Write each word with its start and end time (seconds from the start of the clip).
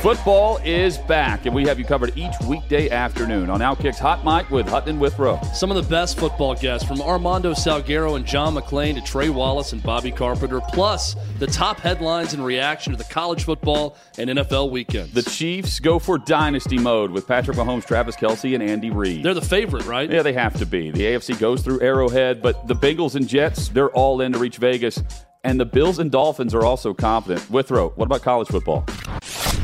Football 0.00 0.56
is 0.64 0.96
back, 0.96 1.44
and 1.44 1.54
we 1.54 1.66
have 1.66 1.78
you 1.78 1.84
covered 1.84 2.16
each 2.16 2.32
weekday 2.46 2.88
afternoon 2.88 3.50
on 3.50 3.60
Outkick's 3.60 3.98
Hot 3.98 4.24
Mic 4.24 4.50
with 4.50 4.66
Hutton 4.66 4.98
Withrow. 4.98 5.38
Some 5.52 5.70
of 5.70 5.76
the 5.76 5.90
best 5.90 6.18
football 6.18 6.54
guests 6.54 6.88
from 6.88 7.02
Armando 7.02 7.52
Salguero 7.52 8.16
and 8.16 8.24
John 8.24 8.54
McClain 8.54 8.94
to 8.94 9.02
Trey 9.02 9.28
Wallace 9.28 9.74
and 9.74 9.82
Bobby 9.82 10.10
Carpenter, 10.10 10.62
plus 10.70 11.16
the 11.38 11.46
top 11.46 11.80
headlines 11.80 12.32
and 12.32 12.42
reaction 12.42 12.94
to 12.94 12.96
the 12.96 13.04
college 13.12 13.44
football 13.44 13.94
and 14.16 14.30
NFL 14.30 14.70
weekend. 14.70 15.12
The 15.12 15.22
Chiefs 15.22 15.78
go 15.80 15.98
for 15.98 16.16
dynasty 16.16 16.78
mode 16.78 17.10
with 17.10 17.28
Patrick 17.28 17.58
Mahomes, 17.58 17.86
Travis 17.86 18.16
Kelce, 18.16 18.54
and 18.54 18.62
Andy 18.62 18.88
Reid. 18.88 19.22
They're 19.22 19.34
the 19.34 19.42
favorite, 19.42 19.84
right? 19.84 20.10
Yeah, 20.10 20.22
they 20.22 20.32
have 20.32 20.58
to 20.60 20.64
be. 20.64 20.90
The 20.90 21.02
AFC 21.02 21.38
goes 21.38 21.60
through 21.60 21.82
Arrowhead, 21.82 22.40
but 22.40 22.66
the 22.66 22.74
Bengals 22.74 23.16
and 23.16 23.28
Jets, 23.28 23.68
they're 23.68 23.90
all 23.90 24.22
in 24.22 24.32
to 24.32 24.38
reach 24.38 24.56
Vegas. 24.56 25.02
And 25.42 25.58
the 25.58 25.64
Bills 25.64 25.98
and 25.98 26.10
Dolphins 26.10 26.54
are 26.54 26.64
also 26.64 26.92
confident. 26.92 27.50
Withrow, 27.50 27.90
what 27.90 28.04
about 28.04 28.22
college 28.22 28.48
football? 28.48 28.84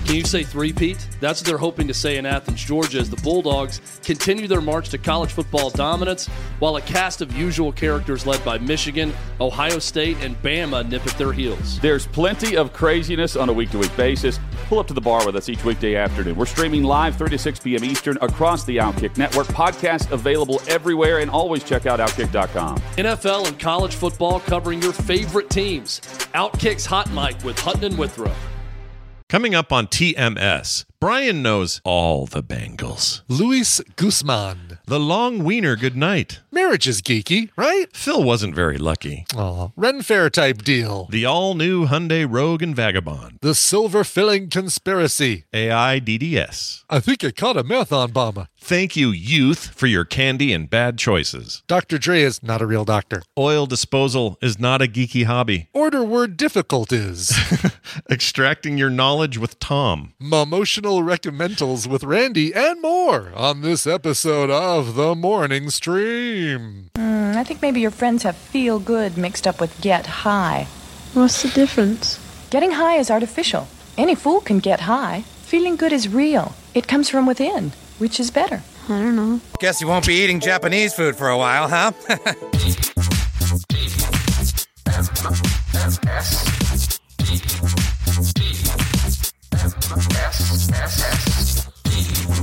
Can 0.07 0.15
you 0.15 0.25
say 0.25 0.45
three-peat? 0.45 1.05
That's 1.19 1.41
what 1.41 1.49
they're 1.49 1.59
hoping 1.59 1.89
to 1.89 1.95
say 1.95 2.17
in 2.17 2.27
Athens, 2.27 2.63
Georgia, 2.63 3.01
as 3.01 3.11
the 3.11 3.17
Bulldogs 3.23 3.81
continue 4.05 4.47
their 4.47 4.61
march 4.61 4.89
to 4.91 4.99
college 4.99 5.33
football 5.33 5.69
dominance, 5.69 6.29
while 6.61 6.77
a 6.77 6.81
cast 6.83 7.23
of 7.23 7.33
usual 7.33 7.73
characters 7.73 8.25
led 8.25 8.45
by 8.45 8.57
Michigan, 8.57 9.13
Ohio 9.41 9.81
State, 9.81 10.17
and 10.21 10.41
Bama 10.43 10.89
nip 10.89 11.05
at 11.05 11.19
their 11.19 11.33
heels. 11.33 11.81
There's 11.81 12.07
plenty 12.07 12.57
of 12.57 12.73
craziness 12.73 13.35
on 13.35 13.49
a 13.49 13.53
week-to-week 13.53 13.97
basis. 13.97 14.39
Pull 14.69 14.79
up 14.79 14.87
to 14.87 14.95
the 14.95 15.01
bar 15.01 15.27
with 15.27 15.35
us 15.35 15.49
each 15.49 15.65
weekday 15.65 15.97
afternoon. 15.97 16.37
We're 16.37 16.47
streaming 16.47 16.85
live 16.85 17.17
3 17.17 17.31
to 17.31 17.39
6 17.39 17.59
p.m. 17.59 17.85
Eastern 17.85 18.17
across 18.21 18.63
the 18.63 18.77
Outkick 18.77 19.19
Network. 19.19 19.49
Podcast 19.49 20.13
available 20.13 20.63
everywhere, 20.69 21.19
and 21.19 21.29
always 21.29 21.65
check 21.65 21.85
out 21.85 21.99
Outkick.com. 21.99 22.79
NFL 22.97 23.49
and 23.49 23.59
college 23.59 23.97
football 23.97 24.39
covering 24.39 24.81
your 24.81 24.93
favorite 24.93 25.51
teams. 25.51 26.01
Outkick's 26.33 26.87
Hot 26.87 27.11
Mic 27.11 27.43
with 27.43 27.59
Hutton 27.59 27.83
and 27.83 27.99
Withrow. 27.99 28.33
Coming 29.29 29.57
up 29.57 29.73
on 29.73 29.89
TMS, 29.89 30.85
Brian 31.01 31.43
knows 31.43 31.81
all 31.85 32.27
the 32.27 32.45
Bangles. 32.45 33.25
Luis 33.27 33.81
Guzman. 33.97 34.79
The 34.87 35.01
long 35.01 35.43
wiener 35.43 35.75
goodnight. 35.75 36.43
Marriage 36.53 36.87
is 36.87 37.03
geeky, 37.03 37.51
right? 37.57 37.87
Phil 37.93 38.23
wasn't 38.23 38.55
very 38.55 38.79
lucky. 38.79 39.27
Aw, 39.37 39.71
Ren 39.75 40.03
Faire 40.03 40.31
type 40.31 40.63
deal. 40.63 41.09
The 41.11 41.25
all 41.25 41.55
new 41.55 41.87
Hyundai 41.87 42.25
Rogue 42.31 42.63
and 42.63 42.77
Vagabond. 42.77 43.39
The 43.43 43.57
silver 43.57 44.05
filling 44.05 44.49
conspiracy. 44.49 45.47
AI 45.53 45.99
DDS. 45.99 46.85
I 46.89 47.01
think 47.01 47.25
I 47.25 47.33
caught 47.33 47.57
a 47.57 47.65
marathon 47.65 48.13
bomber. 48.13 48.47
Thank 48.67 48.97
you, 48.97 49.11
youth, 49.11 49.69
for 49.77 49.87
your 49.87 50.05
candy 50.05 50.53
and 50.53 50.69
bad 50.69 50.99
choices. 50.99 51.63
Dr. 51.69 51.99
Dre 51.99 52.23
is 52.23 52.43
not 52.43 52.61
a 52.61 52.67
real 52.67 52.85
doctor. 52.85 53.23
Oil 53.39 53.65
disposal 53.67 54.39
is 54.43 54.59
not 54.59 54.83
a 54.83 54.89
geeky 54.89 55.25
hobby. 55.25 55.69
Order 55.73 56.03
word 56.03 56.37
difficult 56.37 56.93
is. 56.93 57.33
Extracting 58.11 58.77
your 58.77 58.91
knowledge 58.91 59.39
with 59.39 59.61
Tom. 59.61 60.15
Emotional 60.21 61.03
recommendals 61.03 61.87
with 61.87 62.03
Randy 62.03 62.53
and 62.53 62.83
more 62.83 63.33
on 63.37 63.61
this 63.61 63.87
episode 63.87 64.51
of 64.51 64.97
The 64.97 65.15
Morning 65.15 65.71
Stream. 65.71 66.91
Mm, 66.97 67.37
I 67.37 67.45
think 67.45 67.63
maybe 67.63 67.81
your 67.81 67.93
friends 67.93 68.25
have 68.25 68.35
feel 68.35 68.81
good 68.81 69.17
mixed 69.17 69.47
up 69.47 69.61
with 69.61 69.81
get 69.81 70.07
high. 70.07 70.67
What's 71.15 71.41
the 71.41 71.51
difference? 71.51 72.19
Getting 72.51 72.73
high 72.73 72.97
is 72.97 73.13
artificial. 73.13 73.69
Any 73.97 74.17
fool 74.17 74.41
can 74.41 74.59
get 74.59 74.81
high. 74.81 75.23
Feeling 75.45 75.77
good 75.77 75.93
is 75.93 76.09
real. 76.09 76.57
It 76.75 76.89
comes 76.89 77.09
from 77.09 77.27
within, 77.29 77.71
which 77.99 78.21
is 78.21 78.31
better. 78.31 78.63
I 78.89 79.01
don't 79.01 79.17
know. 79.17 79.41
Guess 79.61 79.81
you 79.81 79.89
won't 79.89 80.07
be 80.07 80.15
eating 80.15 80.41
Japanese 80.41 80.95
food 80.95 81.17
for 81.17 81.29
a 81.29 81.39
while, 81.39 81.69
huh? 81.69 81.93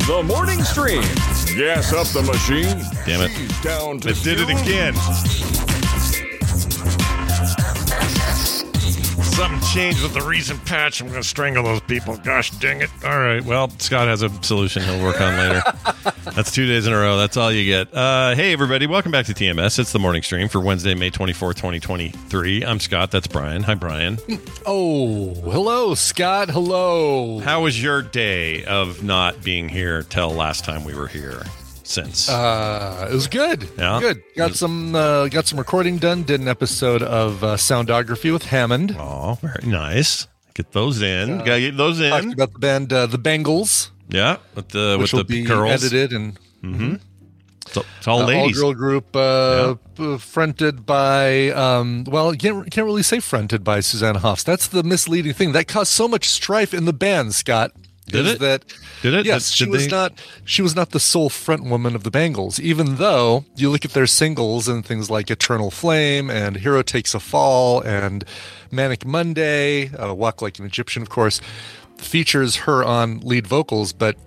The 0.06 0.22
morning 0.25 0.62
stream. 0.63 1.02
Gas 1.58 1.94
up 1.94 2.08
the 2.08 2.22
machine. 2.24 2.78
Damn 3.06 3.22
it. 3.22 3.63
Down 3.63 4.00
to 4.02 4.09
It 4.09 4.22
did 4.24 4.40
it 4.42 4.50
again. 4.50 4.94
Something 9.33 9.61
changed 9.73 10.03
with 10.03 10.13
the 10.13 10.21
recent 10.21 10.63
patch. 10.63 11.01
I'm 11.01 11.07
going 11.07 11.19
to 11.19 11.27
strangle 11.27 11.63
those 11.63 11.81
people. 11.81 12.16
Gosh 12.17 12.51
dang 12.51 12.81
it. 12.81 12.89
All 13.03 13.17
right. 13.17 13.44
Well, 13.44 13.67
Scott 13.79 14.07
has 14.07 14.21
a 14.21 14.29
solution 14.44 14.83
he'll 14.83 15.01
work 15.03 15.19
on 15.19 15.35
later. 15.35 15.63
That's 16.35 16.51
two 16.51 16.67
days 16.67 16.85
in 16.85 16.94
a 16.94 16.97
row. 16.97 17.17
That's 17.17 17.35
all 17.35 17.51
you 17.51 17.66
get. 17.66 17.91
Uh, 17.91 18.35
hey, 18.35 18.53
everybody. 18.53 18.85
Welcome 18.85 19.11
back 19.11 19.25
to 19.25 19.33
TMS. 19.33 19.79
It's 19.79 19.91
the 19.91 19.97
morning 19.97 20.21
stream 20.21 20.49
for 20.49 20.61
Wednesday, 20.61 20.94
May 20.94 21.09
24th, 21.09 21.55
2023. 21.55 22.63
I'm 22.63 22.79
Scott. 22.79 23.09
That's 23.09 23.25
Brian. 23.25 23.63
Hi, 23.63 23.73
Brian. 23.73 24.19
Oh, 24.66 25.33
hello, 25.33 25.94
Scott. 25.94 26.50
Hello. 26.50 27.39
How 27.39 27.63
was 27.63 27.81
your 27.81 28.01
day 28.01 28.63
of 28.63 29.03
not 29.03 29.44
being 29.44 29.67
here 29.67 30.03
till 30.03 30.31
last 30.31 30.63
time 30.63 30.85
we 30.85 30.94
were 30.94 31.07
here? 31.07 31.44
Since 31.83 32.29
Uh, 32.29 33.07
it 33.11 33.13
was 33.13 33.27
good. 33.27 33.67
Yeah? 33.77 33.99
good. 33.99 34.23
Got 34.38 34.55
some 34.55 34.95
uh, 34.95 35.27
got 35.27 35.47
some 35.47 35.59
recording 35.59 35.97
done. 35.97 36.23
Did 36.23 36.39
an 36.39 36.47
episode 36.47 37.01
of 37.03 37.44
uh, 37.44 37.55
Soundography 37.57 38.31
with 38.31 38.45
Hammond. 38.45 38.95
oh, 38.97 39.38
very 39.41 39.67
nice. 39.69 40.27
Get 40.53 40.71
those 40.71 41.01
in. 41.01 41.39
Gotta 41.39 41.59
get 41.59 41.77
those 41.77 41.99
Talked 41.99 42.23
in. 42.25 42.33
about 42.33 42.53
the 42.53 42.59
band 42.59 42.94
uh, 42.94 43.05
the 43.07 43.17
Bangles, 43.17 43.91
Yeah, 44.09 44.38
with 44.55 44.69
the 44.69 44.97
which 44.99 45.11
will 45.11 45.19
with 45.21 45.27
the 45.27 45.41
be 45.41 45.47
girls. 45.47 45.83
edited 45.83 46.13
and 46.13 46.39
Mm-hmm. 46.63 46.95
It's, 47.67 47.77
all- 47.77 47.85
it's 47.97 48.07
all 48.07 48.21
uh, 48.21 48.25
ladies. 48.27 48.61
all 48.61 48.73
girl 48.73 48.73
group 48.73 49.15
uh, 49.15 49.75
uh, 50.00 50.17
fronted 50.17 50.85
by 50.85 51.50
um, 51.50 52.05
well 52.07 52.31
you 52.33 52.38
can't, 52.39 52.71
can't 52.71 52.85
really 52.85 53.03
say 53.03 53.19
fronted 53.19 53.63
by 53.63 53.81
Susanna 53.81 54.19
Hoffs. 54.19 54.44
That's 54.44 54.67
the 54.67 54.83
misleading 54.83 55.33
thing 55.33 55.51
that 55.53 55.67
caused 55.67 55.91
so 55.91 56.07
much 56.07 56.29
strife 56.29 56.73
in 56.73 56.85
the 56.85 56.94
band. 56.94 57.33
Scott 57.35 57.71
Did 58.08 58.25
is 58.25 58.34
it? 58.34 58.40
that 58.40 58.66
Did 59.02 59.14
it? 59.14 59.25
Yes, 59.25 59.50
Did- 59.50 59.56
she 59.56 59.66
did 59.66 59.72
was 59.72 59.88
not. 59.88 60.14
She 60.46 60.62
was 60.62 60.75
not 60.75 60.91
the 60.91 61.00
sole 61.00 61.30
front 61.30 61.64
woman 61.64 61.96
of 61.96 62.03
the 62.03 62.12
Bangles. 62.12 62.59
Even 62.59 62.96
though 62.97 63.46
you 63.56 63.69
look 63.69 63.86
at 63.86 63.91
their 63.91 64.08
singles 64.08 64.68
and 64.68 64.86
things 64.86 65.09
like 65.09 65.31
"Eternal 65.31 65.72
Flame" 65.72 66.30
and 66.30 66.58
"Hero 66.58 66.81
Takes 66.81 67.13
a 67.16 67.19
Fall" 67.19 67.81
and 67.81 68.25
"Manic 68.72 69.06
Monday," 69.06 69.90
uh, 69.96 70.13
"Walk 70.13 70.42
Like 70.42 70.60
an 70.60 70.66
Egyptian," 70.66 71.01
of 71.01 71.10
course, 71.10 71.39
features 71.98 72.57
her 72.57 72.83
on 72.83 73.19
lead 73.19 73.48
vocals. 73.48 73.94
But 73.94 74.18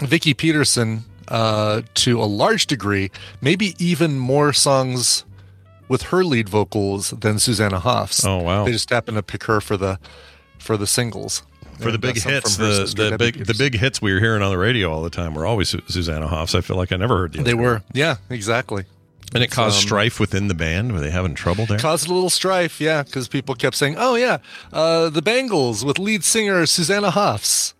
Vicki 0.00 0.32
Peterson, 0.32 1.04
uh, 1.28 1.82
to 1.94 2.22
a 2.22 2.24
large 2.24 2.66
degree, 2.66 3.10
maybe 3.42 3.74
even 3.78 4.18
more 4.18 4.54
songs 4.54 5.24
with 5.88 6.02
her 6.04 6.24
lead 6.24 6.48
vocals 6.48 7.10
than 7.10 7.38
Susanna 7.38 7.80
Hoffs. 7.80 8.24
Oh, 8.24 8.38
wow. 8.38 8.64
They 8.64 8.72
just 8.72 8.88
happened 8.88 9.16
to 9.16 9.22
pick 9.22 9.44
her 9.44 9.60
for 9.60 9.76
the 9.76 9.98
for 10.58 10.76
the 10.76 10.86
singles 10.86 11.42
for 11.80 11.90
the 11.90 11.98
big 11.98 12.20
hits, 12.20 12.56
the, 12.56 12.92
the 12.94 13.16
big 13.18 13.44
the 13.46 13.54
big 13.54 13.74
hits 13.74 14.00
we 14.00 14.12
were 14.12 14.20
hearing 14.20 14.42
on 14.42 14.50
the 14.50 14.58
radio 14.58 14.92
all 14.92 15.02
the 15.02 15.10
time 15.10 15.34
were 15.34 15.46
always 15.46 15.68
Su- 15.70 15.82
Susanna 15.88 16.26
Hoffs. 16.28 16.54
I 16.54 16.60
feel 16.60 16.76
like 16.76 16.92
I 16.92 16.96
never 16.96 17.16
heard 17.16 17.32
the 17.32 17.42
They 17.42 17.54
were, 17.54 17.82
yeah, 17.92 18.16
exactly. 18.28 18.84
and 19.34 19.42
it 19.42 19.50
caused 19.50 19.76
um, 19.76 19.82
strife 19.82 20.20
within 20.20 20.48
the 20.48 20.54
band. 20.54 20.92
Were 20.92 21.00
they 21.00 21.10
having 21.10 21.34
trouble 21.34 21.66
there? 21.66 21.78
Caused 21.78 22.08
a 22.08 22.12
little 22.14 22.30
strife, 22.30 22.80
yeah, 22.80 23.02
because 23.02 23.28
people 23.28 23.54
kept 23.54 23.76
saying, 23.76 23.96
"Oh 23.98 24.14
yeah, 24.14 24.38
uh, 24.72 25.08
the 25.10 25.22
Bangles 25.22 25.84
with 25.84 25.98
lead 25.98 26.24
singer 26.24 26.66
Susanna 26.66 27.10
Hoffs." 27.10 27.74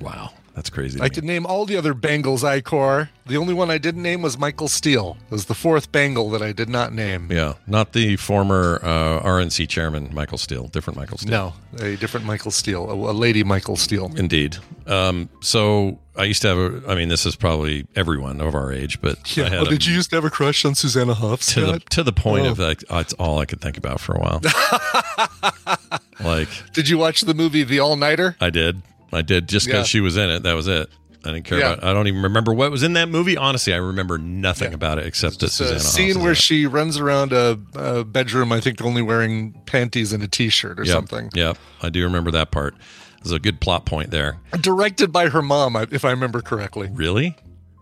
wow. 0.00 0.30
That's 0.54 0.70
crazy. 0.70 1.00
I 1.00 1.04
me. 1.04 1.10
could 1.10 1.24
name 1.24 1.46
all 1.46 1.66
the 1.66 1.76
other 1.76 1.94
Bangles 1.94 2.44
Icor. 2.44 3.08
The 3.26 3.36
only 3.36 3.54
one 3.54 3.70
I 3.70 3.78
didn't 3.78 4.02
name 4.02 4.22
was 4.22 4.38
Michael 4.38 4.68
Steele. 4.68 5.16
It 5.26 5.32
was 5.32 5.46
the 5.46 5.54
fourth 5.54 5.90
Bangle 5.90 6.30
that 6.30 6.42
I 6.42 6.52
did 6.52 6.68
not 6.68 6.92
name. 6.92 7.28
Yeah, 7.32 7.54
not 7.66 7.92
the 7.92 8.16
former 8.16 8.78
uh, 8.82 9.20
RNC 9.22 9.68
chairman 9.68 10.10
Michael 10.14 10.38
Steele, 10.38 10.68
different 10.68 10.96
Michael 10.96 11.18
Steele. 11.18 11.30
No, 11.30 11.84
a 11.84 11.96
different 11.96 12.24
Michael 12.24 12.52
Steele, 12.52 12.88
a, 12.88 12.94
a 12.94 13.12
lady 13.12 13.42
Michael 13.42 13.76
Steele. 13.76 14.12
Indeed. 14.16 14.58
Um, 14.86 15.28
so 15.40 15.98
I 16.16 16.24
used 16.24 16.42
to 16.42 16.48
have 16.48 16.58
a. 16.58 16.88
I 16.88 16.94
mean, 16.94 17.08
this 17.08 17.26
is 17.26 17.34
probably 17.34 17.86
everyone 17.96 18.40
of 18.40 18.54
our 18.54 18.72
age, 18.72 19.00
but 19.00 19.16
I 19.36 19.40
Yeah. 19.40 19.48
Oh, 19.58 19.62
a- 19.64 19.68
did 19.70 19.84
you 19.86 19.94
used 19.94 20.10
to 20.10 20.16
have 20.16 20.24
a 20.24 20.30
crush 20.30 20.64
on 20.64 20.74
Susanna 20.76 21.14
Hoff? 21.14 21.40
to 21.46 21.60
the 21.62 21.80
to 21.90 22.02
the 22.04 22.12
point 22.12 22.46
Oh. 22.46 22.50
of 22.52 22.58
like 22.60 22.80
that's 22.88 23.12
all 23.14 23.40
I 23.40 23.44
could 23.46 23.60
think 23.60 23.76
about 23.76 23.98
for 24.00 24.14
a 24.14 24.20
while. 24.20 24.40
like 26.20 26.48
Did 26.72 26.88
you 26.88 26.98
watch 26.98 27.22
the 27.22 27.34
movie 27.34 27.64
The 27.64 27.80
All 27.80 27.96
Nighter? 27.96 28.36
I 28.40 28.50
did, 28.50 28.82
I 29.14 29.22
did 29.22 29.48
just 29.48 29.66
because 29.66 29.80
Yeah. 29.80 29.84
she 29.84 30.00
was 30.00 30.16
in 30.16 30.30
it. 30.30 30.42
That 30.42 30.54
was 30.54 30.68
it. 30.68 30.88
I 31.26 31.32
didn't 31.32 31.44
care 31.46 31.58
Yeah. 31.58 31.72
about. 31.72 31.84
I 31.84 31.92
don't 31.94 32.06
even 32.06 32.20
remember 32.22 32.52
what 32.52 32.70
was 32.70 32.82
in 32.82 32.92
that 32.94 33.08
movie. 33.08 33.36
Honestly, 33.36 33.72
I 33.72 33.78
remember 33.78 34.18
nothing 34.18 34.74
about 34.74 34.98
it 34.98 35.06
except 35.06 35.40
that 35.40 35.48
Susanna 35.50 35.76
a 35.76 35.80
scene 35.80 36.20
where 36.20 36.34
she 36.34 36.66
runs 36.66 36.98
around 36.98 37.32
a, 37.32 37.58
a 37.74 38.04
bedroom, 38.04 38.52
I 38.52 38.60
think, 38.60 38.82
only 38.82 39.00
wearing 39.00 39.54
panties 39.64 40.12
and 40.12 40.22
a 40.22 40.28
T-shirt 40.28 40.78
or 40.78 40.84
Yep, 40.84 40.92
something. 40.94 41.30
Yep, 41.34 41.56
I 41.82 41.88
do 41.88 42.02
remember 42.02 42.30
that 42.32 42.50
part. 42.50 42.74
There's 43.22 43.32
a 43.32 43.38
good 43.38 43.58
plot 43.60 43.86
point 43.86 44.10
there. 44.10 44.36
Directed 44.60 45.12
by 45.12 45.30
her 45.30 45.40
mom, 45.40 45.76
if 45.90 46.04
I 46.04 46.10
remember 46.10 46.42
correctly. 46.42 46.90
Really? 46.92 47.34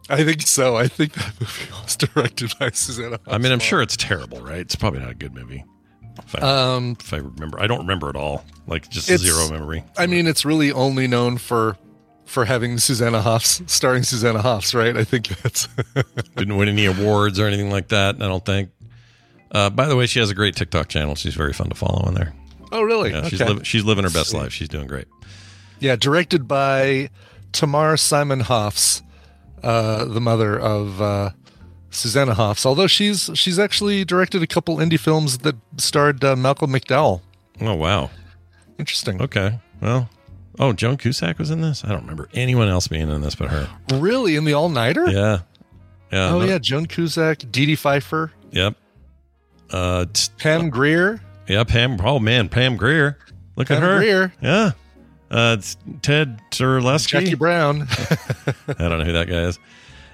I 0.08 0.23
think 0.23 0.43
so. 0.43 0.76
I 0.76 0.87
think 0.87 1.14
that 1.14 1.32
movie 1.40 1.73
was 1.82 1.96
directed 1.96 2.52
by 2.61 2.70
Susanna. 2.70 3.19
I 3.26 3.38
mean, 3.38 3.50
I'm 3.50 3.58
sure 3.58 3.82
it's 3.82 3.96
terrible, 3.96 4.40
right? 4.40 4.58
It's 4.61 4.76
probably 4.76 5.00
not 5.00 5.11
a 5.11 5.14
good 5.14 5.34
movie. 5.34 5.64
If 6.19 6.37
I, 6.43 6.75
Um, 6.75 6.97
if 7.00 7.12
I 7.12 7.19
remember, 7.19 7.61
I 7.61 7.67
don't 7.67 7.81
remember 7.81 8.09
at 8.09 8.17
all. 8.17 8.44
Like 8.67 8.88
just 8.88 9.06
zero 9.09 9.49
memory. 9.50 9.85
I 9.99 10.06
mean, 10.06 10.26
it's 10.26 10.44
really 10.44 10.70
only 10.73 11.06
known 11.09 11.38
for 11.38 11.76
for 12.25 12.44
having 12.44 12.79
Susanna 12.79 13.20
Hoffs 13.20 13.61
starring 13.67 14.03
Susanna 14.05 14.41
Hoffs, 14.41 14.75
right? 14.75 14.97
I 14.97 15.05
think 15.05 15.29
that's 15.43 15.69
Didn't 16.37 16.56
win 16.56 16.69
any 16.69 16.87
awards 16.87 17.38
or 17.41 17.47
anything 17.47 17.70
like 17.70 17.88
that. 17.88 18.17
I 18.17 18.29
don't 18.29 18.44
think. 18.44 18.70
Uh, 19.50 19.69
by 19.69 19.87
the 19.87 19.97
way, 19.97 20.06
she 20.06 20.19
has 20.20 20.31
a 20.31 20.35
great 20.35 20.56
TikTok 20.56 20.88
channel. 20.88 21.14
She's 21.14 21.35
very 21.35 21.53
fun 21.53 21.69
to 21.69 21.75
follow 21.75 22.03
on 22.06 22.15
there. 22.15 22.32
Oh, 22.70 22.82
really? 22.82 23.11
Yeah, 23.11 23.29
she's 23.29 23.41
Okay. 23.41 23.49
living 23.50 23.65
she's 23.65 23.85
living 23.85 24.05
her 24.05 24.11
best 24.11 24.32
life. 24.32 24.53
She's 24.53 24.69
doing 24.69 24.87
great. 24.87 25.06
yeah, 25.81 25.97
directed 25.97 26.47
by 26.49 27.11
Tamar 27.53 27.97
Simon 27.99 28.41
Hoffs, 28.41 29.03
uh, 29.62 30.05
the 30.06 30.20
mother 30.20 30.58
of 30.58 31.03
uh, 31.03 31.31
Susanna 31.94 32.35
Hoffs. 32.35 32.65
Although 32.67 32.87
she's 32.87 33.31
she's 33.35 33.59
actually 33.59 34.05
directed 34.05 34.43
a 34.43 34.47
couple 34.47 34.77
indie 34.79 34.99
films 34.99 35.39
that 35.39 35.56
starred 35.77 36.25
uh, 36.25 36.35
Malcolm 36.37 36.73
McDowell. 36.73 37.21
Oh 37.61 37.75
wow. 37.75 38.11
Interesting. 38.79 39.21
Okay. 39.23 39.59
Well. 39.81 40.09
Oh, 40.59 40.73
Joan 40.75 40.99
Cusack 40.99 41.39
was 41.39 41.50
in 41.50 41.62
this. 41.62 41.83
I 41.83 41.89
don't 41.89 42.03
remember 42.03 42.29
anyone 42.35 42.69
else 42.69 42.87
being 42.87 43.09
in 43.09 43.21
this 43.23 43.35
but 43.35 43.49
her. 43.49 43.69
Really, 43.94 44.37
in 44.37 44.44
the 44.44 44.53
All 44.53 44.69
Nighter? 44.69 45.09
Yeah. 45.11 45.39
Yeah. 46.12 46.29
oh 46.35 46.41
no- 46.41 46.44
yeah, 46.44 46.59
Joan 46.59 46.85
Cusack, 46.87 47.39
Dee 47.50 47.65
Dee 47.67 47.75
Pfeiffer, 47.77 48.33
Yep. 48.50 48.77
Uh. 49.71 50.05
t- 50.12 50.31
Pam 50.39 50.69
Grier. 50.69 51.21
yeah. 51.49 51.65
Pam. 51.65 51.99
Oh 52.05 52.19
man, 52.19 52.49
Pam 52.50 52.77
Grier. 52.77 53.19
Look 53.56 53.71
at 53.71 53.81
her. 53.83 53.97
Grier. 53.99 54.33
Yeah. 54.43 54.73
Uh, 55.31 55.56
it's 55.59 55.79
Ted 56.03 56.39
Terlesky. 56.50 57.09
Jackie 57.09 57.35
Brown. 57.35 57.83
I 58.69 58.89
don't 58.89 58.99
know 58.99 59.05
who 59.05 59.12
that 59.12 59.29
guy 59.29 59.44
is. 59.44 59.59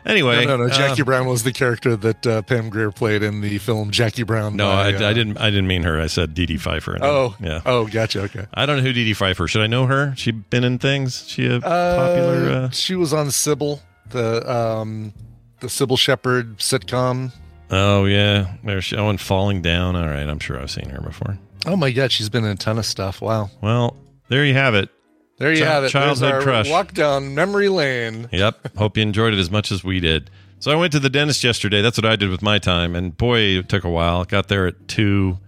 Anyway, 0.06 0.44
no, 0.46 0.56
no, 0.56 0.66
no. 0.66 0.68
Jackie 0.72 1.02
uh, 1.02 1.04
Brown 1.04 1.26
was 1.26 1.42
the 1.42 1.52
character 1.52 1.94
that 1.96 2.26
uh, 2.26 2.42
Pam 2.42 2.70
Grier 2.70 2.90
played 2.90 3.22
in 3.22 3.40
the 3.40 3.58
film 3.58 3.90
Jackie 3.90 4.22
Brown. 4.22 4.56
No, 4.56 4.66
by, 4.68 4.90
I, 4.90 4.92
uh, 4.94 5.10
I 5.10 5.12
didn't. 5.12 5.36
I 5.38 5.50
didn't 5.50 5.66
mean 5.66 5.82
her. 5.82 6.00
I 6.00 6.06
said 6.06 6.34
Dee 6.34 6.46
Dee 6.46 6.56
Pfeiffer. 6.56 6.98
Oh, 7.02 7.36
yeah. 7.40 7.60
Oh, 7.66 7.86
gotcha. 7.86 8.22
Okay. 8.22 8.46
I 8.54 8.66
don't 8.66 8.78
know 8.78 8.82
who 8.82 8.92
Dee 8.92 9.04
Dee 9.04 9.14
Pfeiffer. 9.14 9.46
Should 9.48 9.62
I 9.62 9.66
know 9.66 9.86
her? 9.86 10.14
She 10.16 10.30
been 10.30 10.64
in 10.64 10.78
things. 10.78 11.26
She 11.28 11.46
a 11.46 11.60
popular. 11.60 12.50
Uh, 12.50 12.54
Uh, 12.66 12.70
she 12.70 12.94
was 12.94 13.12
on 13.12 13.26
Cybill, 13.28 13.80
the 14.10 14.50
um, 14.50 15.12
the 15.60 15.66
Cybill 15.66 15.98
Shepherd 15.98 16.58
sitcom. 16.58 17.32
oh 17.70 18.04
yeah, 18.06 18.54
there's 18.64 18.84
she. 18.84 18.96
Oh, 18.96 19.08
and 19.10 19.20
Falling 19.20 19.62
Down. 19.62 19.94
All 19.96 20.06
right, 20.08 20.26
I'm 20.28 20.38
sure 20.38 20.58
I've 20.60 20.70
seen 20.70 20.88
her 20.90 21.00
before. 21.00 21.38
Oh 21.66 21.76
my 21.76 21.90
God, 21.90 22.12
she's 22.12 22.28
been 22.28 22.44
in 22.44 22.50
a 22.52 22.56
ton 22.56 22.78
of 22.78 22.86
stuff. 22.86 23.20
Wow. 23.20 23.50
Well, 23.60 23.96
there 24.28 24.44
you 24.44 24.54
have 24.54 24.74
it. 24.74 24.88
There 25.38 25.52
you 25.52 25.62
Chi- 25.62 25.70
have 25.70 25.84
it. 25.84 25.90
Childhood 25.90 26.42
crush. 26.42 26.68
Walk 26.68 26.92
down 26.94 27.34
memory 27.34 27.68
lane. 27.68 28.28
Yep. 28.32 28.76
Hope 28.76 28.96
you 28.96 29.02
enjoyed 29.02 29.32
it 29.34 29.38
as 29.38 29.50
much 29.50 29.70
as 29.70 29.84
we 29.84 30.00
did. 30.00 30.30
So 30.60 30.72
I 30.72 30.74
went 30.74 30.92
to 30.92 30.98
the 30.98 31.08
dentist 31.10 31.44
yesterday. 31.44 31.80
That's 31.82 31.96
what 31.96 32.04
I 32.04 32.16
did 32.16 32.30
with 32.30 32.42
my 32.42 32.58
time, 32.58 32.96
and 32.96 33.16
boy, 33.16 33.38
it 33.38 33.68
took 33.68 33.84
a 33.84 33.88
while. 33.90 34.24
Got 34.24 34.48
there 34.48 34.66
at 34.66 34.88
two, 34.88 35.38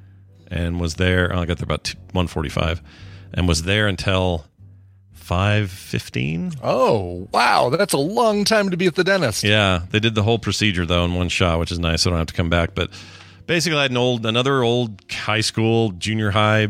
and 0.48 0.80
was 0.80 0.94
there. 0.94 1.34
oh, 1.34 1.40
I 1.40 1.46
got 1.46 1.58
there 1.58 1.64
about 1.64 1.92
one 2.12 2.28
forty-five, 2.28 2.80
and 3.34 3.48
was 3.48 3.64
there 3.64 3.88
until 3.88 4.46
five 5.12 5.70
fifteen. 5.72 6.52
Oh 6.62 7.26
wow, 7.32 7.70
that's 7.70 7.92
a 7.92 7.98
long 7.98 8.44
time 8.44 8.70
to 8.70 8.76
be 8.76 8.86
at 8.86 8.94
the 8.94 9.02
dentist. 9.02 9.42
Yeah, 9.42 9.82
they 9.90 9.98
did 9.98 10.14
the 10.14 10.22
whole 10.22 10.38
procedure 10.38 10.86
though 10.86 11.04
in 11.04 11.14
one 11.14 11.28
shot, 11.28 11.58
which 11.58 11.72
is 11.72 11.80
nice. 11.80 12.02
So 12.02 12.10
I 12.10 12.12
don't 12.12 12.18
have 12.18 12.26
to 12.28 12.34
come 12.34 12.50
back. 12.50 12.76
But 12.76 12.90
basically, 13.48 13.80
I 13.80 13.82
had 13.82 13.90
an 13.90 13.96
old, 13.96 14.24
another 14.24 14.62
old 14.62 15.02
high 15.10 15.40
school, 15.40 15.90
junior 15.90 16.30
high, 16.30 16.68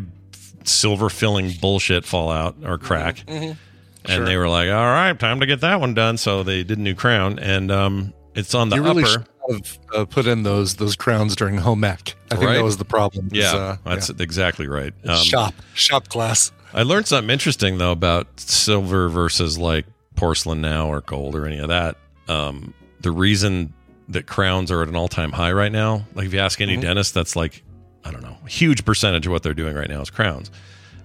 silver 0.65 1.09
filling 1.09 1.53
bullshit 1.61 2.05
fall 2.05 2.31
out 2.31 2.57
or 2.65 2.79
crack, 2.79 3.25
Mhm. 3.27 3.57
and 4.05 4.09
Sure. 4.09 4.25
they 4.25 4.37
were 4.37 4.49
like, 4.49 4.69
"All 4.71 4.87
right, 4.87 5.19
time 5.19 5.41
to 5.41 5.47
get 5.47 5.61
that 5.63 5.81
one 5.81 5.95
done." 5.95 6.17
So 6.17 6.43
they 6.43 6.63
did 6.65 6.79
a 6.79 6.83
new 6.83 6.95
crown, 6.95 7.39
and 7.39 7.71
um, 7.71 8.13
it's 8.35 8.55
on 8.55 8.69
the 8.69 8.77
you 8.77 8.83
really 8.83 9.03
upper. 9.05 9.25
have 9.51 9.79
uh, 9.95 10.05
put 10.05 10.27
in 10.27 10.43
those 10.43 10.75
those 10.77 10.95
crowns 10.97 11.35
during 11.35 11.59
home 11.59 11.83
ec. 11.85 12.15
I 12.31 12.35
think 12.37 12.47
Right? 12.49 12.55
that 12.57 12.65
was 12.65 12.77
the 12.77 12.85
problem. 12.85 13.29
Yeah, 13.33 13.53
uh, 13.55 13.77
that's 13.85 14.11
exactly 14.11 14.67
right. 14.69 14.93
Um, 15.07 15.17
shop 15.25 15.55
shop 15.75 16.09
class. 16.09 16.53
I 16.73 16.83
learned 16.85 17.09
something 17.09 17.31
interesting 17.31 17.79
though 17.79 17.91
about 17.93 18.29
silver 18.39 19.09
versus 19.09 19.59
like 19.59 19.87
porcelain 20.15 20.61
now 20.61 20.87
or 20.89 21.01
gold 21.01 21.35
or 21.35 21.47
any 21.47 21.59
of 21.59 21.69
that. 21.69 21.97
Um, 22.29 22.75
the 23.01 23.11
reason 23.11 23.73
that 24.09 24.27
crowns 24.27 24.71
are 24.71 24.83
at 24.83 24.89
an 24.89 24.95
all 24.97 25.09
time 25.09 25.33
high 25.33 25.51
right 25.53 25.73
now, 25.73 26.05
like 26.15 26.27
if 26.27 26.35
you 26.35 26.39
ask 26.41 26.61
any 26.61 26.77
Mhm. 26.77 26.83
dentist, 26.83 27.15
that's 27.15 27.35
like 27.35 27.63
I 28.05 28.11
don't 28.11 28.23
know, 28.23 28.37
a 28.45 28.49
huge 28.49 28.85
percentage 28.85 29.27
of 29.27 29.33
what 29.33 29.43
they're 29.43 29.55
doing 29.55 29.77
right 29.77 29.89
now 29.89 30.01
is 30.01 30.11
crowns, 30.11 30.51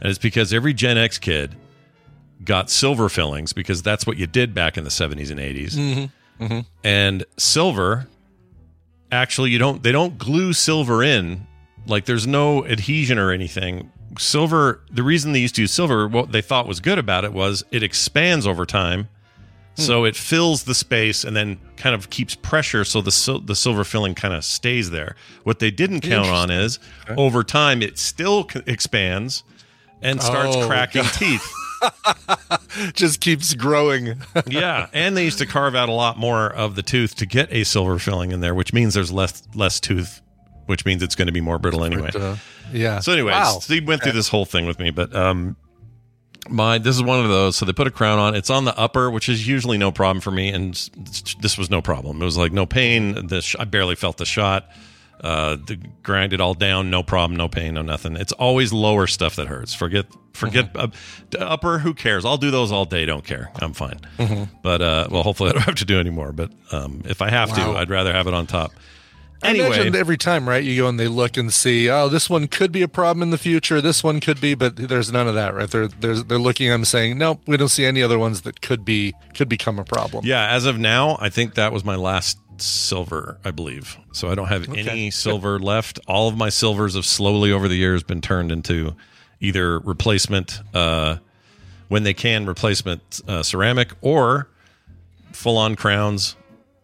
and 0.01 0.09
it's 0.09 0.19
because 0.19 0.53
every 0.53 0.73
Gen 0.73 0.97
X 0.97 1.17
kid 1.17 1.55
got 2.43 2.69
silver 2.69 3.09
fillings 3.09 3.53
because 3.53 3.81
that's 3.81 4.05
what 4.05 4.17
you 4.17 4.27
did 4.27 4.53
back 4.53 4.77
in 4.77 4.83
the 4.83 4.91
seventies 4.91 5.31
and 5.31 5.39
80s 5.39 5.73
Mm-hmm. 5.75 6.43
Mm-hmm. 6.43 6.59
and 6.83 7.23
silver 7.37 8.07
actually 9.11 9.51
you 9.51 9.57
don't 9.57 9.81
they 9.83 9.91
don't 9.93 10.17
glue 10.17 10.51
silver 10.53 11.01
in. 11.01 11.47
Like 11.87 12.05
there's 12.05 12.27
no 12.27 12.65
adhesion 12.65 13.17
or 13.17 13.31
anything. 13.31 13.89
Silver 14.19 14.81
the 14.91 15.03
reason 15.03 15.31
they 15.31 15.39
used 15.39 15.55
to 15.55 15.61
use 15.61 15.71
silver 15.71 16.07
what 16.07 16.31
they 16.33 16.41
thought 16.41 16.67
was 16.67 16.79
good 16.81 16.99
about 16.99 17.23
it 17.23 17.31
was 17.33 17.63
it 17.71 17.83
expands 17.83 18.45
over 18.45 18.65
time 18.65 19.07
so 19.75 20.03
it 20.05 20.15
fills 20.15 20.63
the 20.63 20.73
space 20.75 21.23
and 21.23 21.35
then 21.35 21.59
kind 21.77 21.93
of 21.95 22.09
keeps 22.09 22.33
pressure 22.35 22.83
so 22.85 23.01
the 23.01 23.11
sil- 23.11 23.41
the 23.41 23.55
silver 23.55 23.83
filling 23.83 24.15
kind 24.15 24.33
of 24.33 24.43
stays 24.45 24.89
there 24.91 25.15
what 25.43 25.59
they 25.59 25.69
didn't 25.71 26.01
count 26.01 26.27
on 26.29 26.49
is 26.49 26.79
over 27.17 27.43
time 27.43 27.81
it 27.81 27.97
still 27.99 28.47
c- 28.49 28.61
expands 28.65 29.43
and 30.01 30.21
starts 30.21 30.55
Oh, 30.55 30.67
cracking 30.67 31.03
God. 31.03 31.13
teeth 31.13 31.53
Just 32.93 33.21
keeps 33.21 33.53
growing. 33.53 34.21
yeah, 34.47 34.87
and 34.93 35.15
they 35.15 35.23
used 35.23 35.37
to 35.39 35.45
carve 35.45 35.75
out 35.75 35.87
a 35.89 35.93
lot 35.93 36.17
more 36.17 36.47
of 36.51 36.75
the 36.75 36.81
tooth 36.81 37.15
to 37.17 37.25
get 37.25 37.51
a 37.51 37.63
silver 37.63 37.99
filling 37.99 38.31
in 38.31 38.39
there, 38.41 38.55
which 38.55 38.73
means 38.73 38.93
there's 38.93 39.11
less 39.11 39.43
less 39.53 39.79
tooth, 39.79 40.21
which 40.65 40.85
means 40.85 41.01
it's 41.03 41.15
going 41.15 41.27
to 41.27 41.31
be 41.31 41.41
more 41.41 41.59
brittle 41.59 41.83
anyway. 41.83 42.09
uh, 42.15 42.37
yeah. 42.73 42.99
So, 42.99 43.11
anyways, 43.13 43.33
Wow. 43.33 43.59
so 43.59 43.73
he 43.73 43.81
went 43.81 44.03
through 44.03 44.13
this 44.13 44.27
whole 44.29 44.45
thing 44.45 44.65
with 44.65 44.79
me, 44.79 44.89
but 44.89 45.15
um, 45.15 45.55
my 46.49 46.77
this 46.77 46.95
is 46.95 47.01
one 47.03 47.19
of 47.23 47.29
those. 47.29 47.55
So 47.55 47.65
they 47.65 47.73
put 47.73 47.87
a 47.87 47.91
crown 47.91 48.19
on. 48.19 48.35
It's 48.35 48.49
on 48.49 48.65
the 48.65 48.77
upper, 48.77 49.09
which 49.11 49.29
is 49.29 49.47
usually 49.47 49.77
no 49.77 49.91
problem 49.91 50.21
for 50.21 50.31
me, 50.31 50.49
and 50.49 50.73
this 51.39 51.57
was 51.57 51.69
no 51.69 51.81
problem. 51.81 52.21
It 52.21 52.25
was 52.25 52.37
like 52.37 52.51
no 52.51 52.65
pain. 52.65 53.27
The 53.27 53.41
sh- 53.41 53.55
I 53.59 53.65
barely 53.65 53.95
felt 53.95 54.17
the 54.17 54.25
shot. 54.25 54.67
Uh, 55.21 55.55
the 55.55 55.77
grind 56.03 56.33
it 56.33 56.41
all 56.41 56.53
down, 56.53 56.89
no 56.91 57.01
problem, 57.01 57.37
no 57.37 57.47
pain, 57.47 57.73
no 57.75 57.81
nothing. 57.81 58.15
It's 58.17 58.33
always 58.33 58.73
lower 58.73 59.07
stuff 59.07 59.37
that 59.37 59.47
hurts. 59.47 59.73
Forget, 59.73 60.05
forget 60.33 60.73
Mm-hmm. 60.73 61.41
uh, 61.41 61.45
upper. 61.45 61.79
Who 61.79 61.93
cares? 61.93 62.25
I'll 62.25 62.37
do 62.37 62.51
those 62.51 62.71
all 62.71 62.83
day. 62.85 63.05
Don't 63.05 63.23
care. 63.25 63.49
I'm 63.55 63.73
fine. 63.73 64.01
Mhm. 64.17 64.49
But 64.61 64.81
uh, 64.81 65.07
well, 65.09 65.23
hopefully 65.23 65.51
I 65.51 65.53
don't 65.53 65.61
have 65.65 65.75
to 65.75 65.85
do 65.85 65.99
anymore. 65.99 66.33
But 66.33 66.51
um, 66.71 67.01
if 67.05 67.21
I 67.21 67.29
have 67.29 67.49
Wow. 67.51 67.73
to, 67.73 67.79
I'd 67.79 67.89
rather 67.89 68.11
have 68.11 68.27
it 68.27 68.33
on 68.33 68.45
top. 68.45 68.71
I 69.45 69.51
imagine 69.51 69.95
every 69.95 70.17
time, 70.17 70.47
right? 70.47 70.63
You 70.63 70.81
go 70.83 70.87
and 70.87 70.99
they 70.99 71.07
look 71.07 71.37
and 71.37 71.53
see, 71.53 71.89
oh, 71.89 72.09
this 72.09 72.29
one 72.29 72.47
could 72.47 72.71
be 72.71 72.81
a 72.81 72.87
problem 72.87 73.23
in 73.23 73.29
the 73.29 73.37
future. 73.37 73.81
This 73.81 74.03
one 74.03 74.19
could 74.19 74.39
be, 74.41 74.55
but 74.55 74.75
there's 74.75 75.11
none 75.11 75.27
of 75.27 75.35
that, 75.35 75.53
right? 75.53 75.69
They're 75.69 75.87
they're 75.87 76.15
they're 76.21 76.39
looking 76.39 76.67
at 76.67 76.71
them 76.71 76.85
saying, 76.85 77.17
nope, 77.17 77.41
we 77.47 77.57
don't 77.57 77.69
see 77.69 77.85
any 77.85 78.01
other 78.03 78.17
ones 78.19 78.41
that 78.41 78.61
could 78.61 78.83
be 78.85 79.13
could 79.33 79.49
become 79.49 79.79
a 79.79 79.83
problem. 79.85 80.25
Yeah, 80.25 80.47
as 80.49 80.65
of 80.65 80.77
now, 80.77 81.17
I 81.19 81.29
think 81.29 81.55
that 81.55 81.71
was 81.71 81.83
my 81.83 81.95
last 81.95 82.37
silver, 82.57 83.37
I 83.43 83.51
believe. 83.51 83.97
So 84.13 84.29
I 84.29 84.35
don't 84.35 84.47
have 84.47 84.69
Okay. 84.69 84.81
any 84.87 85.11
silver 85.11 85.59
left. 85.59 85.99
All 86.07 86.27
of 86.29 86.37
my 86.37 86.49
silvers 86.49 86.95
have 86.95 87.05
slowly 87.05 87.51
over 87.51 87.67
the 87.67 87.75
years 87.75 88.01
been 88.03 88.21
turned 88.21 88.51
into 88.51 88.95
either 89.41 89.79
replacement, 89.79 90.61
uh, 90.73 91.17
when 91.89 92.03
they 92.03 92.13
can, 92.13 92.45
replacement 92.45 93.21
uh, 93.27 93.43
ceramic 93.43 93.91
or 94.01 94.47
full 95.33 95.57
on 95.57 95.75
crowns. 95.75 96.35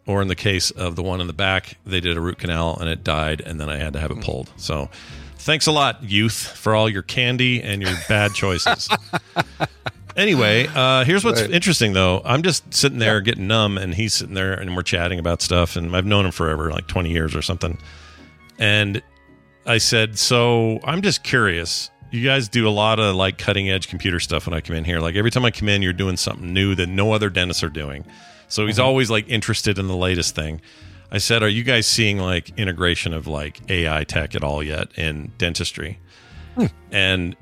Or 0.08 0.22
in 0.22 0.27
the 0.27 0.36
case 0.36 0.72
of 0.72 0.96
the 0.96 1.03
one 1.03 1.22
in 1.22 1.27
the 1.27 1.34
back, 1.34 1.77
they 1.86 2.00
did 2.00 2.17
a 2.17 2.22
root 2.22 2.39
canal 2.39 2.75
and 2.79 2.89
it 2.89 3.03
died, 3.03 3.41
and 3.46 3.60
then 3.62 3.70
I 3.70 3.77
had 3.77 3.93
to 3.93 4.00
have 4.00 4.10
it 4.12 4.20
pulled. 4.22 4.50
So 4.58 4.89
thanks 5.38 5.67
a 5.67 5.72
lot, 5.72 6.03
youth, 6.03 6.34
for 6.34 6.74
all 6.75 6.89
your 6.89 7.03
candy 7.03 7.62
and 7.62 7.81
your 7.81 7.93
bad 8.10 8.34
choices. 8.34 8.89
Anyway, 10.17 10.67
uh, 10.75 11.05
here's 11.05 11.24
what's 11.24 11.39
Right. 11.41 11.51
interesting 11.51 11.93
though. 11.93 12.22
I'm 12.25 12.41
just 12.43 12.74
sitting 12.74 13.00
there 13.00 13.22
getting 13.22 13.48
numb, 13.48 13.77
and 13.77 13.93
he's 13.96 14.13
sitting 14.13 14.34
there, 14.36 14.51
and 14.53 14.75
we're 14.75 14.81
chatting 14.84 15.20
about 15.20 15.41
stuff. 15.41 15.77
And 15.77 15.96
I've 15.96 16.05
known 16.05 16.25
him 16.25 16.34
forever, 16.34 16.70
like 16.70 16.86
20 16.88 17.10
years 17.12 17.34
or 17.34 17.41
something. 17.41 17.77
And 18.60 19.01
I 19.65 19.77
said, 19.77 20.20
"So 20.20 20.81
I'm 20.84 21.01
just 21.01 21.24
curious. 21.24 21.89
You 22.12 22.25
guys 22.25 22.50
do 22.50 22.67
a 22.67 22.72
lot 22.72 23.00
of 23.00 23.15
like 23.15 23.38
cutting 23.38 23.70
edge 23.70 23.88
computer 23.88 24.20
stuff 24.20 24.46
when 24.48 24.53
I 24.53 24.60
come 24.60 24.75
in 24.75 24.84
here. 24.84 25.00
Like 25.00 25.15
every 25.15 25.31
time 25.31 25.46
I 25.46 25.51
come 25.51 25.70
in, 25.70 25.81
you're 25.81 25.93
doing 25.93 26.17
something 26.17 26.51
new 26.53 26.75
that 26.75 26.88
no 26.89 27.13
other 27.13 27.29
dentists 27.29 27.63
are 27.63 27.70
doing. 27.70 28.03
So 28.51 28.65
he's 28.65 28.75
mm-hmm. 28.75 28.86
always 28.86 29.10
like 29.10 29.27
interested 29.29 29.79
in 29.79 29.88
the 29.88 29.98
latest 29.98 30.36
thing." 30.36 30.62
I 31.12 31.17
said, 31.17 31.43
"Are 31.43 31.50
you 31.50 31.63
guys 31.63 31.88
seeing 31.88 32.20
like 32.20 32.58
integration 32.58 33.13
of 33.13 33.27
like 33.27 33.60
AI 33.70 34.03
tech 34.03 34.36
at 34.36 34.43
all 34.43 34.63
yet 34.63 34.89
in 34.98 35.31
dentistry?" 35.38 36.00
Hmm. 36.55 36.65
And 36.91 37.36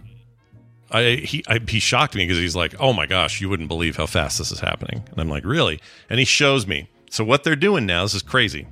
I 0.92 1.22
he 1.24 1.44
I, 1.48 1.60
he 1.68 1.80
shocked 1.80 2.16
me 2.16 2.26
because 2.26 2.40
he's 2.40 2.56
like, 2.56 2.76
"Oh 2.80 2.94
my 2.94 3.06
gosh, 3.06 3.42
you 3.42 3.50
wouldn't 3.50 3.70
believe 3.70 3.96
how 3.96 4.06
fast 4.06 4.38
this 4.38 4.52
is 4.52 4.60
happening." 4.60 5.04
And 5.12 5.20
I'm 5.20 5.30
like, 5.30 5.46
"Really?" 5.46 5.80
And 6.10 6.20
he 6.20 6.26
shows 6.26 6.66
me. 6.66 6.90
So 7.12 7.24
what 7.24 7.44
they're 7.44 7.56
doing 7.56 7.86
now, 7.86 8.04
this 8.04 8.14
is 8.14 8.22
crazy. 8.22 8.68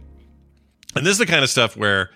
And 0.95 1.05
this 1.05 1.11
is 1.11 1.17
the 1.17 1.25
kind 1.25 1.43
of 1.43 1.49
stuff 1.49 1.75
where 1.75 2.11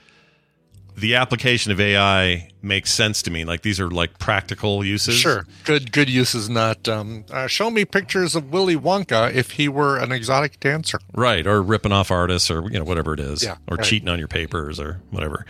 the 1.01 1.15
application 1.15 1.71
of 1.71 1.79
AI 1.81 2.49
makes 2.61 2.91
sense 2.93 3.21
to 3.23 3.31
me. 3.31 3.43
Like 3.43 3.61
these 3.63 3.79
are 3.79 3.89
like 3.89 4.17
practical 4.19 4.85
uses. 4.85 5.15
Sure, 5.15 5.45
good 5.65 5.91
good 5.91 6.09
use 6.09 6.33
is 6.33 6.49
not. 6.49 6.87
Um, 6.87 7.25
uh, 7.29 7.47
show 7.47 7.69
me 7.69 7.83
pictures 7.85 8.35
of 8.35 8.51
Willy 8.51 8.75
Wonka 8.77 9.33
if 9.33 9.51
he 9.51 9.67
were 9.67 9.97
an 9.97 10.11
exotic 10.11 10.59
dancer. 10.59 10.99
Right, 11.13 11.45
or 11.45 11.61
ripping 11.61 11.91
off 11.91 12.09
artists, 12.11 12.49
or 12.49 12.63
you 12.71 12.79
know 12.79 12.85
whatever 12.85 13.13
it 13.13 13.19
is, 13.19 13.43
Yeah, 13.43 13.57
or 13.67 13.75
right. 13.77 13.85
Cheating 13.85 14.07
on 14.09 14.19
your 14.19 14.27
papers, 14.29 14.79
or 14.79 15.01
whatever. 15.09 15.45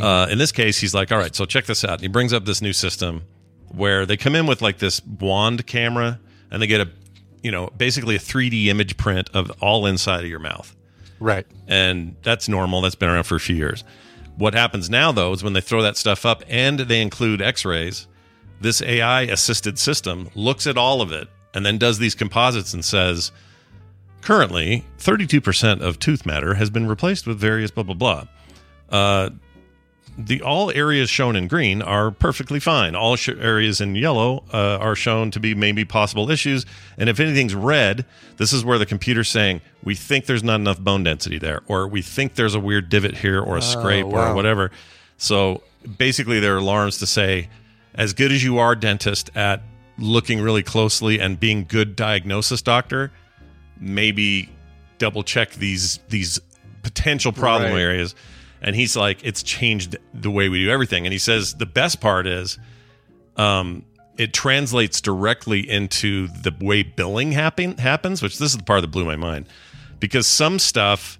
Uh, 0.00 0.28
in 0.30 0.38
this 0.38 0.52
case, 0.52 0.78
he's 0.78 0.94
like, 0.94 1.10
"All 1.10 1.18
right, 1.18 1.34
so 1.34 1.44
check 1.46 1.64
this 1.66 1.84
out." 1.84 1.94
And 1.94 2.02
he 2.02 2.08
brings 2.08 2.32
up 2.32 2.44
this 2.44 2.60
new 2.62 2.72
system 2.72 3.22
where 3.68 4.04
they 4.06 4.16
come 4.16 4.34
in 4.36 4.46
with 4.46 4.60
like 4.62 4.78
this 4.78 5.00
wand 5.04 5.66
camera, 5.66 6.20
and 6.50 6.60
they 6.60 6.66
get 6.66 6.80
a, 6.80 6.90
you 7.42 7.50
know, 7.50 7.68
basically 7.76 8.16
a 8.16 8.18
3D 8.20 8.66
image 8.66 8.96
print 8.96 9.30
of 9.34 9.50
all 9.60 9.86
inside 9.86 10.20
of 10.24 10.30
your 10.30 10.38
mouth, 10.40 10.74
Right. 11.20 11.46
and 11.68 12.16
that's 12.22 12.48
normal. 12.48 12.80
That's 12.82 12.94
been 12.96 13.08
around 13.08 13.24
for 13.24 13.36
a 13.36 13.40
few 13.40 13.54
years. 13.56 13.84
What 14.40 14.54
happens 14.54 14.88
now, 14.88 15.12
though, 15.12 15.34
is 15.34 15.44
when 15.44 15.52
they 15.52 15.60
throw 15.60 15.82
that 15.82 15.98
stuff 15.98 16.24
up 16.24 16.42
and 16.48 16.80
they 16.80 17.02
include 17.02 17.42
X-rays, 17.42 18.08
this 18.58 18.80
AI 18.80 19.24
assisted 19.24 19.78
system 19.78 20.30
looks 20.34 20.66
at 20.66 20.78
all 20.78 21.02
of 21.02 21.12
it 21.12 21.28
and 21.52 21.66
then 21.66 21.76
does 21.76 21.98
these 21.98 22.14
composites 22.14 22.72
and 22.72 22.82
says, 22.82 23.32
currently 24.22 24.82
32% 24.98 25.82
of 25.82 25.98
tooth 25.98 26.24
matter 26.24 26.54
has 26.54 26.70
been 26.70 26.88
replaced 26.88 27.26
with 27.26 27.38
various 27.38 27.70
blah 27.70 27.82
blah 27.82 27.94
blah. 27.94 28.24
Uh, 28.88 29.28
the 30.18 30.42
all 30.42 30.70
areas 30.72 31.08
shown 31.08 31.36
in 31.36 31.48
green 31.48 31.80
are 31.80 32.10
perfectly 32.10 32.60
fine 32.60 32.94
all 32.94 33.16
sh- 33.16 33.28
areas 33.28 33.80
in 33.80 33.94
yellow 33.94 34.42
uh, 34.52 34.76
are 34.78 34.94
shown 34.94 35.30
to 35.30 35.40
be 35.40 35.54
maybe 35.54 35.84
possible 35.84 36.30
issues 36.30 36.66
and 36.98 37.08
if 37.08 37.18
anything's 37.20 37.54
red 37.54 38.04
this 38.36 38.52
is 38.52 38.64
where 38.64 38.78
the 38.78 38.84
computer's 38.86 39.28
saying 39.28 39.60
we 39.82 39.94
think 39.94 40.26
there's 40.26 40.42
not 40.42 40.56
enough 40.60 40.78
bone 40.78 41.02
density 41.04 41.38
there 41.38 41.62
or 41.68 41.86
we 41.88 42.02
think 42.02 42.34
there's 42.34 42.54
a 42.54 42.60
weird 42.60 42.88
divot 42.88 43.16
here 43.18 43.40
or 43.40 43.56
a 43.56 43.62
scrape 43.62 44.04
or 44.04 44.10
wow. 44.12 44.34
whatever 44.34 44.70
so 45.16 45.62
basically 45.96 46.40
there 46.40 46.54
are 46.54 46.58
alarms 46.58 46.98
to 46.98 47.06
say 47.06 47.48
as 47.94 48.12
good 48.12 48.30
as 48.32 48.44
you 48.44 48.58
are 48.58 48.74
dentist 48.76 49.30
at 49.34 49.62
looking 49.98 50.40
really 50.40 50.62
closely 50.62 51.18
and 51.20 51.40
being 51.40 51.64
good 51.64 51.96
diagnosis 51.96 52.60
doctor 52.62 53.10
maybe 53.78 54.48
double 54.98 55.22
check 55.22 55.52
these 55.52 55.98
these 56.08 56.38
potential 56.82 57.32
problem 57.32 57.72
Right. 57.72 57.80
areas 57.80 58.14
and 58.62 58.76
he's 58.76 58.96
like 58.96 59.24
it's 59.24 59.42
changed 59.42 59.96
the 60.14 60.30
way 60.30 60.48
we 60.48 60.64
do 60.64 60.70
everything 60.70 61.06
and 61.06 61.12
he 61.12 61.18
says 61.18 61.54
the 61.54 61.66
best 61.66 62.00
part 62.00 62.26
is 62.26 62.58
um 63.36 63.84
it 64.18 64.32
translates 64.34 65.00
directly 65.00 65.68
into 65.68 66.26
the 66.28 66.54
way 66.60 66.82
billing 66.82 67.32
happen, 67.32 67.78
happens 67.78 68.22
which 68.22 68.38
this 68.38 68.50
is 68.52 68.58
the 68.58 68.64
part 68.64 68.80
that 68.82 68.88
blew 68.88 69.04
my 69.04 69.16
mind 69.16 69.46
because 69.98 70.26
some 70.26 70.58
stuff 70.58 71.18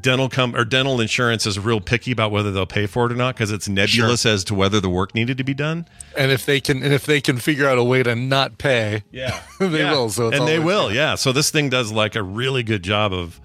dental 0.00 0.28
com- 0.28 0.56
or 0.56 0.64
dental 0.64 1.00
insurance 1.00 1.46
is 1.46 1.56
real 1.58 1.80
picky 1.80 2.10
about 2.10 2.32
whether 2.32 2.50
they'll 2.50 2.66
pay 2.66 2.84
for 2.86 3.06
it 3.06 3.12
or 3.12 3.14
not 3.14 3.34
because 3.36 3.52
it's 3.52 3.68
nebulous 3.68 4.26
as 4.26 4.42
to 4.42 4.52
whether 4.54 4.80
the 4.80 4.88
work 4.88 5.14
needed 5.14 5.38
to 5.38 5.44
be 5.44 5.54
done 5.54 5.86
And 6.16 6.32
if 6.32 6.44
they 6.46 6.60
can, 6.60 6.82
and 6.82 6.92
if 6.92 7.06
they 7.06 7.20
can 7.20 7.36
figure 7.38 7.68
out 7.68 7.78
a 7.78 7.84
way 7.84 8.02
to 8.02 8.16
not 8.16 8.58
pay, 8.58 9.04
Yeah, 9.12 9.40
they 9.60 9.78
Yeah. 9.80 9.92
will. 9.92 10.08
So 10.10 10.32
and 10.32 10.48
they 10.48 10.58
will, 10.58 10.92
yeah. 10.92 11.14
So 11.14 11.30
this 11.32 11.50
thing 11.50 11.68
does 11.68 11.92
like 11.92 12.16
a 12.16 12.22
really 12.24 12.62
good 12.64 12.82
job 12.82 13.12
of, 13.12 13.40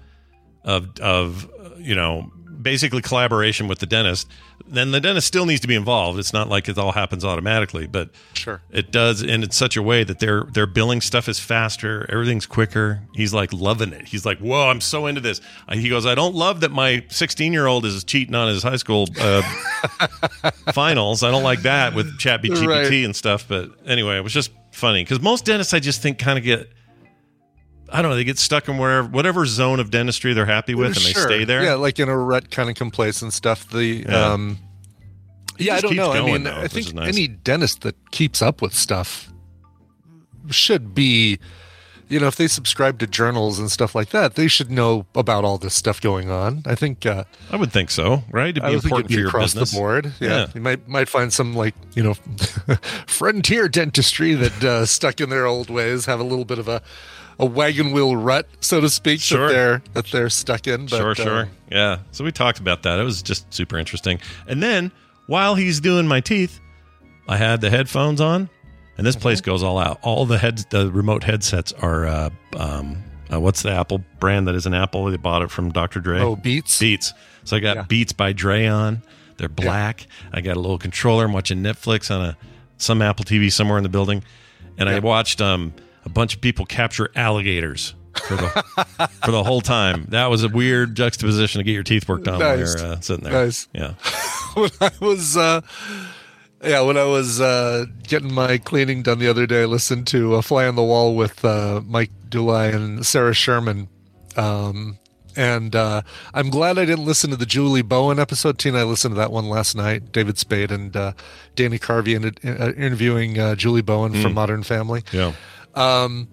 of, 0.64 0.98
of, 1.00 1.48
you 1.78 1.94
know, 1.94 2.32
basically 2.60 3.00
collaboration 3.02 3.68
with 3.68 3.78
the 3.78 3.86
dentist. 3.86 4.28
Then 4.66 4.90
the 4.92 5.00
dentist 5.00 5.26
still 5.26 5.46
needs 5.46 5.60
to 5.62 5.68
be 5.68 5.74
involved. 5.74 6.18
It's 6.18 6.32
not 6.32 6.48
like 6.48 6.68
it 6.68 6.78
all 6.78 6.92
happens 6.92 7.24
automatically, 7.24 7.86
but 7.86 8.10
Sure. 8.34 8.60
it 8.70 8.92
does 8.92 9.22
and 9.22 9.42
in 9.44 9.50
such 9.50 9.76
a 9.76 9.82
way 9.82 10.04
that 10.04 10.18
their 10.20 10.44
their 10.44 10.66
billing 10.66 11.00
stuff 11.00 11.28
is 11.28 11.38
faster, 11.40 12.06
everything's 12.10 12.46
quicker. 12.46 13.00
He's 13.14 13.32
like 13.34 13.52
loving 13.52 13.92
it. 13.92 14.06
He's 14.08 14.24
like, 14.26 14.38
"Whoa, 14.38 14.68
I'm 14.68 14.80
so 14.80 15.06
into 15.06 15.20
this." 15.20 15.40
He 15.72 15.88
goes, 15.88 16.06
"I 16.06 16.14
don't 16.14 16.34
love 16.34 16.60
that 16.60 16.70
my 16.70 17.04
16 17.08 17.52
year 17.52 17.66
old 17.66 17.84
is 17.84 18.04
cheating 18.04 18.34
on 18.34 18.48
his 18.48 18.62
high 18.62 18.76
school 18.76 19.08
uh, 19.20 19.42
finals. 20.72 21.22
I 21.22 21.30
don't 21.30 21.42
like 21.42 21.62
that 21.62 21.94
with 21.94 22.18
Chat 22.18 22.42
GPT 22.42 22.66
Right. 22.66 22.92
and 23.04 23.14
stuff." 23.16 23.46
But 23.48 23.70
anyway, 23.86 24.16
it 24.16 24.24
was 24.24 24.32
just 24.32 24.50
funny 24.72 25.02
because 25.02 25.20
most 25.20 25.44
dentists, 25.44 25.74
I 25.74 25.80
just 25.80 26.02
think, 26.02 26.18
kind 26.18 26.38
of 26.38 26.44
get. 26.44 26.70
I 27.92 28.02
don't 28.02 28.10
know. 28.10 28.16
They 28.16 28.24
get 28.24 28.38
stuck 28.38 28.68
in 28.68 28.78
wherever, 28.78 29.08
whatever 29.08 29.46
zone 29.46 29.80
of 29.80 29.90
dentistry 29.90 30.32
they're 30.32 30.46
happy 30.46 30.74
with, 30.74 30.96
and 30.96 31.04
they 31.04 31.12
stay 31.12 31.44
there. 31.44 31.62
Yeah, 31.64 31.74
like 31.74 31.98
in 31.98 32.08
a 32.08 32.16
rut 32.16 32.50
kind 32.50 32.68
of 32.70 32.76
complacent 32.76 33.32
stuff. 33.32 33.68
The 33.68 34.04
Yeah. 34.08 34.32
um, 34.32 34.58
yeah, 35.58 35.74
I 35.76 35.80
don't 35.80 35.96
know. 35.96 36.12
I 36.12 36.22
mean, 36.22 36.44
though, 36.44 36.56
I 36.56 36.68
think 36.68 36.94
nice. 36.94 37.08
any 37.08 37.28
dentist 37.28 37.82
that 37.82 38.10
keeps 38.10 38.40
up 38.40 38.62
with 38.62 38.72
stuff 38.74 39.30
should 40.48 40.94
be, 40.94 41.38
you 42.08 42.18
know, 42.18 42.26
if 42.28 42.36
they 42.36 42.48
subscribe 42.48 42.98
to 43.00 43.06
journals 43.06 43.58
and 43.58 43.70
stuff 43.70 43.94
like 43.94 44.08
that, 44.10 44.34
they 44.36 44.48
should 44.48 44.70
know 44.70 45.06
about 45.14 45.44
all 45.44 45.58
this 45.58 45.74
stuff 45.74 46.00
going 46.00 46.30
on. 46.30 46.62
I 46.66 46.74
think. 46.74 47.04
Uh, 47.04 47.24
I 47.50 47.56
would 47.56 47.72
think 47.72 47.90
so, 47.90 48.24
right? 48.30 48.56
It'd 48.56 48.62
be 48.62 48.72
important 48.72 49.08
be 49.08 49.14
for 49.14 49.20
your 49.20 49.28
across 49.28 49.52
business. 49.54 49.72
the 49.72 49.76
board. 49.78 50.12
Yeah. 50.18 50.28
Yeah. 50.28 50.46
you 50.54 50.60
might 50.60 50.88
might 50.88 51.08
find 51.08 51.32
some 51.32 51.54
like 51.54 51.74
you 51.94 52.02
know 52.02 52.14
frontier 53.06 53.68
dentistry 53.68 54.34
that 54.34 54.64
uh, 54.64 54.86
stuck 54.86 55.20
in 55.20 55.28
their 55.30 55.46
old 55.46 55.68
ways 55.70 56.06
have 56.06 56.20
a 56.20 56.24
little 56.24 56.44
bit 56.46 56.58
of 56.58 56.68
a 56.68 56.80
a 57.40 57.46
wagon 57.46 57.90
wheel 57.92 58.14
rut, 58.16 58.46
so 58.60 58.80
to 58.80 58.88
speak, 58.88 59.20
Sure. 59.20 59.48
that 59.48 59.52
they're 59.52 59.82
that 59.94 60.06
they're 60.12 60.30
stuck 60.30 60.66
in. 60.68 60.82
But, 60.86 60.96
sure, 60.96 61.10
uh, 61.10 61.14
sure. 61.14 61.48
yeah. 61.70 61.98
So 62.12 62.22
we 62.24 62.30
talked 62.32 62.58
about 62.60 62.82
that. 62.84 62.98
It 63.00 63.02
was 63.02 63.22
just 63.22 63.52
super 63.52 63.78
interesting. 63.78 64.20
And 64.46 64.62
then 64.62 64.92
while 65.26 65.54
he's 65.56 65.80
doing 65.80 66.06
my 66.06 66.20
teeth, 66.20 66.60
I 67.28 67.36
had 67.36 67.60
the 67.60 67.70
headphones 67.70 68.20
on, 68.20 68.48
and 68.98 69.06
this 69.06 69.16
Mm-hmm. 69.16 69.22
place 69.22 69.40
goes 69.40 69.62
all 69.62 69.78
out. 69.78 69.98
All 70.02 70.26
the 70.26 70.38
heads, 70.38 70.64
the 70.70 70.90
remote 70.92 71.24
headsets 71.24 71.72
are, 71.72 72.06
uh, 72.06 72.30
um, 72.56 73.02
uh, 73.32 73.40
what's 73.40 73.62
the 73.62 73.70
Apple 73.70 74.02
brand 74.18 74.46
that 74.48 74.54
is 74.54 74.66
an 74.66 74.74
Apple? 74.74 75.04
They 75.06 75.16
bought 75.16 75.42
it 75.42 75.50
from 75.50 75.70
Dr. 75.72 76.00
Dre. 76.00 76.20
Oh, 76.20 76.36
Beats. 76.36 76.78
Beats. 76.78 77.12
So 77.44 77.56
I 77.56 77.60
got 77.60 77.76
Yeah. 77.76 77.82
Beats 77.82 78.12
by 78.12 78.32
Dre 78.32 78.66
on. 78.66 79.02
They're 79.38 79.48
black. 79.48 80.06
I 80.32 80.40
got 80.42 80.56
a 80.56 80.60
little 80.60 80.76
controller. 80.78 81.24
I'm 81.24 81.32
watching 81.32 81.62
Netflix 81.62 82.10
on 82.14 82.22
a 82.22 82.36
some 82.76 83.00
Apple 83.00 83.24
TV 83.24 83.50
somewhere 83.52 83.78
in 83.78 83.82
the 83.84 83.88
building, 83.88 84.22
and 84.76 84.88
I 84.88 84.98
watched 84.98 85.40
um, 85.40 85.72
a 86.04 86.08
bunch 86.08 86.34
of 86.34 86.40
people 86.40 86.66
capture 86.66 87.10
alligators 87.14 87.94
for 88.26 88.36
the 88.36 89.08
for 89.24 89.30
the 89.30 89.44
whole 89.44 89.60
time. 89.60 90.06
That 90.08 90.26
was 90.26 90.42
a 90.44 90.48
weird 90.48 90.94
juxtaposition 90.94 91.58
to 91.60 91.64
get 91.64 91.72
your 91.72 91.82
teeth 91.82 92.08
worked 92.08 92.28
on 92.28 92.38
while 92.40 92.56
Nice. 92.56 92.80
you're 92.80 92.92
uh, 92.92 93.00
sitting 93.00 93.24
there. 93.24 93.32
Nice. 93.32 93.68
Yeah. 93.72 93.94
when 94.54 94.70
I 94.80 94.90
was 95.00 95.36
uh 95.36 95.60
yeah, 96.62 96.82
when 96.82 96.96
I 96.96 97.04
was 97.04 97.40
uh 97.40 97.86
getting 98.06 98.32
my 98.34 98.58
cleaning 98.58 99.02
done 99.02 99.18
the 99.18 99.28
other 99.28 99.46
day, 99.46 99.62
I 99.62 99.66
listened 99.66 100.06
to 100.08 100.34
a 100.34 100.42
fly 100.42 100.66
on 100.66 100.76
the 100.76 100.82
wall 100.82 101.14
with 101.16 101.44
uh 101.44 101.80
Mike 101.86 102.10
Dulai 102.28 102.74
and 102.74 103.04
Sarah 103.06 103.34
Sherman. 103.34 103.88
Um 104.36 104.98
and 105.36 105.76
uh, 105.76 106.02
I'm 106.34 106.50
glad 106.50 106.76
I 106.76 106.84
didn't 106.84 107.04
listen 107.04 107.30
to 107.30 107.36
the 107.36 107.46
Julie 107.46 107.82
Bowen 107.82 108.18
episode. 108.18 108.58
Tina, 108.58 108.78
I 108.80 108.82
listened 108.82 109.14
to 109.14 109.18
that 109.20 109.30
one 109.30 109.48
last 109.48 109.76
night. 109.76 110.10
David 110.10 110.38
Spade 110.38 110.72
and 110.72 110.94
uh, 110.96 111.12
Dana 111.54 111.78
Carvey 111.78 112.16
uh, 112.16 112.72
interviewing 112.72 113.38
uh, 113.38 113.54
Julie 113.54 113.80
Bowen 113.80 114.12
from 114.20 114.34
Modern 114.34 114.64
Family. 114.64 115.04
Yeah. 115.12 115.32
Um, 115.74 116.28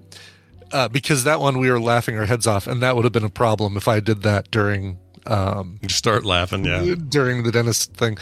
uh, 0.72 0.88
because 0.89 1.24
that 1.24 1.39
one 1.39 1.60
we 1.60 1.70
were 1.72 1.79
laughing 1.79 2.17
our 2.17 2.25
heads 2.25 2.46
off, 2.48 2.67
and 2.67 2.82
that 2.84 2.96
would 2.96 3.06
have 3.06 3.13
been 3.13 3.24
a 3.24 3.29
problem 3.29 3.77
if 3.77 3.88
I 3.88 4.00
did 4.00 4.24
that 4.24 4.51
during 4.51 4.98
um, 5.25 5.79
start 5.88 6.25
laughing. 6.25 6.65
Yeah. 6.65 6.96
during 7.10 7.44
the 7.44 7.51
dentist 7.51 7.94
thing. 7.94 8.17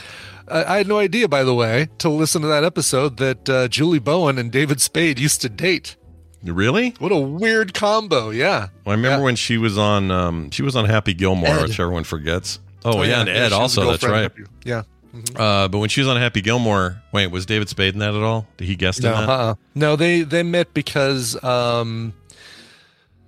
I 0.47 0.63
I 0.63 0.77
had 0.77 0.87
no 0.87 0.99
idea, 0.99 1.27
by 1.27 1.43
the 1.43 1.55
way, 1.55 1.87
to 1.99 2.09
listen 2.09 2.41
to 2.43 2.47
that 2.47 2.63
episode 2.63 3.17
that 3.17 3.49
uh, 3.49 3.67
Julie 3.67 3.99
Bowen 3.99 4.37
and 4.37 4.51
David 4.51 4.79
Spade 4.81 5.17
used 5.19 5.41
to 5.41 5.49
date. 5.49 5.95
Really? 6.43 6.91
What 6.99 7.11
a 7.11 7.17
weird 7.17 7.73
combo! 7.73 8.29
Yeah, 8.29 8.67
Well, 8.85 8.93
I 8.93 8.95
remember 8.95 9.17
Yeah. 9.17 9.23
when 9.23 9.35
she 9.35 9.57
was 9.57 9.77
on 9.79 10.11
um, 10.11 10.51
she 10.51 10.61
was 10.61 10.75
on 10.75 10.85
Happy 10.85 11.15
Gilmore, 11.15 11.49
Ed. 11.49 11.61
which 11.63 11.79
everyone 11.79 12.03
forgets. 12.03 12.59
Oh, 12.83 13.01
yeah, 13.01 13.21
and 13.21 13.29
Ed 13.29 13.49
the 13.49 13.55
also. 13.55 13.89
That's 13.89 14.03
right. 14.03 14.31
girlfriend. 14.35 14.85
Yeah. 15.33 15.41
Uh, 15.41 15.67
but 15.67 15.79
when 15.79 15.89
she 15.89 16.01
was 16.01 16.07
on 16.07 16.17
Happy 16.17 16.41
Gilmore, 16.41 17.01
wait, 17.11 17.27
was 17.27 17.45
David 17.45 17.69
Spade 17.69 17.93
in 17.93 17.99
that 17.99 18.13
at 18.15 18.21
all? 18.21 18.47
Did 18.57 18.67
he 18.67 18.75
guest 18.75 19.01
No, 19.03 19.13
in 19.13 19.19
that? 19.21 19.29
uh-uh. 19.29 19.55
no, 19.75 19.95
they 19.95 20.21
they 20.21 20.43
met 20.43 20.73
because 20.73 21.41
um, 21.43 22.13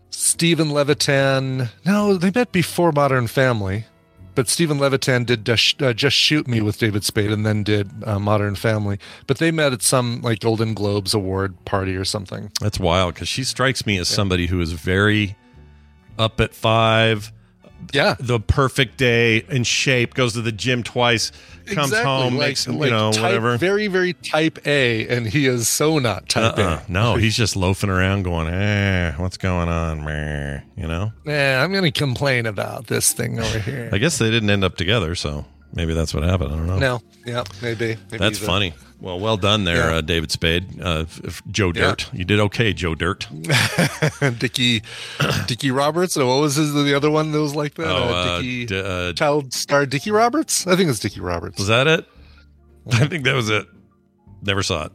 Steven 0.09 0.71
Levitan. 0.71 1.69
No, 1.85 2.17
they 2.17 2.31
met 2.33 2.51
before 2.51 2.91
Modern 2.91 3.27
Family. 3.27 3.85
but 4.35 4.47
Steven 4.47 4.77
Levitan 4.77 5.23
did 5.25 5.45
just, 5.45 5.81
uh, 5.81 5.93
just 5.93 6.15
shoot 6.15 6.47
me 6.47 6.61
with 6.61 6.77
David 6.77 7.03
Spade, 7.03 7.31
and 7.31 7.43
then 7.45 7.63
did 7.63 7.89
uh, 8.05 8.19
Modern 8.19 8.53
Family. 8.55 8.99
But 9.25 9.37
they 9.39 9.49
met 9.51 9.73
at 9.73 9.81
some 9.81 10.21
like 10.21 10.39
Golden 10.39 10.73
Globes 10.75 11.13
award 11.15 11.55
party 11.65 11.95
or 11.95 12.05
something. 12.05 12.51
That's 12.61 12.79
wild 12.79 13.15
because 13.15 13.27
she 13.27 13.43
strikes 13.43 13.85
me 13.85 13.97
as 13.97 14.07
somebody 14.07 14.45
who 14.47 14.59
is 14.61 14.73
very 14.73 15.35
up 16.19 16.39
at 16.39 16.53
five. 16.53 17.31
Yeah, 17.93 18.15
the 18.19 18.39
perfect 18.39 18.97
day 18.97 19.45
in 19.49 19.63
shape. 19.63 20.13
Goes 20.13 20.33
to 20.33 20.41
the 20.41 20.51
gym 20.51 20.83
twice. 20.83 21.31
Comes 21.67 21.89
Exactly, 21.91 22.03
home, 22.05 22.37
like- 22.37 22.47
makes 22.49 22.67
you 22.67 22.73
know 22.73 23.11
type- 23.11 23.21
whatever. 23.23 23.57
Very 23.57 23.87
very 23.87 24.13
Type 24.13 24.59
A, 24.65 25.07
and 25.07 25.27
he 25.27 25.45
is 25.47 25.67
so 25.67 25.99
not 25.99 26.27
Type 26.29 26.57
Uh-uh. 26.57 26.81
A. 26.87 26.91
No, 26.91 27.15
he's 27.15 27.35
just 27.35 27.55
loafing 27.55 27.89
around, 27.89 28.23
going, 28.23 28.47
"Eh, 28.47 29.13
what's 29.17 29.37
going 29.37 29.69
on, 29.69 30.03
meh," 30.03 30.59
You 30.75 30.87
know. 30.87 31.11
Yeah, 31.25 31.63
I'm 31.63 31.71
going 31.71 31.83
to 31.83 31.91
complain 31.91 32.45
about 32.45 32.87
this 32.87 33.13
thing 33.13 33.39
over 33.39 33.59
here. 33.59 33.89
I 33.91 33.97
guess 33.97 34.17
they 34.17 34.29
didn't 34.29 34.49
end 34.49 34.63
up 34.63 34.75
together, 34.75 35.13
so 35.15 35.45
maybe 35.73 35.93
that's 35.93 36.13
what 36.13 36.23
happened. 36.23 36.53
I 36.53 36.57
don't 36.57 36.67
know. 36.67 36.77
no, 36.77 37.01
yeah, 37.25 37.43
maybe. 37.61 37.97
maybe 38.11 38.17
That's 38.17 38.37
funny. 38.39 38.73
Well, 38.99 39.19
well 39.19 39.37
done 39.37 39.63
there, 39.63 39.91
Yeah. 39.91 39.97
uh, 39.97 40.01
David 40.01 40.31
Spade. 40.31 40.81
Uh, 40.81 41.05
Joe 41.51 41.67
Yeah. 41.67 41.89
Dirt. 41.89 42.09
You 42.13 42.25
did 42.25 42.39
okay, 42.39 42.73
Joe 42.73 42.95
Dirt. 42.95 43.27
Dicky, 44.39 44.81
Dickie 45.45 45.69
Roberts. 45.71 46.17
Or 46.17 46.25
what 46.25 46.41
was 46.41 46.55
his 46.55 46.73
the 46.73 46.95
other 46.95 47.11
one 47.11 47.31
that 47.31 47.39
was 47.39 47.53
like 47.55 47.75
that? 47.75 47.87
Oh, 47.87 48.03
uh, 48.05 48.37
uh, 48.37 48.41
d- 48.41 48.67
uh, 48.71 49.13
child 49.13 49.53
star 49.53 49.85
Dickie 49.85 50.09
Roberts. 50.11 50.65
I 50.65 50.75
think 50.75 50.89
it's 50.89 50.99
Dickie 50.99 51.19
Roberts. 51.21 51.57
Was 51.59 51.67
that 51.67 51.85
it? 51.87 52.05
I 52.91 53.05
think 53.07 53.23
that 53.25 53.35
was 53.35 53.49
it. 53.49 53.67
Never 54.41 54.63
saw 54.63 54.85
it. 54.85 54.91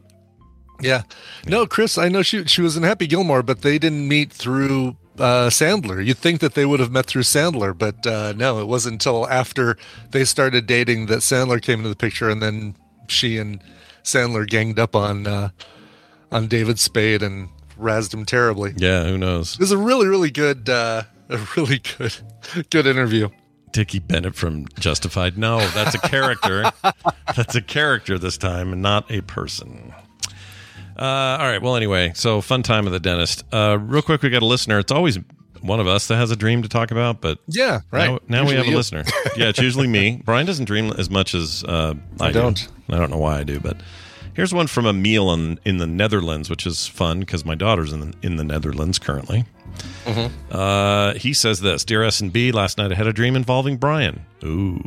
Yeah. 0.81 1.03
No, 1.47 1.65
Chris, 1.65 1.97
I 1.97 2.09
know 2.09 2.23
she 2.23 2.43
she 2.45 2.61
was 2.61 2.75
in 2.75 2.83
Happy 2.83 3.07
Gilmore, 3.07 3.41
but 3.43 3.61
they 3.61 3.79
didn't 3.79 4.07
meet 4.07 4.33
through 4.33 4.97
uh, 5.19 5.49
Sandler. 5.49 6.05
You'd 6.05 6.17
think 6.17 6.39
that 6.41 6.53
they 6.53 6.65
would 6.65 6.79
have 6.79 6.91
met 6.91 7.05
through 7.05 7.23
Sandler, 7.23 7.77
but 7.77 8.05
uh, 8.05 8.33
no, 8.33 8.59
it 8.59 8.67
wasn't 8.67 8.93
until 8.93 9.27
after 9.29 9.77
they 10.11 10.25
started 10.25 10.65
dating 10.65 11.07
that 11.07 11.19
Sandler 11.19 11.61
came 11.61 11.79
into 11.79 11.89
the 11.89 11.95
picture, 11.95 12.29
and 12.29 12.41
then 12.41 12.75
she 13.07 13.37
and 13.37 13.61
Sandler 14.03 14.47
ganged 14.47 14.79
up 14.79 14.95
on 14.95 15.27
uh, 15.27 15.49
on 16.31 16.47
David 16.47 16.79
Spade 16.79 17.21
and 17.21 17.49
razzed 17.79 18.13
him 18.13 18.25
terribly. 18.25 18.73
Yeah, 18.77 19.05
who 19.05 19.17
knows? 19.17 19.53
It 19.53 19.59
was 19.59 19.71
a 19.71 19.77
really, 19.77 20.07
really 20.07 20.31
good, 20.31 20.69
uh, 20.69 21.03
a 21.29 21.37
really 21.55 21.81
good, 21.97 22.15
good 22.69 22.87
interview. 22.87 23.29
Dickie 23.71 23.99
Bennett 23.99 24.35
from 24.35 24.67
Justified. 24.79 25.37
No, 25.37 25.59
that's 25.69 25.95
a 25.95 25.99
character. 25.99 26.71
that's 27.35 27.55
a 27.55 27.61
character 27.61 28.19
this 28.19 28.37
time, 28.37 28.71
and 28.71 28.81
not 28.81 29.09
a 29.11 29.21
person. 29.21 29.93
Uh, 30.97 31.37
all 31.39 31.47
right. 31.47 31.61
Well, 31.61 31.75
anyway, 31.75 32.11
so 32.15 32.41
fun 32.41 32.63
time 32.63 32.85
at 32.87 32.91
the 32.91 32.99
dentist. 32.99 33.43
Uh, 33.51 33.77
real 33.79 34.01
quick, 34.01 34.21
we 34.21 34.29
got 34.29 34.41
a 34.41 34.45
listener. 34.45 34.79
It's 34.79 34.91
always 34.91 35.19
one 35.61 35.79
of 35.79 35.87
us 35.87 36.07
that 36.07 36.17
has 36.17 36.29
a 36.31 36.35
dream 36.35 36.61
to 36.61 36.69
talk 36.69 36.91
about, 36.91 37.21
but 37.21 37.39
Yeah, 37.47 37.81
right. 37.91 38.11
Now, 38.27 38.41
now 38.43 38.47
we 38.47 38.55
have 38.55 38.65
a 38.65 38.69
you. 38.69 38.75
listener. 38.75 39.03
Yeah, 39.37 39.47
it's 39.47 39.59
usually 39.59 39.87
me. 39.87 40.21
Brian 40.25 40.45
doesn't 40.45 40.65
dream 40.65 40.91
as 40.97 41.09
much 41.09 41.33
as 41.33 41.63
uh, 41.63 41.93
I, 42.19 42.25
I 42.25 42.31
do. 42.31 42.39
don't. 42.41 42.67
I 42.89 42.97
don't 42.97 43.09
know 43.09 43.17
why 43.17 43.39
I 43.39 43.43
do, 43.43 43.59
but 43.61 43.77
here's 44.33 44.53
one 44.53 44.67
from 44.67 44.85
Emil 44.85 45.31
in, 45.33 45.57
in 45.63 45.77
the 45.77 45.87
Netherlands, 45.87 46.49
which 46.49 46.67
is 46.67 46.85
fun 46.87 47.21
because 47.21 47.45
my 47.45 47.55
daughter's 47.55 47.93
in 47.93 47.99
the, 48.01 48.13
in 48.21 48.35
the 48.35 48.43
Netherlands 48.43 48.99
currently. 48.99 49.45
Mm-hmm. 50.05 50.33
Uh, 50.55 51.13
he 51.13 51.33
says 51.33 51.61
this, 51.61 51.83
dear 51.85 52.03
S 52.03 52.19
and 52.19 52.31
B. 52.31 52.51
Last 52.51 52.77
night 52.77 52.91
I 52.91 52.95
had 52.95 53.07
a 53.07 53.13
dream 53.13 53.35
involving 53.35 53.77
Brian. 53.77 54.25
Ooh. 54.43 54.83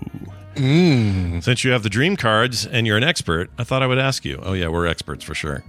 Mm. 0.56 1.42
Since 1.42 1.64
you 1.64 1.70
have 1.72 1.82
the 1.82 1.90
dream 1.90 2.16
cards 2.16 2.66
and 2.66 2.86
you're 2.86 2.96
an 2.96 3.02
expert, 3.04 3.50
I 3.58 3.64
thought 3.64 3.82
I 3.82 3.86
would 3.86 3.98
ask 3.98 4.24
you. 4.24 4.38
Oh 4.42 4.52
yeah, 4.52 4.68
we're 4.68 4.86
experts 4.86 5.24
for 5.24 5.34
sure. 5.34 5.64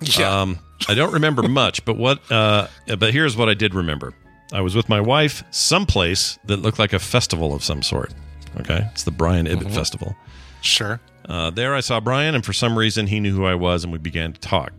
Yeah. 0.18 0.40
Um, 0.42 0.58
I 0.88 0.94
don't 0.94 1.12
remember 1.12 1.42
much, 1.42 1.84
but 1.84 1.96
what? 1.98 2.20
Uh, 2.32 2.68
but 2.98 3.12
here's 3.12 3.36
what 3.36 3.48
I 3.50 3.54
did 3.54 3.74
remember. 3.74 4.14
I 4.52 4.62
was 4.62 4.74
with 4.74 4.88
my 4.88 5.00
wife 5.00 5.44
someplace 5.50 6.38
that 6.46 6.56
looked 6.56 6.78
like 6.78 6.92
a 6.94 6.98
festival 6.98 7.54
of 7.54 7.62
some 7.62 7.82
sort. 7.82 8.12
Okay, 8.60 8.88
it's 8.92 9.04
the 9.04 9.10
Brian 9.10 9.46
Ibbott 9.46 9.68
Mhm. 9.68 9.74
Festival. 9.74 10.16
Sure. 10.62 11.00
Uh, 11.28 11.50
there, 11.50 11.74
I 11.74 11.80
saw 11.80 12.00
Brian, 12.00 12.34
and 12.34 12.44
for 12.44 12.52
some 12.52 12.76
reason, 12.78 13.06
he 13.06 13.20
knew 13.20 13.32
who 13.34 13.44
I 13.44 13.54
was, 13.54 13.84
and 13.84 13.92
we 13.92 13.98
began 13.98 14.32
to 14.32 14.40
talk, 14.40 14.72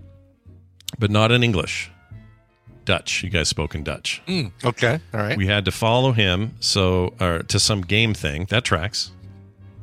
but 1.00 1.10
not 1.12 1.32
in 1.32 1.44
English. 1.44 1.90
Dutch. 2.84 3.24
You 3.24 3.30
guys 3.30 3.48
spoke 3.48 3.76
in 3.76 3.84
Dutch. 3.84 4.22
Mm, 4.28 4.52
okay. 4.66 5.00
All 5.14 5.20
right. 5.20 5.38
We 5.38 5.46
had 5.48 5.66
to 5.66 5.72
follow 5.72 6.12
him 6.14 6.56
so 6.60 7.14
or 7.20 7.44
to 7.44 7.60
some 7.60 7.82
game 7.82 8.14
thing. 8.16 8.48
That 8.50 8.66
tracks. 8.66 9.12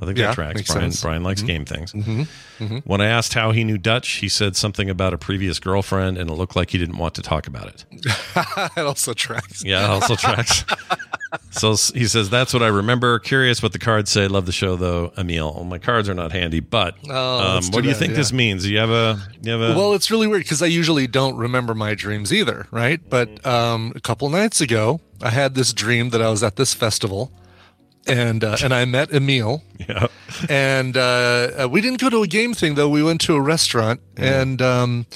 I 0.01 0.05
think 0.07 0.19
Yeah, 0.19 0.27
that 0.29 0.35
tracks. 0.35 0.63
Brian, 0.73 0.91
sense. 0.93 1.03
Brian 1.03 1.23
likes 1.23 1.43
Mhm. 1.43 1.47
game 1.47 1.65
things. 1.65 1.93
Mhm. 1.93 2.29
Mhm. 2.61 2.83
When 2.85 3.01
I 3.01 3.07
asked 3.07 3.35
how 3.35 3.51
he 3.53 3.65
knew 3.65 3.79
Dutch, 3.79 4.09
he 4.09 4.29
said 4.29 4.57
something 4.57 4.89
about 4.89 5.13
a 5.13 5.19
previous 5.19 5.59
girlfriend, 5.59 6.19
and 6.19 6.31
it 6.31 6.35
looked 6.35 6.55
like 6.57 6.71
he 6.71 6.79
didn't 6.79 6.99
want 6.99 7.15
to 7.15 7.23
talk 7.23 7.47
about 7.47 7.67
it. 7.69 7.85
it 8.77 8.81
also 8.85 9.13
tracks. 9.13 9.65
Yeah, 9.65 9.85
it 9.85 9.91
also 9.91 10.15
tracks. 10.17 10.65
so 11.51 11.75
he 11.95 12.07
says, 12.07 12.31
That's 12.31 12.53
what 12.55 12.63
I 12.63 12.69
remember. 12.69 13.19
Curious 13.19 13.63
what 13.63 13.73
the 13.73 13.79
cards 13.79 14.11
say. 14.11 14.29
Love 14.29 14.47
the 14.47 14.53
show, 14.53 14.77
though, 14.77 15.13
Emil. 15.19 15.53
Well, 15.55 15.65
my 15.65 15.79
cards 15.79 16.09
are 16.09 16.15
not 16.15 16.33
handy, 16.33 16.61
but 16.61 16.95
Oh, 17.11 17.57
um, 17.59 17.65
what 17.71 17.83
do 17.83 17.89
you 17.89 17.95
bad, 17.95 17.99
think 17.99 18.11
yeah. 18.13 18.17
this 18.19 18.33
means? 18.33 18.63
Do 18.63 18.71
you 18.73 18.79
have 18.79 18.91
a. 18.91 19.21
You 19.43 19.53
have 19.53 19.61
a 19.61 19.75
Well, 19.77 19.95
it's 19.95 20.11
really 20.11 20.27
weird 20.27 20.43
because 20.43 20.63
I 20.63 20.67
usually 20.67 21.07
don't 21.07 21.37
remember 21.37 21.75
my 21.75 21.95
dreams 21.95 22.33
either, 22.33 22.67
right? 22.71 23.01
But 23.09 23.45
um, 23.47 23.93
a 23.97 24.01
couple 24.01 24.29
nights 24.31 24.61
ago, 24.61 25.01
I 25.23 25.31
had 25.31 25.55
this 25.55 25.73
dream 25.73 26.11
that 26.11 26.23
I 26.23 26.29
was 26.31 26.43
at 26.43 26.57
this 26.57 26.73
festival, 26.75 27.33
and 28.09 28.43
uh, 28.45 28.57
and 28.63 28.73
I 28.75 28.85
met 28.85 29.13
Emil. 29.13 29.63
Yeah. 29.89 30.09
And 30.51 30.97
uh, 30.97 31.01
uh, 31.63 31.69
we 31.71 31.81
didn't 31.81 32.01
go 32.01 32.11
to 32.11 32.23
a 32.23 32.27
game 32.27 32.53
thing 32.53 32.75
though. 32.75 32.89
We 32.91 33.03
went 33.03 33.21
to 33.23 33.35
a 33.37 33.41
restaurant, 33.41 34.01
and 34.17 34.61
um, 34.61 35.07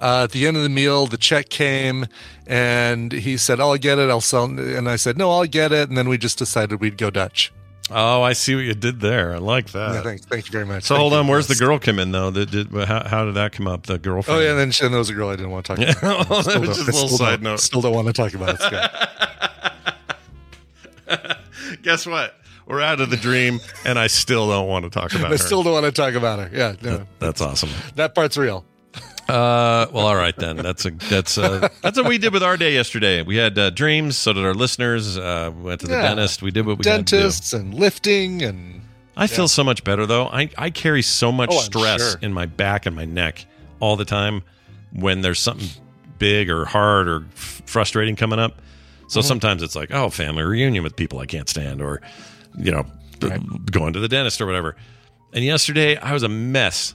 uh, 0.00 0.24
at 0.24 0.32
the 0.32 0.46
end 0.48 0.56
of 0.56 0.62
the 0.64 0.68
meal, 0.68 1.06
the 1.06 1.16
check 1.18 1.48
came, 1.48 2.06
and 2.46 3.12
he 3.12 3.36
said, 3.36 3.60
"Oh, 3.60 3.70
I'll 3.72 3.76
get 3.78 3.98
it. 3.98 4.10
I'll 4.10 4.20
sell." 4.20 4.44
And 4.44 4.88
I 4.88 4.96
said, 4.96 5.16
"No, 5.16 5.30
I'll 5.30 5.44
get 5.46 5.70
it." 5.70 5.88
And 5.88 5.96
then 5.96 6.08
we 6.08 6.18
just 6.18 6.38
decided 6.38 6.80
we'd 6.80 6.96
go 6.98 7.10
Dutch. 7.10 7.52
Oh, 7.88 8.22
I 8.22 8.32
see 8.32 8.56
what 8.56 8.64
you 8.64 8.74
did 8.74 8.98
there. 9.00 9.32
I 9.32 9.38
like 9.38 9.70
that. 9.70 9.94
Yeah, 9.94 10.02
thank, 10.02 10.22
thank 10.22 10.46
you 10.46 10.50
very 10.50 10.66
much. 10.66 10.82
So 10.84 10.96
Thank 10.96 11.02
hold 11.02 11.12
on, 11.12 11.28
where's 11.28 11.46
the 11.46 11.54
girl 11.54 11.78
come 11.78 12.00
in 12.00 12.10
though? 12.10 12.32
Did, 12.32 12.50
did, 12.50 12.72
how, 12.72 13.06
how 13.06 13.24
did 13.26 13.34
that 13.34 13.52
come 13.52 13.68
up? 13.68 13.84
The 13.86 13.98
girlfriend. 13.98 14.40
Oh 14.40 14.42
yeah, 14.42 14.50
and 14.50 14.58
then, 14.58 14.70
she, 14.72 14.84
and 14.84 14.92
there 14.92 14.98
was 14.98 15.08
a 15.10 15.14
girl 15.14 15.28
I 15.28 15.36
didn't 15.36 15.52
want 15.52 15.66
to 15.66 15.76
talk 15.76 15.78
Yeah. 16.02 16.22
about. 16.24 16.42
Still 16.42 16.54
don't- 16.62 16.64
just 16.64 16.80
a 16.80 16.84
little 16.90 17.08
side 17.08 17.42
note. 17.42 17.60
Still 17.60 17.80
don't 17.82 17.94
want 17.94 18.08
to 18.08 18.12
talk 18.12 18.34
about 18.34 18.56
it. 18.60 19.30
Guess 21.82 22.06
what? 22.06 22.34
We're 22.66 22.80
out 22.80 23.00
of 23.00 23.10
the 23.10 23.16
dream, 23.16 23.60
and 23.84 23.98
I 23.98 24.08
still 24.08 24.48
don't 24.48 24.66
want 24.68 24.84
to 24.84 24.90
talk 24.90 25.12
about 25.14 25.26
I 25.26 25.30
her. 25.30 25.38
still 25.38 25.62
don't 25.62 25.72
want 25.74 25.86
to 25.86 25.92
talk 25.92 26.14
about 26.14 26.38
her. 26.40 26.50
Yeah, 26.52 26.74
no, 26.82 27.06
That's 27.20 27.40
awesome. 27.40 27.70
that 27.94 28.14
part's 28.14 28.36
real. 28.36 28.64
Uh, 29.28 29.86
well, 29.92 30.06
all 30.06 30.14
right 30.16 30.36
then. 30.36 30.56
That's 30.56 30.84
a 30.84 30.90
that's 30.92 31.36
a 31.36 31.68
that's 31.82 31.98
what 31.98 32.06
we 32.08 32.16
did 32.18 32.32
with 32.32 32.42
our 32.44 32.56
day 32.56 32.74
yesterday. 32.74 33.22
We 33.22 33.36
had 33.36 33.58
uh, 33.58 33.70
dreams. 33.70 34.16
So 34.16 34.32
did 34.32 34.44
our 34.44 34.54
listeners. 34.54 35.18
Uh, 35.18 35.52
we 35.56 35.62
went 35.64 35.80
to 35.80 35.86
the 35.88 35.94
Yeah. 35.94 36.02
dentist. 36.02 36.42
We 36.42 36.50
did 36.52 36.64
what 36.66 36.78
we 36.78 36.88
had 36.88 37.06
to 37.08 37.16
do. 37.16 37.16
Dentists 37.22 37.52
and 37.52 37.74
lifting 37.74 38.42
and 38.42 38.82
I 39.16 39.26
feel 39.26 39.48
so 39.48 39.64
much 39.64 39.82
better 39.82 40.06
though. 40.06 40.26
I 40.26 40.48
I 40.56 40.70
carry 40.70 41.02
so 41.02 41.32
much 41.32 41.50
Oh, 41.52 41.58
stress 41.60 42.12
sure. 42.12 42.20
in 42.22 42.32
my 42.32 42.46
back 42.46 42.86
and 42.86 42.94
my 42.94 43.04
neck 43.04 43.46
all 43.80 43.96
the 43.96 44.04
time 44.04 44.42
when 44.92 45.22
there's 45.22 45.40
something 45.40 45.68
big 46.18 46.48
or 46.48 46.64
hard 46.64 47.08
or 47.08 47.24
f- 47.34 47.62
frustrating 47.66 48.14
coming 48.14 48.38
up. 48.38 48.60
So 49.08 49.20
Mhm. 49.20 49.24
sometimes 49.24 49.62
it's 49.62 49.76
like, 49.76 49.92
oh, 49.92 50.10
family 50.10 50.42
reunion 50.42 50.82
with 50.82 50.96
people 50.96 51.18
I 51.20 51.26
can't 51.26 51.48
stand, 51.48 51.80
or 51.80 52.00
you 52.58 52.72
know, 52.72 52.84
b- 53.20 53.30
going 53.70 53.92
to 53.92 54.00
the 54.00 54.08
dentist 54.08 54.40
or 54.40 54.46
whatever. 54.46 54.76
And 55.32 55.44
yesterday 55.44 55.96
I 55.96 56.12
was 56.12 56.22
a 56.22 56.28
mess, 56.28 56.94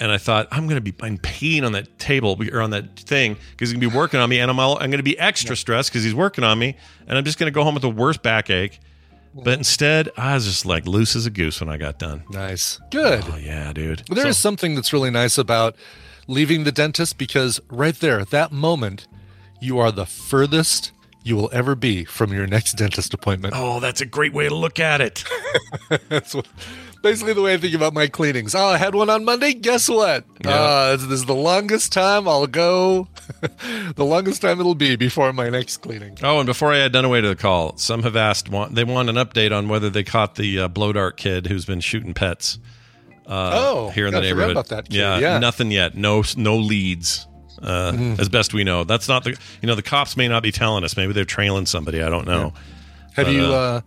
and 0.00 0.12
I 0.12 0.18
thought 0.18 0.46
I'm 0.52 0.68
going 0.68 0.82
to 0.82 0.92
be 0.92 0.94
in 1.06 1.18
pain 1.18 1.64
on 1.64 1.72
that 1.72 1.98
table 1.98 2.38
or 2.52 2.60
on 2.60 2.70
that 2.70 2.98
thing 3.00 3.36
because 3.50 3.70
he's 3.70 3.72
going 3.78 3.80
to 3.82 3.90
be 3.90 3.96
working 3.96 4.20
on 4.20 4.30
me, 4.30 4.38
and 4.38 4.50
I'm 4.50 4.58
all, 4.60 4.74
I'm 4.76 4.90
going 4.90 4.98
to 4.98 5.02
be 5.02 5.18
extra 5.18 5.56
stressed 5.56 5.90
because 5.90 6.04
he's 6.04 6.14
working 6.14 6.44
on 6.44 6.58
me, 6.58 6.76
and 7.06 7.18
I'm 7.18 7.24
just 7.24 7.38
going 7.38 7.50
to 7.50 7.54
go 7.54 7.64
home 7.64 7.74
with 7.74 7.82
the 7.82 7.90
worst 7.90 8.22
backache. 8.22 8.78
But 9.34 9.58
instead, 9.58 10.08
I 10.16 10.34
was 10.34 10.46
just 10.46 10.64
like 10.66 10.86
loose 10.86 11.14
as 11.14 11.26
a 11.26 11.30
goose 11.30 11.60
when 11.60 11.68
I 11.68 11.76
got 11.76 11.98
done. 11.98 12.22
nice, 12.30 12.80
good. 12.90 13.24
Oh 13.30 13.36
yeah, 13.36 13.72
dude. 13.72 14.02
There 14.08 14.26
is 14.26 14.36
So- 14.38 14.42
something 14.48 14.74
that's 14.74 14.92
really 14.92 15.10
nice 15.10 15.36
about 15.38 15.76
leaving 16.26 16.64
the 16.64 16.72
dentist 16.72 17.18
because 17.18 17.60
right 17.68 17.94
there, 18.00 18.18
at 18.20 18.30
that 18.30 18.52
moment, 18.52 19.06
you 19.60 19.78
are 19.78 19.90
the 19.92 20.06
furthest 20.06 20.92
you 21.22 21.36
will 21.36 21.50
ever 21.52 21.74
be 21.74 22.04
from 22.04 22.32
your 22.32 22.46
next 22.46 22.74
dentist 22.74 23.12
appointment. 23.14 23.54
Oh, 23.56 23.80
that's 23.80 24.00
a 24.00 24.06
great 24.06 24.32
way 24.32 24.48
to 24.48 24.54
look 24.54 24.78
at 24.80 25.00
it. 25.00 25.24
That's 26.08 26.34
what, 26.34 26.46
basically 27.02 27.34
the 27.34 27.42
way 27.42 27.54
I 27.54 27.56
think 27.58 27.74
about 27.74 27.92
my 27.94 28.06
cleanings. 28.06 28.54
Oh, 28.54 28.66
I 28.66 28.78
had 28.78 28.94
one 28.94 29.10
on 29.10 29.24
Monday. 29.24 29.52
Guess 29.54 29.88
what? 29.88 30.24
Yeah. 30.44 30.50
Uh, 30.50 30.96
this 30.96 31.10
is 31.20 31.24
the 31.26 31.34
longest 31.34 31.92
time 31.92 32.26
I'll 32.28 32.46
go. 32.46 33.08
the 33.96 34.04
longest 34.04 34.40
time 34.42 34.60
it'll 34.60 34.74
be 34.74 34.96
before 34.96 35.32
my 35.32 35.48
next 35.50 35.78
cleaning. 35.78 36.16
Oh, 36.22 36.38
and 36.38 36.46
before 36.46 36.72
I 36.72 36.78
add 36.78 36.92
Dunaway 36.94 37.20
to 37.22 37.28
the 37.28 37.36
call, 37.36 37.76
some 37.76 38.02
have 38.04 38.16
asked 38.16 38.48
want 38.48 38.74
they 38.74 38.84
want 38.84 39.08
an 39.10 39.16
update 39.16 39.56
on 39.56 39.68
whether 39.68 39.90
they 39.90 40.04
caught 40.04 40.36
the 40.36 40.60
uh, 40.60 40.68
blow 40.68 40.92
dart 40.92 41.16
kid 41.16 41.46
who's 41.46 41.64
been 41.64 41.80
shooting 41.80 42.14
pets. 42.14 42.58
Uh, 43.26 43.50
Oh, 43.54 43.88
here 43.90 44.06
in 44.06 44.12
yeah, 44.14 44.20
the 44.20 44.26
neighborhood. 44.26 44.52
about 44.52 44.68
that 44.68 44.90
Yeah, 44.92 45.18
yeah. 45.18 45.38
nothing 45.38 45.70
yet. 45.70 45.94
No, 45.96 46.22
no 46.36 46.56
leads. 46.56 47.26
Uh, 47.62 47.92
Mm. 47.92 48.18
As 48.20 48.28
best 48.28 48.54
we 48.54 48.64
know, 48.64 48.84
that's 48.84 49.08
not 49.08 49.24
the. 49.24 49.30
You 49.62 49.66
know, 49.66 49.74
the 49.74 49.82
cops 49.82 50.16
may 50.16 50.28
not 50.28 50.42
be 50.42 50.52
telling 50.52 50.84
us. 50.84 50.96
Maybe 50.96 51.12
they're 51.12 51.24
trailing 51.24 51.66
somebody. 51.66 52.02
I 52.02 52.08
don't 52.08 52.26
know. 52.26 52.52
Have 53.14 53.26
But, 53.26 53.32
you 53.34 53.42
uh, 53.44 53.48
uh, 53.48 53.80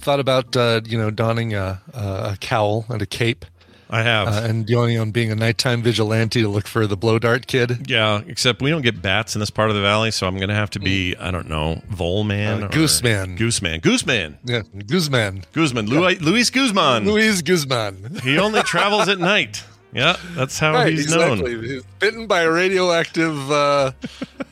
thought 0.00 0.20
about 0.20 0.56
uh, 0.56 0.80
you 0.84 0.98
know 0.98 1.10
donning 1.10 1.54
a, 1.54 1.80
a 1.94 2.36
cowl 2.40 2.84
and 2.90 3.00
a 3.00 3.06
cape 3.06 3.44
I 3.88 4.02
have. 4.02 4.28
uh, 4.28 4.40
and 4.48 4.66
going 4.66 4.98
on 4.98 5.10
being 5.10 5.30
a 5.30 5.34
nighttime 5.34 5.82
vigilante 5.82 6.42
to 6.42 6.48
look 6.48 6.66
for 6.66 6.86
the 6.86 6.96
blow 6.96 7.18
dart 7.18 7.46
kid. 7.46 7.86
yeah, 7.88 8.22
except 8.26 8.60
we 8.60 8.70
don't 8.70 8.82
get 8.82 9.00
bats 9.00 9.36
in 9.36 9.40
this 9.40 9.50
part 9.50 9.70
of 9.70 9.76
the 9.76 9.82
valley, 9.82 10.10
so 10.10 10.26
I'm 10.26 10.36
going 10.36 10.48
to 10.48 10.54
have 10.54 10.70
to 10.70 10.80
be, 10.80 11.14
I 11.16 11.30
don't 11.30 11.48
know, 11.48 11.80
Vole 11.88 12.24
Man? 12.24 12.64
Uh, 12.64 12.66
or- 12.66 12.70
Gooseman. 12.70 13.38
Gooseman. 13.38 13.80
Gooseman. 13.82 14.36
Yeah, 14.44 14.62
Guzman. 14.86 15.44
Guzman. 15.52 15.86
Luis, 15.86 16.20
Luis 16.20 16.50
Guzman. 16.50 17.04
Luis 17.06 17.40
Guzman. 17.42 18.20
He 18.22 18.38
only 18.38 18.62
travels 18.62 19.08
at 19.08 19.18
night. 19.18 19.62
Yeah, 19.94 20.16
that's 20.34 20.58
how 20.58 20.72
Right, 20.74 20.92
he's 20.92 21.04
exactly. 21.04 21.54
known. 21.54 21.64
He's 21.64 21.82
bitten 22.00 22.26
by 22.26 22.42
a 22.42 22.50
radioactive. 22.50 23.50
Uh, 23.50 23.54
uh, 23.54 23.92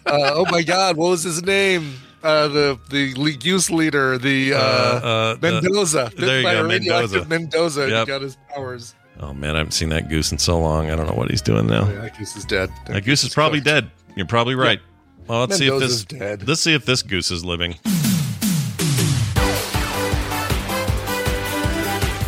oh 0.07 0.47
my 0.51 0.63
God, 0.63 0.97
what 0.97 1.11
was 1.11 1.23
his 1.25 1.43
name? 1.43 1.95
Uh, 2.23 2.47
the 2.47 2.79
the 2.91 3.39
youth 3.43 3.69
leader, 3.69 4.17
the 4.19 4.55
uh, 4.55 4.59
uh, 4.59 5.35
the- 5.35 5.53
Mendoza. 5.61 6.05
Bitten 6.11 6.27
there 6.27 6.39
you 6.39 6.45
by 6.45 6.55
go, 6.55 6.65
a 6.65 6.69
Mendoza. 6.69 7.25
Mendoza. 7.25 7.89
Yep. 7.91 8.01
He 8.01 8.07
got 8.07 8.23
his 8.23 8.37
powers. 8.55 8.95
Oh 9.21 9.35
man, 9.35 9.57
I 9.57 9.59
haven't 9.59 9.73
seen 9.73 9.89
that 9.89 10.09
goose 10.09 10.31
in 10.31 10.39
so 10.39 10.61
long. 10.61 10.91
I 10.91 10.97
don't 10.97 11.07
know 11.09 11.15
what 11.15 11.31
he's 11.31 11.43
doing 11.43 11.67
now. 11.67 11.89
Yeah, 11.89 12.03
that 12.03 12.17
goose 12.19 12.37
is 12.37 12.45
dead. 12.45 12.71
That 12.87 13.05
goose 13.05 13.25
is 13.25 13.35
probably 13.35 13.61
dead. 13.61 13.91
You're 14.17 14.27
probably 14.27 14.55
right. 14.55 14.81
Well, 15.27 15.41
let's 15.41 15.57
see 15.59 15.67
if 15.69 15.81
this 15.81 16.05
dead. 16.05 16.47
let's 16.47 16.61
see 16.61 16.75
if 16.75 16.85
this 16.87 17.03
goose 17.03 17.31
is 17.33 17.45
living. 17.45 17.77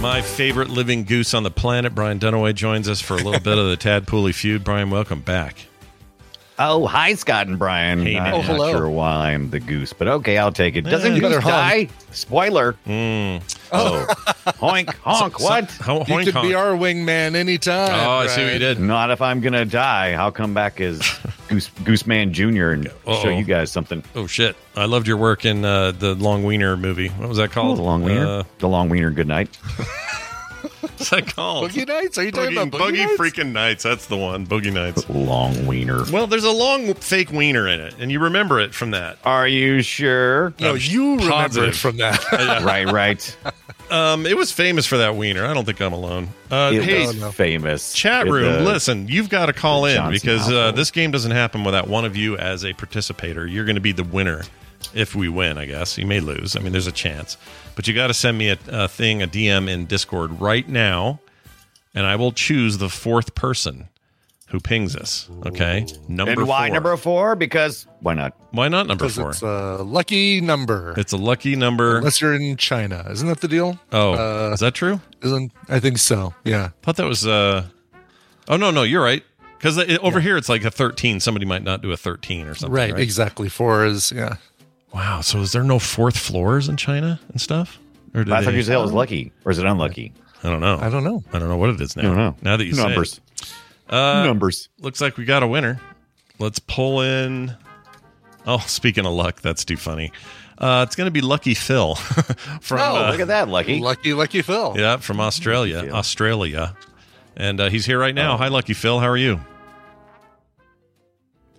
My 0.05 0.21
favorite 0.21 0.69
living 0.69 1.05
goose 1.05 1.33
on 1.33 1.45
the 1.45 1.51
planet, 1.51 1.95
Brian 1.95 2.19
Dunaway, 2.19 2.55
joins 2.55 2.91
us 2.91 3.01
for 3.01 3.15
a 3.15 3.17
little 3.17 3.41
bit 3.41 3.57
of 3.57 3.71
the 3.71 3.77
Tadpooley 3.79 4.35
feud. 4.35 4.63
Brian, 4.63 4.91
welcome 4.91 5.23
back. 5.23 5.57
Oh, 6.59 6.87
hi, 6.87 7.15
Scott 7.15 7.47
and 7.47 7.59
Brian. 7.59 8.03
Hey, 8.03 8.19
I'm. 8.19 8.35
Oh, 8.35 8.37
not 8.37 8.45
hello. 8.45 8.71
sure 8.71 8.89
why 8.91 9.33
I'm 9.33 9.49
the 9.49 9.61
goose, 9.61 9.95
but 9.95 10.07
okay, 10.07 10.37
I'll 10.37 10.53
take 10.53 10.77
it. 10.77 10.83
Doesn't 10.83 11.15
you 11.15 11.23
goose 11.23 11.31
better 11.31 11.41
honk. 11.41 11.89
die? 11.89 11.95
Spoiler. 12.11 12.75
Mm. 12.87 13.54
Oh, 13.75 14.07
honk, 14.59 14.95
honk. 15.03 15.39
So- 15.39 15.45
what? 15.45 15.71
How, 15.73 15.99
You 15.99 16.05
hoink 16.05 16.33
could 16.33 16.43
be 16.43 16.55
our 16.55 16.73
wingman 16.73 17.35
anytime. 17.35 17.91
Oh, 17.93 18.19
I 18.19 18.27
see 18.29 18.45
what 18.45 18.53
you 18.53 18.59
did. 18.59 18.79
Not 18.81 19.11
if 19.11 19.21
I'm 19.21 19.41
gonna 19.41 19.65
die. 19.65 20.13
I'll 20.13 20.33
come 20.33 20.55
back 20.55 20.81
as 20.81 20.99
Goose 21.49 21.69
Gooseman 21.83 22.31
Junior 22.33 22.71
and 22.73 22.87
Uh-oh. 22.89 23.23
show 23.23 23.29
you 23.29 23.45
guys 23.45 23.71
something. 23.73 24.03
Oh 24.15 24.27
shit! 24.27 24.57
I 24.77 24.85
loved 24.87 25.07
your 25.07 25.17
work 25.17 25.45
in 25.45 25.65
uh, 25.65 25.91
the 25.93 26.15
Long 26.15 26.45
Wiener 26.45 26.77
movie. 26.77 27.09
What 27.09 27.29
was 27.29 27.39
that 27.39 27.51
called? 27.53 27.79
the 27.79 27.83
long 27.83 28.03
wiener. 28.03 28.27
Uh, 28.27 28.43
the 28.59 28.69
long 28.69 28.89
wiener. 28.89 29.11
Good 29.11 29.29
night. 29.29 29.57
what's 30.85 31.11
that 31.11 31.35
called? 31.35 31.71
Boogie 31.71 31.87
Nights? 31.87 32.19
Are 32.19 32.25
you 32.25 32.31
talking 32.31 32.53
Boogie, 32.53 32.69
about 32.69 32.81
Boogie, 32.81 32.91
Boogie 32.93 33.07
Nights? 33.19 33.21
freaking 33.39 33.53
nights. 33.53 33.83
That's 33.83 34.07
the 34.07 34.17
one. 34.17 34.47
Boogie 34.47 34.73
nights. 34.73 35.09
long 35.09 35.67
wiener. 35.67 36.05
Well, 36.13 36.27
there's 36.27 36.45
a 36.45 36.51
long 36.51 36.95
fake 36.95 37.31
wiener 37.33 37.67
in 37.69 37.81
it, 37.81 37.95
and 37.99 38.11
you 38.13 38.21
remember 38.21 38.61
it 38.61 38.75
from 38.75 38.93
that. 38.93 39.19
Are 39.25 39.47
you 39.49 39.83
sure? 39.83 40.55
No, 40.61 40.73
I'm 40.73 40.79
you 40.81 41.13
remember 41.17 41.31
positive. 41.31 41.69
it 41.71 41.77
from 41.77 41.97
that. 41.99 42.23
right, 42.65 42.87
right. 42.91 43.37
Um, 43.91 44.25
it 44.27 44.37
was 44.37 44.51
famous 44.51 44.87
for 44.87 44.97
that 44.99 45.15
wiener. 45.17 45.45
I 45.45 45.53
don't 45.53 45.65
think 45.65 45.81
I'm 45.81 45.93
alone. 45.93 46.29
Uh, 46.51 46.71
It 46.75 46.83
hey, 46.85 47.07
was 47.07 47.35
famous. 47.35 47.93
chat 47.93 48.27
It, 48.27 48.31
room, 48.31 48.63
uh, 48.63 48.71
listen, 48.71 49.09
you've 49.09 49.29
got 49.29 49.47
to 49.47 49.53
call 49.53 49.85
in 49.85 49.97
Johnson 49.97 50.13
because 50.13 50.41
uh, 50.49 50.53
household. 50.53 50.77
this 50.77 50.91
game 50.91 51.11
doesn't 51.11 51.33
happen 51.33 51.65
without 51.65 51.87
one 51.89 52.05
of 52.05 52.17
you 52.17 52.37
as 52.39 52.65
a 52.65 52.73
participator. 52.73 53.47
You're 53.47 53.65
going 53.67 53.75
to 53.77 53.81
be 53.83 53.93
the 53.93 54.05
winner 54.05 54.43
if 54.95 55.15
we 55.15 55.29
win. 55.29 55.59
I 55.59 55.67
guess 55.67 55.97
you 55.99 56.07
may 56.07 56.21
lose. 56.21 56.57
I 56.57 56.61
mean, 56.61 56.73
there's 56.73 56.87
a 56.87 56.93
chance, 56.93 57.37
but 57.77 57.87
you 57.89 57.95
got 57.95 58.09
to 58.09 58.15
send 58.15 58.37
me 58.39 58.49
a, 58.51 58.59
a 58.69 58.89
thing, 58.89 59.23
a 59.23 59.27
DM 59.27 59.69
in 59.69 59.87
Discord 59.87 60.41
right 60.41 60.69
now, 60.69 61.21
and 61.95 62.07
I 62.07 62.17
will 62.17 62.33
choose 62.33 62.79
the 62.79 62.89
fourth 62.89 63.35
person 63.35 63.89
who 64.49 64.61
pings 64.61 64.95
us. 64.95 65.29
Okay, 65.47 65.87
number 66.09 66.33
and 66.33 66.47
why 66.47 66.69
four. 66.69 66.75
number 66.75 66.97
four? 66.97 67.35
Because 67.37 67.87
why 68.01 68.15
not? 68.15 68.37
Why 68.53 68.69
not 68.69 68.87
number 68.87 69.05
Because 69.05 69.17
four? 69.17 69.31
it's 69.31 69.43
a 69.43 69.83
lucky 69.83 70.41
number. 70.41 70.95
It's 70.97 71.13
a 71.13 71.17
lucky 71.17 71.57
number. 71.57 71.99
Unless 71.99 72.21
you're 72.21 72.35
in 72.35 72.57
China. 72.57 73.05
Isn't 73.11 73.27
that 73.29 73.41
the 73.41 73.49
deal? 73.49 73.79
Oh, 73.93 74.13
Uh, 74.15 74.53
is 74.53 74.61
that 74.61 74.75
true? 74.75 75.01
Isn't 75.23 75.51
I 75.69 75.81
think 75.81 75.99
so. 75.99 76.35
Yeah. 76.45 76.67
I 76.67 76.71
thought 76.85 76.97
that 76.97 77.07
was. 77.07 77.27
uh 77.27 77.65
Oh 78.47 78.57
no, 78.59 78.71
no, 78.71 78.83
you're 78.83 79.03
right. 79.03 79.25
Because 79.59 79.79
over 80.03 80.21
here 80.21 80.37
it's 80.37 80.51
like 80.51 80.63
a 80.65 80.71
13. 80.71 81.21
Somebody 81.21 81.47
might 81.47 81.63
not 81.63 81.81
do 81.81 81.91
a 81.91 81.97
13 81.97 82.47
or 82.47 82.55
something. 82.55 82.71
Right, 82.75 82.93
Right. 82.93 83.01
exactly. 83.03 83.49
Four 83.49 83.87
is 83.87 84.13
yeah. 84.13 84.37
Wow. 84.95 85.21
So 85.21 85.41
is 85.41 85.53
there 85.53 85.65
no 85.65 85.79
fourth 85.79 86.17
floors 86.17 86.69
in 86.69 86.77
China 86.77 87.21
and 87.29 87.41
stuff? 87.41 87.79
Or 88.15 88.25
do 88.25 88.33
I 88.33 88.43
thought 88.45 88.55
you 88.55 88.63
said 88.63 88.77
it 88.77 88.81
was 88.81 88.93
lucky, 88.93 89.33
or 89.45 89.51
is 89.51 89.59
it 89.59 89.67
unlucky? 89.67 90.13
I 90.45 90.51
don't 90.51 90.61
know. 90.61 90.79
I 90.81 90.89
don't 90.89 91.03
know. 91.05 91.25
I 91.33 91.39
don't 91.41 91.49
know 91.49 91.57
what 91.57 91.71
it 91.71 91.81
is 91.81 91.97
now. 91.97 92.03
I 92.03 92.07
don't 92.07 92.17
know. 92.17 92.37
Now 92.43 92.57
that 92.57 92.65
you 92.65 92.75
say 92.75 92.83
numbers, 92.85 93.21
Uh, 93.89 94.23
numbers. 94.25 94.69
looks 94.79 95.01
like 95.01 95.17
we 95.17 95.25
got 95.25 95.43
a 95.43 95.49
winner. 95.49 95.81
Let's 96.39 96.59
pull 96.61 97.01
in. 97.03 97.57
Oh, 98.47 98.59
speaking 98.67 99.05
of 99.05 99.13
luck, 99.13 99.41
that's 99.41 99.65
too 99.65 99.77
funny. 99.77 100.13
Uh, 100.59 100.85
it's 100.87 100.95
going 100.95 101.07
to 101.07 101.11
be 101.11 101.21
Lucky 101.23 101.55
Phil 101.55 101.95
from 102.61 102.79
Oh, 102.79 102.97
uh, 103.07 103.11
look 103.11 103.19
at 103.21 103.27
that, 103.27 103.49
lucky. 103.49 103.81
Lucky, 103.81 104.15
lucky 104.15 104.41
Phil. 104.43 104.75
yeah 104.79 104.99
from 104.99 105.19
Australia, 105.19 105.83
Phil. 105.83 105.95
Australia, 105.97 106.77
and 107.37 107.61
uh, 107.61 107.69
he's 107.69 107.85
here 107.85 107.99
right 107.99 108.15
now. 108.15 108.37
Hi, 108.37 108.47
Lucky 108.47 108.75
Phil. 108.75 109.01
How 109.01 109.09
are 109.09 109.17
you? 109.17 109.41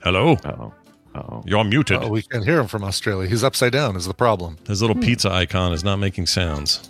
Hello. 0.01 0.37
Oh, 0.45 0.73
oh. 1.15 1.43
You're 1.45 1.63
muted. 1.63 2.03
Oh, 2.03 2.09
we 2.09 2.21
can't 2.21 2.43
hear 2.43 2.59
him 2.59 2.67
from 2.67 2.83
Australia. 2.83 3.27
He's 3.29 3.43
upside 3.43 3.71
down. 3.73 3.95
Is 3.95 4.05
the 4.05 4.13
problem? 4.13 4.57
His 4.67 4.81
little 4.81 4.95
pizza 4.95 5.31
icon 5.31 5.73
is 5.73 5.83
not 5.83 5.97
making 5.97 6.27
sounds. 6.27 6.89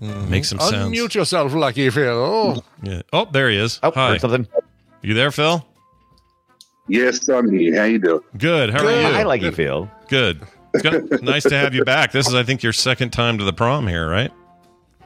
Mm-hmm. 0.00 0.30
Make 0.30 0.44
some 0.44 0.60
sounds. 0.60 0.96
Unmute 0.96 1.14
yourself, 1.14 1.52
Lucky 1.54 1.90
Phil. 1.90 2.06
Oh, 2.08 2.62
Yeah. 2.82 3.02
Oh, 3.12 3.26
there 3.30 3.50
he 3.50 3.56
is. 3.56 3.80
Oh, 3.82 3.90
Hi. 3.94 4.10
heard 4.10 4.20
something. 4.20 4.46
You 5.02 5.14
there, 5.14 5.30
Phil? 5.30 5.64
Yes, 6.88 7.28
I'm 7.28 7.50
here. 7.50 7.76
How 7.76 7.84
you 7.84 7.98
doing? 7.98 8.20
Good. 8.38 8.70
How 8.70 8.86
are 8.86 8.90
you? 8.90 9.06
I 9.18 9.22
like 9.24 9.42
you, 9.42 9.52
Phil. 9.52 9.90
Good. 10.08 10.40
It's 10.72 10.82
good. 10.82 11.22
nice 11.22 11.42
to 11.44 11.56
have 11.58 11.74
you 11.74 11.84
back. 11.84 12.12
This 12.12 12.28
is, 12.28 12.34
I 12.34 12.42
think, 12.44 12.62
your 12.62 12.72
second 12.72 13.10
time 13.10 13.38
to 13.38 13.44
the 13.44 13.52
prom 13.52 13.86
here, 13.86 14.08
right? 14.08 14.32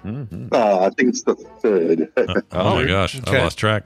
Oh, 0.05 0.85
I 0.85 0.91
think 0.91 1.11
it's 1.11 1.23
the 1.23 1.35
third. 1.61 2.09
Oh, 2.53 2.75
my 2.77 2.87
gosh, 2.87 3.19
okay. 3.21 3.39
I 3.39 3.45
lost 3.45 3.57
track. 3.59 3.85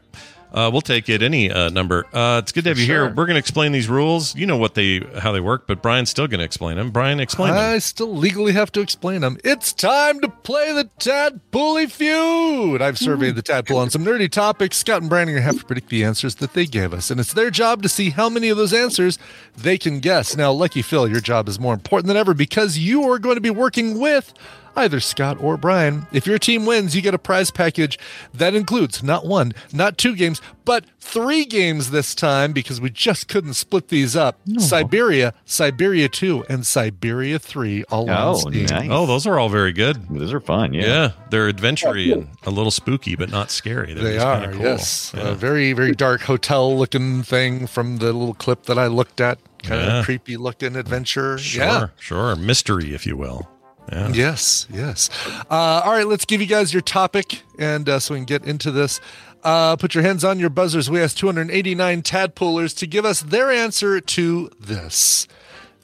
Uh, 0.52 0.70
we'll 0.72 0.80
take 0.80 1.08
it 1.08 1.22
any 1.22 1.50
uh, 1.50 1.68
number. 1.70 2.06
Uh, 2.12 2.40
it's 2.42 2.52
good 2.52 2.64
to 2.64 2.70
have 2.70 2.78
you 2.78 2.86
here. 2.86 3.06
We're 3.06 3.26
going 3.26 3.34
to 3.34 3.38
explain 3.38 3.72
these 3.72 3.88
rules. 3.88 4.34
You 4.34 4.46
know 4.46 4.56
what 4.56 4.74
they 4.74 5.00
how 5.18 5.32
they 5.32 5.40
work, 5.40 5.66
but 5.66 5.82
Brian's 5.82 6.10
still 6.10 6.26
going 6.26 6.38
to 6.38 6.44
explain 6.44 6.76
them. 6.76 6.90
Brian, 6.90 7.20
explain 7.20 7.52
them. 7.52 7.74
I 7.74 7.78
still 7.78 8.14
legally 8.14 8.52
have 8.52 8.72
to 8.72 8.80
explain 8.80 9.20
them. 9.20 9.38
It's 9.44 9.72
time 9.72 10.20
to 10.20 10.28
play 10.28 10.72
the 10.72 10.88
Tadpooley 10.98 11.90
Feud. 11.90 12.80
I've 12.80 12.98
surveyed 12.98 13.34
the 13.34 13.42
Tadpole 13.42 13.78
on 13.78 13.90
some 13.90 14.04
nerdy 14.04 14.30
topics. 14.30 14.76
Scott 14.78 15.02
and 15.02 15.10
Brandon 15.10 15.36
have 15.36 15.58
to 15.58 15.64
predict 15.64 15.88
the 15.88 16.04
answers 16.04 16.36
that 16.36 16.54
they 16.54 16.66
gave 16.66 16.94
us, 16.94 17.10
and 17.10 17.20
it's 17.20 17.32
their 17.32 17.50
job 17.50 17.82
to 17.82 17.88
see 17.88 18.10
how 18.10 18.28
many 18.28 18.48
of 18.48 18.56
those 18.56 18.72
answers 18.72 19.18
they 19.56 19.76
can 19.76 20.00
guess. 20.00 20.36
Now, 20.36 20.52
Lucky 20.52 20.82
Phil, 20.82 21.08
your 21.08 21.20
job 21.20 21.48
is 21.48 21.60
more 21.60 21.74
important 21.74 22.08
than 22.08 22.16
ever 22.16 22.34
because 22.34 22.78
you 22.78 23.02
are 23.10 23.18
going 23.18 23.36
to 23.36 23.40
be 23.40 23.50
working 23.50 23.98
with 23.98 24.32
either 24.76 25.00
Scott 25.00 25.38
or 25.40 25.56
Brian. 25.56 26.06
If 26.12 26.26
your 26.26 26.38
team 26.38 26.66
wins, 26.66 26.94
you 26.94 27.02
get 27.02 27.14
a 27.14 27.18
prize 27.18 27.50
package 27.50 27.98
that 28.34 28.54
includes 28.54 29.02
not 29.02 29.26
one, 29.26 29.52
not 29.72 29.96
two 29.98 30.14
games, 30.14 30.40
but 30.64 30.84
three 31.00 31.44
games 31.44 31.90
this 31.90 32.14
time 32.14 32.52
because 32.52 32.80
we 32.80 32.90
just 32.90 33.28
couldn't 33.28 33.54
split 33.54 33.88
these 33.88 34.14
up. 34.14 34.38
Syberia, 34.46 35.32
Syberia 35.46 36.10
2, 36.10 36.44
and 36.48 36.60
Syberia 36.64 37.40
3 37.40 37.84
all 37.84 38.10
on 38.10 38.16
Oh, 38.28 38.34
Steam. 38.34 38.66
nice. 38.66 38.88
Oh, 38.90 39.06
those 39.06 39.26
are 39.26 39.38
all 39.38 39.48
very 39.48 39.72
good. 39.72 40.08
Those 40.10 40.32
are 40.32 40.40
fun. 40.40 40.74
Yeah, 40.74 40.82
Yeah. 40.86 41.10
they're 41.30 41.48
adventure 41.48 41.90
and 41.92 42.28
a 42.44 42.50
little 42.50 42.70
spooky, 42.72 43.14
but 43.16 43.30
not 43.30 43.50
scary. 43.50 43.94
They're 43.94 44.04
They 44.04 44.14
just 44.14 44.26
are, 44.26 44.40
kinda 44.40 44.56
cool. 44.56 44.64
yes. 44.66 45.12
Yeah. 45.16 45.28
A 45.28 45.34
very, 45.34 45.72
very 45.72 45.92
dark 45.94 46.22
hotel 46.22 46.76
looking 46.76 47.22
thing 47.22 47.66
from 47.66 47.98
the 47.98 48.06
little 48.12 48.34
clip 48.34 48.64
that 48.66 48.78
I 48.78 48.88
looked 48.88 49.20
at. 49.20 49.38
Kind 49.62 49.80
Yeah. 49.80 49.98
of 50.00 50.04
creepy 50.04 50.36
looking 50.36 50.76
adventure. 50.76 51.38
Sure, 51.38 51.64
Yeah. 51.64 51.86
sure. 51.98 52.36
Mystery, 52.36 52.94
if 52.94 53.06
you 53.06 53.16
will. 53.16 53.48
Yeah. 53.90 54.08
Yes, 54.12 54.66
yes. 54.72 55.10
Uh, 55.50 55.82
all 55.84 55.92
right, 55.92 56.06
let's 56.06 56.24
give 56.24 56.40
you 56.40 56.46
guys 56.46 56.72
your 56.72 56.82
topic, 56.82 57.42
and 57.58 57.88
uh, 57.88 57.98
so 58.00 58.14
we 58.14 58.18
can 58.18 58.24
get 58.24 58.44
into 58.44 58.70
this. 58.70 59.00
Uh, 59.44 59.76
put 59.76 59.94
your 59.94 60.02
hands 60.02 60.24
on 60.24 60.40
your 60.40 60.50
buzzers. 60.50 60.90
We 60.90 61.00
asked 61.00 61.18
289 61.18 62.02
tadpoolers 62.02 62.76
to 62.78 62.86
give 62.86 63.04
us 63.04 63.20
their 63.20 63.50
answer 63.50 64.00
to 64.00 64.50
this. 64.58 65.28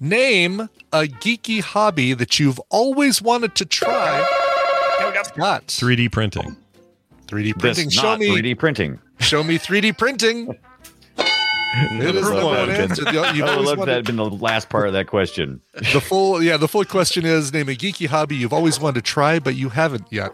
Name 0.00 0.68
a 0.92 1.02
geeky 1.02 1.60
hobby 1.60 2.12
that 2.12 2.40
you've 2.40 2.58
always 2.70 3.22
wanted 3.22 3.54
to 3.54 3.64
try. 3.64 4.20
Scott. 5.24 5.68
3D 5.68 6.10
printing. 6.10 6.56
3D 7.28 7.54
This 7.54 7.54
printing. 7.54 7.90
Show 7.90 8.02
not 8.02 8.18
me. 8.18 8.28
3D 8.28 8.58
printing. 8.58 8.98
Show 9.20 9.44
me 9.44 9.58
3D 9.58 9.96
printing. 9.96 10.58
It 11.92 12.14
is 12.14 12.28
the 12.28 12.44
one 12.44 12.70
answer. 12.70 13.02
You- 13.12 13.24
You've 13.24 13.24
I 13.24 13.32
would 13.32 13.42
always 13.50 13.68
love 13.68 13.78
that 13.86 13.88
had 13.88 14.04
been 14.06 14.16
the 14.16 14.28
last 14.28 14.68
part 14.68 14.86
of 14.88 14.92
that 14.92 15.06
question. 15.06 15.60
the 15.74 16.00
full, 16.00 16.42
yeah, 16.42 16.56
the 16.56 16.68
full 16.68 16.84
question 16.84 17.24
is: 17.24 17.52
Name 17.52 17.68
a 17.68 17.72
geeky 17.74 18.06
hobby 18.06 18.36
you've 18.36 18.52
always 18.52 18.78
wanted 18.80 19.04
to 19.04 19.10
try, 19.10 19.38
but 19.38 19.54
you 19.54 19.68
haven't 19.70 20.06
yet. 20.10 20.32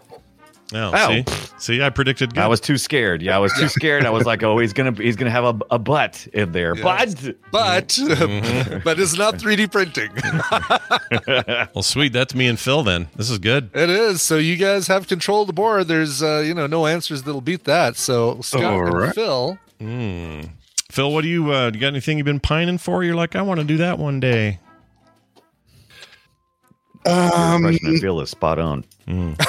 Oh, 0.71 0.91
Oh. 0.93 1.07
see, 1.07 1.25
see, 1.57 1.81
I 1.81 1.89
predicted. 1.89 2.35
Good. 2.35 2.43
I 2.43 2.47
was 2.47 2.59
too 2.59 2.77
scared. 2.77 3.23
Yeah, 3.23 3.35
I 3.35 3.39
was 3.39 3.51
too 3.53 3.67
scared. 3.69 4.05
I 4.05 4.11
was 4.11 4.25
like, 4.27 4.43
oh, 4.43 4.59
he's 4.59 4.71
gonna 4.73 4.91
he's 4.91 5.15
gonna 5.15 5.31
have 5.31 5.43
a, 5.45 5.57
a 5.71 5.79
butt 5.79 6.27
in 6.33 6.51
there. 6.51 6.75
Yes. 6.75 7.15
But 7.15 7.35
But, 7.51 7.87
Mm-hmm. 8.19 8.79
but 8.83 8.99
it's 8.99 9.17
not 9.17 9.35
3D 9.35 9.71
printing. 9.71 10.11
well, 11.73 11.81
sweet. 11.83 12.13
That's 12.13 12.35
me 12.35 12.47
and 12.47 12.59
Phil. 12.59 12.83
Then 12.83 13.07
this 13.15 13.29
is 13.31 13.39
good. 13.39 13.71
It 13.73 13.89
is. 13.89 14.21
So 14.21 14.37
you 14.37 14.57
guys 14.57 14.87
have 14.87 15.07
control 15.07 15.41
of 15.41 15.47
the 15.47 15.53
board. 15.53 15.87
There's, 15.87 16.21
uh, 16.21 16.43
you 16.45 16.53
know, 16.53 16.67
no 16.67 16.85
answers 16.85 17.23
that'll 17.23 17.41
beat 17.41 17.63
that. 17.63 17.95
So 17.95 18.39
Scott 18.41 18.63
All 18.63 19.01
and. 19.03 19.13
Phil, 19.15 19.57
Hmm. 19.79 20.41
Phil, 20.99 21.13
what 21.13 21.21
do 21.21 21.29
you? 21.29 21.53
Uh, 21.53 21.71
you 21.73 21.79
got 21.79 21.87
anything 21.87 22.17
you've 22.17 22.25
been 22.25 22.41
pining 22.41 22.77
for? 22.77 23.05
You're 23.05 23.15
like, 23.15 23.33
I 23.33 23.41
want 23.41 23.61
to 23.61 23.65
do 23.65 23.77
that 23.77 23.97
one 23.97 24.19
day. 24.19 24.59
your 27.05 27.15
Um, 27.33 27.63
impression 27.63 27.95
of 27.95 28.01
Phil 28.01 28.19
is 28.19 28.29
spot 28.31 28.59
on. 28.59 28.83
ooh. 29.09 29.33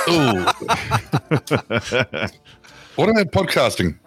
What 2.94 3.08
about 3.08 3.32
podcasting? 3.32 3.98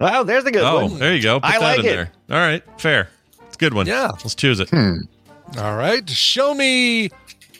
Oh, 0.00 0.22
there's 0.22 0.44
a 0.44 0.52
good 0.52 0.62
oh, 0.62 0.86
one. 0.86 0.98
there 1.00 1.12
you 1.12 1.20
go. 1.22 1.40
Put 1.40 1.50
I 1.50 1.58
that 1.58 1.60
like 1.60 1.78
in 1.80 1.86
it. 1.86 1.88
there. 1.88 2.12
All 2.30 2.36
right, 2.36 2.62
fair. 2.80 3.08
It's 3.48 3.56
a 3.56 3.58
good 3.58 3.74
one. 3.74 3.86
Yeah. 3.88 4.08
Let's 4.12 4.36
choose 4.36 4.60
it. 4.60 4.72
All 4.72 5.76
right. 5.76 6.08
Show 6.08 6.54
me 6.54 7.08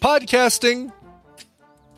podcasting. 0.01 0.93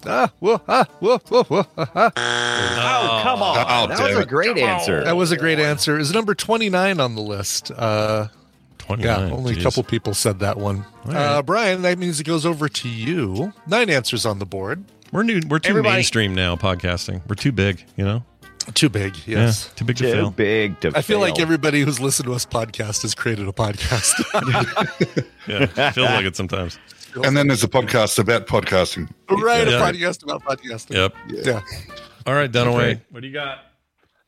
Ah, 0.07 0.31
whoa, 0.41 0.61
ah, 0.69 0.85
whoa, 1.01 1.19
whoa, 1.29 1.43
whoa, 1.45 1.67
ah, 1.79 1.89
ah. 1.95 2.13
Oh, 2.17 3.23
come 3.23 3.43
on. 3.43 3.59
Oh, 3.59 3.87
that 3.89 3.99
damn 3.99 4.09
was 4.09 4.17
a 4.19 4.21
it. 4.23 4.29
great 4.29 4.59
answer. 4.59 5.05
That 5.05 5.17
was 5.17 5.33
a 5.33 5.37
great 5.37 5.59
answer. 5.59 5.99
Is 5.99 6.13
number 6.13 6.35
29 6.35 7.01
on 7.01 7.15
the 7.15 7.23
list. 7.23 7.71
Uh, 7.71 8.29
29. 8.79 9.29
yeah, 9.29 9.35
only 9.35 9.55
Jeez. 9.55 9.61
a 9.61 9.63
couple 9.63 9.83
people 9.83 10.13
said 10.15 10.41
that 10.41 10.59
one. 10.59 10.85
All 11.07 11.13
Uh. 11.15 11.43
Brian, 11.43 11.83
that 11.83 11.99
means 11.99 12.21
it 12.21 12.25
goes 12.25 12.45
over 12.45 12.69
to 12.69 12.89
you. 12.89 13.53
Nine 13.67 13.89
answers 13.91 14.27
on 14.27 14.39
the 14.39 14.47
board. 14.47 14.85
We're 15.13 15.23
new. 15.23 15.41
We're 15.49 15.59
too 15.61 15.71
Everybody- 15.71 15.95
mainstream 15.97 16.35
now. 16.35 16.57
Podcasting. 16.57 17.23
We're 17.29 17.37
too 17.37 17.53
big. 17.53 17.85
You 17.97 18.05
know. 18.05 18.25
Too 18.73 18.89
big, 18.89 19.15
yes. 19.27 19.69
Yeah. 19.69 19.75
Too 19.77 19.85
big 19.85 19.97
to 19.97 20.03
Too 20.05 20.13
fail. 20.13 20.31
big 20.31 20.81
to 20.81 20.93
I 20.95 21.03
feel 21.03 21.21
like 21.21 21.39
everybody 21.39 21.83
who's 21.83 22.01
listened 22.01 22.29
to 22.29 22.33
us 22.35 22.47
podcast 22.47 23.03
has 23.03 23.15
created 23.15 23.47
a 23.47 23.53
podcast. 23.53 24.15
Yeah. 25.47 25.67
Feels 25.93 26.09
like 26.09 26.25
it 26.25 26.35
sometimes. 26.37 26.79
And 27.23 27.37
then 27.37 27.47
there's 27.49 27.63
a 27.65 27.69
podcast 27.69 28.19
about 28.19 28.47
podcasting. 28.47 29.09
right, 29.31 29.69
Yeah. 29.69 29.75
a 29.89 29.93
podcast 29.93 30.23
about 30.23 30.43
podcasting. 30.45 30.95
Yep. 30.97 31.15
Yeah. 31.29 31.61
All 32.27 32.35
right, 32.35 32.51
Dunaway. 32.51 32.75
great. 32.77 33.01
What 33.11 33.21
do 33.23 33.29
you 33.29 33.35
got? 33.35 33.59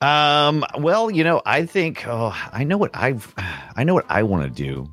Um. 0.00 0.64
Well, 0.78 1.10
you 1.10 1.24
know, 1.24 1.40
I 1.46 1.64
think. 1.66 2.06
Oh, 2.06 2.36
I 2.52 2.64
know 2.64 2.76
what 2.76 2.90
I've. 2.94 3.32
I 3.76 3.82
know 3.84 3.94
what 3.94 4.04
I 4.10 4.22
want 4.22 4.44
to 4.44 4.50
do. 4.62 4.92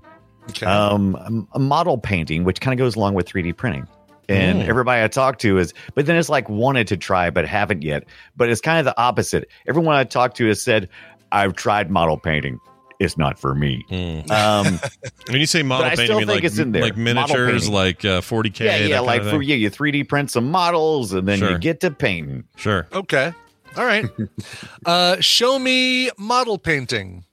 Okay. 0.51 0.65
Um, 0.65 1.47
a 1.53 1.59
model 1.59 1.97
painting, 1.97 2.43
which 2.45 2.61
kind 2.61 2.73
of 2.77 2.83
goes 2.83 2.95
along 2.95 3.13
with 3.13 3.27
3D 3.27 3.55
printing. 3.55 3.87
And 4.29 4.61
Mm. 4.61 4.67
everybody 4.67 5.03
I 5.03 5.07
talk 5.09 5.39
to 5.39 5.57
is, 5.57 5.73
but 5.95 6.05
then 6.05 6.15
it's 6.15 6.29
like 6.29 6.47
wanted 6.47 6.87
to 6.87 6.97
try 6.97 7.29
but 7.29 7.45
haven't 7.45 7.81
yet. 7.83 8.05
But 8.37 8.49
it's 8.49 8.61
kind 8.61 8.79
of 8.79 8.85
the 8.85 8.97
opposite. 8.99 9.49
Everyone 9.67 9.95
I 9.95 10.05
talk 10.05 10.33
to 10.35 10.47
has 10.47 10.61
said, 10.61 10.87
"I've 11.33 11.55
tried 11.57 11.91
model 11.91 12.17
painting. 12.17 12.59
It's 12.99 13.17
not 13.17 13.39
for 13.39 13.53
me." 13.55 13.85
Mm. 13.89 14.29
Um, 14.31 14.79
When 15.29 15.39
you 15.39 15.45
say 15.45 15.63
model 15.63 15.85
I 15.87 15.93
still 15.95 16.07
you 16.07 16.15
mean 16.17 16.27
think 16.27 16.35
like, 16.37 16.43
it's 16.43 16.57
in 16.59 16.71
there. 16.71 16.81
like 16.83 16.97
miniatures, 16.97 17.69
like 17.69 18.03
uh, 18.05 18.21
40K? 18.21 18.59
yeah, 18.59 18.77
yeah, 18.77 18.99
like 18.99 19.23
for 19.23 19.31
thing? 19.31 19.43
yeah, 19.43 19.55
you 19.55 19.71
3D 19.71 20.07
print 20.07 20.31
some 20.31 20.51
models 20.51 21.13
and 21.13 21.27
then 21.27 21.39
Sure. 21.39 21.51
you 21.51 21.57
get 21.57 21.79
to 21.81 21.91
painting. 21.91 22.43
Sure. 22.55 22.87
Okay. 22.93 23.33
All 23.77 23.85
right. 23.85 24.05
uh, 24.85 25.17
show 25.19 25.57
me 25.57 26.09
model 26.17 26.57
painting. 26.57 27.23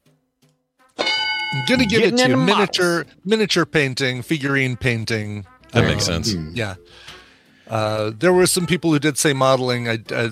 I'm 0.98 1.64
gonna 1.68 1.84
give 1.84 2.00
Getting 2.00 2.14
it 2.14 2.22
to 2.22 2.28
you. 2.28 2.34
into 2.34 2.36
Miniature 2.36 3.06
miniature 3.24 3.66
painting, 3.66 4.22
figurine 4.22 4.76
painting. 4.76 5.46
That 5.72 5.84
makes 5.84 6.04
sense. 6.04 6.32
Yeah. 6.52 6.76
Uh, 7.68 8.12
there 8.18 8.32
were 8.32 8.46
some 8.46 8.66
people 8.66 8.92
who 8.92 8.98
did 8.98 9.16
say 9.18 9.32
modeling. 9.32 9.88
I, 9.88 9.98
I 10.10 10.30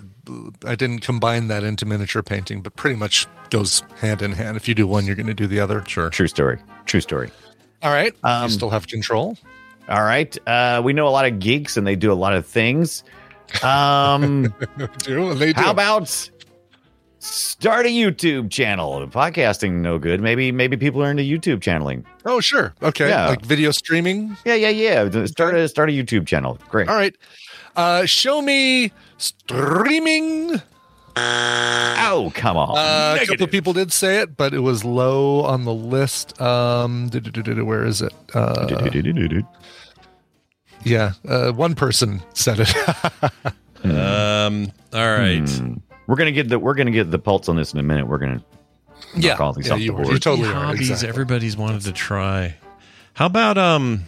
I 0.65 0.75
didn't 0.75 1.01
combine 1.01 1.49
that 1.49 1.65
into 1.65 1.87
miniature 1.87 2.23
painting, 2.23 2.63
but 2.63 2.77
pretty 2.77 2.97
much 2.97 3.27
goes 3.51 3.83
hand 4.01 4.23
in 4.23 4.33
hand. 4.33 4.57
If 4.57 4.69
you 4.69 4.75
do 4.75 4.87
one, 4.87 5.07
you're 5.07 5.17
going 5.17 5.27
to 5.27 5.35
do 5.35 5.47
the 5.47 5.61
other. 5.61 5.85
Sure. 5.87 6.11
True 6.11 6.29
story. 6.29 6.59
True 6.87 7.01
story. 7.01 7.31
All 7.83 7.93
right. 7.93 8.15
Um, 8.25 8.45
you 8.45 8.51
still 8.51 8.71
have 8.71 8.87
control. 8.87 9.37
All 9.89 10.03
right. 10.03 10.37
Uh, 10.47 10.83
we 10.85 10.93
know 10.93 11.09
a 11.09 11.11
lot 11.11 11.25
of 11.27 11.39
geeks 11.39 11.77
and 11.77 11.87
they 11.87 11.97
do 11.97 12.13
a 12.13 12.15
lot 12.15 12.35
of 12.35 12.47
things. 12.47 13.05
Um, 13.63 14.55
do 14.99 15.35
they 15.35 15.53
do. 15.53 15.61
how 15.61 15.71
about 15.71 16.31
start 17.21 17.87
a 17.87 17.89
YouTube 17.89 18.51
channel? 18.51 19.07
Podcasting 19.09 19.81
no 19.81 19.99
good. 19.99 20.21
Maybe 20.21 20.53
maybe 20.53 20.77
people 20.77 21.03
are 21.03 21.11
into 21.11 21.23
YouTube 21.23 21.63
channeling. 21.63 22.05
Oh, 22.27 22.41
sure. 22.41 22.75
Okay. 22.83 23.09
Yeah. 23.09 23.29
Like 23.29 23.45
video 23.45 23.71
streaming. 23.71 24.37
Yeah, 24.45 24.55
yeah, 24.55 24.69
yeah. 24.69 25.25
Start 25.27 25.55
a 25.55 25.69
start 25.69 25.89
a 25.89 25.93
YouTube 25.93 26.27
channel. 26.27 26.59
Great. 26.69 26.89
All 26.89 26.97
right. 26.97 27.17
Uh, 27.79 28.05
show 28.07 28.43
me 28.43 28.91
streaming. 29.19 30.61
Oh, 31.17 32.33
come 32.35 32.57
on. 32.57 32.77
Uh, 32.77 33.19
a 33.21 33.27
couple 33.27 33.45
of 33.45 33.51
people 33.51 33.73
did 33.73 33.93
say 33.93 34.19
it, 34.19 34.37
but 34.37 34.53
it 34.53 34.59
was 34.59 34.85
low 34.85 35.43
on 35.43 35.65
the 35.65 35.73
list. 35.73 36.41
Um, 36.41 37.09
where 37.09 37.85
is 37.85 38.03
it? 38.03 38.13
Uh, 38.35 38.91
yeah, 40.85 41.13
uh, 41.29 41.53
one 41.53 41.75
person 41.75 42.21
said 42.35 42.61
it. 42.61 42.75
Um. 43.85 44.73
All 44.93 45.07
right. 45.07 45.49
Hmm. 45.49 45.75
We're 46.09 46.17
gonna 46.17 46.33
get 46.33 46.49
the 46.49 46.59
we're 46.59 46.75
gonna 46.75 46.91
get 46.91 47.13
the 47.13 47.19
pulse 47.19 47.49
on 47.49 47.55
this 47.55 47.73
in 47.73 47.79
a 47.79 47.83
minute. 47.85 48.09
We're 48.09 48.19
gonna 48.19 48.43
yeah, 49.17 49.37
all 49.37 49.53
these 49.53 49.69
yeah, 49.69 49.75
off 49.75 49.81
you, 49.81 49.93
the 49.93 49.97
board. 49.99 50.09
you 50.09 50.19
totally 50.19 50.49
are. 50.49 50.53
hobbies 50.53 50.91
Exactly. 50.91 51.09
everybody's 51.09 51.57
wanted 51.57 51.83
to 51.83 51.93
try. 51.93 52.57
How 53.15 53.27
about 53.27 53.57
um? 53.57 54.03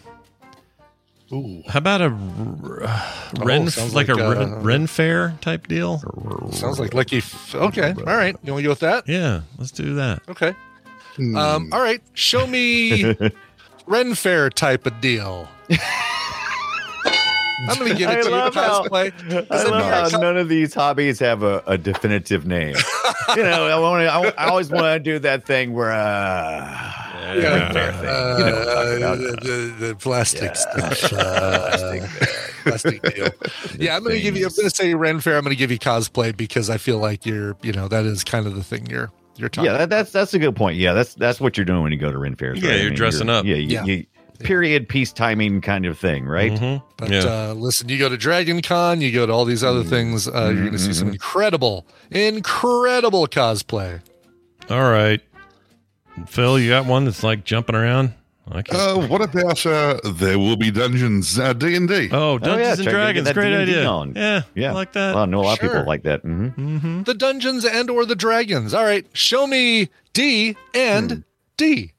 Ooh, 1.33 1.63
How 1.67 1.77
about 1.77 2.01
a 2.01 2.05
r- 2.05 3.45
Ren, 3.45 3.69
sounds 3.69 3.93
like, 3.95 4.09
like, 4.09 4.17
a 4.17 4.29
Ren, 4.29 4.53
uh, 4.53 4.59
Ren 4.61 4.87
fair 4.87 5.37
type 5.41 5.67
deal? 5.67 5.99
sounds 6.51 6.79
like 6.79 6.93
lucky. 6.93 7.17
F- 7.19 7.55
okay, 7.55 7.93
all 7.97 8.03
right. 8.15 8.35
You 8.43 8.53
want 8.53 8.61
to 8.61 8.63
go 8.63 8.69
with 8.69 8.79
that? 8.79 9.07
Yeah, 9.07 9.41
let's 9.57 9.71
do 9.71 9.95
that. 9.95 10.21
Okay. 10.27 10.53
Um, 11.35 11.69
all 11.71 11.81
right. 11.81 12.01
Show 12.13 12.47
me 12.47 13.15
Ren 13.85 14.15
Fair 14.15 14.49
type 14.49 14.85
of 14.85 14.99
deal. 15.01 15.47
I'm 17.69 17.77
going 17.77 17.91
to 17.91 17.97
give 17.97 18.09
it 18.09 18.23
to 18.23 18.29
you. 18.29 18.35
love 18.35 18.55
how- 18.55 18.83
Cosplay. 18.83 19.11
I 19.51 19.55
Is 19.55 19.63
it 19.63 19.69
love 19.69 19.83
how 19.85 20.01
cos- 20.09 20.13
none 20.13 20.37
of 20.37 20.49
these 20.49 20.73
hobbies 20.73 21.19
have 21.19 21.43
a, 21.43 21.61
a 21.67 21.77
definitive 21.77 22.45
name. 22.45 22.75
you 23.35 23.43
know, 23.43 23.67
I 23.67 23.79
want 23.79 24.01
to. 24.03 24.35
I, 24.39 24.45
I 24.45 24.49
always 24.49 24.69
want 24.69 24.83
to 24.85 24.99
do 24.99 25.19
that 25.19 25.45
thing 25.45 25.73
where. 25.73 25.91
Uh, 25.91 26.91
Yeah, 27.35 27.71
fair 27.71 27.93
thing. 27.93 28.09
uh, 28.09 28.37
You 28.39 28.45
know 28.45 28.51
what 28.51 28.67
I'm 28.67 28.75
talking 28.75 28.97
about. 29.03 29.17
the, 29.43 29.75
the, 29.79 29.87
the 29.87 29.95
plastic 29.95 30.53
Yeah. 30.77 30.93
stuff. 30.93 31.13
Uh, 31.21 32.07
plastic 32.63 33.01
deal. 33.15 33.29
Yeah, 33.79 33.95
I'm 33.95 34.03
going 34.03 34.15
to 34.15 34.21
give 34.21 34.35
you. 34.37 34.45
I'm 34.47 34.53
going 34.55 34.69
to 34.69 34.75
say 34.75 34.93
Ren 34.93 35.19
Fair. 35.19 35.37
I'm 35.37 35.43
going 35.43 35.51
to 35.55 35.59
give 35.59 35.71
you 35.71 35.79
cosplay 35.79 36.35
because 36.35 36.69
I 36.69 36.77
feel 36.77 36.97
like 36.99 37.25
you're. 37.25 37.55
You 37.63 37.71
know, 37.73 37.87
that 37.87 38.05
is 38.05 38.23
kind 38.23 38.45
of 38.47 38.55
the 38.55 38.63
thing 38.63 38.85
you're. 38.87 39.11
You're 39.37 39.49
talking. 39.49 39.71
Yeah, 39.71 39.77
that, 39.79 39.89
that's 39.89 40.11
that's 40.11 40.33
a 40.33 40.39
good 40.39 40.55
point. 40.55 40.77
Yeah, 40.77 40.93
that's 40.93 41.15
that's 41.15 41.39
what 41.39 41.57
you're 41.57 41.65
doing 41.65 41.81
when 41.83 41.91
you 41.91 41.97
go 41.97 42.11
to 42.11 42.17
Ren 42.17 42.35
fairs. 42.35 42.61
Yeah, 42.61 42.71
right? 42.71 42.79
You're 42.81 42.89
mean, 42.89 42.97
dressing 42.97 43.29
up. 43.29 43.45
Yeah, 43.45 43.55
you, 43.55 43.67
Yeah. 43.67 43.83
You, 43.85 44.05
period 44.43 44.89
piece 44.89 45.11
timing 45.11 45.61
kind 45.61 45.85
of 45.85 45.97
thing, 45.97 46.25
right? 46.25 46.51
Mhm. 46.51 46.83
But 46.97 47.09
yeah. 47.09 47.19
uh, 47.49 47.53
listen, 47.53 47.89
you 47.89 47.97
go 47.97 48.09
to 48.09 48.17
Dragon 48.17 48.61
Con, 48.61 49.01
you 49.01 49.11
go 49.11 49.25
to 49.25 49.31
all 49.33 49.45
these 49.45 49.63
other 49.63 49.83
things. 49.83 50.27
Uh, 50.27 50.51
You're 50.53 50.65
going 50.65 50.71
to 50.73 50.79
see 50.79 50.93
some 50.93 51.09
incredible, 51.09 51.85
incredible 52.09 53.27
cosplay. 53.27 54.01
All 54.69 54.89
right. 54.91 55.21
Phil, 56.27 56.59
you 56.59 56.69
got 56.69 56.85
one 56.85 57.05
that's 57.05 57.23
like 57.23 57.43
jumping 57.43 57.75
around? 57.75 58.13
I 58.49 58.63
Uh, 58.69 59.07
what 59.07 59.21
about 59.21 59.65
uh, 59.65 59.99
There 60.03 60.37
Will 60.37 60.57
Be 60.57 60.71
Dungeons 60.71 61.39
uh, 61.39 61.53
D&D? 61.53 62.09
oh, 62.11 62.37
Dungeons 62.37 62.59
yeah, 62.59 62.73
and 62.73 62.83
try 62.83 63.13
to 63.13 63.21
get 63.21 63.33
Dragons. 63.33 63.33
Great 63.33 63.49
D&D 63.51 63.61
idea. 63.61 63.85
on. 63.85 64.13
Yeah, 64.15 64.41
Yeah. 64.55 64.71
I 64.71 64.73
like 64.73 64.93
that. 64.93 65.15
Well, 65.15 65.23
I 65.23 65.25
know 65.27 65.41
a 65.41 65.43
lot 65.43 65.53
of 65.53 65.61
people 65.61 65.85
like 65.85 66.03
that. 66.03 66.21
hmm 66.21 66.47
mm-hmm. 66.47 67.03
The 67.03 67.13
dungeons 67.13 67.63
and 67.65 67.89
or 67.89 68.05
the 68.05 68.15
dragons. 68.15 68.73
All 68.73 68.83
right, 68.83 69.05
show 69.13 69.47
me 69.47 69.89
D 70.13 70.57
and 70.73 71.23
D. 71.55 71.93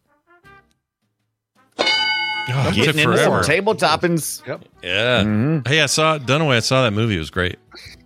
Oh, 2.49 2.69
it 2.69 2.75
Getting 2.75 2.99
into 3.01 3.17
some 3.19 3.27
forever. 3.31 3.43
table 3.45 3.75
toppings. 3.75 4.45
Yep. 4.47 4.65
Yeah. 4.83 5.23
Mhm. 5.23 5.67
Hey, 5.67 5.81
I 5.81 5.87
saw 5.87 6.19
Dunaway. 6.19 6.57
I 6.57 6.61
saw 6.61 6.83
that 6.83 6.93
movie. 6.93 7.17
It 7.17 7.21
was 7.21 7.31
great. 7.31 7.57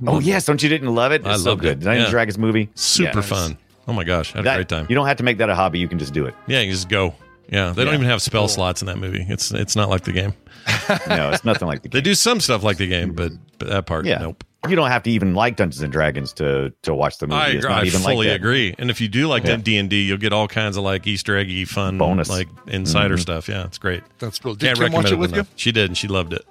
Oh 0.06 0.20
yes, 0.20 0.44
don't 0.44 0.62
you 0.62 0.68
didn't 0.68 0.94
love 0.94 1.12
it? 1.12 1.22
It's 1.22 1.28
I 1.28 1.36
so 1.36 1.56
good. 1.56 1.64
it. 1.66 1.80
Dungeons 1.80 1.86
and 1.86 2.00
Yeah. 2.04 2.10
Dragons 2.10 2.38
movie. 2.38 2.68
Super 2.74 3.18
Yes. 3.20 3.28
fun. 3.28 3.56
Oh 3.88 3.92
my 3.92 4.04
gosh, 4.04 4.34
I 4.34 4.38
had 4.38 4.44
That- 4.46 4.52
a 4.54 4.56
great 4.58 4.68
time. 4.68 4.86
You 4.88 4.94
don't 4.94 5.06
have 5.06 5.16
to 5.18 5.22
make 5.22 5.38
that 5.38 5.48
a 5.48 5.54
hobby. 5.54 5.78
You 5.78 5.88
can 5.88 5.98
just 5.98 6.12
do 6.12 6.26
it. 6.26 6.34
Yeah, 6.46 6.60
you 6.60 6.70
just 6.72 6.88
go. 6.88 7.14
Yeah, 7.48 7.70
they 7.72 7.84
don't 7.84 7.94
even 7.94 8.06
have 8.06 8.20
spell 8.20 8.48
slots 8.48 8.82
in 8.82 8.86
that 8.86 8.98
movie. 8.98 9.24
It's 9.28 9.52
it's 9.52 9.76
not 9.76 9.88
like 9.88 10.02
the 10.02 10.12
game. 10.12 10.34
No, 11.08 11.30
it's 11.30 11.44
nothing 11.44 11.66
like 11.68 11.82
the 11.82 11.88
game. 11.88 11.96
They 11.98 12.02
do 12.02 12.14
some 12.14 12.40
stuff 12.40 12.62
like 12.64 12.76
the 12.76 12.88
game, 12.88 13.12
but, 13.12 13.32
but 13.58 13.68
that 13.68 13.86
part, 13.86 14.04
Yeah. 14.04 14.18
nope. 14.18 14.42
You 14.68 14.76
don't 14.76 14.88
have 14.90 15.02
to 15.04 15.10
even 15.10 15.34
like 15.34 15.56
Dungeons 15.56 15.82
and 15.82 15.92
Dragons 15.92 16.32
to 16.34 16.72
to 16.82 16.94
watch 16.94 17.18
the 17.18 17.26
movie. 17.26 17.40
I, 17.40 17.46
It's 17.48 17.56
agree. 17.64 17.70
not 17.70 17.82
I 17.82 17.86
even 17.86 18.02
like 18.02 18.12
fully 18.14 18.26
that. 18.28 18.36
agree. 18.36 18.74
And 18.78 18.90
if 18.90 19.00
you 19.00 19.08
do 19.08 19.28
like 19.28 19.44
Yeah. 19.44 19.56
D 19.56 19.76
and 19.78 19.88
D, 19.90 20.02
you'll 20.02 20.18
get 20.18 20.32
all 20.32 20.48
kinds 20.48 20.76
of 20.76 20.84
like 20.84 21.06
Easter 21.06 21.36
eggy 21.36 21.64
fun 21.64 21.98
Bonus. 21.98 22.28
like 22.28 22.48
insider 22.66 23.16
Mhm. 23.16 23.20
stuff. 23.20 23.48
Yeah, 23.48 23.64
it's 23.64 23.78
great. 23.78 24.02
That's 24.18 24.38
cool. 24.38 24.54
Did 24.54 24.66
Can't 24.66 24.78
Kim 24.78 24.92
watch 24.92 25.04
recommend 25.04 25.12
it 25.14 25.18
with 25.20 25.32
enough. 25.34 25.48
She 25.56 25.72
did, 25.72 25.86
and 25.90 25.96
she 25.96 26.08
loved 26.08 26.32
it. 26.32 26.44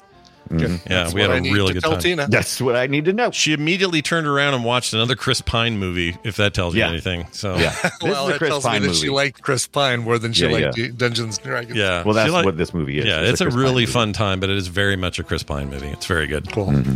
you? 0.51 0.57
Mhm. 0.57 0.61
Yeah, 0.61 0.77
That's 1.01 1.13
we 1.15 1.21
had 1.21 1.29
what 1.29 1.33
a 1.33 1.37
I 1.37 1.39
need 1.39 1.53
really 1.53 1.73
to 1.73 1.79
good 1.81 1.89
time. 1.89 1.99
Tina. 1.99 2.27
That's 2.29 2.61
what 2.61 2.75
I 2.75 2.85
need 2.85 3.05
to 3.05 3.13
know. 3.13 3.31
She 3.31 3.51
immediately 3.53 4.03
turned 4.03 4.27
around 4.27 4.53
and 4.53 4.63
watched 4.63 4.93
another 4.93 5.15
Chris 5.15 5.41
Pine 5.41 5.79
movie. 5.79 6.17
If 6.23 6.35
that 6.35 6.53
tells 6.53 6.75
you 6.75 6.81
Yeah. 6.81 6.89
anything, 6.89 7.25
so 7.31 7.55
Yeah, 7.57 7.71
this 7.81 7.91
well, 8.03 8.27
is 8.29 8.35
a 8.35 8.37
Chris 8.37 8.49
tells 8.49 8.63
Pine 8.63 8.73
me 8.73 8.79
that 8.81 8.87
movie. 8.93 8.99
she 8.99 9.09
liked 9.09 9.41
Chris 9.41 9.65
Pine 9.65 10.01
more 10.01 10.19
than 10.19 10.33
she 10.33 10.45
Yeah, 10.45 10.51
liked 10.51 10.77
yeah. 10.77 10.87
Dungeons 10.95 11.37
and 11.39 11.47
Dragons. 11.47 11.75
yeah. 11.75 12.03
well, 12.03 12.13
that's 12.13 12.31
liked- 12.31 12.45
what 12.45 12.57
this 12.57 12.75
movie 12.75 12.99
is. 12.99 13.05
Yeah, 13.05 13.21
it's, 13.21 13.41
a, 13.41 13.45
Chris 13.45 13.55
Pine 13.55 13.63
really 13.63 13.73
movie. 13.83 13.85
fun 13.87 14.13
time, 14.13 14.39
but 14.39 14.51
it 14.51 14.55
is 14.57 14.67
very 14.67 14.95
much 14.95 15.17
a 15.17 15.23
Chris 15.23 15.41
Pine 15.41 15.67
movie. 15.71 15.87
It's 15.87 16.05
very 16.05 16.27
good. 16.27 16.51
Cool. 16.51 16.67
Mm-hmm. 16.67 16.95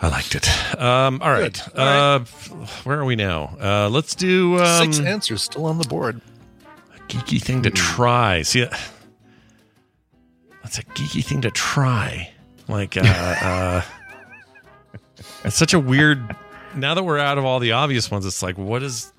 I 0.00 0.08
liked 0.08 0.34
it. 0.34 0.48
Um, 0.80 1.20
all 1.22 1.30
right. 1.30 1.60
All 1.76 1.84
Uh, 1.84 2.18
where 2.84 3.00
are 3.00 3.04
we 3.04 3.16
now? 3.16 3.56
Uh, 3.60 3.88
let's 3.88 4.14
do 4.14 4.58
um, 4.58 4.92
Six 4.92 5.04
answers 5.04 5.42
still 5.42 5.66
on 5.66 5.78
the 5.78 5.88
board. 5.88 6.20
A 6.96 7.00
geeky 7.08 7.42
thing 7.42 7.62
to 7.62 7.70
try. 7.70 8.42
See, 8.42 8.62
uh, 8.62 8.70
that's 10.62 10.78
a 10.78 10.84
geeky 10.84 11.24
thing 11.24 11.40
to 11.40 11.50
try. 11.50 12.30
Like, 12.68 12.96
uh, 12.96 13.00
uh, 13.06 13.82
it's 15.44 15.56
such 15.56 15.74
a 15.74 15.80
weird. 15.80 16.36
Now 16.76 16.94
that 16.94 17.02
we're 17.02 17.18
out 17.18 17.38
of 17.38 17.44
all 17.44 17.58
the 17.58 17.72
obvious 17.72 18.10
ones, 18.10 18.24
it's 18.24 18.42
like, 18.42 18.56
what 18.56 18.82
is, 18.84 19.12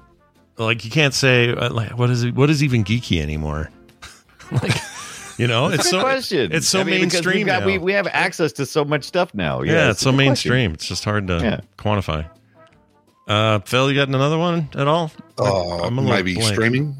like, 0.57 0.85
you 0.85 0.91
can't 0.91 1.13
say, 1.13 1.51
like, 1.53 1.97
what 1.97 2.09
is, 2.09 2.29
what 2.31 2.49
is 2.49 2.63
even 2.63 2.85
geeky 2.85 3.21
anymore? 3.21 3.69
like, 4.51 4.77
you 5.39 5.47
know, 5.47 5.67
it's 5.69 5.89
so 5.89 6.01
question. 6.01 6.51
it's 6.51 6.67
so 6.67 6.81
I 6.81 6.83
mean, 6.83 6.99
mainstream 7.01 7.37
We've 7.37 7.45
got, 7.47 7.61
now. 7.61 7.65
we, 7.65 7.77
we 7.79 7.93
have 7.93 8.07
access 8.07 8.51
to 8.53 8.65
so 8.65 8.85
much 8.85 9.03
stuff 9.05 9.33
now. 9.33 9.61
yeah, 9.61 9.71
Yeah, 9.73 9.89
it's 9.91 10.01
so 10.01 10.09
a 10.09 10.13
good 10.13 10.17
question. 10.17 10.51
mainstream. 10.51 10.73
It's 10.73 10.85
just 10.87 11.05
hard 11.05 11.27
to 11.27 11.39
Yeah. 11.41 11.59
quantify. 11.77 12.29
Uh, 13.27 13.59
Phil, 13.59 13.89
you 13.91 13.95
got 13.97 14.07
another 14.07 14.37
one 14.37 14.69
at 14.75 14.87
all? 14.87 15.11
Uh, 15.39 15.83
I'm 15.85 15.97
a 15.97 16.01
little 16.01 16.15
maybe 16.17 16.33
blank. 16.35 16.53
streaming. 16.53 16.95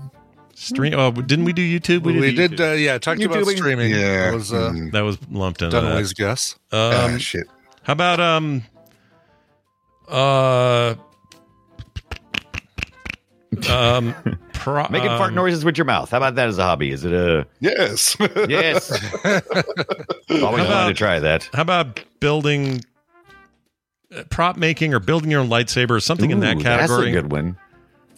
Stream. 0.56 0.94
Oh, 0.94 1.12
didn't 1.12 1.46
we 1.46 1.54
do 1.54 1.62
YouTube? 1.62 2.04
We, 2.04 2.14
do 2.14 2.32
did, 2.32 2.52
YouTube. 2.52 2.72
uh, 2.72 2.76
yeah, 2.76 2.98
talked 2.98 3.22
about 3.22 3.46
streaming. 3.48 3.92
Yeah. 3.92 4.26
That 4.32 4.34
was 4.34 4.52
uh, 4.54 4.72
Mm. 4.72 4.92
that 4.92 5.02
was 5.02 5.18
lumped 5.32 5.62
into 5.62 5.80
that. 5.80 5.84
Dunaway's 5.84 6.14
guess. 6.14 6.56
Um, 6.72 6.80
ah, 6.82 7.18
shit. 7.18 7.48
How 7.84 7.94
about 7.94 8.20
um, 8.20 8.64
uh, 10.10 10.96
um, 13.70 14.14
pro- 14.60 14.88
Making 14.90 15.08
fart 15.10 15.30
um, 15.30 15.36
noises 15.36 15.66
with 15.66 15.78
your 15.78 15.86
mouth. 15.86 16.12
How 16.12 16.18
about 16.18 16.36
that 16.36 16.48
as 16.50 16.58
a 16.58 16.64
hobby? 16.64 16.92
Is 16.92 17.04
it 17.06 17.14
a 17.14 17.48
Yes. 17.60 18.16
yes? 18.48 18.92
Always 20.30 20.68
wanted 20.68 20.88
to 20.90 20.94
try 20.94 21.20
that. 21.20 21.50
How 21.54 21.62
about 21.64 22.00
building, 22.20 22.82
uh, 24.16 24.24
prop 24.30 24.58
making, 24.58 24.94
or 24.94 25.00
building 25.00 25.32
your 25.32 25.42
own 25.42 25.50
lightsaber, 25.50 25.92
or 25.92 26.00
something 26.00 26.32
in 26.32 26.40
that 26.42 26.60
category? 26.60 27.06
That's 27.12 27.18
a 27.18 27.22
good 27.22 27.32
one. 27.32 27.58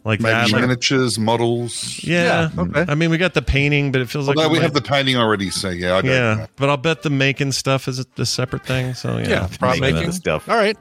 Like 0.03 0.19
Maybe 0.19 0.33
that. 0.33 0.51
like- 0.51 0.61
miniatures, 0.61 1.19
models. 1.19 2.03
yeah. 2.03 2.49
Yeah, 2.55 2.61
okay. 2.63 2.85
I 2.87 2.95
mean, 2.95 3.11
we 3.11 3.17
got 3.19 3.35
the 3.35 3.41
painting, 3.43 3.91
but 3.91 4.01
it 4.01 4.09
feels 4.09 4.27
like 4.27 4.35
Although 4.35 4.49
we 4.49 4.55
might- 4.57 4.63
have 4.63 4.73
the 4.73 4.81
painting 4.81 5.15
already, 5.15 5.51
so 5.51 5.69
yeah, 5.69 5.95
I 5.97 6.01
don't 6.01 6.11
yeah. 6.11 6.33
know. 6.35 6.47
But 6.55 6.69
I'll 6.69 6.77
bet 6.77 7.03
the 7.03 7.11
making 7.11 7.51
stuff 7.51 7.87
is 7.87 7.99
a, 7.99 8.05
a 8.17 8.25
separate 8.25 8.65
thing. 8.65 8.95
So 8.95 9.17
yeah, 9.19 9.29
Yeah, 9.29 9.47
prop 9.59 9.79
Making 9.79 9.95
making 9.95 10.11
stuff. 10.13 10.49
All 10.49 10.57
right, 10.57 10.75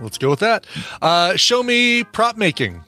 let's 0.00 0.16
go 0.16 0.30
with 0.30 0.40
that. 0.40 0.66
Uh, 1.02 1.36
show 1.36 1.62
me 1.62 2.04
prop 2.04 2.38
making. 2.38 2.82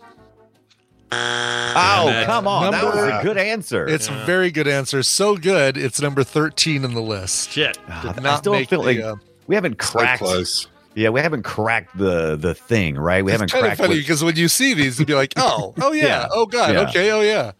Oh, 1.13 2.23
come 2.27 2.47
on. 2.49 2.73
That 2.73 2.85
was 2.85 2.97
a 2.97 3.21
good 3.23 3.39
answer. 3.39 3.87
It's 3.87 4.09
a 4.09 4.13
very 4.25 4.51
good 4.51 4.69
answer. 4.69 5.03
So 5.03 5.37
good, 5.37 5.77
it's 5.77 6.01
number 6.01 6.25
thirteen 6.25 6.85
in 6.85 6.95
the 6.95 7.03
list. 7.03 7.51
Shit. 7.53 7.79
Did 8.03 8.27
I 8.27 8.37
still 8.37 8.53
make 8.53 8.69
feel 8.69 8.83
the, 8.83 8.87
like 8.87 9.01
uh, 9.01 9.17
we 9.47 9.55
haven't 9.55 9.81
So 9.83 9.99
cracked. 9.99 10.23
close. 10.23 10.69
Yeah, 10.95 11.11
we 11.11 11.21
haven't 11.21 11.43
cracked 11.43 11.97
the 11.99 12.37
the 12.37 12.55
thing, 12.55 12.97
right? 12.97 13.25
We 13.25 13.31
it's 13.33 13.35
haven't 13.41 13.53
kind 13.53 13.65
of 13.67 13.69
cracked. 13.71 13.81
funny 13.81 13.95
what- 13.97 14.01
because 14.01 14.25
when 14.25 14.37
you 14.37 14.49
see 14.49 14.75
these, 14.75 14.99
you'd 14.99 15.07
be 15.07 15.15
like, 15.15 15.35
"Oh, 15.37 15.75
oh 15.81 15.93
yeah, 15.95 16.05
Yeah. 16.07 16.29
oh 16.33 16.47
god, 16.47 16.75
Yeah. 16.75 16.89
okay, 16.89 17.11
oh 17.13 17.21
yeah." 17.21 17.53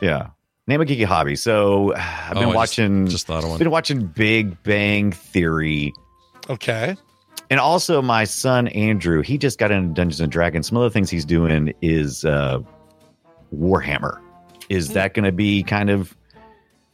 yeah. 0.00 0.28
Name 0.66 0.80
a 0.82 0.84
geeky 0.84 1.04
hobby. 1.04 1.36
So 1.36 1.94
I've 1.96 2.00
Oh, 2.00 2.02
I 2.30 2.34
been 2.34 2.42
just- 2.42 2.54
watching. 2.56 3.06
Just 3.06 3.26
thought 3.26 3.44
of 3.44 3.50
one. 3.50 3.58
been 3.58 3.70
watching 3.70 4.06
Big 4.06 4.60
Bang 4.64 5.12
Theory. 5.12 5.92
Okay, 6.48 6.96
And 7.48 7.60
also, 7.60 8.02
my 8.02 8.24
son 8.24 8.66
Andrew, 8.68 9.22
he 9.22 9.38
just 9.38 9.56
got 9.60 9.70
into 9.70 9.94
Dungeons 9.94 10.20
and 10.20 10.32
Dragons. 10.32 10.66
Some 10.68 10.76
of 10.76 10.82
the 10.82 10.90
things 10.90 11.08
he's 11.10 11.24
doing 11.24 11.72
is 11.80 12.24
uh, 12.24 12.58
Warhammer. 13.54 14.18
Is 14.68 14.88
Hmm. 14.88 14.94
that 14.94 15.14
going 15.14 15.24
to 15.24 15.32
be 15.32 15.62
kind 15.62 15.90
of 15.90 16.16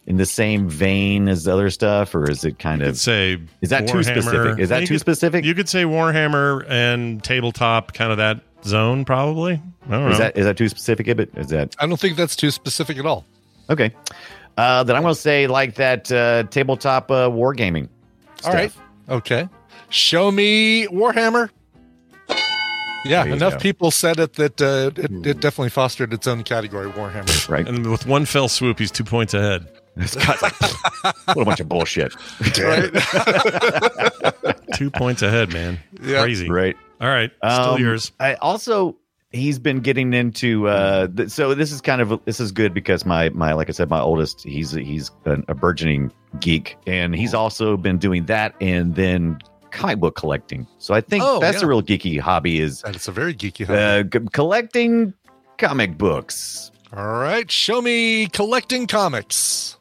in 0.07 0.17
the 0.17 0.27
same 0.27 0.69
vein 0.69 1.29
as 1.29 1.45
the 1.45 1.53
other 1.53 1.69
stuff, 1.71 2.15
or 2.15 2.31
is 2.31 2.45
it 2.45 2.59
kind 2.59 2.81
could 2.81 2.91
of? 2.91 2.97
say 2.99 3.39
Is 3.61 3.71
that 3.71 3.89
too 3.89 4.03
specific? 4.03 4.59
Is 4.59 4.69
that 4.69 4.81
too 4.81 4.95
could- 4.95 5.01
specific? 5.01 5.45
You 5.45 5.55
could 5.55 5.69
say 5.69 5.83
Warhammer 5.85 6.65
and 6.69 7.23
tabletop, 7.23 7.93
kind 7.93 8.13
of 8.13 8.19
that 8.19 8.41
zone, 8.65 9.05
probably. 9.05 9.61
I 9.87 9.91
don't 9.91 10.05
know. 10.07 10.11
Is 10.11 10.19
that 10.19 10.37
is 10.39 10.45
that 10.47 10.57
too 10.57 10.69
specific? 10.69 11.15
But 11.17 11.29
is 11.37 11.49
that 11.49 11.75
I 11.79 11.87
don't 11.87 11.99
think 12.01 12.17
that's 12.17 12.37
too 12.37 12.51
specific 12.51 12.99
at 12.99 13.07
all. 13.07 13.25
okay? 13.69 13.93
Uh, 14.57 14.83
then 14.85 14.97
I'm 14.97 15.03
going 15.03 15.15
to 15.15 15.21
say 15.21 15.47
like 15.49 15.75
that 15.75 16.11
uh, 16.11 16.45
tabletop 16.45 17.11
uh, 17.11 17.29
wargaming. 17.29 17.89
All 18.45 18.53
right, 18.55 18.73
okay. 19.09 19.49
Show 19.91 20.31
me 20.31 20.87
Warhammer. 20.87 21.51
Yeah, 23.09 23.25
There 23.25 23.33
enough 23.35 23.53
go. 23.55 23.59
people 23.61 23.91
said 23.91 24.19
it 24.19 24.35
that 24.35 24.61
uh, 24.61 24.91
it, 24.97 25.27
it 25.27 25.41
definitely 25.41 25.71
fostered 25.71 26.13
its 26.13 26.27
own 26.27 26.43
category, 26.45 26.89
Warhammer. 26.91 27.49
right? 27.49 27.67
and 27.67 27.87
with 27.91 28.07
one 28.07 28.25
fell 28.27 28.49
swoop, 28.49 28.79
he's 28.79 28.91
two 28.91 29.05
points 29.05 29.35
ahead. 29.35 29.67
Like, 29.97 30.61
what 31.35 31.39
a 31.39 31.45
bunch 31.45 31.61
of 31.61 31.69
bullshit. 31.69 32.13
Right? 32.61 32.93
Two 34.75 34.91
points 34.91 35.23
ahead, 35.23 35.53
man. 35.53 35.79
Yeah. 36.03 36.23
Crazy. 36.23 36.51
right. 36.51 36.77
All 37.01 37.09
right. 37.09 37.31
Still 37.39 37.51
Um, 37.75 37.81
yours. 37.81 38.13
I 38.21 38.35
also 38.35 38.97
he's 39.33 39.59
been 39.59 39.81
getting 39.81 40.13
into 40.15 40.69
uh 40.69 41.09
th- 41.09 41.31
so 41.31 41.55
this 41.55 41.73
is 41.73 41.81
kind 41.81 42.01
of 42.01 42.21
this 42.27 42.41
is 42.41 42.53
good 42.53 42.73
because 42.75 43.05
my 43.05 43.29
my 43.31 43.53
like 43.53 43.69
I 43.69 43.73
said 43.73 43.89
my 43.91 44.01
oldest 44.01 44.43
he's 44.45 44.71
he's 44.73 45.11
an, 45.25 45.45
a 45.49 45.55
burgeoning 45.55 46.13
geek 46.41 46.77
and 46.87 47.15
he's 47.15 47.35
also 47.35 47.77
been 47.77 47.99
doing 47.99 48.25
that 48.27 48.55
and 48.61 48.95
then 48.95 49.39
comic 49.77 49.99
book 50.01 50.17
collecting. 50.17 50.67
So 50.79 50.95
I 50.95 51.01
think 51.01 51.23
Oh, 51.25 51.39
that's 51.41 51.59
yeah. 51.61 51.67
a 51.67 51.69
real 51.69 51.83
geeky 51.83 52.19
hobby 52.19 52.61
is 52.61 52.83
it's 52.87 53.07
a 53.09 53.13
very 53.13 53.35
geeky 53.35 53.67
hobby. 53.67 54.19
uh, 54.19 54.31
collecting 54.33 55.13
comic 55.59 55.97
books. 55.99 56.71
All 56.97 57.15
right, 57.19 57.51
show 57.51 57.81
me 57.83 58.27
collecting 58.29 58.87
comics. 58.87 59.77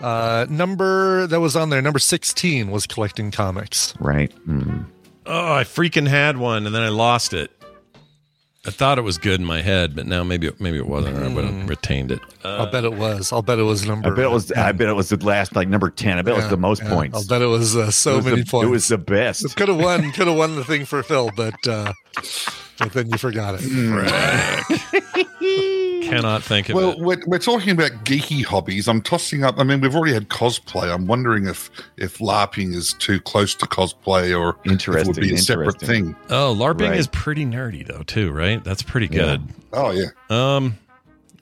Uh, 0.00 0.46
number 0.50 1.26
that 1.28 1.38
was 1.40 1.54
on 1.54 1.70
there, 1.70 1.80
number 1.80 1.98
sixteen 2.00 2.70
was 2.70 2.86
collecting 2.86 3.30
comics. 3.30 3.94
Right. 4.00 4.32
Hmm. 4.44 4.82
Oh, 5.26 5.54
I 5.54 5.62
freaking 5.64 6.08
had 6.08 6.36
one 6.36 6.66
and 6.66 6.74
then 6.74 6.82
I 6.82 6.88
lost 6.88 7.32
it. 7.32 7.50
I 8.64 8.70
thought 8.70 8.96
it 8.96 9.02
was 9.02 9.18
good 9.18 9.40
in 9.40 9.46
my 9.46 9.60
head, 9.60 9.96
but 9.96 10.06
now 10.06 10.22
maybe 10.22 10.48
maybe 10.60 10.76
it 10.78 10.86
wasn't. 10.86 11.18
Or 11.18 11.24
I 11.24 11.34
would 11.34 11.44
have 11.44 11.68
retained 11.68 12.12
it. 12.12 12.20
I'll 12.44 12.70
bet 12.70 12.84
it 12.84 12.94
was. 12.94 13.32
I'll 13.32 13.42
bet 13.42 13.58
it 13.58 13.64
was 13.64 13.84
number. 13.84 14.12
I 14.12 14.14
bet 14.14 14.24
it 14.26 14.30
was. 14.30 14.52
I 14.52 14.70
bet 14.70 14.88
it 14.88 14.92
was 14.92 15.08
the 15.08 15.16
last 15.16 15.56
like 15.56 15.66
number 15.66 15.90
ten. 15.90 16.16
I 16.18 16.22
bet 16.22 16.34
it 16.34 16.36
was 16.36 16.48
the 16.48 16.56
most 16.56 16.80
yeah. 16.82 16.90
points. 16.94 17.16
I'll 17.18 17.26
bet 17.26 17.42
it 17.42 17.46
was 17.46 17.74
uh, 17.74 17.90
so 17.90 18.12
It 18.12 18.16
was 18.16 18.24
many 18.26 18.42
the- 18.42 18.50
points. 18.50 18.66
It 18.68 18.70
was 18.70 18.88
the 18.88 18.98
best. 18.98 19.56
could 19.56 19.68
have 19.68 19.78
won. 19.78 20.12
Could 20.12 20.28
have 20.28 20.36
won 20.36 20.54
the 20.54 20.64
thing 20.64 20.84
for 20.84 21.02
Phil, 21.02 21.30
but 21.36 21.54
uh, 21.66 21.92
but 22.82 22.92
then 22.92 23.08
you 23.10 23.18
forgot 23.18 23.56
it. 23.58 23.62
Cannot 26.02 26.42
think 26.42 26.68
of 26.68 26.74
Well, 26.74 26.90
it. 26.92 26.98
we're, 26.98 27.22
we're 27.26 27.38
talking 27.38 27.70
about 27.70 27.92
geeky 28.04 28.44
hobbies. 28.44 28.88
I'm 28.88 29.00
tossing 29.00 29.44
up. 29.44 29.58
I 29.58 29.64
mean, 29.64 29.80
we've 29.80 29.94
already 29.94 30.12
had 30.12 30.28
cosplay. 30.28 30.92
I'm 30.92 31.06
wondering 31.06 31.46
if 31.46 31.70
if 31.96 32.18
LARPing 32.18 32.74
is 32.74 32.92
too 32.94 33.20
close 33.20 33.54
to 33.56 33.66
cosplay 33.66 34.38
or 34.38 34.50
if 34.50 34.56
it 34.66 34.70
Interesting. 34.72 35.06
would 35.08 35.20
be 35.20 35.34
a 35.34 35.38
separate 35.38 35.80
thing. 35.80 36.14
Oh, 36.28 36.54
LARPing 36.58 36.90
Right. 36.90 36.98
is 36.98 37.06
pretty 37.06 37.46
nerdy 37.46 37.86
though, 37.86 38.02
too, 38.02 38.30
right? 38.32 38.62
That's 38.62 38.82
pretty 38.82 39.06
Yeah. 39.06 39.22
good. 39.22 39.42
Oh 39.72 39.90
yeah, 39.90 40.08
Um, 40.28 40.76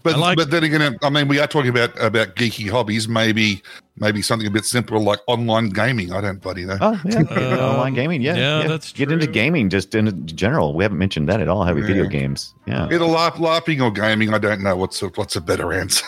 but 0.03 0.19
like- 0.19 0.37
but 0.37 0.51
then 0.51 0.65
again, 0.65 0.99
I 1.03 1.11
mean, 1.11 1.29
we 1.29 1.39
are 1.39 1.47
talking 1.47 1.71
about 1.71 1.91
about 2.03 2.35
geeky 2.37 2.71
hobbies. 2.71 3.09
Maybe 3.09 3.63
maybe 3.97 4.23
something 4.23 4.47
a 4.47 4.51
bit 4.51 4.65
simpler 4.65 4.99
like 4.99 5.19
online 5.27 5.69
gaming. 5.71 6.13
I 6.13 6.21
don't 6.21 6.41
bloody 6.41 6.65
know. 6.65 6.79
Oh 6.81 7.01
yeah, 7.05 7.23
get 7.23 7.39
Um, 7.39 7.59
online 7.75 7.95
gaming. 7.95 8.23
Yeah, 8.23 8.37
yeah, 8.37 8.69
that's 8.69 8.93
get 8.93 9.11
into 9.13 9.27
gaming 9.27 9.69
just 9.71 9.95
in 9.95 10.27
general. 10.27 10.75
We 10.75 10.85
haven't 10.85 10.99
mentioned 10.99 11.29
that 11.29 11.41
at 11.41 11.49
all. 11.49 11.65
Have 11.65 11.77
we? 11.77 11.83
Video 11.83 12.07
games. 12.07 12.55
Yeah. 12.67 12.85
Either 12.87 12.99
LARP, 13.01 13.35
LARPing 13.35 13.83
or 13.83 13.91
gaming. 13.91 14.33
I 14.35 14.39
don't 14.39 14.63
know 14.63 14.77
what's 14.77 15.03
a, 15.03 15.09
what's 15.09 15.37
a 15.37 15.41
better 15.41 15.73
answer. 15.73 16.07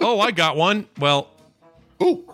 oh, 0.00 0.20
I 0.20 0.30
got 0.30 0.56
one. 0.56 0.86
Well, 0.98 1.28
Ooh. 2.02 2.24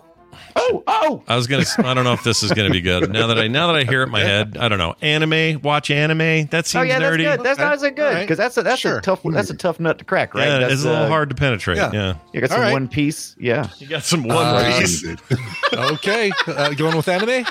Oh, 0.55 0.83
oh. 0.87 1.23
I 1.27 1.35
was 1.35 1.47
gonna. 1.47 1.65
I 1.79 1.93
don't 1.93 2.03
know 2.03 2.13
if 2.13 2.23
this 2.23 2.43
is 2.43 2.51
gonna 2.51 2.69
be 2.69 2.81
good. 2.81 3.11
Now 3.11 3.27
that 3.27 3.37
I 3.37 3.47
now 3.47 3.67
that 3.67 3.75
I 3.75 3.83
hear 3.83 4.01
it 4.01 4.05
in 4.05 4.11
my 4.11 4.21
head, 4.21 4.57
I 4.57 4.67
don't 4.69 4.77
know. 4.77 4.95
Anime, 5.01 5.61
watch 5.61 5.89
anime. 5.91 6.47
That 6.47 6.65
seems 6.65 6.81
Oh 6.81 6.83
yeah, 6.83 6.99
that's 6.99 7.15
nerdy. 7.15 7.23
good. 7.23 7.43
That's 7.43 7.59
not 7.59 7.73
as 7.73 7.81
good 7.81 7.99
All 7.99 8.05
right. 8.05 8.21
because 8.21 8.37
that's 8.37 8.57
a 8.57 8.63
that's 8.63 8.79
Sure. 8.81 8.97
a 8.97 9.01
tough 9.01 9.21
that's 9.23 9.49
a 9.49 9.55
tough 9.55 9.79
nut 9.79 9.97
to 9.99 10.05
crack, 10.05 10.33
right? 10.33 10.47
Yeah, 10.47 10.59
that's, 10.59 10.73
it's 10.73 10.83
a 10.83 10.89
little 10.89 11.03
uh, 11.05 11.07
hard 11.09 11.29
to 11.29 11.35
penetrate. 11.35 11.77
yeah. 11.77 11.91
Yeah, 11.93 12.13
You 12.33 12.41
got 12.41 12.49
some 12.51 12.61
right. 12.61 12.71
One 12.71 12.87
Piece. 12.87 13.35
Yeah. 13.39 13.67
you 13.79 13.87
got 13.87 14.03
some 14.03 14.23
one 14.23 14.37
Uh, 14.37 14.77
piece. 14.79 15.05
okay, 15.73 16.31
uh, 16.47 16.73
going 16.73 16.95
with 16.95 17.07
anime. 17.07 17.45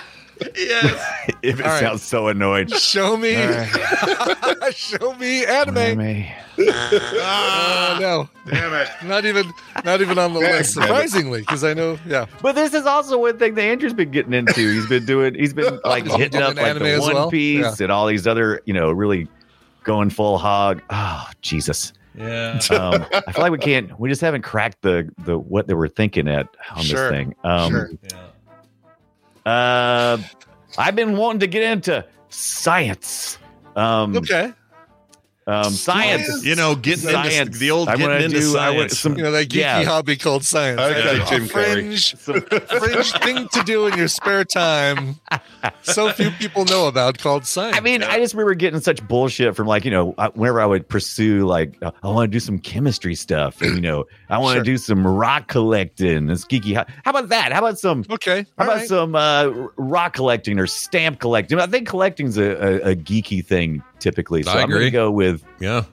Yes. 0.56 1.30
if 1.42 1.60
it 1.60 1.64
All 1.66 1.72
right. 1.72 1.80
sounds 1.80 2.02
so 2.02 2.28
annoyed. 2.28 2.70
Show 2.72 3.16
me, 3.16 3.34
show 4.72 5.14
me 5.14 5.44
anime. 5.44 5.76
Anime. 5.78 6.26
Oh 6.58 7.96
no, 8.00 8.28
Damn 8.50 8.72
it. 8.74 8.88
not 9.04 9.24
even 9.24 9.50
not 9.84 10.00
even 10.00 10.18
on 10.18 10.34
the 10.34 10.40
list. 10.40 10.74
Surprisingly, 10.74 11.40
because 11.40 11.64
I 11.64 11.74
know, 11.74 11.98
yeah. 12.06 12.26
But 12.42 12.54
this 12.54 12.74
is 12.74 12.86
also 12.86 13.18
one 13.18 13.38
thing 13.38 13.54
that 13.54 13.62
Andrew's 13.62 13.94
been 13.94 14.10
getting 14.10 14.32
into. 14.34 14.60
He's 14.72 14.86
been 14.86 15.06
doing. 15.06 15.34
He's 15.34 15.52
been 15.54 15.80
like 15.84 16.04
He's 16.04 16.12
been 16.12 16.20
hitting 16.20 16.42
up 16.42 16.56
like 16.56 16.66
anime 16.66 16.82
the 16.84 16.90
as 16.92 17.00
One 17.00 17.14
well? 17.14 17.30
Piece 17.30 17.80
and 17.80 17.90
all 17.90 18.06
these 18.06 18.26
other, 18.26 18.60
you 18.66 18.74
know, 18.74 18.90
really 18.90 19.26
going 19.84 20.10
full 20.10 20.38
hog. 20.38 20.82
Oh 20.90 21.28
Jesus. 21.42 21.92
Yeah. 22.14 22.58
um, 22.72 23.06
I 23.12 23.32
feel 23.32 23.42
like 23.42 23.52
we 23.52 23.58
can't. 23.58 23.98
We 23.98 24.08
just 24.08 24.20
haven't 24.20 24.42
cracked 24.42 24.82
the 24.82 25.08
the 25.24 25.38
what 25.38 25.66
they 25.68 25.74
were 25.74 25.88
thinking 25.88 26.28
at 26.28 26.48
on 26.74 26.82
Sure, 26.82 27.08
this 27.08 27.10
thing. 27.10 27.34
Um, 27.44 27.70
sure. 27.70 27.90
Uh, 29.46 30.18
I've 30.78 30.96
been 30.96 31.16
wanting 31.16 31.40
to 31.40 31.46
get 31.46 31.62
into 31.62 32.04
science. 32.28 33.38
Um, 33.76 34.16
Okay, 34.16 34.52
um, 35.50 35.72
science. 35.72 36.44
You 36.44 36.54
know, 36.54 36.74
getting 36.74 37.10
Science. 37.10 37.34
into 37.34 37.58
the 37.58 37.70
old 37.70 37.88
I 37.88 37.96
getting 37.96 38.24
into 38.26 38.40
do- 38.40 38.56
I 38.56 38.70
want 38.70 38.90
science. 38.90 38.98
some- 39.00 39.16
you 39.16 39.22
know 39.24 39.32
that 39.32 39.48
geeky 39.48 39.56
Yeah. 39.56 39.84
hobby 39.84 40.16
called 40.16 40.44
science. 40.44 40.80
Okay, 40.80 41.20
A 41.20 41.26
Jim 41.26 41.48
Carrey. 41.48 41.50
fringe, 41.50 42.14
fringe 42.78 43.12
thing 43.22 43.48
to 43.48 43.62
do 43.64 43.86
in 43.86 43.96
your 43.98 44.08
spare 44.08 44.44
time. 44.44 45.16
So 45.82 46.10
few 46.12 46.30
people 46.32 46.64
know 46.66 46.86
about 46.88 47.18
called 47.18 47.44
science. 47.46 47.76
I 47.76 47.80
mean, 47.80 48.02
I 48.02 48.18
just 48.18 48.34
remember 48.34 48.54
getting 48.54 48.80
such 48.80 49.06
bullshit 49.06 49.54
from 49.56 49.66
like, 49.66 49.84
you 49.84 49.90
know, 49.90 50.14
I- 50.18 50.28
whenever 50.28 50.60
I 50.60 50.66
would 50.66 50.88
pursue, 50.88 51.46
like, 51.46 51.76
uh, 51.82 51.90
I 52.02 52.08
want 52.08 52.30
to 52.30 52.34
do 52.36 52.40
some 52.40 52.58
chemistry 52.58 53.14
stuff. 53.14 53.60
And, 53.60 53.74
you 53.74 53.80
know, 53.80 54.04
I 54.28 54.38
want 54.38 54.54
to 54.54 54.58
Sure. 54.58 54.64
do 54.64 54.78
some 54.78 55.06
rock 55.06 55.48
collecting. 55.48 56.26
This 56.26 56.44
geeky. 56.44 56.74
How 56.74 56.84
how 57.04 57.10
about 57.10 57.28
that? 57.30 57.52
How 57.52 57.58
about 57.58 57.78
some. 57.78 58.04
okay, 58.10 58.46
How 58.58 58.64
all 58.64 58.70
about 58.70 58.76
right. 58.80 58.88
some 58.88 59.14
uh, 59.14 59.46
rock 59.76 60.12
collecting 60.14 60.58
or 60.58 60.66
stamp 60.66 61.18
collecting? 61.20 61.58
I 61.58 61.66
think 61.66 61.88
collecting's 61.88 62.36
a, 62.38 62.50
a, 62.86 62.90
a 62.92 62.96
geeky 62.96 63.44
thing 63.44 63.82
typically. 64.00 64.42
So 64.42 64.50
I 64.50 64.62
am 64.62 64.68
going 64.70 64.82
to 64.82 64.90
go 64.90 65.10
with. 65.10 65.44
Yeah. 65.60 65.84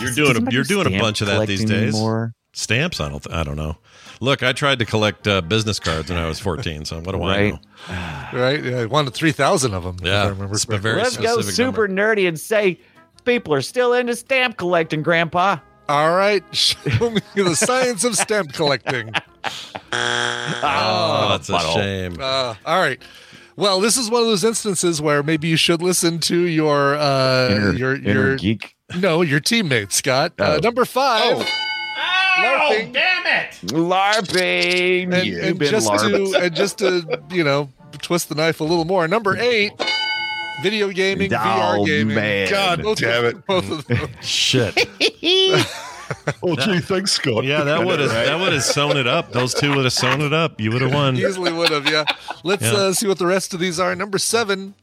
You're 0.00 0.12
doing 0.12 0.48
a- 0.48 0.50
you're 0.50 0.64
doing 0.64 0.86
a 0.94 0.98
bunch 0.98 1.20
of 1.20 1.26
that 1.26 1.46
these 1.46 1.64
days. 1.64 1.94
Anymore? 1.94 2.32
Stamps? 2.54 3.00
I 3.00 3.08
don't. 3.10 3.30
I 3.32 3.44
don't 3.44 3.56
know. 3.56 3.76
Look, 4.20 4.42
I 4.42 4.52
tried 4.52 4.78
to 4.78 4.84
collect 4.84 5.26
uh, 5.26 5.40
business 5.40 5.78
cards 5.80 6.08
when 6.10 6.18
I 6.18 6.26
was 6.28 6.38
14. 6.38 6.84
So 6.84 7.00
what 7.00 7.12
do 7.12 7.22
I 7.22 7.36
Right. 7.36 7.52
know? 7.52 7.58
Right? 8.38 8.62
Yeah, 8.64 8.76
I 8.80 8.86
wanted 8.86 9.14
3,000 9.14 9.74
of 9.74 9.82
them. 9.84 9.96
if 10.00 10.06
Yeah, 10.06 10.22
I 10.24 10.28
remember 10.28 10.54
it's 10.54 10.64
a 10.68 10.78
very 10.78 10.96
Let's 11.02 11.16
go 11.16 11.34
specific 11.40 11.54
super 11.54 11.88
nerdy 11.88 12.28
and 12.28 12.38
say 12.38 12.78
people 13.24 13.52
are 13.52 13.62
still 13.62 13.92
into 13.94 14.14
stamp 14.16 14.56
collecting, 14.58 15.02
Grandpa. 15.02 15.56
All 15.88 16.14
right. 16.14 16.44
Show 16.54 17.10
me 17.10 17.20
the 17.34 17.56
science 17.56 18.04
of 18.04 18.16
stamp 18.16 18.52
collecting. 18.54 19.10
Oh, 19.92 21.28
that's 21.30 21.48
a 21.48 21.52
butthole. 21.52 21.74
shame. 21.74 22.16
Uh, 22.20 22.54
all 22.64 22.80
right. 22.80 23.02
Well, 23.56 23.80
this 23.80 23.96
is 23.96 24.10
one 24.10 24.22
of 24.22 24.28
those 24.28 24.44
instances 24.44 25.00
where 25.02 25.22
maybe 25.22 25.48
you 25.48 25.56
should 25.56 25.82
listen 25.82 26.18
to 26.20 26.36
your 26.38 26.94
uh 26.96 27.48
Inner, 27.50 27.72
your 27.74 27.94
inner 27.96 28.26
your 28.28 28.36
geek. 28.36 28.74
no 28.98 29.22
your 29.22 29.40
teammate 29.40 29.92
Scott. 29.92 30.32
Uh, 30.38 30.56
Oh. 30.56 30.58
number 30.62 30.84
five. 30.84 31.46
LARPing. 32.38 32.92
LARPing. 33.66 35.12
and, 35.14 35.26
You've 35.26 35.44
and 35.44 35.58
been 35.58 35.70
just 35.70 35.88
LARPing. 35.88 36.32
to 36.32 36.38
and 36.44 36.54
just 36.56 36.78
to 36.78 37.20
you 37.30 37.44
know 37.44 37.68
twist 38.00 38.28
the 38.28 38.34
knife 38.34 38.60
a 38.60 38.64
little 38.64 38.84
more. 38.84 39.06
Number 39.08 39.36
eight. 39.36 39.72
Video 40.62 40.90
gaming, 40.90 41.32
Oh, 41.34 41.38
VR 41.38 41.86
gaming. 41.86 42.14
man. 42.14 42.48
God 42.50 42.82
Both 42.82 42.98
damn 43.00 43.24
of- 43.24 43.30
it. 43.34 43.46
Both 43.46 43.70
of 43.70 43.86
them. 43.88 44.08
Shit. 44.22 44.78
Oh, 46.42 46.56
gee, 46.56 46.80
thanks, 46.80 47.12
Scott. 47.12 47.44
Yeah, 47.44 47.62
that 47.64 47.84
would 47.84 48.00
have 48.00 48.10
Right. 48.10 48.26
that 48.26 48.38
would 48.40 48.52
have 48.52 48.62
sewn 48.64 48.96
it 48.96 49.06
up. 49.06 49.32
Those 49.32 49.54
two 49.54 49.74
would 49.74 49.84
have 49.84 49.92
sewn 49.92 50.20
it 50.20 50.32
up. 50.32 50.60
You 50.60 50.70
would 50.72 50.82
have 50.82 50.92
won. 50.92 51.16
Easily 51.16 51.52
would 51.52 51.70
have, 51.70 51.88
yeah. 51.90 52.04
Let's 52.44 52.62
Yeah. 52.64 52.72
Uh, 52.72 52.92
see 52.92 53.06
what 53.06 53.18
the 53.18 53.26
rest 53.26 53.54
of 53.54 53.60
these 53.60 53.78
are. 53.80 53.94
Number 53.94 54.18
seven, 54.18 54.74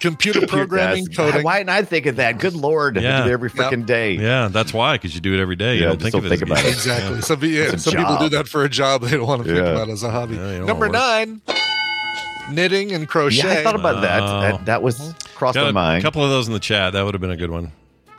computer 0.00 0.46
programming, 0.46 1.06
coding. 1.06 1.42
Why 1.42 1.58
didn't 1.58 1.70
I 1.70 1.82
think 1.82 2.06
of 2.06 2.16
that? 2.16 2.38
Good 2.38 2.54
lord. 2.54 2.98
I 2.98 3.02
Yeah. 3.02 3.22
do 3.22 3.30
it 3.30 3.32
every 3.32 3.50
freaking 3.50 3.86
day. 3.86 4.12
Yeah, 4.14 4.48
that's 4.50 4.74
why 4.74 4.94
because 4.96 5.14
you 5.14 5.20
do 5.20 5.32
it 5.34 5.40
every 5.40 5.56
day. 5.56 5.76
You 5.76 5.82
Yeah, 5.82 5.86
don't 5.88 6.02
think 6.02 6.12
don't 6.12 6.26
of 6.26 6.26
it. 6.26 6.28
think 6.38 6.42
about 6.42 6.58
it. 6.58 6.66
easy. 6.66 6.90
Exactly. 6.90 7.20
Some, 7.22 7.40
pe- 7.40 7.46
yeah, 7.48 7.76
some 7.76 7.94
people 7.94 8.16
do 8.18 8.28
that 8.30 8.48
for 8.48 8.64
a 8.64 8.68
job. 8.68 9.02
They 9.02 9.12
don't 9.16 9.26
want 9.26 9.42
to 9.44 9.48
think 9.48 9.64
Yeah. 9.64 9.70
about 9.72 9.88
it 9.88 9.92
as 9.92 10.02
a 10.02 10.10
hobby. 10.10 10.34
Yeah, 10.36 10.58
Number 10.64 10.88
nine, 10.88 11.40
knitting 12.50 12.92
and 12.92 13.08
crochet. 13.08 13.36
Yeah, 13.48 13.60
I 13.60 13.62
thought 13.62 13.76
about 13.76 14.02
that. 14.02 14.20
That. 14.20 14.66
That 14.66 14.82
was 14.82 15.14
crossed 15.34 15.54
Got 15.54 15.66
my 15.66 15.72
mind. 15.72 15.98
a 16.00 16.02
couple 16.06 16.22
of 16.22 16.30
those 16.30 16.48
in 16.48 16.52
the 16.52 16.60
chat. 16.60 16.92
That 16.92 17.04
would 17.04 17.14
have 17.14 17.20
been 17.22 17.30
a 17.30 17.36
good 17.36 17.50
one. 17.50 17.72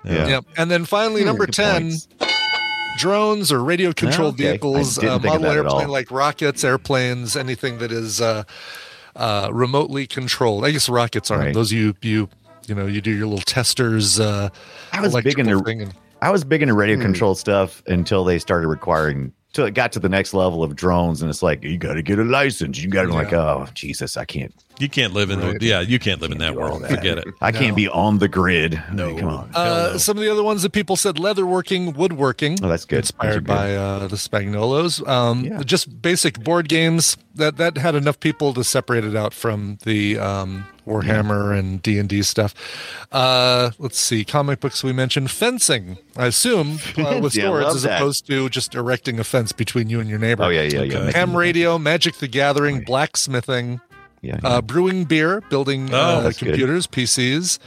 Yeah. 0.06 0.28
Yep. 0.28 0.45
And 0.58 0.70
then 0.72 0.86
finally, 0.86 1.22
Hmm, 1.22 1.28
number 1.28 1.47
10, 1.47 1.82
points. 1.84 2.08
drones 2.97 3.51
or 3.51 3.64
radio 3.64 3.91
controlled 3.91 4.36
Okay. 4.36 4.49
Vehicles, 4.51 4.97
uh, 4.99 5.20
model 5.20 5.20
that 5.20 5.58
at 5.58 5.66
all. 5.66 5.80
airplane 5.80 5.89
like 5.89 6.12
rockets, 6.12 6.64
airplanes, 6.64 7.36
anything 7.36 7.80
that 7.80 7.91
is 7.91 8.22
uh, 8.22 8.43
uh, 9.16 9.49
remotely 9.51 10.08
controlled. 10.08 10.64
I 10.66 10.72
guess 10.72 10.88
rockets 10.89 11.30
aren't. 11.32 11.45
Right. 11.45 11.53
Those 11.53 11.72
you, 11.72 11.93
you, 12.01 12.30
you 12.68 12.76
know, 12.76 12.86
you 12.86 13.01
do 13.01 13.12
your 13.12 13.28
little 13.28 13.43
testers. 13.45 14.20
Uh, 14.20 14.49
I 14.93 15.01
was 15.01 15.14
big 15.14 15.26
electrical 15.38 15.51
into 15.53 15.64
thing 15.66 15.82
and- 15.82 15.93
I 16.22 16.32
was 16.32 16.43
big 16.43 16.62
into 16.62 16.74
radio 16.74 16.95
Hmm. 16.95 17.01
control 17.03 17.36
stuff 17.36 17.84
until 17.88 18.24
they 18.24 18.39
started 18.39 18.68
requiring 18.68 19.34
till 19.56 19.66
it 19.66 19.74
got 19.74 19.93
to 19.93 19.99
the 20.01 20.10
next 20.10 20.34
level 20.34 20.64
of 20.64 20.76
drones 20.76 21.22
and 21.22 21.30
it's 21.32 21.41
like 21.41 21.64
you 21.64 21.78
got 21.78 21.93
to 21.93 22.01
get 22.01 22.20
a 22.20 22.24
license. 22.24 22.78
You 22.84 22.89
got 22.89 23.03
to 23.03 23.14
like 23.14 23.32
oh 23.34 23.66
Jesus, 23.74 24.18
I 24.18 24.26
can't 24.26 24.53
You 24.80 24.89
can't 24.89 25.14
live 25.14 25.30
in 25.30 25.39
Right. 25.39 25.58
the 25.60 25.66
yeah. 25.66 25.80
You 25.80 25.97
can't 25.97 26.20
live 26.22 26.32
in 26.32 26.39
that 26.39 26.56
world. 26.56 26.82
that. 26.84 26.91
Forget 26.91 27.18
it. 27.20 27.26
I 27.41 27.51
No. 27.51 27.60
can't 27.60 27.76
be 27.76 27.88
on 27.88 28.20
the 28.20 28.28
grid. 28.28 28.82
No. 28.91 29.16
come 29.18 29.30
on. 29.30 29.49
Uh, 29.56 29.91
no. 29.93 29.97
Some 29.97 30.18
of 30.18 30.24
the 30.24 30.30
other 30.30 30.43
ones 30.43 30.62
that 30.64 30.74
people 30.74 30.97
said 30.97 31.16
leatherworking, 31.16 31.95
woodworking. 31.95 32.58
Oh, 32.62 32.68
that's 32.68 32.84
good. 32.84 32.99
Inspired 32.99 33.45
Those 33.47 33.56
are 33.56 33.58
by 33.58 33.76
uh, 33.76 34.08
the 34.08 34.18
Spagnolos. 34.18 35.08
Um, 35.08 35.45
Yeah. 35.45 35.64
Just 35.64 36.01
basic 36.01 36.43
board 36.43 36.68
games. 36.68 37.16
That 37.36 37.56
that 37.58 37.78
had 37.78 37.95
enough 37.95 38.20
people 38.20 38.53
to 38.53 38.64
separate 38.64 39.06
it 39.06 39.16
out 39.16 39.34
from 39.34 39.78
the 39.86 40.18
um, 40.20 40.66
Warhammer 40.86 41.57
and 41.57 41.81
D 41.81 41.97
and 41.99 42.07
D 42.07 42.21
stuff. 42.21 42.53
Uh, 43.11 43.71
let's 43.79 43.97
see, 43.99 44.23
comic 44.23 44.59
books. 44.59 44.83
We 44.83 44.93
mentioned 44.93 45.31
fencing. 45.31 45.97
I 46.15 46.27
assume 46.27 46.79
uh, 46.97 47.19
with 47.23 47.36
Yeah, 47.36 47.45
swords 47.45 47.75
as 47.75 47.81
that. 47.83 47.99
opposed 48.01 48.27
to 48.27 48.49
just 48.49 48.75
erecting 48.75 49.19
a 49.19 49.23
fence 49.23 49.51
between 49.51 49.89
you 49.89 49.99
and 49.99 50.09
your 50.09 50.19
neighbor. 50.19 50.43
Oh 50.43 50.49
yeah, 50.49 50.61
yeah, 50.61 50.81
yeah. 50.81 50.97
Okay. 50.97 51.05
Making- 51.05 51.11
Ham 51.13 51.36
radio, 51.38 51.77
Magic 51.77 52.15
the 52.17 52.27
Gathering, 52.27 52.77
Right. 52.77 52.86
blacksmithing, 52.86 53.81
Yeah, 54.21 54.39
yeah. 54.43 54.47
uh, 54.49 54.61
brewing 54.61 55.05
beer, 55.05 55.41
building 55.49 55.89
Oh, 55.93 55.97
uh, 55.97 56.21
that's 56.21 56.38
good. 56.39 56.47
computers, 56.49 56.88
PCs. 56.88 57.59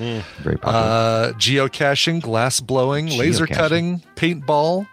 very 0.43 0.57
popular. 0.57 0.75
Uh, 0.79 1.33
geocaching, 1.39 2.21
glass 2.23 2.61
blowing, 2.61 3.07
laser 3.17 3.47
Geocaching. 3.47 3.55
cutting, 3.55 4.03
paintball, 4.17 4.87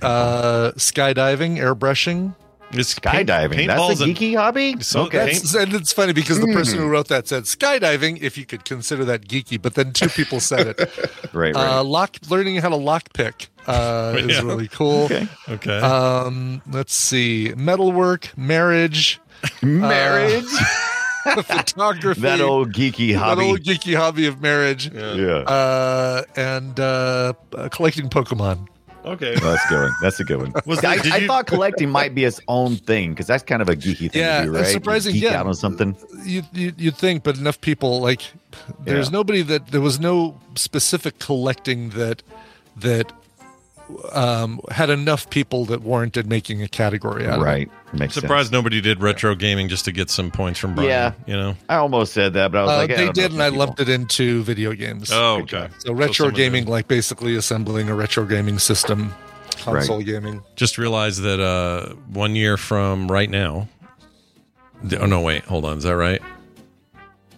uh, 0.00 0.72
skydiving, 0.76 1.58
airbrushing. 1.58 2.34
It's 2.72 2.94
Skydiving. 2.94 3.52
paint- 3.52 3.68
That's 3.68 4.00
a 4.00 4.04
geeky 4.04 4.36
hobby. 4.36 4.80
So 4.80 5.02
okay. 5.02 5.26
That's, 5.32 5.54
and 5.54 5.74
it's 5.74 5.92
funny 5.92 6.12
because 6.12 6.40
the 6.40 6.46
person 6.52 6.78
who 6.78 6.88
wrote 6.88 7.08
that 7.08 7.28
said 7.28 7.44
skydiving, 7.44 8.20
if 8.20 8.38
you 8.38 8.46
could 8.46 8.64
consider 8.64 9.04
that 9.06 9.28
geeky, 9.28 9.60
but 9.60 9.74
then 9.74 9.92
two 9.92 10.08
people 10.08 10.40
said 10.40 10.66
it. 10.68 10.78
right, 11.32 11.54
right. 11.54 11.56
Uh, 11.56 11.84
lock, 11.84 12.16
learning 12.30 12.56
how 12.56 12.68
to 12.70 12.76
lockpick 12.76 13.48
uh, 13.66 14.14
is 14.16 14.42
really 14.42 14.68
cool. 14.68 15.04
okay. 15.04 15.28
okay. 15.48 15.78
Um, 15.80 16.62
let's 16.70 16.94
see, 16.94 17.52
metalwork, 17.56 18.36
marriage, 18.36 19.20
Marriage. 19.62 20.44
photography, 21.44 22.20
that 22.20 22.40
old 22.40 22.72
geeky 22.72 23.14
hobby. 23.14 23.40
that 23.42 23.46
old 23.48 23.60
geeky 23.60 23.94
hobby 23.96 24.26
of 24.26 24.40
marriage, 24.42 24.92
yeah. 24.92 25.44
uh, 25.46 26.22
and 26.36 26.78
uh, 26.80 27.32
uh, 27.54 27.68
collecting 27.68 28.08
Pokemon. 28.08 28.66
Okay. 29.04 29.34
Oh, 29.36 29.40
that's 29.50 29.64
a 29.64 29.68
good 29.68 29.80
one. 29.82 29.92
That's 30.02 30.20
a 30.20 30.24
good 30.24 30.38
one. 30.38 30.52
Was 30.66 30.84
I, 30.84 30.96
that- 30.96 31.12
I 31.12 31.16
you- 31.18 31.26
thought 31.26 31.46
collecting 31.46 31.90
might 31.90 32.14
be 32.14 32.24
its 32.24 32.40
own 32.48 32.76
thing 32.76 33.10
because 33.10 33.26
that's 33.26 33.42
kind 33.42 33.62
of 33.62 33.68
a 33.68 33.76
geeky 33.76 34.10
thing 34.10 34.22
Yeah, 34.22 34.40
to 34.40 34.46
do, 34.46 34.52
right? 34.54 34.66
surprising, 34.66 35.14
Geek 35.14 35.24
yeah. 35.24 35.40
out 35.40 35.46
on 35.46 35.54
something. 35.54 35.96
you, 36.24 36.42
you 36.52 36.72
you'd 36.76 36.96
think, 36.96 37.22
but 37.22 37.36
enough 37.38 37.60
people 37.60 38.00
like 38.00 38.22
there's 38.84 39.08
Yeah. 39.08 39.12
nobody 39.12 39.42
that 39.42 39.68
there 39.68 39.80
was 39.80 39.98
no 40.00 40.38
specific 40.54 41.18
collecting 41.18 41.90
that 41.90 42.22
that 42.76 43.12
um, 44.12 44.60
had 44.70 44.90
enough 44.90 45.28
people 45.30 45.64
that 45.66 45.82
warranted 45.82 46.26
making 46.26 46.62
a 46.62 46.68
category 46.68 47.26
out 47.26 47.34
of 47.34 47.40
it. 47.40 47.44
Right. 47.44 47.70
Makes 47.92 48.14
Surprised 48.14 48.52
nobody 48.52 48.80
did 48.80 49.00
retro 49.02 49.34
gaming 49.34 49.68
just 49.68 49.84
to 49.86 49.92
get 49.92 50.10
some 50.10 50.30
points 50.30 50.58
from 50.58 50.74
Brian. 50.74 50.88
Yeah. 50.90 51.12
You 51.26 51.34
know. 51.34 51.54
I 51.68 51.76
almost 51.76 52.12
said 52.12 52.32
that, 52.34 52.52
but 52.52 52.58
I 52.58 52.62
was 52.62 52.70
Uh, 52.70 52.76
like, 52.76 52.90
I 52.90 52.94
they 52.96 53.04
don't 53.06 53.14
did, 53.14 53.24
if 53.26 53.32
and 53.32 53.42
I 53.42 53.46
people- 53.50 53.58
lumped 53.66 53.80
it 53.80 53.88
into 53.88 54.42
video 54.44 54.72
games. 54.72 55.10
Oh, 55.12 55.42
Good 55.42 55.54
okay. 55.54 55.74
so 55.78 55.92
retro 55.92 56.12
someone 56.12 56.34
gaming, 56.34 56.66
like 56.66 56.88
basically 56.88 57.36
assembling 57.36 57.88
a 57.88 57.94
retro 57.94 58.24
gaming 58.24 58.58
system, 58.58 59.12
console 59.58 60.02
gaming. 60.02 60.42
Just 60.56 60.78
realized 60.78 61.22
that 61.22 61.40
uh, 61.40 61.94
one 62.12 62.34
year 62.34 62.56
from 62.56 63.10
right 63.10 63.28
now. 63.30 63.68
Oh 64.98 65.06
no! 65.06 65.20
Wait, 65.20 65.44
hold 65.44 65.64
on. 65.64 65.78
Is 65.78 65.84
that 65.84 65.94
right? 65.96 66.20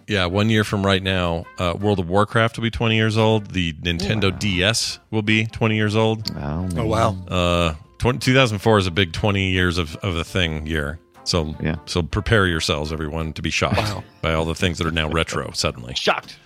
Yeah, 0.07 0.27
one 0.27 0.49
year 0.49 0.63
from 0.63 0.85
right 0.85 1.01
now, 1.01 1.45
uh, 1.57 1.73
World 1.79 1.99
of 1.99 2.07
Warcraft 2.07 2.57
will 2.57 2.63
be 2.63 2.69
20 2.71 2.95
years 2.95 3.17
old. 3.17 3.47
The 3.51 3.73
Nintendo 3.73 4.37
DS 4.37 4.99
will 5.09 5.23
be 5.23 5.45
20 5.47 5.75
years 5.75 5.95
old. 5.95 6.29
Oh, 6.37 6.69
Oh 6.77 6.85
wow! 6.85 7.15
Uh, 7.27 7.73
20, 7.97 8.19
2004 8.19 8.77
is 8.77 8.87
a 8.87 8.91
big 8.91 9.13
20 9.13 9.49
years 9.49 9.77
of, 9.79 9.95
of 9.97 10.15
a 10.15 10.23
thing 10.23 10.67
year. 10.67 10.99
So 11.23 11.55
Yeah. 11.59 11.77
so 11.85 12.03
prepare 12.03 12.45
yourselves, 12.45 12.93
everyone, 12.93 13.33
to 13.33 13.41
be 13.41 13.49
shocked 13.49 13.77
Wow. 13.77 14.03
by 14.21 14.33
all 14.35 14.45
the 14.45 14.53
things 14.53 14.77
that 14.77 14.85
are 14.85 14.91
now 14.91 15.09
retro 15.09 15.51
suddenly. 15.53 15.95
shocked. 15.95 16.37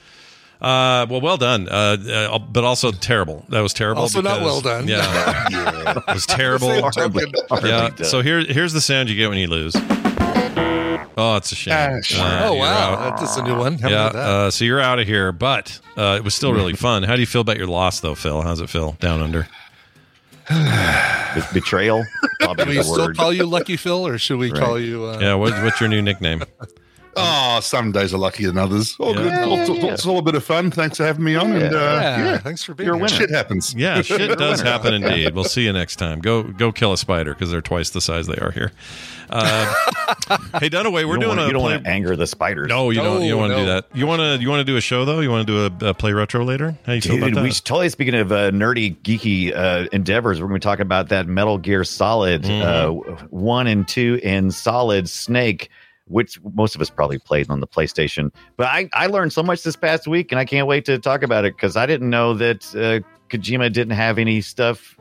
Uh, 0.61 1.05
well, 1.09 1.21
well 1.21 1.37
done, 1.37 1.67
uh, 1.69 1.95
uh, 2.31 2.37
but 2.39 2.63
also 2.65 2.91
terrible. 2.91 3.45
That 3.49 3.61
was 3.61 3.73
terrible. 3.73 4.01
Also 4.01 4.21
not 4.21 4.41
well 4.41 4.59
done. 4.61 4.87
Yeah, 4.89 5.97
it 6.07 6.13
was 6.13 6.25
terrible. 6.25 6.67
Same 6.69 6.81
Horribly, 6.93 7.23
Yeah. 7.63 7.89
So 8.03 8.21
here, 8.21 8.39
here's 8.45 8.73
the 8.73 8.81
sound 8.81 9.09
you 9.09 9.15
get 9.15 9.29
when 9.29 9.37
you 9.37 9.47
lose. 9.47 9.73
Oh, 11.19 11.35
it's 11.35 11.51
a 11.51 11.55
shame. 11.55 11.73
Ah, 11.75 11.99
sure. 12.01 12.21
Uh, 12.23 12.47
oh 12.49 12.53
wow, 12.53 12.93
out. 12.95 13.19
that's 13.19 13.35
a 13.37 13.43
new 13.43 13.57
one. 13.57 13.77
How 13.77 13.89
Yeah. 13.89 13.95
about 14.09 14.13
that? 14.13 14.25
Uh, 14.29 14.51
so 14.51 14.63
you're 14.65 14.79
out 14.79 14.99
of 14.99 15.07
here, 15.07 15.31
but 15.31 15.79
uh, 15.97 16.15
it 16.17 16.23
was 16.23 16.33
still 16.33 16.53
really 16.53 16.73
fun. 16.87 17.03
How 17.03 17.15
do 17.15 17.19
you 17.21 17.27
feel 17.27 17.41
about 17.41 17.57
your 17.57 17.67
loss, 17.67 17.99
though, 17.99 18.15
Phil? 18.15 18.41
How's 18.41 18.61
it 18.61 18.69
feel 18.69 18.93
down 18.99 19.21
under? 19.21 19.47
Betrayal. 21.53 22.03
Probably 22.39 22.65
Do 22.65 22.69
we 22.71 22.83
still 22.83 22.97
word. 23.07 23.17
call 23.17 23.33
you 23.33 23.45
Lucky 23.45 23.77
Phil, 23.77 24.07
or 24.07 24.17
should 24.17 24.39
we 24.39 24.51
Right. 24.51 24.59
call 24.61 24.79
you? 24.79 25.05
Uh, 25.05 25.19
Yeah. 25.19 25.33
What, 25.35 25.53
what's 25.63 25.79
your 25.79 25.89
new 25.89 26.01
nickname? 26.01 26.43
Oh, 27.15 27.59
some 27.61 27.91
days 27.91 28.13
are 28.13 28.17
luckier 28.17 28.47
than 28.47 28.57
others. 28.57 28.95
Oh, 28.99 29.13
Yeah. 29.13 29.45
good. 29.45 29.59
It's, 29.59 29.69
it's- 29.69 29.93
it's 29.95 30.05
all 30.05 30.19
a 30.19 30.21
bit 30.21 30.35
of 30.35 30.43
fun. 30.43 30.71
Thanks 30.71 30.97
for 30.97 31.03
having 31.05 31.23
me 31.23 31.35
on. 31.35 31.51
And 31.51 31.75
uh, 31.75 31.77
yeah, 31.77 32.17
yeah, 32.25 32.37
Thanks 32.37 32.63
for 32.63 32.73
being 32.73 32.85
You're 32.85 32.95
a 32.95 32.97
here. 32.97 33.05
winner. 33.05 33.17
shit 33.17 33.29
happens. 33.31 33.73
Yeah, 33.75 34.01
shit 34.03 34.37
does 34.37 34.61
happen 34.61 34.93
indeed. 35.03 35.33
We'll 35.35 35.43
see 35.43 35.63
you 35.65 35.73
next 35.73 35.97
time. 35.97 36.19
Go 36.19 36.43
go 36.43 36.71
kill 36.71 36.93
a 36.93 36.97
spider 36.97 37.33
because 37.33 37.51
they're 37.51 37.61
twice 37.61 37.89
the 37.89 38.01
size 38.01 38.27
they 38.27 38.37
are 38.37 38.51
here. 38.51 38.71
Uh, 39.31 39.65
hey, 40.59 40.69
Dunaway, 40.69 41.07
we're 41.07 41.17
doing 41.17 41.29
wanna, 41.29 41.43
a 41.43 41.47
you 41.47 41.53
don't 41.53 41.61
play- 41.61 41.73
want 41.73 41.83
to 41.83 41.89
anger 41.89 42.15
the 42.15 42.25
spiders. 42.27 42.67
No, 42.69 42.89
you 42.89 43.01
don't. 43.01 43.21
You 43.21 43.29
don't 43.31 43.37
No, 43.37 43.37
want 43.47 43.51
to 43.53 43.57
do 43.59 43.65
that. 43.65 43.85
You 43.93 44.07
want 44.07 44.19
to. 44.21 44.37
You 44.41 44.49
want 44.49 44.59
to 44.61 44.63
do 44.63 44.77
a 44.77 44.81
show 44.81 45.05
though. 45.05 45.19
You 45.19 45.29
want 45.29 45.45
to 45.47 45.69
do 45.69 45.85
a, 45.85 45.89
a 45.89 45.93
play 45.93 46.13
retro 46.13 46.43
later. 46.43 46.77
How 46.85 46.93
you 46.93 47.01
feel 47.01 47.13
Dude, 47.15 47.23
about 47.23 47.35
that? 47.35 47.43
we 47.43 47.51
should 47.51 47.65
totally 47.65 47.89
speaking 47.89 48.15
of 48.15 48.31
uh, 48.31 48.49
nerdy, 48.51 48.95
geeky 49.01 49.55
uh, 49.55 49.87
endeavors. 49.91 50.39
We're 50.41 50.47
going 50.47 50.59
to 50.59 50.65
be 50.65 50.69
talking 50.69 50.81
about 50.83 51.09
that 51.09 51.27
Metal 51.27 51.57
Gear 51.57 51.83
Solid 51.83 52.45
uh, 52.45 52.91
one 53.29 53.67
and 53.67 53.87
two, 53.87 54.19
and 54.23 54.53
Solid 54.53 55.07
Snake, 55.09 55.69
which 56.09 56.39
most 56.53 56.75
of 56.75 56.81
us 56.81 56.89
probably 56.89 57.19
played 57.19 57.49
on 57.49 57.59
the 57.59 57.67
PlayStation. 57.67 58.31
But 58.57 58.67
I, 58.67 58.89
I 58.93 59.07
learned 59.07 59.31
so 59.31 59.41
much 59.41 59.63
this 59.63 59.75
past 59.75 60.07
week, 60.07 60.31
and 60.31 60.39
I 60.39 60.45
can't 60.45 60.67
wait 60.67 60.85
to 60.85 60.99
talk 60.99 61.23
about 61.23 61.45
it 61.45 61.55
because 61.55 61.77
I 61.77 61.85
didn't 61.85 62.09
know 62.09 62.33
that 62.33 62.65
uh, 62.75 63.07
Kojima 63.29 63.71
didn't 63.71 63.95
have 63.95 64.17
any 64.17 64.41
stuff 64.41 64.97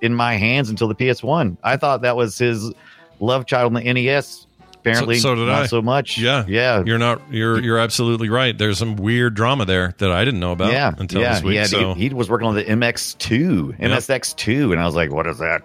in 0.00 0.14
my 0.14 0.34
hands 0.34 0.68
until 0.68 0.88
the 0.88 0.94
PS1. 0.94 1.56
I 1.62 1.76
thought 1.76 2.02
that 2.02 2.16
was 2.16 2.36
his 2.36 2.72
love 3.20 3.46
child 3.46 3.74
on 3.74 3.82
the 3.82 3.92
NES. 3.92 4.46
apparently 4.74 5.16
so, 5.16 5.30
so 5.30 5.34
did 5.36 5.46
not 5.46 5.62
I. 5.62 5.66
so 5.66 5.82
much. 5.82 6.18
Yeah, 6.18 6.44
yeah. 6.48 6.82
You're 6.84 6.98
not. 6.98 7.20
You're 7.30 7.60
you're 7.60 7.78
absolutely 7.78 8.28
right. 8.28 8.56
There's 8.56 8.78
some 8.78 8.96
weird 8.96 9.34
drama 9.34 9.66
there 9.66 9.94
that 9.98 10.10
I 10.10 10.24
didn't 10.24 10.40
know 10.40 10.52
about. 10.52 10.72
yeah, 10.72 10.94
until 10.98 11.20
yeah. 11.20 11.34
this 11.34 11.42
week. 11.42 11.58
he, 11.58 11.64
so 11.66 11.94
he, 11.94 12.08
he 12.08 12.14
was 12.14 12.28
working 12.28 12.48
on 12.48 12.54
the 12.54 12.64
MX2, 12.64 13.78
MSX2, 13.78 14.72
and 14.72 14.80
I 14.80 14.86
was 14.86 14.94
like, 14.94 15.12
"What 15.12 15.26
is 15.26 15.38
that?" 15.38 15.62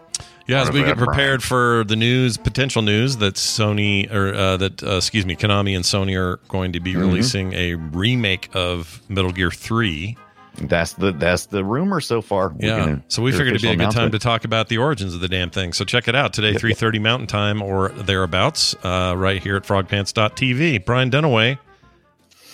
Yeah, 0.47 0.61
as 0.61 0.71
we 0.71 0.83
get 0.83 0.97
prepared 0.97 1.41
for 1.41 1.83
the 1.85 1.95
news, 1.95 2.37
potential 2.37 2.81
news 2.83 3.17
that 3.17 3.33
Sony 3.33 4.11
or 4.13 4.33
uh, 4.33 4.57
that 4.57 4.83
uh, 4.83 4.97
excuse 4.97 5.25
me, 5.25 5.35
Konami 5.35 5.75
and 5.75 5.83
Sony 5.83 6.15
are 6.19 6.37
going 6.49 6.73
to 6.73 6.79
be 6.79 6.93
Mhm. 6.93 6.99
releasing 6.99 7.53
a 7.53 7.73
remake 7.75 8.49
of 8.53 9.01
Metal 9.09 9.31
Gear 9.31 9.49
Three. 9.49 10.17
That's 10.57 10.93
the 10.93 11.11
that's 11.11 11.47
the 11.47 11.63
rumor 11.65 11.99
so 11.99 12.21
far. 12.21 12.49
We're 12.49 12.67
Yeah, 12.67 12.77
gonna- 12.79 13.01
so 13.07 13.21
we 13.23 13.31
figured 13.31 13.49
it'd 13.55 13.61
be 13.63 13.69
a 13.69 13.75
good 13.75 13.91
time 13.91 14.11
to 14.11 14.19
talk 14.19 14.45
about 14.45 14.69
the 14.69 14.77
origins 14.77 15.13
of 15.15 15.19
the 15.19 15.27
damn 15.27 15.49
thing. 15.49 15.73
So 15.73 15.83
check 15.83 16.07
it 16.07 16.15
out 16.15 16.31
today, 16.31 16.53
three 16.53 16.73
thirty 16.73 16.99
Mountain 16.99 17.27
Time 17.27 17.61
or 17.61 17.89
thereabouts, 17.89 18.75
uh, 18.83 19.15
right 19.17 19.41
here 19.41 19.55
at 19.57 19.63
FrogPants.tv. 19.63 20.85
Brian 20.85 21.09
Dunaway, 21.11 21.57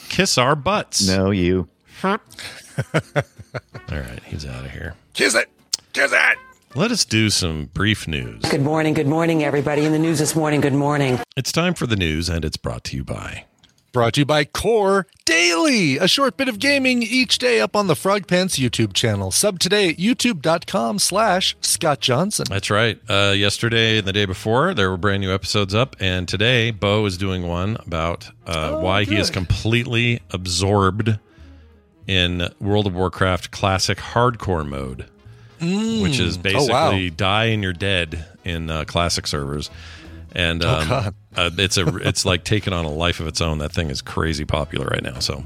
kiss 0.10 0.38
our 0.38 0.56
butts. 0.56 1.06
No, 1.06 1.30
you. 1.32 1.68
All 2.04 2.18
right, 3.89 4.20
he's 4.26 4.46
out 4.46 4.64
of 4.66 4.72
here. 4.72 4.96
Kiss 5.14 5.36
it. 5.36 5.50
Kiss 5.94 6.12
it. 6.14 6.38
Let 6.74 6.90
us 6.92 7.04
do 7.04 7.30
some 7.30 7.66
brief 7.74 8.08
news. 8.08 8.44
Good 8.44 8.62
morning, 8.62 8.94
good 8.94 9.08
morning, 9.08 9.44
everybody. 9.44 9.84
In 9.84 9.92
the 9.92 10.00
news 10.00 10.20
this 10.20 10.38
morning, 10.38 10.62
good 10.62 10.74
morning. 10.74 11.20
It's 11.36 11.52
time 11.52 11.74
for 11.74 11.86
the 11.86 11.98
news, 11.98 12.30
and 12.30 12.46
it's 12.46 12.56
brought 12.56 12.86
to 12.86 12.96
you 12.96 13.04
by. 13.04 13.44
Brought 13.92 14.14
to 14.14 14.22
you 14.22 14.26
by 14.26 14.46
Core 14.46 15.06
Daily, 15.26 15.98
a 15.98 16.08
short 16.08 16.38
bit 16.38 16.48
of 16.48 16.60
gaming 16.60 17.04
each 17.04 17.40
day 17.40 17.60
up 17.60 17.76
on 17.76 17.88
the 17.88 17.96
Frog 17.96 18.26
Pants 18.26 18.58
YouTube 18.58 18.94
channel. 18.94 19.32
Sub 19.32 19.60
today 19.60 19.90
at 19.90 19.98
youtube.com 19.98 20.98
slash 21.00 21.58
Scott 21.60 22.00
Johnson. 22.00 22.46
That's 22.50 22.70
right. 22.70 22.98
Uh, 23.10 23.34
yesterday 23.36 23.98
and 23.98 24.08
the 24.08 24.14
day 24.14 24.24
before, 24.24 24.74
there 24.74 24.90
were 24.90 24.96
brand 24.96 25.20
new 25.20 25.34
episodes 25.34 25.76
up, 25.76 25.98
and 26.00 26.26
today 26.26 26.72
Bo 26.72 27.06
is 27.06 27.18
doing 27.18 27.46
one 27.46 27.76
about 27.86 28.30
uh, 28.46 28.80
why 28.80 29.04
he 29.04 29.18
is 29.18 29.30
completely 29.30 30.22
absorbed 30.30 31.20
in 32.08 32.48
World 32.62 32.88
of 32.88 32.96
Warcraft 32.96 33.52
Classic 33.52 33.98
Hardcore 33.98 34.66
mode, 34.66 35.10
Mm. 35.62 36.01
which 36.01 36.20
is 36.20 36.38
Oh, 36.38 36.41
basically 36.41 37.09
wow. 37.09 37.16
die 37.16 37.45
and 37.45 37.62
you're 37.64 37.72
dead 37.74 38.26
in 38.43 38.70
uh, 38.70 38.84
Classic 38.86 39.26
servers. 39.28 39.70
And 40.34 40.64
Oh, 40.64 40.80
um, 40.80 40.88
God. 40.88 41.16
uh, 41.36 41.49
it's 41.57 41.78
a 41.78 41.86
it's 41.97 42.26
like 42.26 42.43
taking 42.43 42.74
on 42.74 42.86
a 42.86 42.89
life 42.91 43.20
of 43.20 43.28
its 43.28 43.41
own. 43.41 43.59
That 43.59 43.72
thing 43.72 43.89
is 43.89 44.01
crazy 44.01 44.45
popular 44.45 44.88
right 44.88 45.03
now. 45.03 45.20
So 45.20 45.43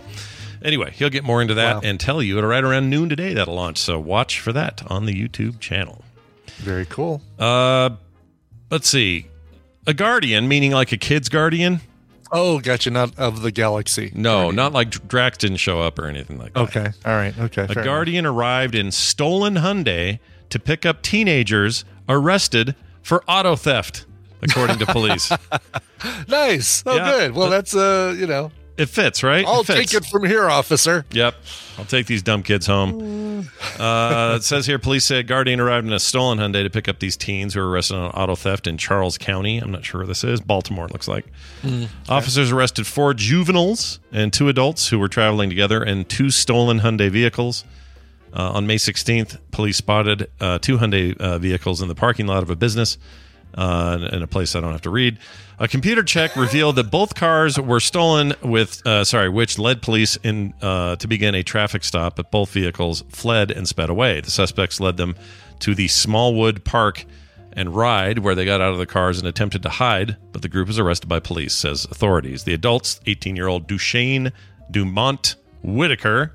anyway, 0.64 0.92
he'll 0.96 1.10
get 1.10 1.24
more 1.24 1.42
into 1.42 1.56
that 1.56 1.76
Wow. 1.78 1.82
and 1.84 2.00
tell 2.00 2.22
you 2.24 2.38
at 2.38 2.44
right 2.44 2.64
around 2.64 2.90
noon 2.90 3.10
today 3.10 3.34
that'll 3.34 3.56
launch. 3.56 3.78
So 3.78 4.00
watch 4.00 4.40
for 4.40 4.54
that 4.54 4.84
on 4.88 5.06
the 5.06 5.14
YouTube 5.14 5.60
channel. 5.60 6.04
Very 6.58 6.86
cool. 6.86 7.22
Uh, 7.38 7.90
let's 8.72 8.88
see. 8.88 9.26
A 9.88 9.94
guardian, 9.94 10.48
meaning 10.48 10.72
like 10.72 10.92
a 10.92 10.98
kid's 10.98 11.30
guardian. 11.30 11.82
Oh, 12.32 12.60
gotcha. 12.60 12.90
Not 12.92 13.18
of 13.18 13.42
the 13.42 13.52
galaxy. 13.52 14.12
No, 14.16 14.52
not 14.52 14.74
like 14.74 15.08
Drax 15.08 15.38
didn't 15.38 15.58
show 15.58 15.82
up 15.82 16.00
or 16.00 16.08
anything 16.08 16.38
like 16.40 16.54
that. 16.54 16.60
Okay. 16.62 16.92
All 17.06 17.14
right. 17.16 17.38
Okay. 17.38 17.66
A 17.70 17.76
guardian 17.76 18.26
arrived 18.26 18.76
in 18.76 18.92
stolen 18.92 19.56
Hyundai 19.56 20.20
to 20.50 20.60
pick 20.60 20.86
up 20.86 21.02
teenagers 21.02 21.86
arrested 22.10 22.76
for 23.02 23.24
auto 23.28 23.56
theft, 23.56 24.06
according 24.42 24.80
to 24.80 24.86
police. 24.88 25.32
Nice. 26.28 26.84
Oh, 26.86 26.96
Yeah. 26.96 27.10
good. 27.12 27.32
Well, 27.34 27.50
that's, 27.50 27.76
uh, 27.76 28.14
you 28.18 28.28
know, 28.28 28.52
It 28.78 28.88
fits, 28.88 29.24
right? 29.24 29.46
I'll 29.46 29.62
it 29.62 29.68
fits. 29.68 29.92
take 29.92 30.02
it 30.02 30.06
from 30.06 30.26
here, 30.26 30.50
officer. 30.50 31.06
Yep. 31.12 31.36
I'll 31.78 31.86
take 31.86 32.08
these 32.08 32.22
dumb 32.22 32.44
kids 32.44 32.68
home. 32.68 33.48
Uh, 33.80 34.34
it 34.38 34.44
says 34.44 34.66
here 34.66 34.80
police 34.80 35.06
said 35.06 35.28
Guardian 35.28 35.60
arrived 35.60 35.86
in 35.88 35.94
a 35.94 36.00
stolen 36.00 36.40
Hyundai 36.40 36.64
to 36.64 36.70
pick 36.70 36.88
up 36.88 37.00
these 37.00 37.16
teens 37.18 37.54
who 37.54 37.60
were 37.62 37.70
arrested 37.70 37.96
on 37.96 38.12
auto 38.12 38.36
theft 38.36 38.68
in 38.68 38.78
Charles 38.78 39.18
County. 39.18 39.58
I'm 39.60 39.72
not 39.72 39.86
sure 39.86 40.02
where 40.02 40.08
this 40.08 40.24
is. 40.24 40.42
Baltimore, 40.42 40.86
it 40.86 40.92
looks 40.92 41.08
like. 41.08 41.26
Mm, 41.64 41.88
Officers 42.10 42.52
arrested 42.52 42.86
four 42.88 43.14
juveniles 43.14 44.00
and 44.12 44.32
two 44.32 44.50
adults 44.50 44.90
who 44.90 45.00
were 45.00 45.10
traveling 45.10 45.50
together 45.50 45.84
in 45.84 46.06
two 46.06 46.30
stolen 46.30 46.80
Hyundai 46.80 47.10
vehicles. 47.10 47.64
Uh, 48.34 48.52
on 48.52 48.68
May 48.68 48.76
16th, 48.76 49.38
police 49.52 49.78
spotted 49.78 50.30
uh, 50.42 50.60
two 50.60 50.78
Hyundai 50.78 51.18
uh, 51.18 51.38
vehicles 51.40 51.82
in 51.82 51.88
the 51.88 51.96
parking 51.96 52.28
lot 52.28 52.44
of 52.44 52.50
a 52.50 52.56
business 52.56 52.98
uh, 53.56 54.10
in 54.12 54.22
a 54.22 54.28
place 54.28 54.56
I 54.56 54.62
don't 54.62 54.72
have 54.72 54.82
to 54.82 54.90
read. 54.90 55.18
A 55.58 55.68
computer 55.68 56.04
check 56.04 56.36
revealed 56.36 56.76
that 56.76 56.92
both 56.92 57.16
cars 57.16 57.58
were 57.58 57.80
stolen 57.80 58.34
with, 58.44 58.86
uh, 58.86 59.06
sorry, 59.06 59.30
which 59.30 59.58
led 59.58 59.82
police 59.82 60.18
in 60.18 60.54
uh, 60.62 60.98
to 60.98 61.08
begin 61.08 61.34
a 61.34 61.44
traffic 61.44 61.84
stop, 61.84 62.18
but 62.18 62.30
both 62.30 62.52
vehicles 62.52 63.04
fled 63.10 63.52
and 63.52 63.68
sped 63.68 63.90
away. 63.90 64.20
The 64.20 64.32
suspects 64.32 64.80
led 64.80 64.98
them 64.98 65.16
to 65.60 65.74
the 65.74 65.88
Smallwood 65.88 66.66
Park 66.66 67.06
and 67.54 67.74
Ride, 67.74 68.20
where 68.20 68.36
they 68.36 68.44
got 68.44 68.60
out 68.60 68.74
of 68.74 68.80
the 68.80 68.86
cars 68.86 69.18
and 69.18 69.28
attempted 69.28 69.64
to 69.64 69.70
hide, 69.70 70.18
but 70.34 70.42
the 70.42 70.50
group 70.50 70.68
was 70.68 70.78
arrested 70.78 71.08
by 71.08 71.20
police, 71.20 71.54
says 71.54 71.86
authorities. 71.86 72.44
The 72.44 72.54
adults, 72.54 73.00
18 73.06 73.38
year 73.38 73.48
old 73.48 73.66
Duchesne 73.66 74.34
Dumont 74.70 75.36
Whitaker 75.64 76.34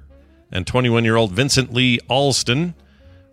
and 0.50 0.66
21 0.66 1.04
year 1.04 1.16
old 1.16 1.32
Vincent 1.32 1.74
Lee 1.74 1.98
Alston, 2.08 2.74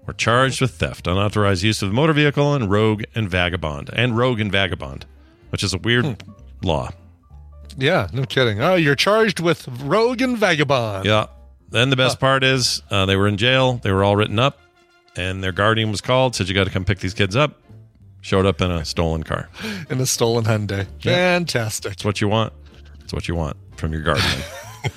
were 0.07 0.13
charged 0.13 0.61
with 0.61 0.71
theft, 0.71 1.05
unauthorized 1.05 1.61
use 1.63 1.81
of 1.81 1.89
a 1.89 1.93
motor 1.93 2.13
vehicle, 2.13 2.53
and 2.53 2.71
rogue 2.71 3.03
and 3.13 3.29
vagabond, 3.29 3.89
and 3.93 4.17
rogue 4.17 4.39
and 4.39 4.51
vagabond, 4.51 5.05
which 5.49 5.63
is 5.63 5.73
a 5.73 5.77
weird 5.77 6.23
law. 6.63 6.89
Yeah, 7.77 8.07
no 8.13 8.23
kidding. 8.23 8.61
Oh, 8.61 8.75
you're 8.75 8.95
charged 8.95 9.39
with 9.39 9.67
rogue 9.83 10.21
and 10.21 10.37
vagabond. 10.37 11.05
Yeah. 11.05 11.27
Then 11.69 11.89
the 11.89 11.97
best 11.97 12.19
part 12.19 12.43
is 12.45 12.81
uh, 12.89 13.05
they 13.05 13.17
were 13.17 13.27
in 13.27 13.35
jail. 13.35 13.73
They 13.83 13.91
were 13.91 14.03
all 14.03 14.15
written 14.15 14.39
up, 14.39 14.57
and 15.17 15.43
their 15.43 15.51
guardian 15.51 15.91
was 15.91 15.99
called. 15.99 16.33
Said 16.33 16.47
you 16.47 16.55
got 16.55 16.63
to 16.63 16.69
come 16.69 16.85
pick 16.85 16.99
these 16.99 17.13
kids 17.13 17.35
up. 17.35 17.59
Showed 18.21 18.45
up 18.45 18.61
in 18.61 18.71
a 18.71 18.83
stolen 18.83 19.23
car. 19.23 19.49
In 19.89 20.01
a 20.01 20.05
stolen 20.05 20.43
Hyundai. 20.43 20.87
Fantastic. 21.01 21.93
It's 21.93 22.03
what 22.03 22.19
you 22.19 22.27
want. 22.27 22.51
It's 23.03 23.13
what 23.13 23.27
you 23.27 23.35
want 23.35 23.55
from 23.77 23.93
your 23.93 24.01
guardian. 24.01 24.41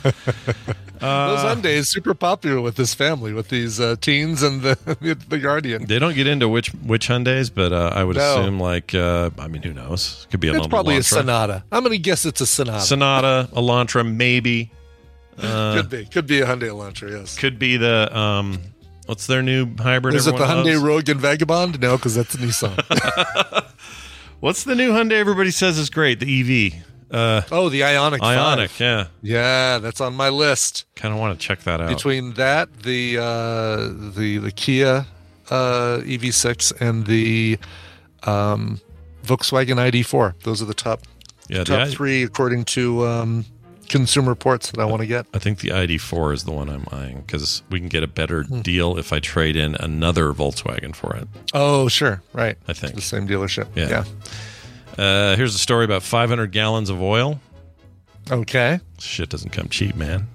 Those 1.00 1.38
Hyundais 1.40 1.86
super 1.86 2.12
popular 2.14 2.60
with 2.60 2.76
this 2.76 2.92
family, 2.94 3.32
with 3.32 3.48
these 3.48 3.80
uh, 3.80 3.96
teens 4.00 4.42
and 4.42 4.60
the 4.62 5.16
the 5.28 5.38
Guardian. 5.38 5.86
They 5.86 5.98
don't 5.98 6.14
get 6.14 6.26
into 6.26 6.48
which 6.48 6.68
which 6.74 7.08
Hyundai's, 7.08 7.48
but 7.50 7.72
uh, 7.72 7.92
I 7.94 8.04
would 8.04 8.16
No. 8.16 8.40
assume 8.40 8.60
like 8.60 8.94
uh, 8.94 9.30
I 9.38 9.48
mean, 9.48 9.62
who 9.62 9.72
knows? 9.72 10.26
Could 10.30 10.40
be 10.40 10.48
a 10.48 10.54
It's 10.54 10.66
probably 10.66 10.96
a 10.96 11.02
Sonata. 11.02 11.64
I'm 11.72 11.82
going 11.82 11.92
to 11.92 11.98
guess 11.98 12.26
it's 12.26 12.40
a 12.42 12.46
Sonata. 12.46 12.80
Sonata, 12.82 13.48
Elantra, 13.52 14.06
maybe. 14.06 14.70
Uh, 15.38 15.76
could 15.76 15.88
be. 15.88 16.04
Could 16.04 16.26
be 16.26 16.40
a 16.40 16.46
Hyundai 16.46 16.68
Elantra, 16.68 17.10
yes. 17.10 17.38
Could 17.38 17.58
be 17.58 17.78
the 17.78 18.14
um, 18.16 18.58
what's 19.06 19.26
their 19.26 19.42
new 19.42 19.74
hybrid? 19.78 20.14
Is 20.14 20.26
it 20.26 20.36
the 20.36 20.42
everyone 20.42 20.64
Hyundai 20.66 20.72
loves? 20.74 20.84
Rogue 20.84 21.08
and 21.08 21.20
Vagabond? 21.20 21.80
No, 21.80 21.96
because 21.96 22.14
that's 22.14 22.34
a 22.34 22.38
Nissan. 22.38 23.64
What's 24.40 24.64
the 24.64 24.74
new 24.74 24.92
Hyundai? 24.92 25.12
Everybody 25.12 25.50
says 25.50 25.76
is 25.78 25.90
great. 25.90 26.18
The 26.20 26.72
EV. 26.74 26.82
Uh, 27.10 27.42
oh, 27.50 27.68
the 27.68 27.80
Ioniq. 27.80 28.18
Ioniq. 28.20 28.68
5. 28.70 28.80
Yeah. 28.80 29.06
Yeah, 29.22 29.78
that's 29.78 30.00
on 30.00 30.14
my 30.14 30.28
list. 30.28 30.84
Kind 30.94 31.12
of 31.12 31.18
want 31.20 31.38
to 31.38 31.44
check 31.46 31.60
that 31.60 31.80
out. 31.80 31.88
Between 31.88 32.34
that, 32.34 32.82
the 32.82 33.18
uh, 33.18 33.76
the 34.14 34.38
the 34.38 34.52
Kia 34.52 35.06
uh, 35.50 35.98
EV6 36.04 36.80
and 36.80 37.06
the 37.06 37.58
um, 38.22 38.80
Volkswagen 39.24 39.76
ID4. 39.76 40.34
Those 40.44 40.62
are 40.62 40.66
the 40.66 40.74
top 40.74 41.00
Yeah, 41.48 41.58
the 41.58 41.64
top 41.64 41.88
i- 41.88 41.90
three 41.90 42.22
according 42.22 42.64
to 42.66 43.04
um, 43.06 43.44
Consumer 43.88 44.28
Reports 44.28 44.70
that 44.70 44.78
I 44.80 44.84
want 44.84 45.00
to 45.00 45.06
get. 45.06 45.26
I 45.34 45.40
think 45.40 45.58
the 45.58 45.70
ID4 45.70 46.32
is 46.34 46.44
the 46.44 46.52
one 46.52 46.68
I'm 46.68 46.86
eyeing 46.92 47.22
because 47.22 47.62
we 47.70 47.80
can 47.80 47.88
get 47.88 48.04
a 48.04 48.06
better 48.06 48.44
Hmm. 48.44 48.60
deal 48.60 48.96
if 48.98 49.12
I 49.12 49.18
trade 49.18 49.56
in 49.56 49.74
another 49.74 50.32
Volkswagen 50.32 50.94
for 50.94 51.16
it. 51.16 51.26
Oh, 51.54 51.88
sure, 51.88 52.22
right. 52.32 52.56
I 52.68 52.72
think 52.72 52.94
the 52.94 53.00
same 53.00 53.26
dealership. 53.26 53.66
Yeah. 53.74 53.88
yeah. 53.88 54.04
Uh, 54.98 55.36
here's 55.36 55.54
a 55.54 55.58
story 55.58 55.84
about 55.84 56.02
500 56.02 56.52
gallons 56.52 56.90
of 56.90 57.00
oil. 57.00 57.40
Okay. 58.30 58.80
Shit 58.98 59.28
doesn't 59.28 59.50
come 59.50 59.68
cheap, 59.68 59.96
man. 59.96 60.28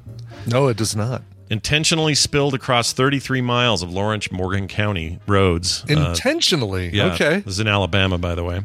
No, 0.47 0.67
it 0.67 0.77
does 0.77 0.95
not. 0.95 1.21
Intentionally 1.49 2.15
spilled 2.15 2.53
across 2.55 2.91
33 2.93 3.41
miles 3.41 3.83
of 3.83 3.91
Lawrence 3.91 4.31
Morgan 4.31 4.67
County 4.67 5.19
roads. 5.27 5.85
Uh, 5.89 6.09
Intentionally. 6.09 6.89
yeah, 6.91 7.13
Okay. 7.13 7.39
This 7.39 7.53
is 7.53 7.59
in 7.59 7.67
Alabama, 7.67 8.17
by 8.17 8.33
the 8.35 8.43
way. 8.43 8.61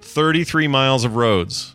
33 0.00 0.68
miles 0.68 1.04
of 1.04 1.16
roads 1.16 1.74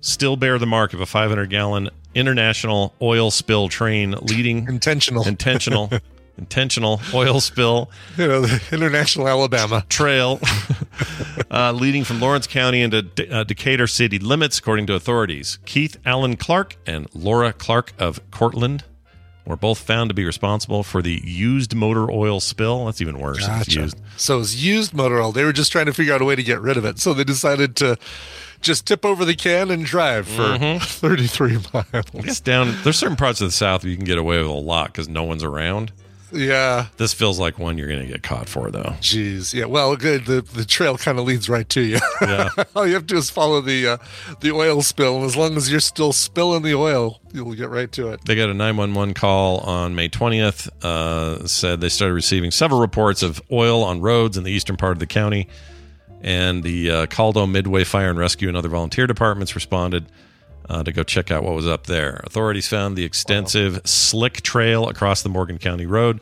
still 0.00 0.36
bear 0.36 0.58
the 0.58 0.66
mark 0.66 0.94
of 0.94 1.00
a 1.00 1.06
500 1.06 1.48
gallon 1.50 1.90
international 2.14 2.94
oil 3.02 3.30
spill 3.30 3.68
train 3.68 4.12
leading 4.22 4.66
intentional 4.68 5.26
intentional 5.26 5.90
intentional 6.36 7.00
oil 7.12 7.40
spill 7.40 7.90
You 8.18 8.26
know, 8.28 8.40
the 8.40 8.60
International 8.74 9.28
Alabama 9.28 9.84
trail 9.88 10.40
uh, 11.50 11.72
leading 11.72 12.04
from 12.04 12.20
Lawrence 12.20 12.46
County 12.46 12.82
into 12.82 13.02
De- 13.02 13.30
uh, 13.30 13.44
Decatur 13.44 13.86
city 13.86 14.18
limits, 14.18 14.58
according 14.58 14.86
to 14.88 14.94
authorities. 14.94 15.58
Keith 15.64 15.96
Allen 16.04 16.36
Clark 16.36 16.76
and 16.86 17.06
Laura 17.14 17.52
Clark 17.52 17.92
of 17.98 18.20
Courtland 18.30 18.84
were 19.46 19.56
both 19.56 19.78
found 19.78 20.08
to 20.10 20.14
be 20.14 20.24
responsible 20.24 20.82
for 20.82 21.02
the 21.02 21.20
used 21.22 21.74
motor 21.74 22.10
oil 22.10 22.40
spill. 22.40 22.86
That's 22.86 23.00
even 23.02 23.18
worse. 23.18 23.46
Gotcha. 23.46 23.80
used. 23.82 24.00
So 24.16 24.40
it's 24.40 24.56
used 24.56 24.94
motor 24.94 25.20
oil. 25.20 25.32
They 25.32 25.44
were 25.44 25.52
just 25.52 25.70
trying 25.70 25.86
to 25.86 25.92
figure 25.92 26.14
out 26.14 26.22
a 26.22 26.24
way 26.24 26.34
to 26.34 26.42
get 26.42 26.60
rid 26.60 26.76
of 26.78 26.84
it. 26.86 26.98
So 26.98 27.12
they 27.12 27.24
decided 27.24 27.76
to 27.76 27.98
just 28.62 28.86
tip 28.86 29.04
over 29.04 29.26
the 29.26 29.34
can 29.34 29.70
and 29.70 29.84
drive 29.84 30.26
for 30.26 30.42
Mhm. 30.42 30.80
33 30.82 31.58
miles. 31.74 32.04
It's 32.14 32.40
down. 32.40 32.74
There's 32.84 32.98
certain 32.98 33.16
parts 33.16 33.42
of 33.42 33.48
the 33.48 33.52
South 33.52 33.84
you 33.84 33.94
can 33.96 34.06
get 34.06 34.16
away 34.16 34.38
with 34.38 34.46
a 34.46 34.50
lot 34.52 34.86
because 34.86 35.08
no 35.10 35.24
one's 35.24 35.44
around. 35.44 35.92
Yeah. 36.32 36.86
This 36.96 37.12
feels 37.12 37.38
like 37.38 37.58
one 37.58 37.78
you're 37.78 37.88
going 37.88 38.00
to 38.00 38.06
get 38.06 38.22
caught 38.22 38.48
for, 38.48 38.70
though. 38.70 38.94
Jeez. 39.00 39.54
Yeah. 39.54 39.66
Well, 39.66 39.96
good. 39.96 40.26
The 40.26 40.42
the 40.42 40.64
trail 40.64 40.96
kind 40.98 41.18
of 41.18 41.24
leads 41.24 41.48
right 41.48 41.68
to 41.70 41.80
you. 41.80 41.98
Yeah. 42.20 42.50
All 42.76 42.86
you 42.86 42.94
have 42.94 43.02
to 43.02 43.14
do 43.14 43.16
is 43.18 43.30
follow 43.30 43.60
the 43.60 43.86
uh, 43.86 43.96
the 44.40 44.52
oil 44.52 44.82
spill, 44.82 45.16
and 45.16 45.24
as 45.24 45.36
long 45.36 45.56
as 45.56 45.70
you're 45.70 45.80
still 45.80 46.12
spilling 46.12 46.62
the 46.62 46.74
oil, 46.74 47.20
you'll 47.32 47.54
get 47.54 47.70
right 47.70 47.90
to 47.92 48.08
it. 48.08 48.24
They 48.24 48.34
got 48.34 48.50
a 48.50 48.54
911 48.54 49.14
call 49.14 49.58
on 49.58 49.94
May 49.94 50.08
20th. 50.08 50.68
Uh, 50.82 51.46
said 51.46 51.80
they 51.80 51.88
started 51.88 52.14
receiving 52.14 52.50
several 52.50 52.80
reports 52.80 53.22
of 53.22 53.42
oil 53.52 53.82
on 53.82 54.00
roads 54.00 54.36
in 54.36 54.44
the 54.44 54.52
eastern 54.52 54.76
part 54.76 54.92
of 54.92 54.98
the 54.98 55.06
county. 55.06 55.48
And 56.22 56.62
the 56.62 56.90
uh, 56.90 57.06
Caldo 57.06 57.46
Midway 57.46 57.84
Fire 57.84 58.08
and 58.08 58.18
Rescue 58.18 58.48
and 58.48 58.56
other 58.56 58.70
volunteer 58.70 59.06
departments 59.06 59.54
responded 59.54 60.06
uh, 60.68 60.82
to 60.82 60.92
go 60.92 61.02
check 61.02 61.30
out 61.30 61.42
what 61.42 61.54
was 61.54 61.66
up 61.66 61.86
there. 61.86 62.20
Authorities 62.24 62.68
found 62.68 62.96
the 62.96 63.04
extensive 63.04 63.80
slick 63.84 64.42
trail 64.42 64.88
across 64.88 65.22
the 65.22 65.28
Morgan 65.28 65.58
County 65.58 65.86
Road, 65.86 66.20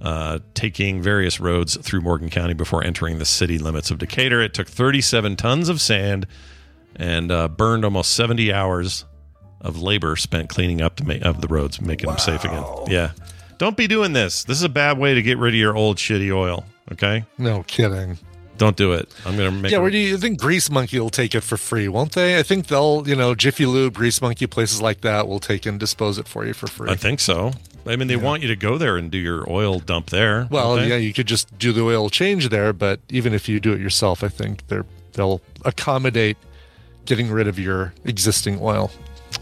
uh, 0.00 0.38
taking 0.54 1.02
various 1.02 1.40
roads 1.40 1.76
through 1.76 2.00
Morgan 2.00 2.30
County 2.30 2.54
before 2.54 2.84
entering 2.84 3.18
the 3.18 3.24
city 3.24 3.58
limits 3.58 3.90
of 3.90 3.98
Decatur. 3.98 4.40
It 4.42 4.54
took 4.54 4.68
37 4.68 5.36
tons 5.36 5.68
of 5.68 5.80
sand 5.80 6.26
and 6.96 7.32
uh, 7.32 7.48
burned 7.48 7.84
almost 7.84 8.14
70 8.14 8.52
hours 8.52 9.04
of 9.60 9.80
labor 9.80 10.14
spent 10.14 10.48
cleaning 10.50 10.82
up 10.82 10.96
to 10.96 11.04
make, 11.04 11.24
of 11.24 11.40
the 11.40 11.48
roads, 11.48 11.80
making 11.80 12.08
them 12.08 12.18
safe 12.18 12.44
again. 12.44 12.64
Yeah. 12.86 13.12
Don't 13.58 13.76
be 13.76 13.86
doing 13.86 14.12
this. 14.12 14.44
This 14.44 14.58
is 14.58 14.62
a 14.62 14.68
bad 14.68 14.98
way 14.98 15.14
to 15.14 15.22
get 15.22 15.38
rid 15.38 15.54
of 15.54 15.58
your 15.58 15.74
old 15.74 15.96
shitty 15.96 16.30
oil. 16.34 16.64
Okay. 16.92 17.24
No 17.38 17.62
kidding. 17.62 18.18
Don't 18.56 18.76
do 18.76 18.92
it. 18.92 19.08
I'm 19.26 19.36
gonna 19.36 19.50
make. 19.50 19.72
yeah, 19.72 19.78
where 19.78 19.90
do 19.90 19.98
you 19.98 20.16
think 20.16 20.38
Grease 20.38 20.70
Monkey 20.70 21.00
will 21.00 21.10
take 21.10 21.34
it 21.34 21.40
for 21.40 21.56
free, 21.56 21.88
won't 21.88 22.12
they? 22.12 22.38
I 22.38 22.42
think 22.42 22.68
they'll, 22.68 23.02
you 23.06 23.16
know, 23.16 23.34
Jiffy 23.34 23.66
Lube, 23.66 23.94
Grease 23.94 24.22
Monkey, 24.22 24.46
places 24.46 24.80
like 24.80 25.00
that 25.00 25.26
will 25.26 25.40
take 25.40 25.66
and 25.66 25.78
dispose 25.80 26.18
it 26.18 26.28
for 26.28 26.46
you 26.46 26.54
for 26.54 26.66
free. 26.68 26.90
I 26.90 26.94
think 26.94 27.20
so. 27.20 27.52
I 27.86 27.96
mean, 27.96 28.08
they 28.08 28.16
want 28.16 28.40
you 28.42 28.48
to 28.48 28.56
go 28.56 28.78
there 28.78 28.96
and 28.96 29.10
do 29.10 29.18
your 29.18 29.44
oil 29.50 29.78
dump 29.78 30.10
there. 30.10 30.46
Well, 30.50 30.82
yeah, 30.86 30.96
you 30.96 31.12
could 31.12 31.26
just 31.26 31.58
do 31.58 31.72
the 31.72 31.82
oil 31.82 32.08
change 32.08 32.48
there, 32.48 32.72
but 32.72 33.00
even 33.10 33.34
if 33.34 33.48
you 33.48 33.60
do 33.60 33.72
it 33.72 33.80
yourself, 33.80 34.22
I 34.24 34.28
think 34.28 34.66
they're 34.68 34.86
they'll 35.12 35.40
accommodate 35.64 36.36
getting 37.04 37.30
rid 37.30 37.46
of 37.46 37.58
your 37.58 37.92
existing 38.04 38.58
oil. 38.60 38.90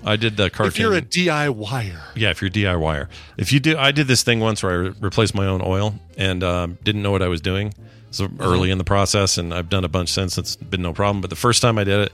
I 0.04 0.16
did 0.16 0.36
the 0.36 0.50
cartoon. 0.50 0.72
If 0.72 0.78
you're 0.78 0.94
a 0.94 1.02
DIYer, 1.02 2.00
Yeah, 2.16 2.30
if 2.30 2.40
you're 2.42 2.48
a 2.48 2.52
DIYer. 2.52 3.08
If 3.36 3.52
you 3.52 3.60
do, 3.60 3.76
I 3.78 3.92
did 3.92 4.06
this 4.08 4.22
thing 4.22 4.40
once 4.40 4.62
where 4.62 4.72
I 4.72 4.88
replaced 5.00 5.34
my 5.34 5.46
own 5.46 5.62
oil 5.64 5.94
and 6.16 6.42
um, 6.42 6.78
didn't 6.82 7.02
know 7.02 7.10
what 7.12 7.22
I 7.22 7.28
was 7.28 7.40
doing. 7.40 7.72
So 8.12 8.28
early 8.38 8.70
in 8.70 8.78
the 8.78 8.84
process, 8.84 9.38
and 9.38 9.52
I've 9.52 9.68
done 9.68 9.84
a 9.84 9.88
bunch 9.88 10.10
since. 10.10 10.38
It's 10.38 10.54
been 10.56 10.82
no 10.82 10.92
problem. 10.92 11.20
But 11.20 11.30
the 11.30 11.36
first 11.36 11.62
time 11.62 11.78
I 11.78 11.84
did 11.84 12.00
it, 12.00 12.12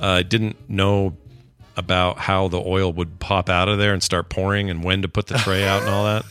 uh, 0.00 0.06
I 0.06 0.22
didn't 0.22 0.68
know 0.68 1.16
about 1.76 2.18
how 2.18 2.48
the 2.48 2.60
oil 2.60 2.92
would 2.92 3.18
pop 3.20 3.48
out 3.48 3.68
of 3.68 3.78
there 3.78 3.92
and 3.92 4.02
start 4.02 4.28
pouring, 4.28 4.70
and 4.70 4.82
when 4.82 5.02
to 5.02 5.08
put 5.08 5.26
the 5.26 5.38
tray 5.38 5.64
out 5.64 5.82
and 5.82 5.90
all 5.90 6.04
that. 6.04 6.24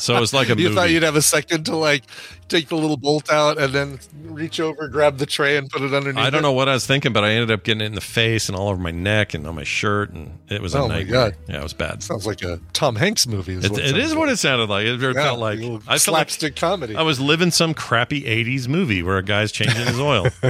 So 0.00 0.16
it 0.16 0.20
was 0.20 0.32
like 0.32 0.48
a 0.48 0.56
you 0.56 0.64
movie. 0.64 0.74
thought 0.74 0.90
you'd 0.90 1.02
have 1.02 1.16
a 1.16 1.22
second 1.22 1.64
to 1.66 1.76
like 1.76 2.04
take 2.48 2.68
the 2.68 2.76
little 2.76 2.96
bolt 2.96 3.30
out 3.32 3.58
and 3.58 3.72
then 3.72 3.98
reach 4.24 4.60
over, 4.60 4.88
grab 4.88 5.18
the 5.18 5.26
tray, 5.26 5.56
and 5.56 5.68
put 5.70 5.82
it 5.82 5.94
underneath. 5.94 6.22
I 6.22 6.30
don't 6.30 6.40
it? 6.40 6.42
know 6.42 6.52
what 6.52 6.68
I 6.68 6.74
was 6.74 6.86
thinking, 6.86 7.12
but 7.12 7.24
I 7.24 7.30
ended 7.30 7.50
up 7.50 7.64
getting 7.64 7.80
it 7.80 7.86
in 7.86 7.94
the 7.94 8.00
face 8.00 8.48
and 8.48 8.56
all 8.56 8.68
over 8.68 8.80
my 8.80 8.90
neck 8.90 9.34
and 9.34 9.46
on 9.46 9.54
my 9.54 9.64
shirt, 9.64 10.10
and 10.10 10.38
it 10.48 10.60
was 10.60 10.74
a 10.74 10.78
Oh 10.78 10.88
my 10.88 10.96
nightmare. 10.98 11.30
God. 11.30 11.36
Yeah, 11.48 11.60
it 11.60 11.62
was 11.62 11.72
bad. 11.74 12.02
Sounds 12.02 12.26
like 12.26 12.42
a 12.42 12.60
Tom 12.72 12.96
Hanks 12.96 13.26
movie. 13.26 13.54
Is 13.54 13.64
It, 13.64 13.78
it 13.78 13.94
like. 13.96 14.18
what 14.18 14.28
it 14.28 14.36
sounded 14.38 14.68
like. 14.68 14.86
It 14.86 15.00
Yeah, 15.00 15.12
felt 15.14 15.38
like 15.40 15.58
I 15.58 15.62
felt 15.62 15.84
like 15.88 16.00
slapstick 16.00 16.56
comedy. 16.56 16.94
I 16.96 17.02
was 17.02 17.20
living 17.20 17.50
some 17.50 17.74
crappy 17.74 18.22
'80s 18.22 18.68
movie 18.68 19.02
where 19.02 19.16
a 19.18 19.22
guy's 19.22 19.52
changing 19.52 19.86
his 19.86 19.98
oil. 20.00 20.26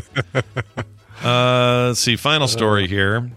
uh, 1.23 1.87
let's 1.89 2.01
see. 2.01 2.17
Final 2.17 2.49
story 2.49 2.87
here. 2.87 3.31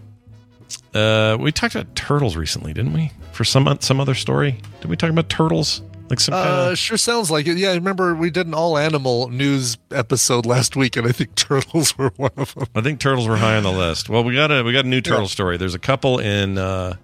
Uh, 0.94 1.36
we 1.40 1.52
talked 1.52 1.74
about 1.74 1.94
turtles 1.94 2.36
recently, 2.36 2.72
didn't 2.72 2.92
we? 2.92 3.10
For 3.32 3.44
some 3.44 3.78
some 3.80 4.00
other 4.00 4.14
story, 4.14 4.60
did 4.80 4.88
we 4.90 4.96
talk 4.96 5.10
about 5.10 5.28
turtles? 5.28 5.82
Like 6.10 6.20
some 6.20 6.32
kind 6.32 6.48
Uh, 6.48 6.70
of 6.72 6.78
sure 6.78 6.96
sounds 6.96 7.30
like 7.30 7.46
it. 7.46 7.58
Yeah, 7.58 7.70
I 7.70 7.74
remember 7.74 8.14
we 8.14 8.30
did 8.30 8.46
an 8.46 8.54
all 8.54 8.78
animal 8.78 9.28
news 9.28 9.76
episode 9.90 10.46
last 10.46 10.74
week, 10.74 10.96
and 10.96 11.06
I 11.06 11.12
think 11.12 11.34
turtles 11.36 11.96
were 11.98 12.10
one 12.16 12.30
of 12.36 12.54
them. 12.54 12.66
I 12.74 12.80
think 12.80 12.98
turtles 13.00 13.28
were 13.28 13.36
high 13.36 13.56
on 13.56 13.62
the 13.62 13.72
list. 13.84 14.08
Well, 14.08 14.24
we 14.24 14.34
got 14.34 14.50
a 14.50 14.62
we 14.62 14.72
got 14.72 14.84
a 14.86 14.88
new 14.88 15.00
turtle 15.02 15.22
Yeah. 15.22 15.28
story. 15.28 15.56
There's 15.58 15.74
a 15.74 15.78
couple 15.78 16.18
in 16.18 16.56
uh, 16.58 16.96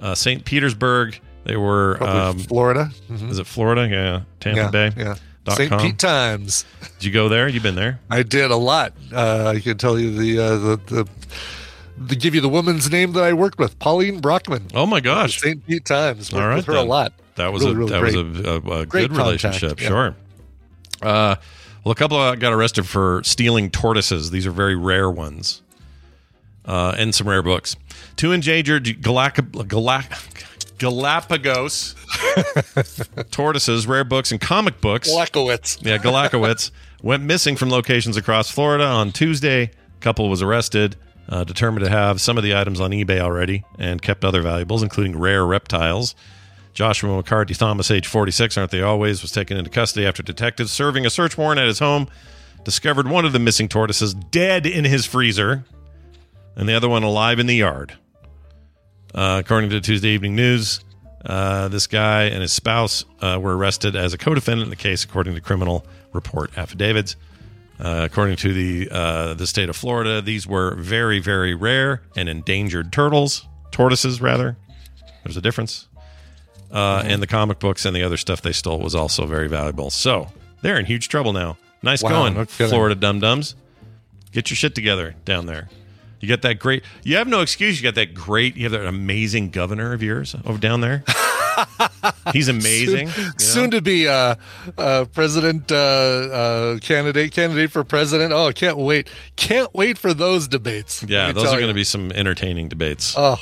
uh, 0.00 0.14
St. 0.14 0.44
Petersburg. 0.44 1.18
They 1.44 1.56
were 1.56 2.02
um, 2.02 2.38
Florida. 2.38 2.90
Mhm. 3.10 3.30
Is 3.30 3.38
it 3.38 3.46
Florida? 3.46 3.88
Yeah, 3.88 4.20
Tampa 4.40 4.60
yeah, 4.60 4.70
Bay. 4.70 4.90
Yeah. 4.96 5.14
St. 5.54 5.78
Pete 5.78 5.98
Times. 5.98 6.64
Did 6.98 7.04
you 7.04 7.10
go 7.12 7.28
there? 7.28 7.48
You 7.48 7.60
been 7.60 7.74
there? 7.74 8.00
I 8.10 8.22
did 8.22 8.50
a 8.50 8.56
lot. 8.56 8.94
Uh, 9.12 9.52
I 9.54 9.60
can 9.60 9.76
tell 9.76 9.98
you 9.98 10.10
the, 10.16 10.38
uh, 10.42 10.56
the 10.56 10.76
the 10.86 11.08
the 11.98 12.16
give 12.16 12.34
you 12.34 12.40
the 12.40 12.48
woman's 12.48 12.90
name 12.90 13.12
that 13.12 13.22
I 13.24 13.32
worked 13.32 13.58
with, 13.58 13.78
Pauline 13.78 14.20
Brockman. 14.20 14.68
Oh 14.74 14.86
my 14.86 15.00
gosh, 15.00 15.40
St. 15.40 15.64
Pete 15.66 15.84
Times. 15.84 16.32
Worked 16.32 16.42
All 16.42 16.48
right, 16.48 16.56
with 16.56 16.66
her 16.66 16.72
then. 16.74 16.86
a 16.86 16.88
lot. 16.88 17.12
That 17.36 17.52
was 17.52 17.62
Really, 17.64 17.74
a 17.74 17.78
really 17.78 17.90
that 17.90 18.00
great. 18.00 18.16
was 18.16 18.46
a, 18.46 18.50
a, 18.50 18.80
a 18.82 18.86
good 18.86 19.12
relationship. 19.16 19.80
yeah. 19.80 19.88
Sure. 19.88 20.16
Uh, 21.02 21.36
well, 21.84 21.92
a 21.92 21.96
couple 21.96 22.16
uh, 22.16 22.34
got 22.36 22.52
arrested 22.52 22.86
for 22.86 23.22
stealing 23.24 23.70
tortoises. 23.70 24.30
These 24.30 24.46
are 24.46 24.50
very 24.52 24.76
rare 24.76 25.10
ones, 25.10 25.60
uh, 26.64 26.94
and 26.96 27.14
some 27.14 27.28
rare 27.28 27.42
books. 27.42 27.76
Two 28.16 28.32
endangered 28.32 28.84
Galac- 28.84 29.50
Galac- 29.66 30.78
Galapagos 30.78 31.94
tortoises, 33.30 33.86
rare 33.86 34.04
books, 34.04 34.32
and 34.32 34.40
comic 34.40 34.80
books. 34.80 35.10
Galakowitz. 35.10 35.84
Yeah, 35.84 35.98
Galakowitz 35.98 36.70
went 37.02 37.22
missing 37.22 37.56
from 37.56 37.70
locations 37.70 38.16
across 38.16 38.50
Florida 38.50 38.84
on 38.84 39.12
Tuesday. 39.12 39.70
Couple 40.00 40.28
was 40.28 40.42
arrested, 40.42 40.96
uh, 41.28 41.44
determined 41.44 41.84
to 41.84 41.90
have 41.90 42.20
some 42.20 42.36
of 42.36 42.44
the 42.44 42.54
items 42.54 42.80
on 42.80 42.90
eBay 42.90 43.20
already, 43.20 43.64
and 43.78 44.02
kept 44.02 44.24
other 44.24 44.42
valuables, 44.42 44.82
including 44.82 45.18
rare 45.18 45.44
reptiles. 45.44 46.14
Joshua 46.72 47.16
McCarthy 47.16 47.54
Thomas, 47.54 47.90
age 47.90 48.06
46, 48.06 48.58
aren't 48.58 48.70
they 48.70 48.82
always, 48.82 49.22
was 49.22 49.30
taken 49.30 49.56
into 49.56 49.70
custody 49.70 50.06
after 50.06 50.22
detectives 50.22 50.72
serving 50.72 51.06
a 51.06 51.10
search 51.10 51.38
warrant 51.38 51.60
at 51.60 51.66
his 51.66 51.78
home 51.78 52.08
discovered 52.64 53.06
one 53.06 53.24
of 53.24 53.32
the 53.32 53.38
missing 53.38 53.68
tortoises 53.68 54.14
dead 54.14 54.66
in 54.66 54.84
his 54.84 55.06
freezer, 55.06 55.64
and 56.56 56.68
the 56.68 56.74
other 56.74 56.88
one 56.88 57.02
alive 57.02 57.38
in 57.38 57.46
the 57.46 57.54
yard. 57.54 57.92
Uh, 59.14 59.40
according 59.44 59.70
to 59.70 59.80
Tuesday 59.80 60.08
Evening 60.08 60.34
News, 60.34 60.80
uh, 61.24 61.68
this 61.68 61.86
guy 61.86 62.24
and 62.24 62.42
his 62.42 62.52
spouse 62.52 63.04
uh, 63.20 63.38
were 63.40 63.56
arrested 63.56 63.94
as 63.94 64.12
a 64.12 64.18
co-defendant 64.18 64.66
in 64.66 64.70
the 64.70 64.76
case, 64.76 65.04
according 65.04 65.34
to 65.34 65.40
criminal 65.40 65.86
report 66.12 66.56
affidavits. 66.58 67.16
Uh, 67.84 68.02
according 68.10 68.36
to 68.36 68.52
the 68.54 68.88
uh, 68.90 69.34
the 69.34 69.46
state 69.46 69.68
of 69.68 69.76
Florida, 69.76 70.22
these 70.22 70.46
were 70.46 70.74
very, 70.76 71.18
very 71.20 71.54
rare 71.54 72.00
and 72.16 72.28
endangered 72.30 72.90
turtles, 72.92 73.46
tortoises 73.72 74.22
rather. 74.22 74.56
There's 75.22 75.36
a 75.36 75.42
difference. 75.42 75.86
Uh, 76.72 77.02
And 77.04 77.22
the 77.22 77.26
comic 77.26 77.58
books 77.58 77.84
and 77.84 77.94
the 77.94 78.02
other 78.02 78.16
stuff 78.16 78.40
they 78.40 78.52
stole 78.52 78.80
was 78.80 78.94
also 78.94 79.26
very 79.26 79.48
valuable. 79.48 79.90
So 79.90 80.28
they're 80.62 80.78
in 80.78 80.86
huge 80.86 81.08
trouble 81.08 81.32
now. 81.34 81.58
Nice 81.82 82.02
Wow, 82.02 82.30
going. 82.32 82.46
Florida 82.46 82.94
dum 82.94 83.20
dums. 83.20 83.54
Get 84.32 84.50
your 84.50 84.56
shit 84.56 84.74
together 84.74 85.14
down 85.24 85.44
there. 85.46 85.68
You 86.20 86.28
got 86.28 86.42
that 86.42 86.58
great. 86.58 86.84
You 87.02 87.16
have 87.16 87.28
no 87.28 87.40
excuse. 87.40 87.78
You 87.78 87.84
got 87.84 87.94
that 87.96 88.14
great. 88.14 88.56
You 88.56 88.64
have 88.64 88.72
that 88.72 88.86
amazing 88.86 89.50
governor 89.50 89.92
of 89.92 90.02
yours 90.02 90.34
over 90.44 90.58
down 90.58 90.80
there. 90.80 91.04
He's 92.32 92.48
amazing. 92.48 93.08
Soon, 93.08 93.22
you 93.22 93.26
know? 93.26 93.32
soon 93.38 93.70
to 93.72 93.80
be 93.82 94.08
uh, 94.08 94.34
uh, 94.78 95.04
president 95.12 95.70
uh, 95.70 95.74
uh, 95.76 96.78
candidate, 96.78 97.32
candidate 97.32 97.70
for 97.70 97.84
president. 97.84 98.32
Oh, 98.32 98.50
can't 98.52 98.78
wait! 98.78 99.08
Can't 99.36 99.72
wait 99.74 99.98
for 99.98 100.14
those 100.14 100.48
debates. 100.48 101.02
Yeah, 101.02 101.32
those 101.32 101.46
are 101.52 101.56
going 101.56 101.68
to 101.68 101.74
be 101.74 101.84
some 101.84 102.10
entertaining 102.12 102.68
debates. 102.68 103.14
Oh. 103.16 103.36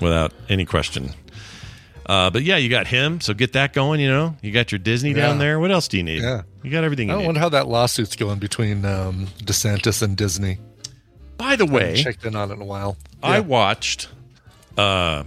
without 0.00 0.32
any 0.48 0.64
question. 0.64 1.10
Uh, 2.06 2.30
but 2.30 2.42
yeah, 2.42 2.56
you 2.56 2.70
got 2.70 2.86
him, 2.86 3.20
so 3.20 3.34
get 3.34 3.52
that 3.52 3.74
going. 3.74 4.00
You 4.00 4.08
know, 4.08 4.36
you 4.40 4.50
got 4.50 4.72
your 4.72 4.78
Disney 4.78 5.12
down 5.12 5.38
there. 5.38 5.60
What 5.60 5.70
else 5.70 5.88
do 5.88 5.98
you 5.98 6.02
need? 6.02 6.22
Yeah. 6.22 6.42
you 6.62 6.70
got 6.70 6.84
everything 6.84 7.10
I 7.10 7.12
you 7.12 7.16
don't 7.16 7.20
need. 7.22 7.26
wonder 7.26 7.40
how 7.40 7.48
that 7.50 7.68
lawsuit's 7.68 8.16
going 8.16 8.38
between 8.38 8.86
um, 8.86 9.26
DeSantis 9.44 10.00
and 10.00 10.16
Disney. 10.16 10.58
By 11.38 11.56
the 11.56 11.66
I 11.66 11.72
way, 11.72 12.02
checked 12.02 12.24
in 12.26 12.36
on 12.36 12.50
it 12.50 12.54
in 12.54 12.60
a 12.60 12.64
while. 12.66 12.96
I 13.22 13.40
watched. 13.40 14.08
Uh, 14.76 15.24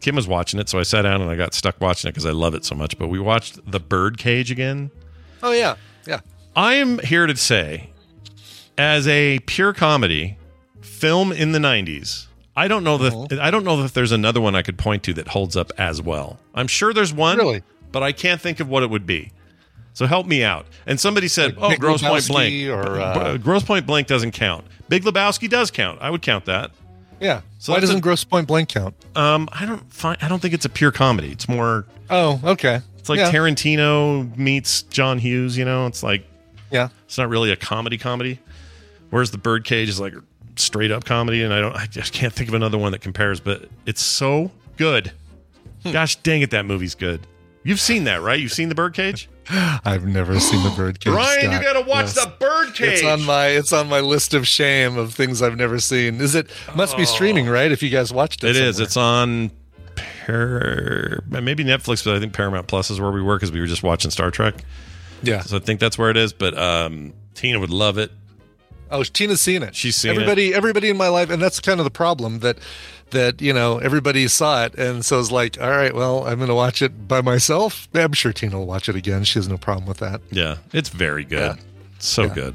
Kim 0.00 0.16
was 0.16 0.26
watching 0.26 0.58
it, 0.60 0.68
so 0.68 0.78
I 0.78 0.82
sat 0.82 1.02
down 1.02 1.20
and 1.22 1.30
I 1.30 1.36
got 1.36 1.54
stuck 1.54 1.80
watching 1.80 2.08
it 2.08 2.12
because 2.12 2.26
I 2.26 2.30
love 2.32 2.54
it 2.54 2.64
so 2.64 2.74
much. 2.74 2.98
But 2.98 3.08
we 3.08 3.18
watched 3.20 3.58
The 3.70 3.80
Birdcage 3.80 4.50
again. 4.50 4.90
Oh 5.42 5.52
yeah, 5.52 5.76
yeah. 6.06 6.20
I 6.54 6.74
am 6.74 6.98
here 7.00 7.26
to 7.26 7.36
say, 7.36 7.90
as 8.78 9.06
a 9.08 9.38
pure 9.40 9.72
comedy 9.72 10.38
film 10.80 11.32
in 11.32 11.52
the 11.52 11.58
'90s, 11.58 12.26
I 12.56 12.68
don't 12.68 12.84
know 12.84 12.96
that 12.98 13.12
Uh-huh. 13.12 13.38
I 13.42 13.50
don't 13.50 13.64
know 13.64 13.82
that 13.82 13.94
there's 13.94 14.12
another 14.12 14.40
one 14.40 14.54
I 14.54 14.62
could 14.62 14.78
point 14.78 15.02
to 15.04 15.14
that 15.14 15.28
holds 15.28 15.56
up 15.56 15.70
as 15.78 16.00
well. 16.00 16.38
I'm 16.54 16.66
sure 16.68 16.92
there's 16.94 17.12
one, 17.12 17.36
Really? 17.38 17.62
but 17.92 18.02
I 18.02 18.12
can't 18.12 18.40
think 18.40 18.60
of 18.60 18.68
what 18.68 18.82
it 18.82 18.90
would 18.90 19.06
be. 19.06 19.32
So 19.96 20.04
help 20.04 20.26
me 20.26 20.44
out. 20.44 20.66
And 20.86 21.00
somebody 21.00 21.26
said, 21.26 21.56
Like 21.56 21.64
"Oh, 21.64 21.68
Big 21.70 21.80
Grosse 21.80 22.02
Pointe 22.02 22.28
Blank." 22.28 22.68
or, 22.68 23.00
uh, 23.00 23.38
Grosse 23.38 23.62
Pointe 23.62 23.86
Blank 23.86 24.06
doesn't 24.08 24.32
count. 24.32 24.66
Big 24.90 25.04
Lebowski 25.04 25.48
does 25.48 25.70
count. 25.70 25.98
I 26.02 26.10
would 26.10 26.20
count 26.20 26.44
that. 26.44 26.70
Yeah. 27.18 27.40
So 27.58 27.72
Why 27.72 27.80
doesn't 27.80 27.96
a- 27.96 28.00
Grosse 28.02 28.22
Pointe 28.22 28.46
Blank 28.46 28.68
count? 28.68 28.94
Um, 29.16 29.48
I 29.52 29.64
don't 29.64 29.90
find. 29.90 30.18
I 30.20 30.28
don't 30.28 30.40
think 30.42 30.52
it's 30.52 30.66
a 30.66 30.68
pure 30.68 30.92
comedy. 30.92 31.32
It's 31.32 31.48
more. 31.48 31.86
Oh, 32.10 32.38
okay. 32.44 32.82
It's 32.98 33.08
like 33.08 33.20
Yeah. 33.20 33.30
Tarantino 33.32 34.36
meets 34.36 34.82
John 34.82 35.18
Hughes. 35.18 35.56
You 35.56 35.64
know, 35.64 35.86
it's 35.86 36.02
like 36.02 36.26
Yeah. 36.70 36.90
it's 37.06 37.16
not 37.16 37.30
really 37.30 37.50
a 37.50 37.56
comedy 37.56 37.96
comedy. 37.96 38.38
Whereas 39.08 39.30
the 39.30 39.38
Birdcage 39.38 39.88
is 39.88 39.98
like 39.98 40.12
straight 40.56 40.90
up 40.90 41.06
comedy, 41.06 41.42
and 41.42 41.54
I 41.54 41.60
don't. 41.62 41.74
I 41.74 41.86
just 41.86 42.12
can't 42.12 42.34
think 42.34 42.50
of 42.50 42.54
another 42.54 42.76
one 42.76 42.92
that 42.92 43.00
compares. 43.00 43.40
But 43.40 43.70
it's 43.86 44.02
so 44.02 44.50
good. 44.76 45.12
Hmm. 45.84 45.92
Gosh 45.92 46.16
dang 46.16 46.42
it, 46.42 46.50
that 46.50 46.66
movie's 46.66 46.94
good. 46.94 47.26
You've 47.66 47.80
seen 47.80 48.04
that, 48.04 48.22
right? 48.22 48.38
You've 48.38 48.52
seen 48.52 48.68
the 48.68 48.74
Birdcage. 48.76 49.28
I've 49.50 50.06
never 50.06 50.38
seen 50.38 50.62
the 50.62 50.70
Birdcage. 50.70 51.12
Ryan, 51.12 51.50
you 51.52 51.60
got 51.60 51.72
to 51.72 51.80
watch 51.80 52.06
Yes. 52.06 52.24
the 52.24 52.32
Birdcage. 52.38 52.80
It's 52.80 53.04
on 53.04 53.24
my 53.24 53.46
it's 53.48 53.72
on 53.72 53.88
my 53.88 54.00
list 54.00 54.34
of 54.34 54.46
shame 54.46 54.96
of 54.96 55.14
things 55.14 55.42
I've 55.42 55.56
never 55.56 55.78
seen. 55.80 56.20
Is 56.20 56.34
it 56.34 56.48
must 56.76 56.96
be 56.96 57.04
streaming, 57.04 57.48
right? 57.48 57.72
If 57.72 57.82
you 57.82 57.90
guys 57.90 58.12
watched 58.12 58.44
it, 58.44 58.50
It 58.50 58.56
is. 58.56 58.78
It's 58.80 58.96
on 58.96 59.50
Par- 60.26 61.22
maybe 61.28 61.64
Netflix, 61.64 62.04
but 62.04 62.14
I 62.16 62.20
think 62.20 62.32
Paramount 62.32 62.66
Plus 62.68 62.90
is 62.90 63.00
where 63.00 63.10
we 63.10 63.22
were 63.22 63.36
because 63.36 63.52
we 63.52 63.60
were 63.60 63.66
just 63.66 63.82
watching 63.82 64.10
Star 64.10 64.30
Trek. 64.30 64.54
Yeah. 65.22 65.40
So 65.40 65.56
I 65.56 65.60
think 65.60 65.80
that's 65.80 65.96
where 65.98 66.10
it 66.10 66.16
is. 66.16 66.32
But 66.32 66.56
um, 66.58 67.12
Tina 67.34 67.58
would 67.60 67.70
love 67.70 67.98
it. 67.98 68.12
Oh, 68.90 69.02
Tina's 69.02 69.40
seen 69.40 69.62
it. 69.64 69.74
She's 69.74 69.96
seen 69.96 70.12
everybody, 70.12 70.54
everybody 70.54 70.88
in 70.88 70.96
my 70.96 71.08
life, 71.08 71.30
and 71.30 71.42
that's 71.42 71.58
kind 71.58 71.80
of 71.80 71.84
the 71.84 71.90
problem 71.90 72.38
that 72.40 72.58
that 73.10 73.40
you 73.40 73.52
know 73.52 73.78
everybody 73.78 74.26
saw 74.28 74.64
it, 74.64 74.74
and 74.74 75.04
so 75.04 75.20
it's 75.20 75.30
like, 75.30 75.60
all 75.60 75.70
right, 75.70 75.94
well, 75.94 76.26
I'm 76.26 76.36
going 76.38 76.48
to 76.48 76.54
watch 76.54 76.82
it 76.82 77.06
by 77.08 77.20
myself. 77.20 77.88
I'm 77.94 78.12
sure 78.12 78.32
Tina 78.32 78.58
will 78.58 78.66
watch 78.66 78.88
it 78.88 78.96
again. 78.96 79.24
She 79.24 79.38
has 79.38 79.48
no 79.48 79.56
problem 79.56 79.86
with 79.86 79.98
that. 79.98 80.20
Yeah, 80.30 80.56
it's 80.72 80.88
very 80.88 81.24
good. 81.24 81.58
So 81.98 82.24
Yeah. 82.24 82.34
good. 82.34 82.54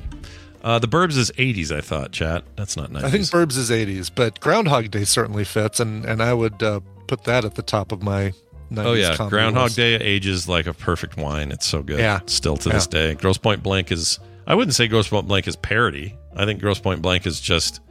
Uh, 0.64 0.78
the 0.78 0.88
Burbs 0.88 1.18
is 1.18 1.32
80s, 1.40 1.72
I 1.76 1.82
thought, 1.82 2.12
chat. 2.12 2.44
That's 2.56 2.78
not 2.78 2.92
nice. 2.92 3.04
I 3.04 3.10
think 3.10 3.24
Burbs 3.26 3.58
is 3.58 3.72
80s, 3.72 4.12
but 4.14 4.40
Groundhog 4.40 4.92
Day 4.92 5.06
certainly 5.06 5.44
fits, 5.44 5.80
and 5.80 6.06
and 6.06 6.22
I 6.22 6.34
would 6.36 6.62
uh, 6.62 6.82
put 7.08 7.24
that 7.24 7.46
at 7.46 7.56
the 7.56 7.64
top 7.64 7.92
of 7.92 8.02
my. 8.04 8.34
90s 8.72 8.86
Oh 8.86 8.94
yeah, 8.94 9.18
Groundhog 9.30 9.64
list. 9.66 9.76
Day 9.76 9.96
ages 9.96 10.48
like 10.48 10.66
a 10.66 10.74
perfect 10.74 11.18
wine. 11.18 11.52
It's 11.52 11.66
so 11.66 11.82
good. 11.82 12.00
Yeah. 12.00 12.20
still 12.28 12.56
to 12.58 12.70
Yeah. 12.70 12.76
this 12.76 12.88
day. 12.88 13.16
Grosse 13.16 13.38
Pointe 13.38 13.62
Blank 13.64 13.92
is. 13.92 14.18
I 14.48 14.56
wouldn't 14.56 14.76
say 14.76 14.88
Grosse 14.88 15.10
Pointe 15.10 15.28
Blank 15.28 15.46
is 15.48 15.56
parody. 15.58 16.16
I 16.38 16.46
think 16.46 16.62
Grosse 16.62 16.80
Pointe 16.80 17.02
Blank 17.02 17.26
is 17.26 17.42
just 17.42 17.82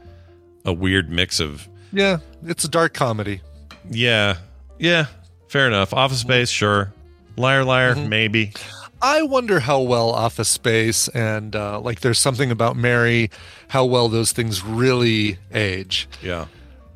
a 0.65 0.73
weird 0.73 1.09
mix 1.11 1.39
of. 1.39 1.67
Yeah, 1.91 2.17
it's 2.45 2.63
a 2.63 2.69
dark 2.69 2.93
comedy. 2.93 3.41
Yeah, 3.89 4.37
yeah, 4.79 5.07
fair 5.49 5.67
enough. 5.67 5.93
Office 5.93 6.19
Space, 6.19 6.49
sure. 6.49 6.93
Liar, 7.37 7.63
liar, 7.63 7.95
Mm-hmm. 7.95 8.09
maybe. 8.09 8.53
I 9.01 9.23
wonder 9.23 9.59
how 9.59 9.81
well 9.81 10.11
Office 10.11 10.49
Space 10.49 11.07
and 11.09 11.55
uh, 11.55 11.79
like 11.79 12.01
there's 12.01 12.19
something 12.19 12.51
about 12.51 12.75
Mary, 12.75 13.31
how 13.69 13.83
well 13.85 14.09
those 14.09 14.31
things 14.31 14.63
really 14.63 15.39
age. 15.51 16.07
Yeah. 16.21 16.45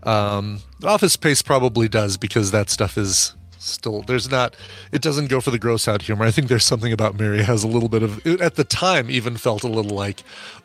Um, 0.03 0.59
Office 0.83 1.13
Space 1.13 1.41
probably 1.41 1.87
does 1.89 2.17
because 2.17 2.51
that 2.51 2.69
stuff 2.69 2.95
is 2.97 3.33
still 3.57 4.03
there's 4.03 4.29
not 4.29 4.55
it 4.91 5.01
doesn't 5.01 5.27
go 5.27 5.41
for 5.41 5.49
the 5.49 5.57
gross 5.57 5.87
out 5.87 6.03
humor. 6.03 6.25
I 6.25 6.29
think 6.31 6.47
there's 6.47 6.63
something 6.63 6.93
about 6.93 7.19
Mary 7.19 7.41
has 7.41 7.63
a 7.63 7.67
little 7.67 7.89
bit 7.89 8.03
of 8.03 8.23
it 8.25 8.39
at 8.39 8.53
the 8.55 8.63
time 8.63 9.09
even 9.09 9.35
felt 9.35 9.63
a 9.63 9.67
little 9.67 9.95
like, 9.95 10.21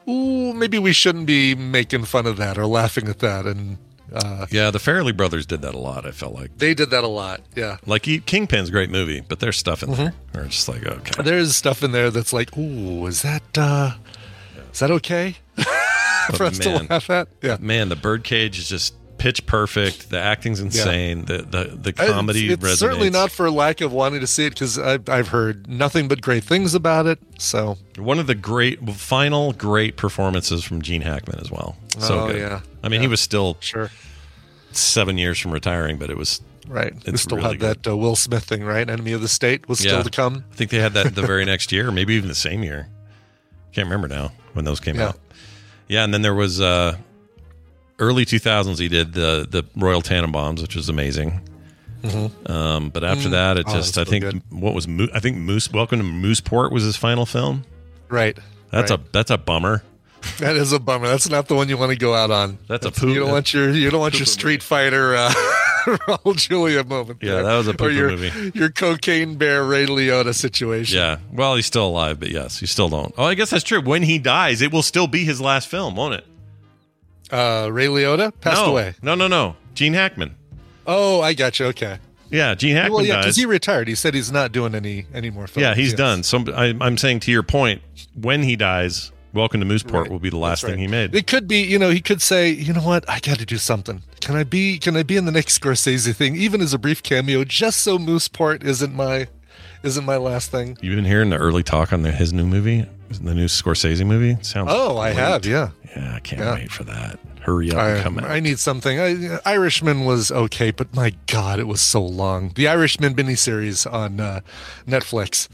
ooh, 0.07 0.53
maybe 0.53 0.79
we 0.79 0.93
shouldn't 0.93 1.25
be 1.25 1.55
making 1.55 2.05
fun 2.05 2.27
of 2.27 2.37
that 2.37 2.59
or 2.59 2.67
laughing 2.67 3.09
at 3.09 3.21
that. 3.21 3.47
And 3.47 3.79
uh, 4.15 4.47
Yeah, 4.51 4.71
the 4.71 4.79
Farrelly 4.79 5.17
brothers 5.17 5.47
did 5.47 5.63
that 5.63 5.75
a 5.75 5.79
lot. 5.79 6.07
I 6.07 6.11
felt 6.11 6.35
like. 6.35 6.57
they 6.59 6.75
did 6.75 6.91
that 6.91 7.05
a 7.05 7.09
lot. 7.09 7.41
Yeah. 7.57 7.79
Like 7.87 8.03
Kingpin's 8.03 8.69
a 8.69 8.73
great 8.73 8.91
movie, 8.91 9.21
but 9.21 9.41
there's 9.41 9.57
stuff 9.57 9.83
in 9.83 9.91
Mm-hmm. 9.91 10.03
there. 10.03 10.15
We're 10.35 10.49
just 10.49 10.69
like, 10.69 10.85
okay. 10.87 11.23
There's 11.23 11.57
stuff 11.57 11.83
in 11.83 11.93
there 11.93 12.11
that's 12.11 12.33
like, 12.33 12.57
ooh, 12.57 13.07
is 13.07 13.23
that 13.23 13.43
uh 13.57 13.93
is 14.73 14.79
that 14.81 14.91
okay? 14.91 15.37
for 16.35 16.45
us 16.45 16.65
man. 16.65 16.81
to 16.87 16.93
laugh 16.93 17.11
at? 17.11 17.29
Yeah. 17.43 17.57
Man, 17.61 17.89
the 17.89 17.97
Birdcage 17.97 18.59
is 18.59 18.69
just 18.69 18.95
pitch 19.21 19.45
perfect. 19.47 20.09
The 20.11 20.19
acting's 20.19 20.59
insane. 20.61 21.27
The 21.27 21.39
the 21.43 21.65
the 21.81 21.93
comedy 21.93 22.47
It's, 22.47 22.55
it's 22.55 22.65
resonates. 22.73 22.79
certainly 22.79 23.11
not 23.11 23.31
for 23.31 23.51
lack 23.51 23.81
of 23.83 23.93
wanting 23.93 24.21
to 24.21 24.27
see 24.27 24.47
it 24.47 24.51
because 24.51 24.79
I've, 24.79 25.09
I've 25.09 25.29
heard 25.29 25.69
nothing 25.69 26.09
but 26.09 26.23
great 26.23 26.43
things 26.43 26.75
about 26.75 27.07
it. 27.07 27.19
So 27.39 27.77
One 27.97 28.19
of 28.19 28.27
the 28.27 28.35
great 28.35 28.79
final 28.95 29.53
great 29.53 29.97
performances 29.99 30.65
from 30.65 30.81
Gene 30.83 31.03
Hackman 31.03 31.39
as 31.39 31.51
well. 31.51 31.77
So 31.99 32.21
Oh, 32.21 32.27
good. 32.29 32.39
yeah. 32.39 32.61
I 32.83 32.89
mean, 32.89 33.03
he 33.03 33.07
was 33.09 33.21
still 33.21 33.57
sure 33.61 33.91
seven 34.73 35.19
years 35.19 35.39
from 35.39 35.51
retiring, 35.53 35.99
but 35.99 36.09
it 36.11 36.17
was 36.17 36.41
right, 36.67 36.95
It 37.05 37.19
still 37.19 37.37
really 37.37 37.59
had 37.59 37.61
that 37.61 37.87
uh, 37.91 37.97
Will 37.97 38.17
Smith 38.17 38.45
thing, 38.45 38.65
right? 38.65 38.89
Enemy 38.89 39.13
of 39.13 39.21
the 39.21 39.29
State 39.29 39.69
was 39.69 39.81
still 39.81 40.03
to 40.03 40.11
come. 40.11 40.45
I 40.53 40.55
think 40.55 40.71
they 40.71 40.79
had 40.81 40.95
that 40.95 41.15
the 41.15 41.23
very 41.23 41.45
next 41.55 41.73
year, 41.73 41.91
maybe 41.93 42.15
even 42.15 42.29
the 42.29 42.35
same 42.35 42.63
year. 42.63 42.89
Can't 43.73 43.87
remember 43.87 44.09
now 44.09 44.33
when 44.55 44.65
those 44.65 44.81
came 44.81 44.97
Yeah. 44.97 45.09
out. 45.09 45.19
Yeah, 45.89 46.05
and 46.05 46.15
then 46.15 46.23
there 46.23 46.35
was 46.35 46.61
uh, 46.61 46.97
early 48.01 48.25
2000s. 48.25 48.79
He 48.79 48.89
did 48.89 49.13
the 49.13 49.47
the 49.49 49.65
Royal 49.77 50.03
Tenenbaums, 50.03 50.61
which 50.63 50.75
was 50.75 50.89
amazing. 50.89 51.41
Mhm. 52.03 52.51
Um, 52.51 52.89
but 52.91 53.05
after 53.05 53.29
Mm. 53.29 53.33
that, 53.33 53.59
it 53.59 53.67
Oh, 53.69 53.75
just 53.75 53.95
that's 53.95 54.09
I 54.09 54.11
think 54.11 54.43
what 54.51 54.75
was 54.75 54.89
Mo- 54.89 55.09
I 55.15 55.21
think 55.21 55.37
Moose 55.37 55.71
Welcome 55.71 55.99
to 56.01 56.05
Mooseport 56.05 56.73
was 56.73 56.83
his 56.83 56.97
final 56.97 57.27
film. 57.27 57.65
Right. 58.09 58.37
That's 58.73 58.91
right. 58.91 58.99
a 59.01 59.03
that's 59.13 59.31
a 59.31 59.39
bummer. 59.39 59.83
That 60.39 60.55
is 60.57 60.73
a 60.73 60.79
bummer. 60.79 61.07
That's 61.09 61.31
not 61.31 61.49
the 61.49 61.55
one 61.55 61.69
you 61.71 61.79
want 61.79 61.93
to 61.93 61.97
go 61.99 62.15
out 62.15 62.31
on. 62.31 62.59
That's 62.69 62.85
a 62.87 63.07
you 63.07 63.21
don't 63.21 63.31
want 63.31 63.53
your 63.55 63.71
you 63.71 63.89
don't 63.91 64.01
want 64.01 64.15
your 64.19 64.27
Street 64.27 64.63
Fighter 64.63 65.15
uh, 65.15 65.33
Raul 65.87 66.37
Julia 66.37 66.85
moment. 66.85 67.19
Yeah, 67.23 67.37
there. 67.37 67.43
that 67.45 67.57
was 67.57 67.69
a 67.69 67.93
your, 67.93 68.11
movie. 68.11 68.53
Your 68.59 68.69
cocaine 68.71 69.37
bear 69.37 69.65
Ray 69.65 69.87
Liotta 69.87 70.35
situation. 70.35 70.99
Yeah. 70.99 71.19
Well, 71.33 71.55
he's 71.57 71.65
still 71.67 71.87
alive, 71.87 72.21
but 72.21 72.31
yes, 72.31 72.61
you 72.61 72.67
still 72.67 72.89
don't. 72.91 73.15
Oh, 73.17 73.25
I 73.25 73.35
guess 73.35 73.49
that's 73.51 73.65
true. 73.65 73.81
When 73.81 74.03
he 74.03 74.19
dies, 74.19 74.61
it 74.61 74.73
will 74.73 74.83
still 74.83 75.07
be 75.07 75.25
his 75.25 75.41
last 75.41 75.69
film, 75.69 75.97
won't 75.97 76.15
it? 76.15 76.27
Uh, 77.33 77.69
Ray 77.71 77.87
Liotta 77.87 78.33
passed 78.41 78.63
no. 78.63 78.71
away. 78.73 78.95
No, 79.03 79.15
no, 79.15 79.29
no. 79.29 79.57
Gene 79.75 79.95
Hackman. 79.95 80.35
Oh, 80.87 81.21
I 81.21 81.35
got 81.35 81.59
you. 81.59 81.67
Okay. 81.67 81.99
Yeah, 82.31 82.55
Gene 82.55 82.77
Hackman 82.77 82.93
well, 82.93 83.05
yeah, 83.05 83.19
because 83.19 83.37
he 83.37 83.45
retired. 83.45 83.89
He 83.89 83.95
said 83.95 84.15
he's 84.15 84.31
not 84.31 84.53
doing 84.53 84.75
any 84.75 85.07
any 85.13 85.31
more 85.31 85.47
films. 85.49 85.63
Yeah, 85.63 85.75
he's 85.75 85.91
Yes. 85.91 85.99
done. 85.99 86.23
So 86.23 86.45
I, 86.55 86.75
I'm 86.81 86.97
saying 86.97 87.21
to 87.21 87.33
your 87.33 87.43
point, 87.43 87.83
when 88.15 88.43
he 88.43 88.55
dies, 88.57 89.11
Welcome 89.33 89.61
to 89.61 89.67
Mooseport 89.67 90.03
Right. 90.03 90.11
will 90.11 90.19
be 90.19 90.29
the 90.31 90.37
last 90.39 90.63
That's 90.63 90.73
thing 90.73 90.81
he 90.81 90.89
made. 90.89 91.15
It 91.15 91.29
could 91.29 91.47
be, 91.47 91.63
you 91.63 91.79
know, 91.79 91.91
he 91.91 92.01
could 92.01 92.21
say, 92.21 92.51
you 92.51 92.73
know 92.73 92.81
what, 92.83 93.09
I 93.09 93.21
got 93.21 93.39
to 93.39 93.47
do 93.47 93.59
something. 93.59 94.03
Can 94.21 94.35
I 94.35 94.43
be? 94.43 94.77
Can 94.79 94.97
I 94.97 95.05
be 95.05 95.17
in 95.17 95.25
the 95.25 95.31
next 95.31 95.61
Scorsese 95.61 96.15
thing, 96.17 96.35
even 96.37 96.61
as 96.61 96.75
a 96.75 96.79
brief 96.79 97.01
cameo, 97.03 97.45
just 97.45 97.81
so 97.81 97.97
Mooseport 97.97 98.65
isn't 98.65 98.93
my 98.93 99.29
isn't 99.83 100.05
my 100.05 100.17
last 100.17 100.51
thing? 100.51 100.77
You've 100.81 100.97
been 100.97 101.05
hearing 101.05 101.31
the 101.31 101.37
early 101.37 101.63
talk 101.63 101.93
on 101.93 102.03
the, 102.03 102.11
his 102.13 102.33
new 102.33 102.47
movie, 102.47 102.87
the 103.23 103.35
new 103.35 103.47
Scorsese 103.47 104.05
movie. 104.07 104.43
Sounds. 104.43 104.69
Oh, 104.73 104.99
I 104.99 105.11
have, 105.11 105.45
yeah. 105.47 105.71
Yeah, 105.97 106.15
I 106.15 106.21
can't 106.21 106.41
Yeah. 106.43 106.55
wait 106.55 106.71
for 106.71 106.85
that. 106.85 107.19
Hurry 107.41 107.71
up 107.71 107.79
and 107.79 107.99
I, 107.99 108.03
come 108.03 108.19
out. 108.19 108.25
I 108.25 108.41
need 108.41 108.59
something. 108.59 109.01
I, 109.01 109.39
Irishman 109.47 110.05
was 110.05 110.31
okay, 110.31 110.71
but 110.71 110.95
my 110.95 111.15
God, 111.27 111.59
it 111.59 111.67
was 111.67 111.81
so 111.81 112.05
long. 112.05 112.51
The 112.55 112.69
Irishman 112.69 113.15
miniseries 113.15 113.91
on 113.91 114.21
uh, 114.21 114.41
Netflix 114.87 115.49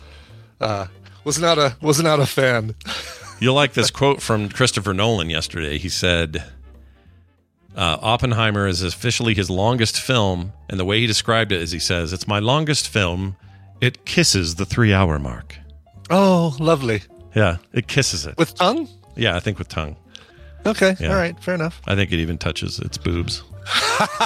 uh, 0.61 0.89
was 1.23 1.39
not 1.39 1.59
a 1.59 1.77
was 1.81 2.03
not 2.03 2.19
a 2.19 2.27
fan. 2.27 2.75
You'll 3.41 3.55
like 3.55 3.75
this 3.75 3.91
quote 3.93 4.21
from 4.21 4.49
Christopher 4.49 4.93
Nolan 4.95 5.31
yesterday. 5.31 5.79
He 5.79 5.89
said, 5.89 6.43
uh, 7.77 7.99
Oppenheimer 8.01 8.67
is 8.67 8.83
officially 8.83 9.35
his 9.35 9.51
longest 9.51 10.01
film. 10.01 10.53
And 10.69 10.81
the 10.81 10.85
way 10.85 11.01
he 11.01 11.07
described 11.07 11.53
it 11.53 11.61
is 11.61 11.71
he 11.71 11.79
says, 11.79 12.13
It's 12.13 12.27
my 12.27 12.39
longest 12.39 12.89
film. 12.89 13.37
It 13.81 14.05
kisses 14.05 14.55
the 14.57 14.65
three 14.65 14.93
hour 14.93 15.19
mark. 15.19 15.57
Oh, 16.11 16.57
lovely. 16.59 17.03
Yeah, 17.35 17.57
it 17.73 17.87
kisses 17.89 18.27
it. 18.27 18.37
With 18.39 18.55
tongue? 18.55 18.89
Yeah, 19.17 19.37
I 19.37 19.41
think 19.41 19.59
with 19.59 19.69
tongue. 19.69 19.97
Okay, 20.65 20.97
Yeah. 20.99 21.11
all 21.11 21.17
right, 21.17 21.39
fair 21.43 21.55
enough. 21.55 21.81
I 21.87 21.95
think 21.95 22.13
it 22.13 22.19
even 22.19 22.39
touches 22.39 22.79
its 22.81 22.99
boobs. 22.99 23.43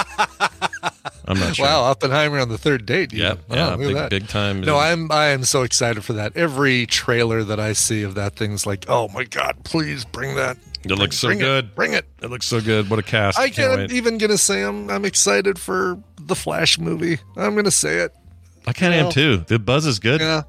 I'm 1.25 1.39
not 1.39 1.55
sure. 1.55 1.65
Wow, 1.65 1.81
Oppenheimer 1.83 2.39
on 2.39 2.49
the 2.49 2.57
third 2.57 2.85
date. 2.85 3.13
Yeah, 3.13 3.33
even. 3.49 3.57
yeah, 3.57 3.75
big- 3.75 4.09
big 4.09 4.27
time. 4.27 4.61
No, 4.61 4.77
I'm 4.77 5.11
I 5.11 5.27
am 5.27 5.43
so 5.43 5.61
excited 5.63 6.03
for 6.03 6.13
that. 6.13 6.35
Every 6.35 6.85
trailer 6.87 7.43
that 7.43 7.59
I 7.59 7.73
see 7.73 8.03
of 8.03 8.15
that 8.15 8.35
thing's 8.35 8.65
like, 8.65 8.85
oh 8.87 9.07
my 9.09 9.23
god, 9.23 9.63
please 9.63 10.03
bring 10.03 10.35
that. 10.35 10.57
It 10.83 10.89
looks 10.93 11.17
so 11.17 11.27
Bring 11.27 11.39
it, 11.39 11.43
good. 11.43 11.75
bring 11.75 11.93
it. 11.93 12.05
It 12.23 12.31
looks 12.31 12.47
so 12.47 12.59
good. 12.59 12.89
What 12.89 12.97
a 12.97 13.03
cast. 13.03 13.37
I 13.37 13.49
Can't 13.51 13.77
can't 13.81 13.91
even 13.93 14.17
gonna 14.17 14.37
say 14.37 14.63
I'm 14.63 14.89
I'm 14.89 15.05
excited 15.05 15.59
for 15.59 15.99
the 16.19 16.35
Flash 16.35 16.79
movie. 16.79 17.19
I'm 17.37 17.55
gonna 17.55 17.69
say 17.71 17.97
it. 17.97 18.15
I 18.67 18.73
kind 18.73 18.93
of 18.93 19.05
am 19.07 19.11
too. 19.11 19.37
The 19.47 19.59
buzz 19.59 19.85
is 19.85 19.99
good. 19.99 20.21
Yeah. 20.21 20.43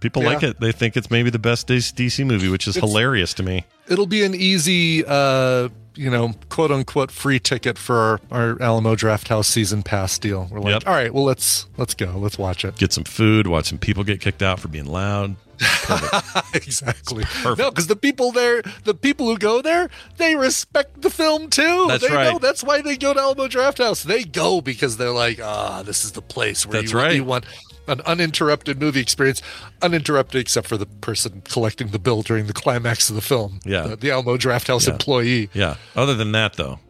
People 0.00 0.22
Yeah. 0.22 0.28
like 0.28 0.42
it. 0.44 0.60
They 0.60 0.70
think 0.72 0.96
it's 0.96 1.10
maybe 1.10 1.28
the 1.30 1.40
best 1.40 1.66
DC 1.66 2.24
movie, 2.24 2.48
which 2.48 2.68
is 2.68 2.76
It's- 2.76 2.88
hilarious 2.90 3.34
to 3.34 3.42
me. 3.42 3.64
It'll 3.88 4.06
be 4.06 4.22
an 4.22 4.34
easy, 4.34 5.04
uh, 5.04 5.68
you 5.96 6.08
know, 6.10 6.34
quote 6.50 6.70
unquote 6.70 7.10
free 7.10 7.40
ticket 7.40 7.76
for 7.76 7.96
our, 7.96 8.20
our 8.30 8.62
Alamo 8.62 8.94
Drafthouse 8.94 9.46
season 9.46 9.82
pass 9.82 10.16
deal. 10.18 10.46
We're 10.52 10.60
like, 10.60 10.72
Yep. 10.74 10.82
all 10.86 10.94
right, 10.94 11.12
well 11.12 11.24
let's 11.24 11.66
let's 11.76 11.94
go, 11.94 12.12
let's 12.16 12.38
watch 12.38 12.64
it. 12.64 12.76
Get 12.76 12.92
some 12.92 13.02
food, 13.04 13.48
watch 13.48 13.66
some 13.66 13.78
people 13.78 14.04
get 14.04 14.20
kicked 14.20 14.42
out 14.42 14.60
for 14.60 14.68
being 14.68 14.86
loud. 14.86 15.34
exactly. 16.54 17.24
No, 17.44 17.70
because 17.70 17.86
the 17.86 17.96
people 17.96 18.32
there, 18.32 18.62
the 18.84 18.94
people 18.94 19.26
who 19.26 19.38
go 19.38 19.60
there, 19.62 19.88
they 20.16 20.34
respect 20.36 21.02
the 21.02 21.10
film 21.10 21.50
too. 21.50 21.86
That's 21.88 22.06
they 22.06 22.14
right. 22.14 22.32
Know, 22.32 22.38
that's 22.38 22.62
why 22.62 22.80
they 22.82 22.96
go 22.96 23.14
to 23.14 23.20
Alamo 23.20 23.46
Drafthouse. 23.48 24.02
They 24.04 24.24
go 24.24 24.60
because 24.60 24.96
they're 24.96 25.10
like, 25.10 25.40
ah, 25.42 25.82
this 25.84 26.04
is 26.04 26.12
the 26.12 26.22
place 26.22 26.66
where 26.66 26.80
That's 26.80 26.92
you, 26.92 26.98
right. 26.98 27.14
you 27.14 27.24
want 27.24 27.44
an 27.86 28.00
uninterrupted 28.02 28.78
movie 28.80 29.00
experience, 29.00 29.40
uninterrupted 29.82 30.40
except 30.40 30.66
for 30.66 30.76
the 30.76 30.86
person 30.86 31.42
collecting 31.48 31.88
the 31.88 31.98
bill 31.98 32.22
during 32.22 32.46
the 32.46 32.52
climax 32.52 33.08
of 33.08 33.14
the 33.16 33.22
film. 33.22 33.60
Yeah. 33.64 33.86
the, 33.88 33.96
the 33.96 34.10
Alamo 34.10 34.36
Drafthouse 34.36 34.86
Yeah. 34.86 34.92
employee. 34.92 35.50
Yeah. 35.54 35.76
Other 35.96 36.14
than 36.14 36.32
that, 36.32 36.54
though, 36.54 36.80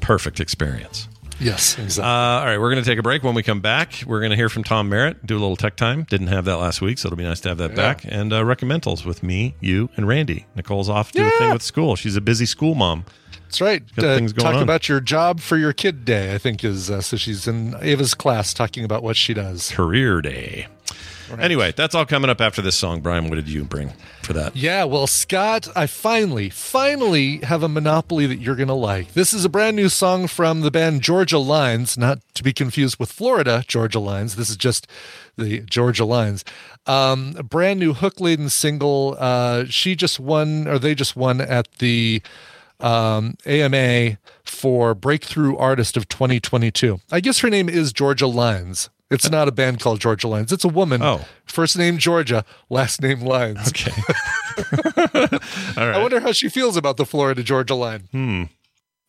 perfect 0.00 0.40
experience. 0.40 1.08
Yes, 1.38 1.78
Uh, 1.78 1.82
exactly. 1.82 2.10
all 2.10 2.44
right, 2.46 2.58
we're 2.58 2.70
going 2.70 2.82
to 2.82 2.88
take 2.90 2.98
a 2.98 3.02
break. 3.02 3.22
When 3.22 3.34
we 3.34 3.42
come 3.42 3.60
back, 3.60 4.02
we're 4.06 4.20
going 4.20 4.30
to 4.30 4.36
hear 4.36 4.48
from 4.48 4.64
Tom 4.64 4.88
Merritt, 4.88 5.26
do 5.26 5.34
a 5.36 5.40
little 5.40 5.56
tech 5.56 5.76
time. 5.76 6.04
Didn't 6.04 6.28
have 6.28 6.44
that 6.46 6.56
last 6.56 6.80
week, 6.80 6.98
so 6.98 7.08
it'll 7.08 7.16
be 7.16 7.24
nice 7.24 7.40
to 7.40 7.48
have 7.50 7.58
that 7.58 7.70
Yeah. 7.70 7.76
back. 7.76 8.04
And 8.06 8.32
uh, 8.32 8.42
recommendals 8.42 9.04
with 9.04 9.22
me, 9.22 9.54
you, 9.60 9.90
and 9.96 10.08
Randy. 10.08 10.46
Nicole's 10.54 10.88
off 10.88 11.12
to 11.12 11.18
do 11.18 11.26
a 11.26 11.30
thing 11.38 11.52
with 11.52 11.62
school. 11.62 11.94
She's 11.96 12.16
a 12.16 12.20
busy 12.20 12.46
school 12.46 12.74
mom. 12.74 13.04
That's 13.44 13.60
right. 13.60 13.82
Uh, 13.96 14.02
things 14.02 14.32
going 14.32 14.44
talk 14.44 14.56
on. 14.56 14.62
about 14.62 14.88
your 14.88 14.98
job 15.00 15.40
for 15.40 15.56
your 15.56 15.72
kid 15.72 16.04
day. 16.04 16.34
I 16.34 16.38
think 16.38 16.64
is 16.64 16.90
uh, 16.90 17.00
so. 17.00 17.16
She's 17.16 17.46
in 17.46 17.76
Ava's 17.80 18.12
class 18.14 18.52
talking 18.52 18.84
about 18.84 19.02
what 19.04 19.16
she 19.16 19.34
does. 19.34 19.70
Career 19.70 20.20
day. 20.20 20.66
Anyway, 21.38 21.72
that's 21.76 21.94
all 21.94 22.06
coming 22.06 22.30
up 22.30 22.40
after 22.40 22.62
this 22.62 22.76
song. 22.76 23.00
Brian, 23.00 23.28
what 23.28 23.36
did 23.36 23.48
you 23.48 23.64
bring 23.64 23.92
for 24.22 24.32
that? 24.32 24.56
Yeah, 24.56 24.84
well, 24.84 25.06
Scott, 25.06 25.68
I 25.76 25.86
finally, 25.86 26.50
finally 26.50 27.38
have 27.38 27.62
a 27.62 27.68
monopoly 27.68 28.26
that 28.26 28.36
you're 28.36 28.56
going 28.56 28.68
to 28.68 28.74
like. 28.74 29.12
This 29.14 29.32
is 29.32 29.44
a 29.44 29.48
brand 29.48 29.76
new 29.76 29.88
song 29.88 30.26
from 30.26 30.62
the 30.62 30.70
band 30.70 31.02
Georgia 31.02 31.38
Lines, 31.38 31.98
not 31.98 32.20
to 32.34 32.42
be 32.42 32.52
confused 32.52 32.98
with 32.98 33.10
Florida 33.10 33.64
Georgia 33.66 34.00
Lines. 34.00 34.36
This 34.36 34.50
is 34.50 34.56
just 34.56 34.86
the 35.36 35.60
Georgia 35.60 36.04
Lines. 36.04 36.44
Um, 36.86 37.34
a 37.36 37.42
brand 37.42 37.80
new 37.80 37.92
hook 37.92 38.20
laden 38.20 38.48
single. 38.48 39.16
Uh, 39.18 39.64
she 39.66 39.96
just 39.96 40.20
won, 40.20 40.68
or 40.68 40.78
they 40.78 40.94
just 40.94 41.16
won 41.16 41.40
at 41.40 41.70
the 41.78 42.22
um, 42.80 43.34
AMA 43.46 44.18
for 44.44 44.94
Breakthrough 44.94 45.56
Artist 45.56 45.96
of 45.96 46.08
2022. 46.08 47.00
I 47.10 47.20
guess 47.20 47.40
her 47.40 47.50
name 47.50 47.68
is 47.68 47.92
Georgia 47.92 48.26
Lines. 48.26 48.90
It's 49.10 49.30
not 49.30 49.46
a 49.46 49.52
band 49.52 49.80
called 49.80 50.00
Georgia 50.00 50.26
Lines. 50.26 50.52
It's 50.52 50.64
a 50.64 50.68
woman. 50.68 51.02
Oh. 51.02 51.24
First 51.44 51.78
name 51.78 51.98
Georgia, 51.98 52.44
last 52.68 53.00
name 53.00 53.20
Lines. 53.20 53.68
Okay. 53.68 53.92
I 55.76 55.98
wonder 56.00 56.20
how 56.20 56.32
she 56.32 56.48
feels 56.48 56.76
about 56.76 56.96
the 56.96 57.06
Florida 57.06 57.42
Georgia 57.42 57.74
line. 57.74 58.08
Hmm. 58.10 58.44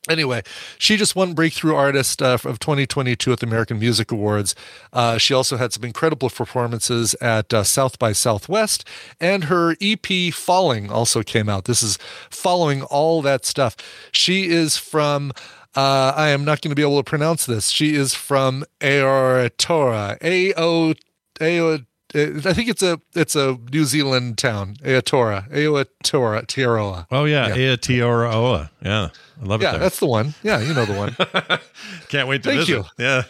Anyway, 0.09 0.41
she 0.77 0.95
just 0.95 1.15
won 1.15 1.33
Breakthrough 1.33 1.75
Artist 1.75 2.21
uh, 2.21 2.37
of 2.45 2.59
2022 2.59 3.31
at 3.31 3.39
the 3.39 3.45
American 3.45 3.79
Music 3.79 4.11
Awards. 4.11 4.55
Uh, 4.93 5.17
she 5.17 5.33
also 5.33 5.57
had 5.57 5.73
some 5.73 5.83
incredible 5.83 6.29
performances 6.29 7.13
at 7.15 7.53
uh, 7.53 7.63
South 7.63 7.99
by 7.99 8.13
Southwest, 8.13 8.87
and 9.19 9.45
her 9.45 9.75
EP 9.81 10.33
Falling 10.33 10.89
also 10.89 11.23
came 11.23 11.49
out. 11.49 11.65
This 11.65 11.83
is 11.83 11.97
following 12.29 12.83
all 12.83 13.21
that 13.21 13.45
stuff. 13.45 13.75
She 14.11 14.47
is 14.47 14.77
from. 14.77 15.33
Uh, 15.77 16.11
I 16.15 16.29
am 16.29 16.43
not 16.43 16.61
going 16.61 16.71
to 16.71 16.75
be 16.75 16.81
able 16.81 16.97
to 16.97 17.03
pronounce 17.03 17.45
this. 17.45 17.69
She 17.69 17.93
is 17.93 18.15
from 18.15 18.65
Aotearoa. 18.81 20.17
A 20.23 20.53
O 20.57 20.93
A 21.39 21.61
O. 21.61 21.79
I 22.15 22.53
think 22.53 22.69
it's 22.69 22.81
a 22.81 22.99
it's 23.15 23.35
a 23.35 23.59
New 23.71 23.83
Zealand 23.85 24.37
town, 24.37 24.77
Aotearoa, 24.81 25.51
Aotearoa, 25.51 26.45
Aotearoa. 26.45 27.05
Oh 27.11 27.25
yeah, 27.25 27.49
Aotearoa. 27.49 28.69
Yeah, 28.83 29.09
I 29.41 29.45
love 29.45 29.61
Yeah, 29.61 29.69
it. 29.69 29.71
There. 29.73 29.79
that's 29.81 29.99
the 29.99 30.07
one. 30.07 30.33
Yeah, 30.41 30.59
you 30.61 30.73
know 30.73 30.85
the 30.85 30.93
one. 30.93 31.59
Can't 32.09 32.27
wait 32.27 32.43
to 32.43 32.49
Thank 32.49 32.61
visit. 32.67 32.85
you. 32.97 33.03
Yeah. 33.05 33.23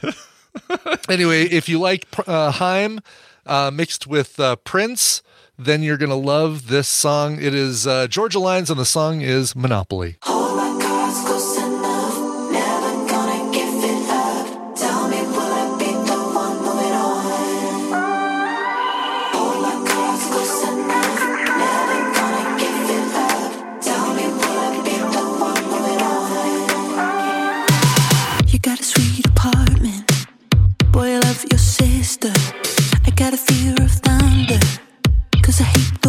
anyway, 1.09 1.43
if 1.45 1.67
you 1.67 1.79
like 1.79 2.05
uh, 2.27 2.51
Haim 2.51 2.99
uh, 3.45 3.71
mixed 3.73 4.07
with 4.07 4.39
uh, 4.39 4.55
Prince, 4.57 5.21
then 5.57 5.81
you're 5.83 5.97
going 5.97 6.09
to 6.11 6.15
love 6.15 6.67
this 6.67 6.87
song. 6.87 7.41
It 7.41 7.53
is 7.55 7.87
uh, 7.87 8.07
Georgia 8.07 8.39
Lines, 8.39 8.69
and 8.69 8.79
the 8.79 8.85
song 8.85 9.21
is 9.21 9.55
Monopoly. 9.55 10.17
Fear 33.47 33.73
of 33.83 33.91
thunder. 34.03 34.59
Cause 35.41 35.61
I 35.61 35.65
hate 35.65 36.06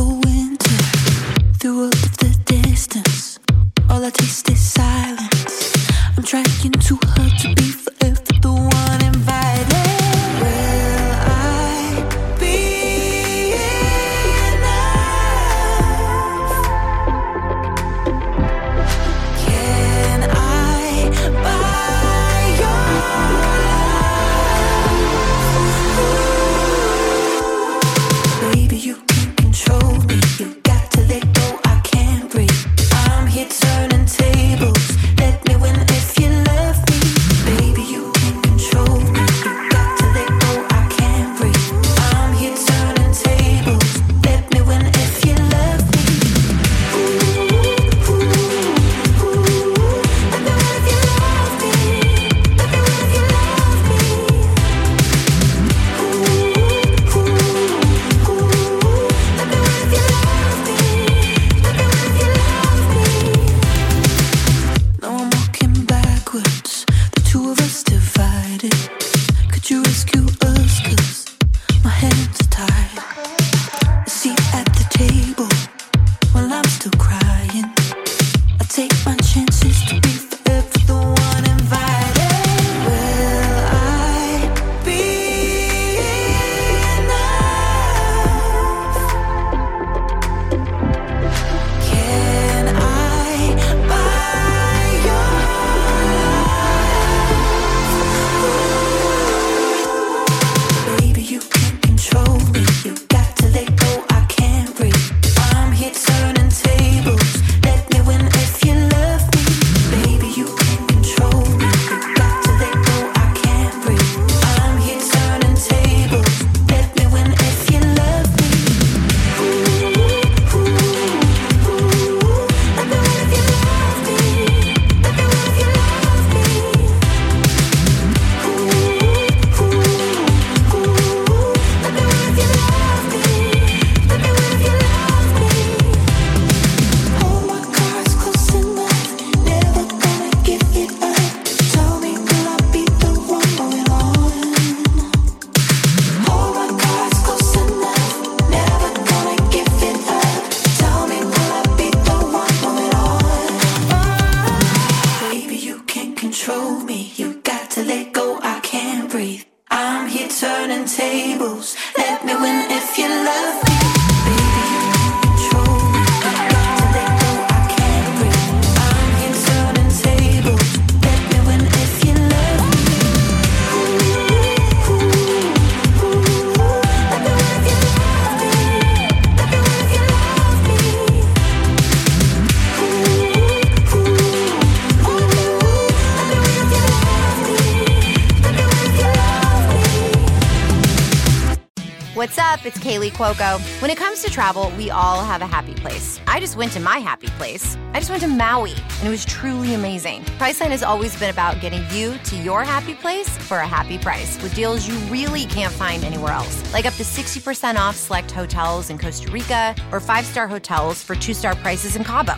to 194.28 194.34
travel, 194.34 194.72
we 194.76 194.90
all 194.90 195.22
have 195.24 195.42
a 195.42 195.46
happy 195.46 195.74
place. 195.74 196.20
I 196.26 196.40
just 196.40 196.56
went 196.56 196.72
to 196.72 196.80
my 196.80 196.98
happy 196.98 197.28
place. 197.38 197.76
I 197.94 197.98
just 197.98 198.10
went 198.10 198.22
to 198.22 198.28
Maui, 198.28 198.74
and 198.98 199.08
it 199.08 199.10
was 199.10 199.24
truly 199.24 199.74
amazing. 199.74 200.22
Priceline 200.38 200.70
has 200.70 200.82
always 200.82 201.18
been 201.18 201.30
about 201.30 201.60
getting 201.60 201.84
you 201.90 202.18
to 202.24 202.36
your 202.36 202.64
happy 202.64 202.94
place 202.94 203.28
for 203.28 203.58
a 203.58 203.66
happy 203.66 203.98
price 203.98 204.40
with 204.42 204.54
deals 204.54 204.86
you 204.86 204.94
really 205.10 205.44
can't 205.46 205.72
find 205.72 206.04
anywhere 206.04 206.32
else. 206.32 206.72
Like 206.72 206.86
up 206.86 206.94
to 206.94 207.02
60% 207.02 207.76
off 207.76 207.96
select 207.96 208.30
hotels 208.30 208.90
in 208.90 208.98
Costa 208.98 209.30
Rica 209.30 209.74
or 209.92 210.00
five 210.00 210.24
star 210.24 210.46
hotels 210.46 211.02
for 211.02 211.14
two 211.14 211.34
star 211.34 211.54
prices 211.56 211.96
in 211.96 212.04
Cabo. 212.04 212.34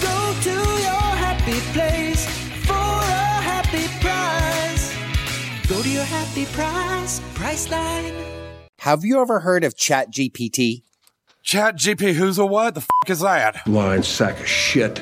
Go 0.00 0.34
to 0.42 0.50
your 0.50 1.08
happy 1.24 1.58
place 1.72 2.26
for 2.66 2.74
a 2.74 3.42
happy 3.50 3.86
price. 4.00 4.94
Go 5.68 5.82
to 5.82 5.88
your 5.88 6.04
happy 6.04 6.44
price, 6.46 7.20
Priceline. 7.34 8.14
Have 8.80 9.04
you 9.04 9.20
ever 9.20 9.40
heard 9.40 9.64
of 9.64 9.74
ChatGPT? 9.74 10.82
Chat 11.42 11.76
GP, 11.76 12.14
who's 12.14 12.38
a 12.38 12.44
what? 12.44 12.74
The 12.74 12.80
fuck 12.82 13.08
is 13.08 13.20
that? 13.20 13.64
Blind 13.64 14.04
sack 14.04 14.38
of 14.40 14.46
shit. 14.46 14.96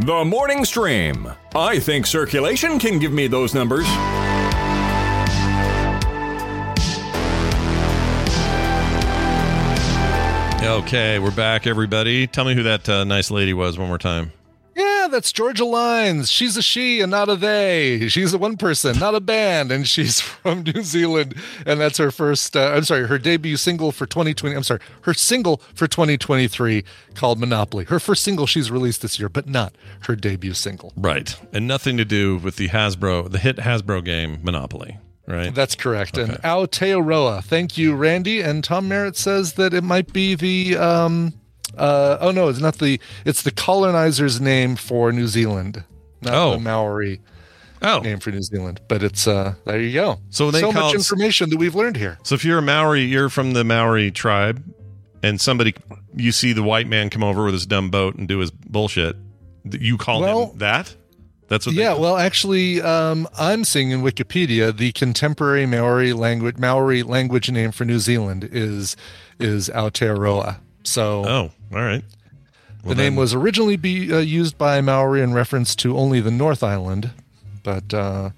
The 0.00 0.24
morning 0.24 0.64
stream. 0.64 1.30
I 1.54 1.78
think 1.78 2.06
circulation 2.06 2.78
can 2.78 2.98
give 2.98 3.12
me 3.12 3.26
those 3.26 3.54
numbers. 3.54 3.86
Okay, 10.62 11.18
we're 11.18 11.30
back, 11.30 11.66
everybody. 11.66 12.26
Tell 12.26 12.44
me 12.44 12.54
who 12.54 12.62
that 12.62 12.88
uh, 12.88 13.04
nice 13.04 13.30
lady 13.30 13.54
was 13.54 13.78
one 13.78 13.88
more 13.88 13.98
time. 13.98 14.32
Yeah, 15.08 15.12
that's 15.12 15.32
Georgia 15.32 15.64
Lines. 15.64 16.30
She's 16.30 16.58
a 16.58 16.62
she 16.62 17.00
and 17.00 17.10
not 17.10 17.30
a 17.30 17.36
they. 17.36 18.08
She's 18.08 18.34
a 18.34 18.38
one 18.38 18.58
person, 18.58 18.98
not 18.98 19.14
a 19.14 19.20
band, 19.20 19.72
and 19.72 19.88
she's 19.88 20.20
from 20.42 20.64
New 20.64 20.82
Zealand. 20.82 21.34
And 21.64 21.80
that's 21.80 21.96
her 21.96 22.10
first. 22.10 22.54
Uh, 22.54 22.72
I'm 22.74 22.84
sorry, 22.84 23.06
her 23.06 23.16
debut 23.16 23.56
single 23.56 23.90
for 23.90 24.04
2020. 24.04 24.54
I'm 24.54 24.62
sorry, 24.62 24.80
her 25.02 25.14
single 25.14 25.62
for 25.74 25.86
2023 25.86 26.84
called 27.14 27.40
Monopoly. 27.40 27.86
Her 27.86 27.98
first 27.98 28.22
single 28.22 28.46
she's 28.46 28.70
released 28.70 29.00
this 29.00 29.18
year, 29.18 29.30
but 29.30 29.48
not 29.48 29.74
her 30.00 30.14
debut 30.14 30.52
single. 30.52 30.92
Right, 30.94 31.34
and 31.54 31.66
nothing 31.66 31.96
to 31.96 32.04
do 32.04 32.36
with 32.36 32.56
the 32.56 32.68
Hasbro, 32.68 33.30
the 33.30 33.38
hit 33.38 33.56
Hasbro 33.56 34.04
game 34.04 34.40
Monopoly. 34.42 34.98
Right. 35.26 35.54
That's 35.54 35.74
correct. 35.74 36.18
And 36.18 36.32
Aotearoa. 36.42 37.44
Thank 37.44 37.76
you, 37.76 37.94
Randy. 37.94 38.40
And 38.40 38.64
Tom 38.64 38.88
Merritt 38.88 39.16
says 39.16 39.54
that 39.54 39.74
it 39.74 39.84
might 39.84 40.10
be 40.12 40.34
the 40.34 40.76
um 40.78 41.34
uh 41.76 42.18
oh 42.20 42.30
no, 42.30 42.48
it's 42.48 42.60
not 42.60 42.78
the 42.78 43.00
it's 43.24 43.42
the 43.42 43.50
colonizer's 43.50 44.40
name 44.40 44.76
for 44.76 45.12
New 45.12 45.26
Zealand. 45.26 45.84
Not 46.22 46.34
Oh. 46.34 46.50
the 46.52 46.58
Maori 46.60 47.20
oh. 47.82 48.00
name 48.00 48.18
for 48.20 48.30
New 48.30 48.42
Zealand. 48.42 48.80
But 48.88 49.02
it's 49.02 49.26
uh 49.28 49.54
there 49.64 49.80
you 49.80 49.92
go. 49.92 50.18
So 50.30 50.50
so 50.50 50.72
much 50.72 50.94
information 50.94 51.50
that 51.50 51.58
we've 51.58 51.74
learned 51.74 51.96
here. 51.96 52.18
So 52.24 52.34
if 52.34 52.44
you're 52.44 52.58
a 52.58 52.62
Maori, 52.62 53.02
you're 53.02 53.28
from 53.28 53.52
the 53.52 53.64
Maori 53.64 54.10
tribe, 54.10 54.62
and 55.22 55.40
somebody 55.40 55.74
you 56.14 56.32
see 56.32 56.52
the 56.52 56.62
white 56.62 56.86
man 56.88 57.10
come 57.10 57.22
over 57.22 57.44
with 57.44 57.54
his 57.54 57.66
dumb 57.66 57.90
boat 57.90 58.16
and 58.16 58.26
do 58.26 58.38
his 58.38 58.50
bullshit, 58.50 59.16
you 59.64 59.96
call 59.98 60.20
Well- 60.22 60.50
him 60.52 60.58
that? 60.58 60.94
That's 61.48 61.64
what. 61.64 61.74
yeah, 61.76 61.94
well, 61.94 62.18
actually, 62.18 62.82
um, 62.82 63.26
I'm 63.38 63.64
seeing 63.64 63.90
in 63.90 64.02
Wikipedia 64.02 64.76
the 64.76 64.92
contemporary 64.92 65.64
Maori 65.64 66.12
language 66.12 66.58
Maori 66.58 67.02
language 67.02 67.50
name 67.50 67.72
for 67.72 67.86
New 67.86 68.00
Zealand 68.00 68.46
is 68.52 68.96
is 69.40 69.70
Aotearoa. 69.70 70.58
So, 70.88 71.24
oh, 71.26 71.50
all 71.76 71.82
right. 71.84 72.02
the 72.82 72.94
name 72.94 73.14
was 73.14 73.34
originally 73.34 73.76
be 73.76 74.10
uh, 74.10 74.18
used 74.20 74.56
by 74.56 74.80
Maori 74.80 75.20
in 75.20 75.34
reference 75.34 75.76
to 75.76 75.98
only 75.98 76.20
the 76.20 76.30
North 76.30 76.62
Island, 76.62 77.10
but 77.62 77.92
uh, 77.92 78.30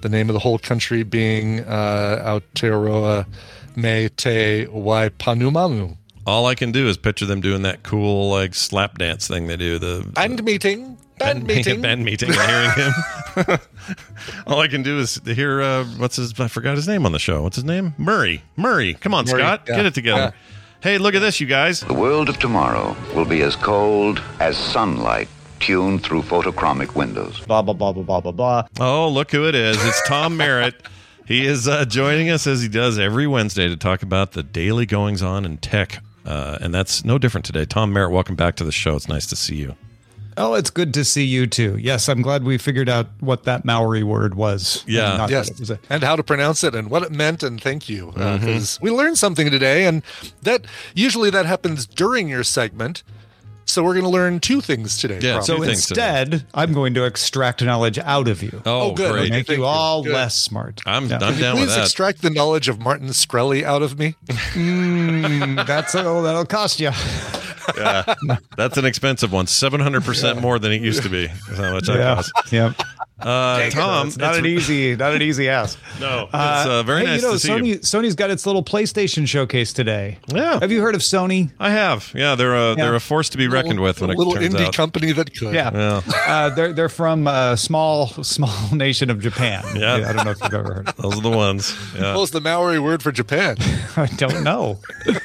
the 0.00 0.08
name 0.08 0.30
of 0.30 0.34
the 0.34 0.38
whole 0.38 0.60
country 0.60 1.02
being 1.02 1.60
uh, 1.60 2.40
Aotearoa 2.54 3.26
Me 3.74 4.08
Te 4.10 4.66
Waipounamu. 4.66 5.96
all 6.24 6.46
I 6.46 6.54
can 6.54 6.70
do 6.70 6.86
is 6.86 6.96
picture 6.96 7.26
them 7.26 7.40
doing 7.40 7.62
that 7.62 7.82
cool 7.82 8.30
like 8.30 8.54
slap 8.54 8.98
dance 8.98 9.26
thing 9.26 9.48
they 9.48 9.56
do. 9.56 9.80
The 9.80 10.06
Band 10.14 10.44
meeting. 10.44 10.98
Band 11.18 11.48
band 11.48 11.56
meeting. 11.56 11.80
band 11.80 12.04
meeting. 12.04 12.32
hearing 12.32 12.70
him. 12.76 12.92
all 14.46 14.60
I 14.60 14.68
can 14.68 14.84
do 14.84 15.00
is 15.00 15.20
hear 15.24 15.60
uh, 15.60 15.84
what's 15.96 16.14
his. 16.14 16.38
I 16.38 16.46
forgot 16.46 16.76
his 16.76 16.86
name 16.86 17.04
on 17.04 17.10
the 17.10 17.18
show. 17.18 17.42
What's 17.42 17.56
his 17.56 17.64
name? 17.64 17.94
Murray. 17.98 18.44
Murray. 18.54 18.94
Come 18.94 19.14
on, 19.14 19.24
Murray, 19.24 19.42
Scott, 19.42 19.62
yeah. 19.66 19.74
get 19.74 19.86
it 19.86 19.94
together. 19.94 20.32
Hey, 20.80 20.96
look 20.98 21.16
at 21.16 21.18
this, 21.18 21.40
you 21.40 21.46
guys. 21.48 21.80
The 21.80 21.92
world 21.92 22.28
of 22.28 22.38
tomorrow 22.38 22.96
will 23.12 23.24
be 23.24 23.42
as 23.42 23.56
cold 23.56 24.22
as 24.38 24.56
sunlight 24.56 25.28
tuned 25.58 26.04
through 26.04 26.22
photochromic 26.22 26.94
windows. 26.94 27.40
Blah 27.46 27.62
blah 27.62 27.74
blah 27.74 27.92
blah 27.92 28.04
blah 28.04 28.20
blah 28.20 28.30
blah. 28.32 28.66
Oh, 28.78 29.08
look 29.08 29.32
who 29.32 29.48
it 29.48 29.56
is. 29.56 29.76
It's 29.84 30.00
Tom 30.06 30.36
Merritt. 30.36 30.80
He 31.26 31.44
is 31.44 31.66
uh, 31.66 31.84
joining 31.84 32.30
us 32.30 32.46
as 32.46 32.62
he 32.62 32.68
does 32.68 32.96
every 32.96 33.26
Wednesday 33.26 33.66
to 33.68 33.76
talk 33.76 34.04
about 34.04 34.32
the 34.32 34.44
daily 34.44 34.86
goings 34.86 35.20
on 35.20 35.44
in 35.44 35.56
tech. 35.58 35.98
Uh, 36.24 36.58
and 36.60 36.72
that's 36.72 37.04
no 37.04 37.18
different 37.18 37.44
today. 37.44 37.64
Tom 37.64 37.92
Merritt, 37.92 38.12
welcome 38.12 38.36
back 38.36 38.54
to 38.56 38.64
the 38.64 38.70
show. 38.70 38.94
It's 38.94 39.08
nice 39.08 39.26
to 39.26 39.36
see 39.36 39.56
you. 39.56 39.74
Oh, 40.40 40.54
it's 40.54 40.70
good 40.70 40.94
to 40.94 41.04
see 41.04 41.24
you 41.24 41.46
too. 41.48 41.76
Yes, 41.78 42.08
I'm 42.08 42.22
glad 42.22 42.44
we 42.44 42.58
figured 42.58 42.88
out 42.88 43.08
what 43.20 43.42
that 43.44 43.64
Maori 43.64 44.02
word 44.04 44.34
was. 44.36 44.84
Yeah. 44.86 45.22
And 45.22 45.30
yes, 45.30 45.50
was 45.58 45.70
a- 45.70 45.80
and 45.90 46.02
how 46.02 46.14
to 46.16 46.22
pronounce 46.22 46.62
it 46.64 46.74
and 46.74 46.88
what 46.90 47.02
it 47.02 47.10
meant, 47.10 47.42
and 47.42 47.60
thank 47.60 47.88
you 47.88 48.12
because 48.14 48.78
we 48.80 48.90
learned 48.90 49.18
something 49.18 49.50
today, 49.50 49.84
and 49.86 50.02
that 50.42 50.64
usually 50.94 51.30
that 51.30 51.44
happens 51.46 51.86
during 51.86 52.28
your 52.28 52.44
segment. 52.44 53.02
So 53.66 53.82
we're 53.84 53.92
going 53.92 54.04
to 54.04 54.10
learn 54.10 54.40
two 54.40 54.62
things 54.62 54.96
today. 54.96 55.18
Yeah, 55.20 55.40
so 55.40 55.62
instead, 55.62 56.46
I'm 56.54 56.72
going 56.72 56.94
to 56.94 57.04
extract 57.04 57.62
knowledge 57.62 57.98
out 57.98 58.26
of 58.26 58.42
you. 58.42 58.62
Oh, 58.64 58.94
good. 58.94 59.12
great. 59.12 59.30
Make 59.30 59.46
thank 59.46 59.58
you 59.58 59.66
all 59.66 60.02
Good. 60.02 60.14
less 60.14 60.40
smart. 60.40 60.80
I'm, 60.86 61.04
Yeah. 61.08 61.16
I'm 61.16 61.20
Can 61.20 61.34
you 61.34 61.40
down 61.42 61.60
with 61.60 61.68
that. 61.68 61.74
please 61.74 61.84
extract 61.84 62.22
the 62.22 62.30
knowledge 62.30 62.68
of 62.68 62.80
Martin 62.80 63.12
Scully 63.12 63.66
out 63.66 63.82
of 63.82 63.98
me? 63.98 64.14
Mm, 64.54 65.66
that's 65.66 65.94
oh, 65.94 66.22
that'll 66.22 66.46
cost 66.46 66.80
you. 66.80 66.90
Yeah, 67.76 68.14
that's 68.56 68.76
an 68.76 68.84
expensive 68.84 69.32
one. 69.32 69.46
Seven 69.46 69.80
hundred 69.80 70.04
percent 70.04 70.40
more 70.40 70.58
than 70.58 70.72
it 70.72 70.80
used 70.82 71.02
to 71.02 71.08
be. 71.08 71.24
Is 71.24 71.58
how 71.58 71.72
much 71.72 71.86
that 71.86 71.96
Yeah. 71.98 72.14
costs. 72.14 72.52
Yep. 72.52 72.74
Uh, 73.20 73.68
Tom, 73.70 74.06
it's 74.08 74.16
not 74.16 74.36
an 74.36 74.46
easy, 74.46 74.94
not 74.94 75.12
an 75.14 75.22
easy 75.22 75.48
ask. 75.48 75.78
No, 75.98 76.26
it's 76.26 76.34
uh, 76.34 76.84
very 76.84 77.00
hey, 77.00 77.06
nice 77.06 77.22
you 77.22 77.26
know, 77.26 77.32
to 77.32 77.38
see 77.40 77.48
Sony, 77.48 77.66
you. 77.66 77.78
Sony's 77.80 78.14
got 78.14 78.30
its 78.30 78.46
little 78.46 78.62
PlayStation 78.62 79.26
showcase 79.26 79.72
today. 79.72 80.18
Yeah, 80.28 80.60
have 80.60 80.70
you 80.70 80.80
heard 80.80 80.94
of 80.94 81.00
Sony? 81.00 81.50
I 81.58 81.70
have. 81.70 82.12
Yeah, 82.14 82.36
they're 82.36 82.54
a 82.54 82.76
they're 82.76 82.94
a 82.94 83.00
force 83.00 83.28
to 83.30 83.38
be 83.38 83.48
reckoned 83.48 83.80
with 83.80 84.00
when 84.00 84.10
a 84.10 84.12
it 84.12 84.16
little 84.16 84.34
turns 84.34 84.54
indie 84.54 84.66
out. 84.66 84.74
company 84.76 85.10
that 85.10 85.36
could. 85.36 85.52
Yeah, 85.52 85.72
Yeah. 86.06 86.12
uh, 86.28 86.50
they're 86.50 86.72
they're 86.72 86.88
from 86.88 87.26
a 87.26 87.56
small 87.56 88.06
small 88.22 88.54
nation 88.72 89.10
of 89.10 89.18
Japan. 89.20 89.64
Yeah. 89.74 89.94
I 89.94 90.12
don't 90.12 90.24
know 90.24 90.30
if 90.30 90.40
you've 90.40 90.54
ever 90.54 90.74
heard. 90.74 90.88
Of 90.88 90.94
it. 90.98 91.02
Those 91.02 91.18
are 91.18 91.22
the 91.22 91.30
ones. 91.30 91.76
Yeah, 91.96 92.12
What 92.14 92.20
was 92.20 92.30
the 92.30 92.40
Maori 92.40 92.78
word 92.78 93.02
for 93.02 93.10
Japan? 93.10 93.56
I 93.96 94.06
don't 94.16 94.44
know. 94.44 94.78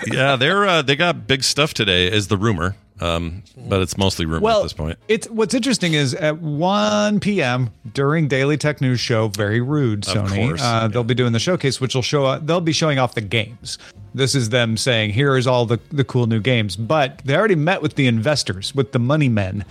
yeah. 0.07 0.35
They're 0.35 0.65
uh, 0.65 0.81
they 0.81 0.95
got 0.95 1.27
big 1.27 1.43
stuff 1.43 1.75
today, 1.75 2.07
is 2.11 2.29
the 2.29 2.37
rumor. 2.37 2.75
Um, 2.99 3.43
but 3.67 3.81
it's 3.81 3.97
mostly 3.97 4.25
rumor 4.25 4.41
Well, 4.41 4.59
at 4.59 4.63
this 4.63 4.73
point. 4.73 4.97
It's 5.07 5.27
what's 5.29 5.53
interesting 5.53 5.93
is 5.93 6.13
at 6.13 6.37
1 6.39 7.19
p.m. 7.19 7.71
during 7.93 8.27
Daily 8.27 8.55
Tech 8.55 8.81
News 8.81 8.99
Show, 8.99 9.27
very 9.29 9.59
rude, 9.61 10.07
Of 10.07 10.13
Sony. 10.13 10.47
course, 10.47 10.61
uh, 10.61 10.87
They'll 10.87 11.03
be 11.03 11.15
doing 11.15 11.33
the 11.33 11.39
showcase, 11.39 11.81
which 11.81 11.95
will 11.95 12.01
show. 12.03 12.37
They'll 12.39 12.61
be 12.61 12.71
showing 12.71 12.99
off 12.99 13.15
the 13.15 13.21
games. 13.21 13.77
This 14.13 14.35
is 14.35 14.49
them 14.49 14.77
saying, 14.77 15.11
"Here 15.13 15.35
is 15.37 15.47
all 15.47 15.65
the 15.65 15.79
the 15.91 16.03
cool 16.03 16.27
new 16.27 16.39
games." 16.39 16.75
But 16.75 17.21
they 17.25 17.35
already 17.35 17.55
met 17.55 17.81
with 17.81 17.95
the 17.95 18.05
investors, 18.07 18.73
with 18.75 18.91
the 18.91 18.99
money 18.99 19.27
men 19.27 19.65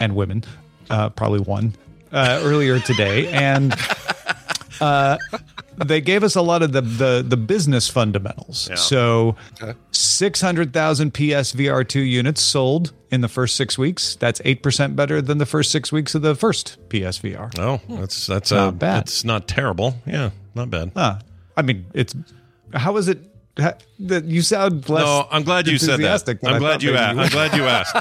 and 0.00 0.16
women, 0.16 0.42
uh, 0.90 1.10
probably 1.10 1.40
one 1.40 1.74
uh, 2.12 2.40
earlier 2.42 2.80
today, 2.80 3.28
and. 3.28 3.74
Uh, 5.80 5.84
they 5.84 6.00
gave 6.00 6.22
us 6.24 6.34
a 6.36 6.42
lot 6.42 6.62
of 6.62 6.72
the 6.72 6.80
the, 6.80 7.24
the 7.26 7.36
business 7.36 7.88
fundamentals. 7.88 8.70
So, 8.74 9.36
six 9.90 10.40
hundred 10.40 10.72
thousand 10.72 11.14
PSVR 11.14 11.86
two 11.86 12.00
units 12.00 12.40
sold 12.40 12.92
in 13.10 13.20
the 13.20 13.28
first 13.28 13.56
six 13.56 13.76
weeks. 13.78 14.16
That's 14.16 14.40
eight 14.44 14.62
percent 14.62 14.96
better 14.96 15.20
than 15.22 15.38
the 15.38 15.46
first 15.46 15.70
six 15.70 15.92
weeks 15.92 16.14
of 16.14 16.22
the 16.22 16.34
first 16.34 16.76
PSVR. 16.88 17.58
Oh, 17.58 17.80
that's 18.00 18.26
that's 18.26 18.50
Not 18.50 18.68
uh, 18.68 18.70
bad. 18.72 19.02
It's 19.02 19.24
not 19.24 19.48
terrible. 19.48 19.96
Yeah, 20.06 20.30
not 20.54 20.70
bad. 20.70 20.92
Ah, 20.96 21.20
I 21.56 21.62
mean, 21.62 21.86
it's 21.94 22.14
how 22.74 22.96
is 22.96 23.08
it 23.08 23.18
ha- 23.18 23.22
that 23.22 23.35
you 23.98 24.42
sound 24.42 24.88
less? 24.88 25.04
no, 25.04 25.26
I'm 25.30 25.42
glad 25.42 25.66
you 25.66 25.78
said 25.78 26.00
that. 26.00 26.38
I'm 26.44 26.58
glad 26.58 26.82
you 26.82 26.94
asked. 26.94 27.18
I'm 27.18 27.28
glad 27.30 27.56
you 27.56 27.64
asked. 27.64 27.96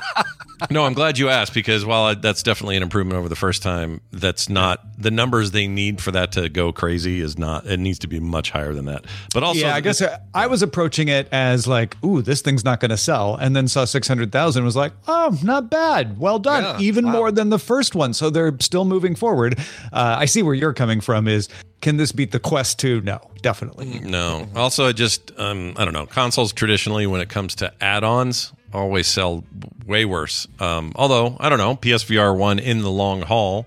no, 0.70 0.86
I'm 0.86 0.94
glad 0.94 1.18
you 1.18 1.30
asked 1.30 1.54
because 1.54 1.86
while 1.86 2.04
I, 2.04 2.14
that's 2.16 2.44
definitely 2.44 2.78
an 2.78 2.84
improvement 2.84 3.18
over 3.18 3.30
the 3.30 3.36
first 3.36 3.62
time, 3.62 4.02
that's 4.12 4.50
not 4.50 4.80
the 4.98 5.12
numbers 5.12 5.52
they 5.52 5.68
need 5.68 6.02
for 6.02 6.12
that 6.12 6.32
to 6.34 6.50
go 6.50 6.72
crazy. 6.72 7.22
Is 7.22 7.38
not. 7.38 7.66
It 7.66 7.80
needs 7.80 8.00
to 8.00 8.08
be 8.08 8.20
much 8.20 8.52
higher 8.52 8.74
than 8.74 8.86
that. 8.86 9.06
But 9.34 9.44
also, 9.44 9.62
yeah, 9.62 9.76
I 9.76 9.82
guess 9.82 10.02
I, 10.02 10.20
I 10.34 10.48
was 10.48 10.62
approaching 10.62 11.08
it 11.08 11.28
as 11.32 11.68
like, 11.68 11.96
ooh, 12.04 12.22
this 12.22 12.42
thing's 12.42 12.66
not 12.66 12.80
going 12.80 12.92
to 12.92 12.98
sell, 12.98 13.36
and 13.36 13.56
then 13.56 13.68
saw 13.68 13.86
six 13.86 14.08
hundred 14.08 14.32
thousand, 14.32 14.66
was 14.66 14.76
like, 14.76 14.94
oh, 15.08 15.38
not 15.44 15.70
bad, 15.70 16.20
well 16.20 16.40
done, 16.40 16.64
Yeah, 16.64 16.80
even 16.86 17.06
wow. 17.06 17.12
more 17.12 17.32
than 17.32 17.50
the 17.50 17.60
first 17.60 17.96
one. 17.96 18.14
So 18.14 18.30
they're 18.30 18.56
still 18.60 18.86
moving 18.86 19.16
forward. 19.16 19.58
Uh, 19.94 20.16
I 20.20 20.26
see 20.26 20.44
where 20.44 20.54
you're 20.56 20.74
coming 20.74 21.02
from. 21.02 21.28
Is 21.28 21.48
can 21.82 21.98
this 21.98 22.12
beat 22.12 22.32
the 22.32 22.40
Quest 22.40 22.80
Two? 22.80 23.02
No, 23.02 23.20
definitely. 23.42 24.00
No. 24.00 24.48
Also, 24.56 24.88
I 24.88 24.92
just 24.92 25.32
um, 25.46 25.74
I 25.78 25.86
don't 25.86 25.94
know. 25.94 26.06
Consoles 26.06 26.54
traditionally, 26.54 27.08
when 27.08 27.22
it 27.22 27.30
comes 27.30 27.56
to 27.56 27.72
add-ons, 27.84 28.54
always 28.74 29.08
sell 29.08 29.44
way 29.86 30.06
worse. 30.06 30.48
Um, 30.60 30.92
although 30.96 31.38
I 31.40 31.50
don't 31.50 31.60
know, 31.60 31.76
PSVR 31.76 32.36
one 32.38 32.60
in 32.60 32.82
the 32.82 32.92
long 32.92 33.22
haul 33.22 33.66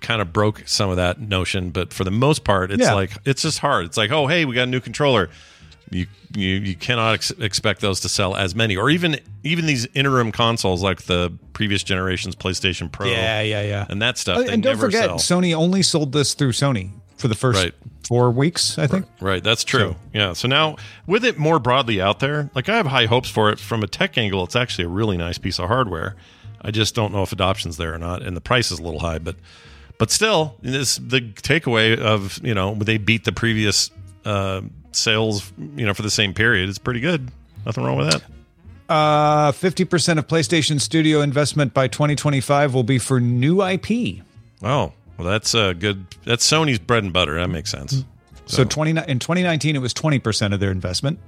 kind 0.00 0.22
of 0.22 0.32
broke 0.32 0.62
some 0.66 0.88
of 0.88 0.96
that 0.96 1.20
notion, 1.20 1.70
but 1.70 1.92
for 1.92 2.04
the 2.04 2.10
most 2.10 2.42
part, 2.44 2.70
it's 2.72 2.82
Yeah. 2.82 2.94
like 2.94 3.12
it's 3.24 3.42
just 3.42 3.58
hard. 3.58 3.84
It's 3.84 3.96
like, 3.96 4.10
oh, 4.10 4.26
hey, 4.26 4.44
we 4.46 4.54
got 4.54 4.62
a 4.62 4.70
new 4.70 4.80
controller. 4.80 5.28
You 5.90 6.06
you 6.36 6.48
you 6.50 6.76
cannot 6.76 7.14
ex- 7.14 7.32
expect 7.32 7.80
those 7.80 7.98
to 8.00 8.08
sell 8.08 8.36
as 8.36 8.54
many, 8.54 8.76
or 8.76 8.88
even 8.90 9.18
even 9.42 9.66
these 9.66 9.86
interim 9.92 10.30
consoles 10.30 10.82
like 10.82 11.02
the 11.02 11.32
previous 11.52 11.82
generation's 11.82 12.36
PlayStation 12.36 12.90
Pro. 12.92 13.08
Yeah, 13.08 13.40
yeah, 13.42 13.62
yeah. 13.62 13.86
and 13.88 14.00
that 14.00 14.16
stuff. 14.16 14.38
Uh, 14.38 14.42
and 14.42 14.62
don't 14.62 14.78
forget, 14.78 15.04
sell. 15.20 15.40
Sony 15.40 15.52
only 15.54 15.82
sold 15.82 16.12
this 16.12 16.34
through 16.34 16.52
Sony 16.52 16.92
for 17.20 17.28
the 17.28 17.34
first 17.34 17.62
Right. 17.62 17.74
four 18.08 18.30
weeks, 18.30 18.78
I 18.78 18.86
think. 18.86 19.06
Right, 19.20 19.42
that's 19.44 19.62
true. 19.64 19.90
So- 19.90 19.96
yeah. 20.14 20.32
So 20.32 20.48
now 20.48 20.76
with 21.06 21.24
it 21.24 21.38
more 21.38 21.58
broadly 21.58 22.00
out 22.00 22.18
there, 22.20 22.50
like 22.54 22.68
I 22.68 22.76
have 22.76 22.86
high 22.86 23.06
hopes 23.06 23.28
for 23.30 23.50
it 23.50 23.58
from 23.58 23.82
a 23.82 23.86
tech 23.86 24.18
angle. 24.18 24.42
It's 24.44 24.56
actually 24.56 24.84
a 24.84 24.88
really 24.88 25.16
nice 25.16 25.38
piece 25.38 25.58
of 25.58 25.68
hardware. 25.68 26.16
I 26.62 26.70
just 26.70 26.94
don't 26.94 27.12
know 27.12 27.22
if 27.22 27.32
adoption's 27.32 27.76
there 27.76 27.94
or 27.94 27.98
not, 27.98 28.22
and 28.22 28.36
the 28.36 28.40
price 28.40 28.70
is 28.70 28.78
a 28.78 28.82
little 28.82 29.00
high, 29.00 29.18
but 29.18 29.36
but 29.98 30.10
still, 30.10 30.56
this 30.62 30.96
the 30.96 31.20
takeaway 31.20 31.96
of 31.98 32.40
you 32.42 32.54
know 32.54 32.74
they 32.74 32.98
beat 32.98 33.24
the 33.24 33.32
previous 33.32 33.90
uh, 34.24 34.60
sales 34.92 35.52
you 35.76 35.86
know 35.86 35.94
for 35.94 36.02
the 36.02 36.10
same 36.10 36.34
period. 36.34 36.68
It's 36.68 36.78
pretty 36.78 37.00
good. 37.00 37.30
Nothing 37.64 37.84
wrong 37.84 37.96
with 37.98 38.10
that. 38.10 38.22
Uh, 38.88 39.52
50% 39.52 40.18
of 40.18 40.26
PlayStation 40.26 40.80
Studio 40.80 41.20
investment 41.20 41.72
by 41.72 41.86
2025 41.86 42.74
will 42.74 42.82
be 42.82 42.98
for 42.98 43.20
new 43.20 43.62
IP. 43.62 44.20
Oh, 44.64 44.92
well, 45.20 45.28
that's 45.30 45.54
a 45.54 45.74
good. 45.74 46.06
That's 46.24 46.48
Sony's 46.50 46.78
bread 46.78 47.04
and 47.04 47.12
butter. 47.12 47.34
That 47.34 47.48
makes 47.50 47.70
sense. 47.70 48.04
So 48.46 48.64
20, 48.64 48.90
in 49.08 49.18
2019, 49.20 49.76
it 49.76 49.78
was 49.78 49.94
20% 49.94 50.52
of 50.52 50.58
their 50.60 50.70
investment. 50.72 51.18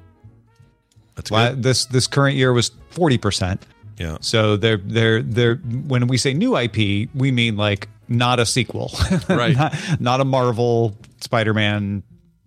That's 1.14 1.30
La- 1.30 1.52
This 1.52 1.84
this 1.86 2.06
current 2.06 2.36
year 2.36 2.52
was 2.52 2.70
40%. 2.94 3.60
Yeah. 3.98 4.16
So 4.20 4.56
they're 4.56 4.78
they're 4.78 5.22
they're 5.22 5.56
when 5.56 6.06
we 6.08 6.16
say 6.16 6.32
new 6.34 6.56
IP, 6.56 7.08
we 7.14 7.30
mean 7.30 7.56
like 7.56 7.88
not 8.08 8.40
a 8.40 8.46
sequel, 8.46 8.90
Right. 9.28 9.56
not, 9.56 9.74
not 10.00 10.20
a 10.20 10.24
Marvel 10.24 10.96
Spider-Man. 11.20 12.02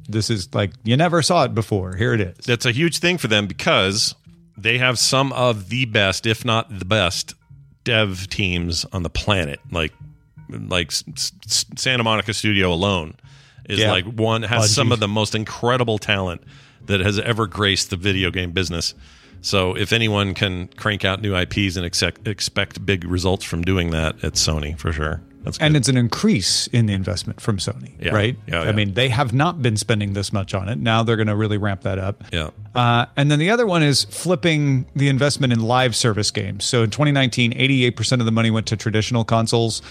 This 0.10 0.30
is 0.30 0.54
like 0.54 0.72
you 0.84 0.98
never 0.98 1.22
saw 1.22 1.43
it 1.43 1.56
before. 1.56 1.96
Here 1.96 2.14
it 2.14 2.22
is. 2.22 2.38
That's 2.46 2.66
a 2.66 2.72
huge 2.72 2.98
thing 3.00 3.18
for 3.18 3.28
them 3.28 3.48
because 3.48 4.14
they 4.58 4.78
have 4.80 5.00
some 5.00 5.32
of 5.34 5.70
the 5.70 5.86
best, 5.86 6.26
if 6.26 6.43
not 6.43 6.80
the 6.80 6.86
best, 6.86 7.34
dev 7.84 8.28
teams 8.30 8.86
on 8.91 9.04
the 9.04 9.10
planet. 9.10 9.60
Like, 9.72 9.93
like 10.50 10.88
S- 10.91 11.04
S- 11.46 11.66
Santa 11.78 12.04
Monica 12.04 12.34
Studio 12.34 12.72
alone 12.74 13.16
is 13.70 13.80
Yeah. 13.80 13.91
like 13.91 14.06
one 14.06 14.43
has 14.43 14.66
Bungie. 14.66 14.76
some 14.76 14.91
of 14.91 15.00
the 15.00 15.08
most 15.08 15.36
incredible 15.36 15.98
talent 15.98 16.41
that 16.86 17.00
has 17.00 17.20
ever 17.20 17.48
graced 17.48 17.89
the 17.89 17.98
video 17.98 18.30
game 18.32 18.52
business. 18.52 18.93
So, 19.41 19.76
if 19.76 19.93
anyone 19.93 20.34
can 20.34 20.68
crank 20.76 21.06
out 21.06 21.22
new 21.22 21.36
IPs 21.36 21.76
and 21.76 21.86
expect 21.86 22.28
expect 22.28 22.84
big 22.86 23.04
results 23.06 23.43
from 23.46 23.64
doing 23.64 23.91
that, 23.91 24.16
it's 24.24 24.46
Sony 24.46 24.78
for 24.78 24.91
sure. 24.91 25.22
That's 25.43 25.60
and 25.60 25.76
it's 25.78 25.88
an 25.88 25.98
increase 25.98 26.66
in 26.68 26.88
the 26.88 26.93
investment 26.93 27.39
from 27.39 27.58
Sony, 27.58 27.91
Yeah. 28.02 28.10
right? 28.16 28.36
Yeah, 28.48 28.64
yeah. 28.64 28.70
I 28.70 28.72
mean, 28.72 28.96
they 28.96 29.10
have 29.10 29.32
not 29.34 29.62
been 29.62 29.78
spending 29.78 30.14
this 30.14 30.34
much 30.34 30.56
on 30.56 30.68
it. 30.68 30.80
Now 30.80 31.04
they're 31.04 31.18
going 31.18 31.28
to 31.28 31.36
really 31.36 31.60
ramp 31.60 31.82
that 31.84 32.00
up. 32.00 32.24
yeah. 32.34 32.50
Uh, 32.74 33.06
and 33.16 33.30
then 33.30 33.38
the 33.38 33.52
other 33.52 33.68
one 33.68 33.84
is 33.84 34.06
flipping 34.06 34.88
the 34.96 35.08
investment 35.08 35.54
in 35.54 35.60
live 35.60 35.96
service 35.96 36.32
games. 36.32 36.66
So 36.66 36.82
in 36.82 36.89
2019, 36.89 37.52
88% 37.54 38.20
of 38.22 38.26
the 38.26 38.32
money 38.32 38.50
went 38.50 38.66
to 38.68 38.76
traditional 38.76 39.24
consoles. 39.24 39.84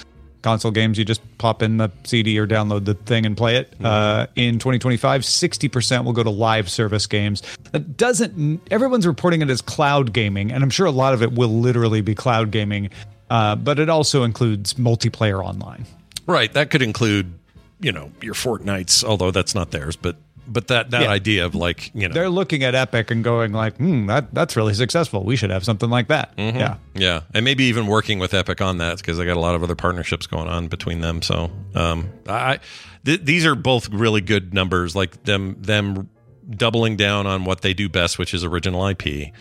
Console 0.44 0.70
games, 0.70 0.98
you 0.98 1.04
just 1.04 1.22
pop 1.38 1.62
in 1.62 1.78
the 1.78 1.90
CD 2.04 2.38
or 2.38 2.46
download 2.46 2.84
the 2.84 2.94
thing 2.94 3.24
and 3.24 3.36
play 3.36 3.56
it. 3.56 3.72
Uh, 3.82 4.26
in 4.36 4.58
2025, 4.58 5.22
60% 5.22 6.04
will 6.04 6.12
go 6.12 6.22
to 6.22 6.30
live 6.30 6.70
service 6.70 7.06
games. 7.06 7.42
That 7.72 7.96
doesn't, 7.96 8.60
everyone's 8.70 9.06
reporting 9.06 9.40
it 9.42 9.48
as 9.48 9.62
cloud 9.62 10.12
gaming, 10.12 10.52
and 10.52 10.62
I'm 10.62 10.70
sure 10.70 10.86
a 10.86 10.90
lot 10.92 11.14
of 11.14 11.22
it 11.22 11.32
will 11.32 11.60
literally 11.60 12.02
be 12.02 12.14
cloud 12.14 12.50
gaming, 12.50 12.90
uh, 13.30 13.56
but 13.56 13.78
it 13.78 13.88
also 13.88 14.22
includes 14.22 14.74
multiplayer 14.74 15.42
online. 15.42 15.86
Right. 16.26 16.52
That 16.52 16.70
could 16.70 16.82
include, 16.82 17.32
you 17.80 17.90
know, 17.90 18.12
your 18.20 18.34
Fortnites, 18.34 19.02
although 19.02 19.30
that's 19.30 19.54
not 19.54 19.70
theirs, 19.70 19.96
but 19.96 20.16
but 20.46 20.68
that 20.68 20.90
that 20.90 21.02
Yeah. 21.02 21.08
idea 21.08 21.46
of 21.46 21.54
like, 21.54 21.90
you 21.94 22.08
know, 22.08 22.14
They're 22.14 22.28
looking 22.28 22.62
at 22.64 22.74
Epic 22.74 23.10
and 23.10 23.22
going 23.24 23.52
like, 23.52 23.76
hmm, 23.76 24.06
that, 24.06 24.34
that's 24.34 24.56
really 24.56 24.74
successful. 24.74 25.24
We 25.24 25.36
should 25.36 25.50
have 25.50 25.64
something 25.64 25.88
like 25.90 26.08
that. 26.08 26.36
Mhm. 26.36 26.54
Yeah. 26.58 26.76
Yeah, 26.94 27.20
and 27.32 27.44
maybe 27.44 27.64
even 27.64 27.86
working 27.86 28.18
with 28.18 28.34
Epic 28.34 28.60
on 28.60 28.78
that 28.78 28.98
because 28.98 29.18
they 29.18 29.24
got 29.24 29.36
a 29.36 29.40
lot 29.40 29.54
of 29.54 29.62
other 29.62 29.74
partnerships 29.74 30.26
going 30.26 30.48
on 30.48 30.68
between 30.68 31.00
them. 31.00 31.22
So, 31.22 31.50
um, 31.74 32.10
I 32.28 32.58
th- 33.04 33.20
these 33.24 33.44
are 33.46 33.54
both 33.54 33.88
really 33.90 34.20
good 34.20 34.54
numbers. 34.54 34.94
Like 34.94 35.24
them 35.24 35.56
them 35.60 36.08
doubling 36.48 36.96
down 36.96 37.26
on 37.26 37.44
what 37.44 37.62
they 37.62 37.72
do 37.74 37.88
best, 37.88 38.18
which 38.18 38.34
is 38.34 38.44
original 38.44 38.86
IP, 38.86 39.32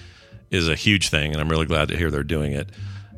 is 0.52 0.68
a 0.70 0.76
huge 0.76 1.10
thing, 1.10 1.32
and 1.34 1.42
I'm 1.42 1.50
really 1.50 1.66
glad 1.66 1.90
to 1.90 1.98
hear 1.98 2.10
they're 2.10 2.24
doing 2.24 2.54
it. 2.54 2.70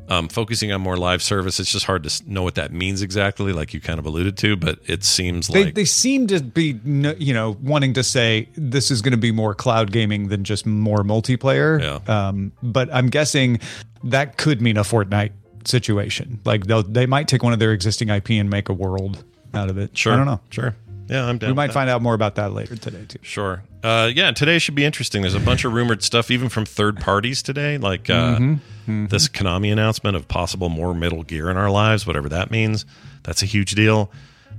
Um, 0.08 0.28
focusing 0.28 0.70
on 0.72 0.80
more 0.80 0.96
live 0.96 1.22
service, 1.22 1.58
it's 1.58 1.70
just 1.70 1.84
hard 1.86 2.04
to 2.04 2.30
know 2.30 2.42
what 2.42 2.54
that 2.54 2.72
means 2.72 3.02
exactly, 3.02 3.52
like 3.52 3.74
you 3.74 3.80
kind 3.80 3.98
of 3.98 4.06
alluded 4.06 4.36
to, 4.38 4.56
but 4.56 4.78
it 4.86 5.02
seems 5.02 5.48
They, 5.48 5.64
like 5.64 5.74
they 5.74 5.84
seem 5.84 6.28
to 6.28 6.40
be, 6.40 6.78
you 6.84 7.34
know, 7.34 7.56
wanting 7.62 7.92
to 7.94 8.04
say 8.04 8.48
this 8.54 8.90
is 8.90 9.02
going 9.02 9.12
to 9.12 9.18
be 9.18 9.32
more 9.32 9.54
cloud 9.54 9.90
gaming 9.90 10.28
than 10.28 10.44
just 10.44 10.64
more 10.64 10.98
multiplayer. 10.98 11.80
Yeah. 11.80 12.28
Um, 12.28 12.52
but 12.62 12.88
I'm 12.92 13.08
guessing 13.08 13.58
that 14.04 14.36
could 14.36 14.60
mean 14.62 14.76
a 14.76 14.82
Fortnite 14.82 15.32
situation. 15.64 16.40
Like 16.44 16.66
they'll, 16.66 16.82
they 16.82 17.06
might 17.06 17.26
take 17.28 17.42
one 17.42 17.52
of 17.52 17.58
their 17.58 17.72
existing 17.72 18.08
IP 18.08 18.30
and 18.30 18.48
make 18.48 18.68
a 18.68 18.74
world 18.74 19.24
out 19.54 19.70
of 19.70 19.78
it. 19.78 19.96
Sure. 19.96 20.12
I 20.12 20.16
don't 20.16 20.26
know. 20.26 20.40
Sure. 20.50 20.76
Yeah, 21.08 21.24
I'm 21.26 21.38
down. 21.38 21.50
We 21.50 21.54
might 21.54 21.72
find 21.72 21.88
out 21.88 22.02
more 22.02 22.14
about 22.14 22.34
that 22.36 22.52
later 22.52 22.76
today 22.76 23.04
too. 23.06 23.18
Sure. 23.22 23.62
Uh, 23.82 24.10
yeah, 24.14 24.32
today 24.32 24.58
should 24.58 24.74
be 24.74 24.84
interesting. 24.84 25.22
There's 25.22 25.34
a 25.34 25.40
bunch 25.40 25.64
of 25.64 25.72
rumored 25.72 26.02
stuff, 26.02 26.30
even 26.30 26.48
from 26.48 26.64
third 26.66 26.98
parties 26.98 27.42
today, 27.42 27.78
like 27.78 28.10
uh, 28.10 28.38
Mhm. 28.38 28.60
Mhm. 28.88 29.08
this 29.10 29.28
Konami 29.28 29.70
announcement 29.72 30.16
of 30.16 30.26
possible 30.28 30.68
more 30.68 30.94
Metal 30.94 31.22
Gear 31.22 31.48
in 31.50 31.56
our 31.56 31.70
lives, 31.70 32.06
whatever 32.06 32.28
that 32.30 32.50
means. 32.50 32.84
That's 33.22 33.42
a 33.42 33.46
huge 33.46 33.72
deal. 33.76 34.10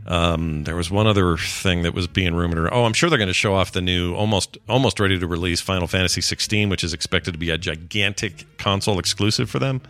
Um, 0.06 0.64
there 0.64 0.76
was 0.78 0.90
one 0.90 1.06
other 1.06 1.36
thing 1.36 1.82
that 1.84 1.94
was 1.94 2.08
being 2.08 2.34
rumored. 2.34 2.70
Oh, 2.72 2.86
I'm 2.86 2.94
sure 2.94 3.10
they're 3.10 3.18
going 3.18 3.28
to 3.28 3.34
show 3.34 3.54
off 3.56 3.74
the 3.74 3.82
new, 3.82 4.14
almost 4.16 4.58
almost 4.70 5.02
ready 5.02 5.20
to 5.20 5.28
release 5.28 5.60
Final 5.60 5.86
Fantasy 5.88 6.22
16, 6.22 6.70
which 6.70 6.82
is 6.84 6.94
expected 6.94 7.34
to 7.34 7.38
be 7.38 7.50
a 7.50 7.58
gigantic 7.58 8.46
console 8.58 9.00
exclusive 9.00 9.50
for 9.50 9.60
them. 9.60 9.82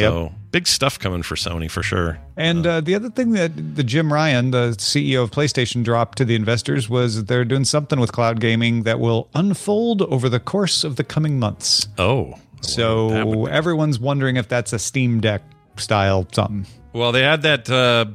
So 0.00 0.32
big 0.50 0.66
stuff 0.66 0.98
coming 0.98 1.22
for 1.22 1.34
Sony 1.34 1.70
for 1.70 1.82
sure. 1.82 2.18
And 2.36 2.66
uh, 2.66 2.80
the 2.80 2.94
other 2.94 3.10
thing 3.10 3.32
that 3.32 3.74
the 3.74 3.82
Jim 3.82 4.12
Ryan, 4.12 4.50
the 4.50 4.70
CEO 4.78 5.22
of 5.22 5.30
PlayStation, 5.30 5.82
dropped 5.82 6.18
to 6.18 6.24
the 6.24 6.34
investors 6.34 6.88
was 6.88 7.24
they're 7.24 7.44
doing 7.44 7.64
something 7.64 7.98
with 7.98 8.12
cloud 8.12 8.40
gaming 8.40 8.84
that 8.84 9.00
will 9.00 9.28
unfold 9.34 10.02
over 10.02 10.28
the 10.28 10.40
course 10.40 10.84
of 10.84 10.96
the 10.96 11.04
coming 11.04 11.38
months. 11.38 11.88
Oh, 11.98 12.34
so 12.60 13.46
everyone's 13.46 13.98
wondering 13.98 14.36
if 14.36 14.48
that's 14.48 14.72
a 14.72 14.78
Steam 14.78 15.20
Deck 15.20 15.42
style 15.76 16.26
something. 16.32 16.66
Well, 16.92 17.12
they 17.12 17.22
had 17.22 17.42
that. 17.42 17.68
Uh, 17.68 18.06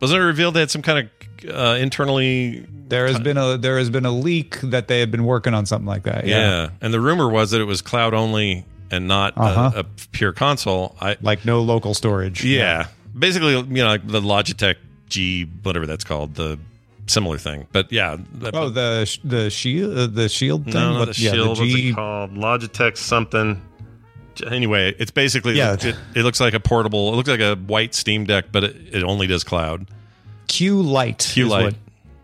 wasn't 0.00 0.22
it 0.22 0.24
revealed 0.24 0.54
they 0.54 0.60
had 0.60 0.70
some 0.70 0.82
kind 0.82 1.08
of 1.44 1.50
uh, 1.50 1.76
internally? 1.76 2.66
There 2.88 3.06
has 3.06 3.18
been 3.18 3.36
a 3.36 3.58
there 3.58 3.78
has 3.78 3.90
been 3.90 4.06
a 4.06 4.10
leak 4.10 4.60
that 4.62 4.88
they 4.88 5.00
had 5.00 5.10
been 5.10 5.24
working 5.24 5.54
on 5.54 5.66
something 5.66 5.86
like 5.86 6.04
that. 6.04 6.26
Yeah. 6.26 6.38
Yeah, 6.38 6.70
and 6.80 6.94
the 6.94 7.00
rumor 7.00 7.28
was 7.28 7.50
that 7.50 7.60
it 7.60 7.64
was 7.64 7.82
cloud 7.82 8.14
only 8.14 8.64
and 8.90 9.08
not 9.08 9.36
a- 9.36 9.40
Uh-huh. 9.40 9.72
a, 9.76 9.84
pure 10.12 10.32
console. 10.32 10.96
I 11.00 11.16
like 11.22 11.44
no 11.44 11.60
local 11.62 11.94
storage. 11.94 12.44
yeah, 12.44 12.86
basically, 13.18 13.52
you 13.52 13.62
know, 13.64 13.86
like 13.88 14.06
the 14.06 14.20
Logitech 14.20 14.76
G, 15.08 15.44
whatever 15.62 15.86
that's 15.86 16.04
called, 16.04 16.34
the 16.34 16.58
similar 17.06 17.38
thing. 17.38 17.66
But 17.72 17.92
yeah, 17.92 18.16
that- 18.40 18.54
Oh, 18.54 18.68
the 18.68 19.18
the 19.24 19.50
shield 19.50 19.96
uh, 19.96 20.06
the 20.08 20.28
shield 20.28 20.64
thing. 20.64 20.74
no, 20.74 20.92
not 20.92 20.98
What- 21.08 21.14
the 21.16 21.22
yeah, 21.22 21.32
shield. 21.32 21.56
the 21.58 21.60
What's 21.62 21.74
it 21.74 21.94
called? 21.94 22.34
Logitech 22.34 22.96
something. 22.96 23.62
Anyway, 24.50 24.94
it's 24.98 25.10
basically 25.10 25.54
Yeah. 25.56 25.74
it, 25.74 25.96
it 26.14 26.22
looks 26.22 26.40
like 26.40 26.52
a 26.52 26.60
portable. 26.60 27.12
It 27.12 27.16
looks 27.16 27.28
like 27.28 27.40
a 27.40 27.54
white 27.54 27.94
Steam 27.94 28.24
Deck, 28.24 28.46
but 28.52 28.64
it, 28.64 28.76
it 28.92 29.02
only 29.02 29.26
does 29.26 29.44
cloud. 29.44 29.86
Q 30.46 30.82
Lite. 30.82 31.30
Q 31.32 31.46
is 31.46 31.50
Lite. 31.50 31.64
what 31.64 31.72
Is 31.72 31.78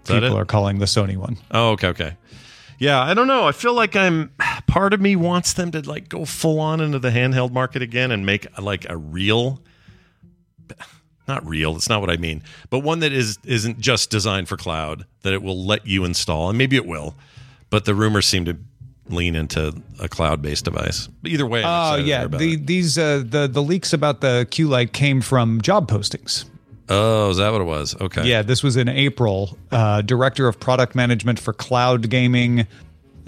that 0.07 0.21
people 0.21 0.37
it? 0.37 0.41
are 0.41 0.45
calling 0.45 0.79
the 0.79 0.85
Sony 0.87 1.17
one. 1.17 1.39
Oh, 1.53 1.71
okay, 1.71 1.89
okay. 1.89 2.17
Yeah, 2.83 3.01
I 3.01 3.15
don't 3.15 3.29
know. 3.29 3.47
I 3.47 3.53
feel 3.53 3.75
like 3.75 3.95
I'm 3.95 4.33
part 4.67 4.93
of 4.93 5.01
me 5.01 5.15
wants 5.15 5.53
them 5.53 5.71
to 5.71 5.89
like 5.89 6.09
go 6.09 6.25
full 6.25 6.59
on 6.59 6.81
into 6.81 6.99
the 6.99 7.11
handheld 7.11 7.53
market 7.53 7.81
again 7.81 8.11
and 8.11 8.27
make 8.27 8.47
like 8.59 8.91
a 8.91 8.97
real 8.97 9.61
not 11.29 11.47
real, 11.47 11.77
it's 11.77 11.89
not 11.89 12.01
what 12.01 12.11
I 12.11 12.17
mean, 12.17 12.43
but 12.71 12.81
one 12.81 12.99
that 12.99 13.13
is 13.13 13.39
isn't 13.45 13.79
just 13.79 14.11
designed 14.11 14.49
for 14.49 14.57
cloud 14.57 15.07
that 15.21 15.33
it 15.33 15.45
will 15.45 15.65
let 15.65 15.87
you 15.87 16.05
install 16.05 16.49
and 16.49 16.59
maybe 16.59 16.75
it 16.75 16.85
will. 16.85 17.15
But 17.71 17.85
the 17.85 17.95
rumors 17.95 18.27
seem 18.27 18.47
to 18.47 18.59
lean 19.09 19.37
into 19.37 19.81
a 20.01 20.09
cloud-based 20.09 20.65
device. 20.65 21.07
But 21.07 21.31
either 21.31 21.47
way, 21.47 21.63
Oh 21.65 21.95
yeah, 21.95 22.27
the, 22.27 22.57
these 22.57 22.99
uh, 22.99 23.23
the 23.25 23.47
the 23.47 23.63
leaks 23.63 23.93
about 23.93 24.23
the 24.23 24.45
Q 24.51 24.67
Lite 24.67 24.93
came 24.93 25.21
from 25.21 25.61
job 25.61 25.89
postings. 25.89 26.47
Oh, 26.89 27.31
is 27.31 27.37
that 27.39 27.53
what 27.53 27.61
it 27.61 27.65
was? 27.65 27.95
Okay. 28.01 28.27
Yeah, 28.29 28.43
this 28.43 28.63
was 28.63 28.77
in 28.77 28.89
April. 28.89 29.57
Uh, 29.71 30.03
director 30.03 30.49
of 30.49 30.59
product 30.61 30.95
management 30.95 31.39
for 31.39 31.53
cloud 31.53 32.11
gaming, 32.11 32.67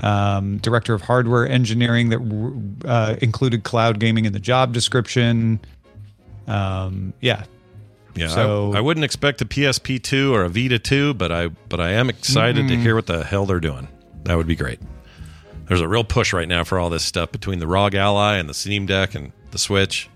um, 0.03 0.59
director 0.59 0.93
of 0.93 1.03
hardware 1.03 1.49
engineering 1.49 2.09
that 2.11 2.85
uh, 2.85 3.17
included 3.23 3.63
cloud 3.65 4.01
gaming 4.01 4.25
in 4.25 4.33
the 4.33 4.41
job 4.41 4.73
description. 4.73 5.61
Um, 6.47 7.15
yeah, 7.21 7.45
Yeah, 8.17 8.29
So- 8.29 8.73
I, 8.75 8.79
I 8.79 8.81
wouldn't 8.81 9.05
expect 9.05 9.41
a 9.41 9.45
PSP 9.47 10.01
two 10.03 10.35
or 10.35 10.45
a 10.45 10.49
Vita 10.49 10.79
two, 10.79 11.15
but 11.15 11.33
I 11.33 11.49
but 11.69 11.81
I 11.81 11.91
am 11.93 12.09
excited 12.11 12.69
to 12.69 12.75
Mhm. 12.75 12.83
hear 12.83 12.95
what 12.95 13.07
the 13.07 13.25
hell 13.25 13.47
they're 13.47 13.61
doing. 13.61 13.89
That 14.25 14.37
would 14.37 14.47
be 14.47 14.57
great. 14.57 14.79
there's 15.67 15.81
a 15.81 15.89
real 15.89 16.05
push 16.05 16.35
right 16.35 16.47
now 16.47 16.63
for 16.63 16.79
all 16.79 16.91
this 16.91 17.03
stuff 17.03 17.33
between 17.33 17.59
the 17.59 17.67
ROG 17.67 17.95
Ally 17.95 18.37
and 18.37 18.51
the 18.51 18.53
Steam 18.55 18.85
Deck 18.85 19.15
and 19.15 19.33
the 19.51 19.57
Switch. 19.59 20.11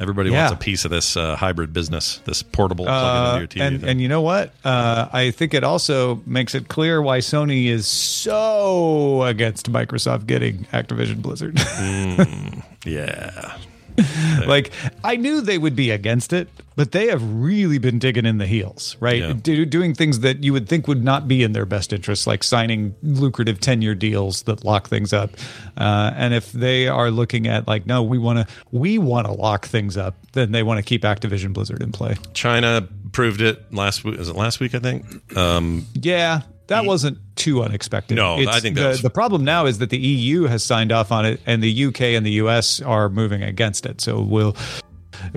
Everybody 0.00 0.30
Yeah. 0.30 0.48
wants 0.48 0.52
a 0.54 0.64
piece 0.64 0.84
of 0.84 0.90
this 0.90 1.16
uh, 1.16 1.34
hybrid 1.36 1.72
business, 1.72 2.20
this 2.24 2.42
portable 2.42 2.84
plug 2.84 3.04
Uh, 3.04 3.28
into 3.28 3.38
your 3.40 3.48
TV. 3.48 3.66
and 3.66 3.80
thing. 3.80 3.90
and 3.90 4.00
you 4.00 4.08
know 4.08 4.20
what? 4.20 4.52
Uh, 4.64 5.08
I 5.12 5.30
think 5.32 5.54
it 5.54 5.64
also 5.64 6.22
makes 6.24 6.54
it 6.54 6.68
clear 6.68 7.02
why 7.02 7.18
Sony 7.18 7.66
is 7.66 7.86
so 7.86 9.22
against 9.24 9.70
Microsoft 9.72 10.26
getting 10.26 10.66
Activision 10.72 11.20
Blizzard. 11.22 11.56
Mm, 11.78 12.62
yeah. 12.84 13.56
like 14.46 14.70
I 15.04 15.16
knew 15.16 15.40
they 15.40 15.58
would 15.58 15.76
be 15.76 15.90
against 15.90 16.32
it, 16.32 16.48
but 16.76 16.92
they 16.92 17.08
have 17.08 17.22
really 17.22 17.78
been 17.78 17.98
digging 17.98 18.24
in 18.26 18.38
the 18.38 18.46
heels, 18.46 18.96
right? 19.00 19.20
Yeah. 19.20 19.32
Do, 19.32 19.64
doing 19.64 19.94
things 19.94 20.20
that 20.20 20.44
you 20.44 20.52
would 20.52 20.68
think 20.68 20.86
would 20.88 21.02
not 21.02 21.26
be 21.28 21.42
in 21.42 21.52
their 21.52 21.66
best 21.66 21.92
interest, 21.92 22.26
like 22.26 22.42
signing 22.42 22.94
lucrative 23.02 23.60
ten-year 23.60 23.94
deals 23.94 24.42
that 24.44 24.64
lock 24.64 24.88
things 24.88 25.12
up. 25.12 25.30
Uh, 25.76 26.12
and 26.16 26.34
if 26.34 26.52
they 26.52 26.88
are 26.88 27.10
looking 27.10 27.46
at 27.46 27.66
like, 27.66 27.86
no, 27.86 28.02
we 28.02 28.18
want 28.18 28.38
to, 28.38 28.54
we 28.70 28.98
want 28.98 29.26
to 29.26 29.32
lock 29.32 29.66
things 29.66 29.96
up, 29.96 30.14
then 30.32 30.52
they 30.52 30.62
want 30.62 30.78
to 30.78 30.82
keep 30.82 31.02
Activision 31.02 31.52
Blizzard 31.52 31.82
in 31.82 31.92
play. 31.92 32.16
China 32.34 32.86
proved 33.12 33.40
it 33.40 33.72
last 33.72 34.04
week. 34.04 34.18
Is 34.18 34.28
it 34.28 34.36
last 34.36 34.60
week? 34.60 34.74
I 34.74 34.78
think. 34.78 35.36
Um, 35.36 35.86
Yeah, 35.94 36.42
that 36.68 36.84
wasn't 36.84 37.18
too 37.38 37.62
unexpected. 37.62 38.16
No, 38.16 38.36
I 38.46 38.60
think 38.60 38.76
the, 38.76 38.98
the 39.00 39.10
problem 39.10 39.44
now 39.44 39.66
is 39.66 39.78
that 39.78 39.90
the 39.90 39.98
EU 39.98 40.44
has 40.44 40.62
signed 40.62 40.92
off 40.92 41.10
on 41.10 41.24
it, 41.24 41.40
and 41.46 41.62
the 41.62 41.86
UK 41.86 42.02
and 42.02 42.26
the 42.26 42.32
US 42.32 42.82
are 42.82 43.08
moving 43.08 43.42
against 43.42 43.86
it. 43.86 44.00
So 44.00 44.20
will 44.20 44.56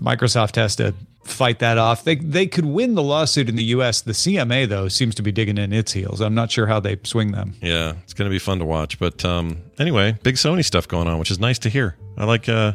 Microsoft 0.01 0.55
has 0.55 0.75
to 0.77 0.93
fight 1.23 1.59
that 1.59 1.77
off. 1.77 2.03
They 2.03 2.15
they 2.15 2.47
could 2.47 2.65
win 2.65 2.95
the 2.95 3.03
lawsuit 3.03 3.47
in 3.47 3.55
the 3.55 3.63
US. 3.65 4.01
The 4.01 4.13
CMA 4.13 4.67
though 4.67 4.87
seems 4.87 5.15
to 5.15 5.21
be 5.21 5.31
digging 5.31 5.57
in 5.57 5.71
its 5.71 5.93
heels. 5.93 6.21
I'm 6.21 6.35
not 6.35 6.51
sure 6.51 6.67
how 6.67 6.79
they 6.79 6.97
swing 7.03 7.31
them. 7.31 7.53
Yeah, 7.61 7.93
it's 8.03 8.13
going 8.13 8.29
to 8.29 8.33
be 8.33 8.39
fun 8.39 8.59
to 8.59 8.65
watch. 8.65 8.99
But 8.99 9.23
um, 9.23 9.57
anyway, 9.79 10.17
big 10.23 10.35
Sony 10.35 10.65
stuff 10.65 10.87
going 10.87 11.07
on, 11.07 11.19
which 11.19 11.31
is 11.31 11.39
nice 11.39 11.59
to 11.59 11.69
hear. 11.69 11.95
I 12.17 12.25
like. 12.25 12.49
Uh, 12.49 12.73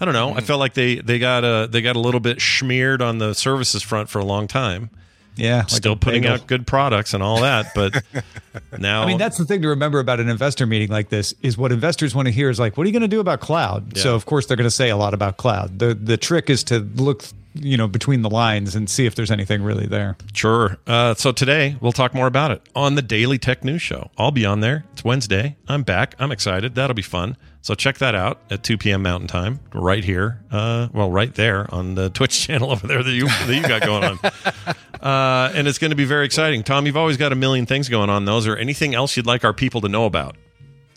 I 0.00 0.04
don't 0.04 0.14
know. 0.14 0.32
I 0.32 0.40
felt 0.40 0.60
like 0.60 0.74
they 0.74 0.96
they 0.96 1.18
got 1.18 1.44
a 1.44 1.68
they 1.70 1.82
got 1.82 1.96
a 1.96 2.00
little 2.00 2.20
bit 2.20 2.40
smeared 2.40 3.02
on 3.02 3.18
the 3.18 3.34
services 3.34 3.82
front 3.82 4.08
for 4.08 4.20
a 4.20 4.24
long 4.24 4.46
time. 4.46 4.90
Yeah, 5.38 5.58
like 5.58 5.68
still 5.70 5.96
putting 5.96 6.22
bagel. 6.22 6.34
out 6.34 6.46
good 6.46 6.66
products 6.66 7.14
and 7.14 7.22
all 7.22 7.40
that, 7.42 7.72
but 7.74 8.02
now 8.78 9.02
I 9.02 9.06
mean, 9.06 9.18
that's 9.18 9.38
the 9.38 9.44
thing 9.44 9.62
to 9.62 9.68
remember 9.68 10.00
about 10.00 10.18
an 10.20 10.28
investor 10.28 10.66
meeting 10.66 10.88
like 10.88 11.08
this 11.08 11.32
is 11.42 11.56
what 11.56 11.70
investors 11.72 12.14
want 12.14 12.26
to 12.26 12.32
hear 12.32 12.50
is 12.50 12.58
like, 12.58 12.76
what 12.76 12.84
are 12.84 12.88
you 12.88 12.92
going 12.92 13.02
to 13.02 13.08
do 13.08 13.20
about 13.20 13.40
cloud? 13.40 13.96
So 13.96 14.14
of 14.14 14.26
course 14.26 14.46
they're 14.46 14.56
going 14.56 14.64
to 14.64 14.70
say 14.70 14.90
a 14.90 14.96
lot 14.96 15.14
about 15.14 15.36
cloud. 15.36 15.78
The 15.78 15.94
the 15.94 16.16
trick 16.16 16.50
is 16.50 16.64
to 16.64 16.80
look, 16.80 17.24
you 17.54 17.76
know, 17.76 17.86
between 17.86 18.22
the 18.22 18.30
lines 18.30 18.74
and 18.74 18.90
see 18.90 19.06
if 19.06 19.14
there's 19.14 19.30
anything 19.30 19.62
really 19.62 19.86
there. 19.86 20.16
Sure. 20.32 20.76
Uh, 20.86 21.14
so 21.14 21.30
today 21.30 21.76
we'll 21.80 21.92
talk 21.92 22.14
more 22.14 22.26
about 22.26 22.50
it 22.50 22.62
on 22.74 22.96
the 22.96 23.02
Daily 23.02 23.38
Tech 23.38 23.62
News 23.62 23.80
Show. 23.80 24.10
I'll 24.18 24.32
be 24.32 24.44
on 24.44 24.60
there. 24.60 24.84
It's 24.92 25.04
Wednesday. 25.04 25.56
I'm 25.68 25.84
back. 25.84 26.16
I'm 26.18 26.32
excited. 26.32 26.74
That'll 26.74 26.94
be 26.94 27.02
fun. 27.02 27.36
So 27.60 27.74
check 27.74 27.98
that 27.98 28.14
out 28.14 28.40
at 28.50 28.62
2 28.62 28.78
p.m. 28.78 29.02
Mountain 29.02 29.28
Time, 29.28 29.60
right 29.74 30.02
here. 30.02 30.40
Uh, 30.50 30.88
well, 30.92 31.10
right 31.10 31.34
there 31.34 31.72
on 31.74 31.94
the 31.96 32.08
Twitch 32.14 32.40
channel 32.46 32.70
over 32.70 32.86
there 32.86 33.02
that 33.02 33.10
you 33.12 33.26
that 33.26 33.54
you 33.54 33.62
got 33.62 33.82
going 33.82 34.04
on. 34.04 34.18
Uh, 35.00 35.52
and 35.54 35.68
it's 35.68 35.78
going 35.78 35.90
to 35.92 35.96
be 35.96 36.04
very 36.04 36.26
exciting. 36.26 36.64
Tom, 36.64 36.84
you've 36.84 36.96
always 36.96 37.16
got 37.16 37.30
a 37.30 37.36
million 37.36 37.66
things 37.66 37.88
going 37.88 38.10
on. 38.10 38.24
Those 38.24 38.48
or 38.48 38.56
anything 38.56 38.96
else 38.96 39.16
you'd 39.16 39.26
like 39.26 39.44
our 39.44 39.52
people 39.52 39.80
to 39.82 39.88
know 39.88 40.06
about? 40.06 40.34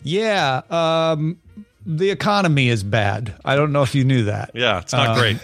Yeah, 0.02 0.62
um, 0.70 1.38
the 1.86 2.10
economy 2.10 2.68
is 2.68 2.82
bad. 2.82 3.32
I 3.44 3.54
don't 3.54 3.70
know 3.70 3.82
if 3.84 3.94
you 3.94 4.02
knew 4.02 4.24
that. 4.24 4.50
Yeah, 4.54 4.80
it's 4.80 4.92
not 4.92 5.10
Um, 5.10 5.18
great. 5.18 5.38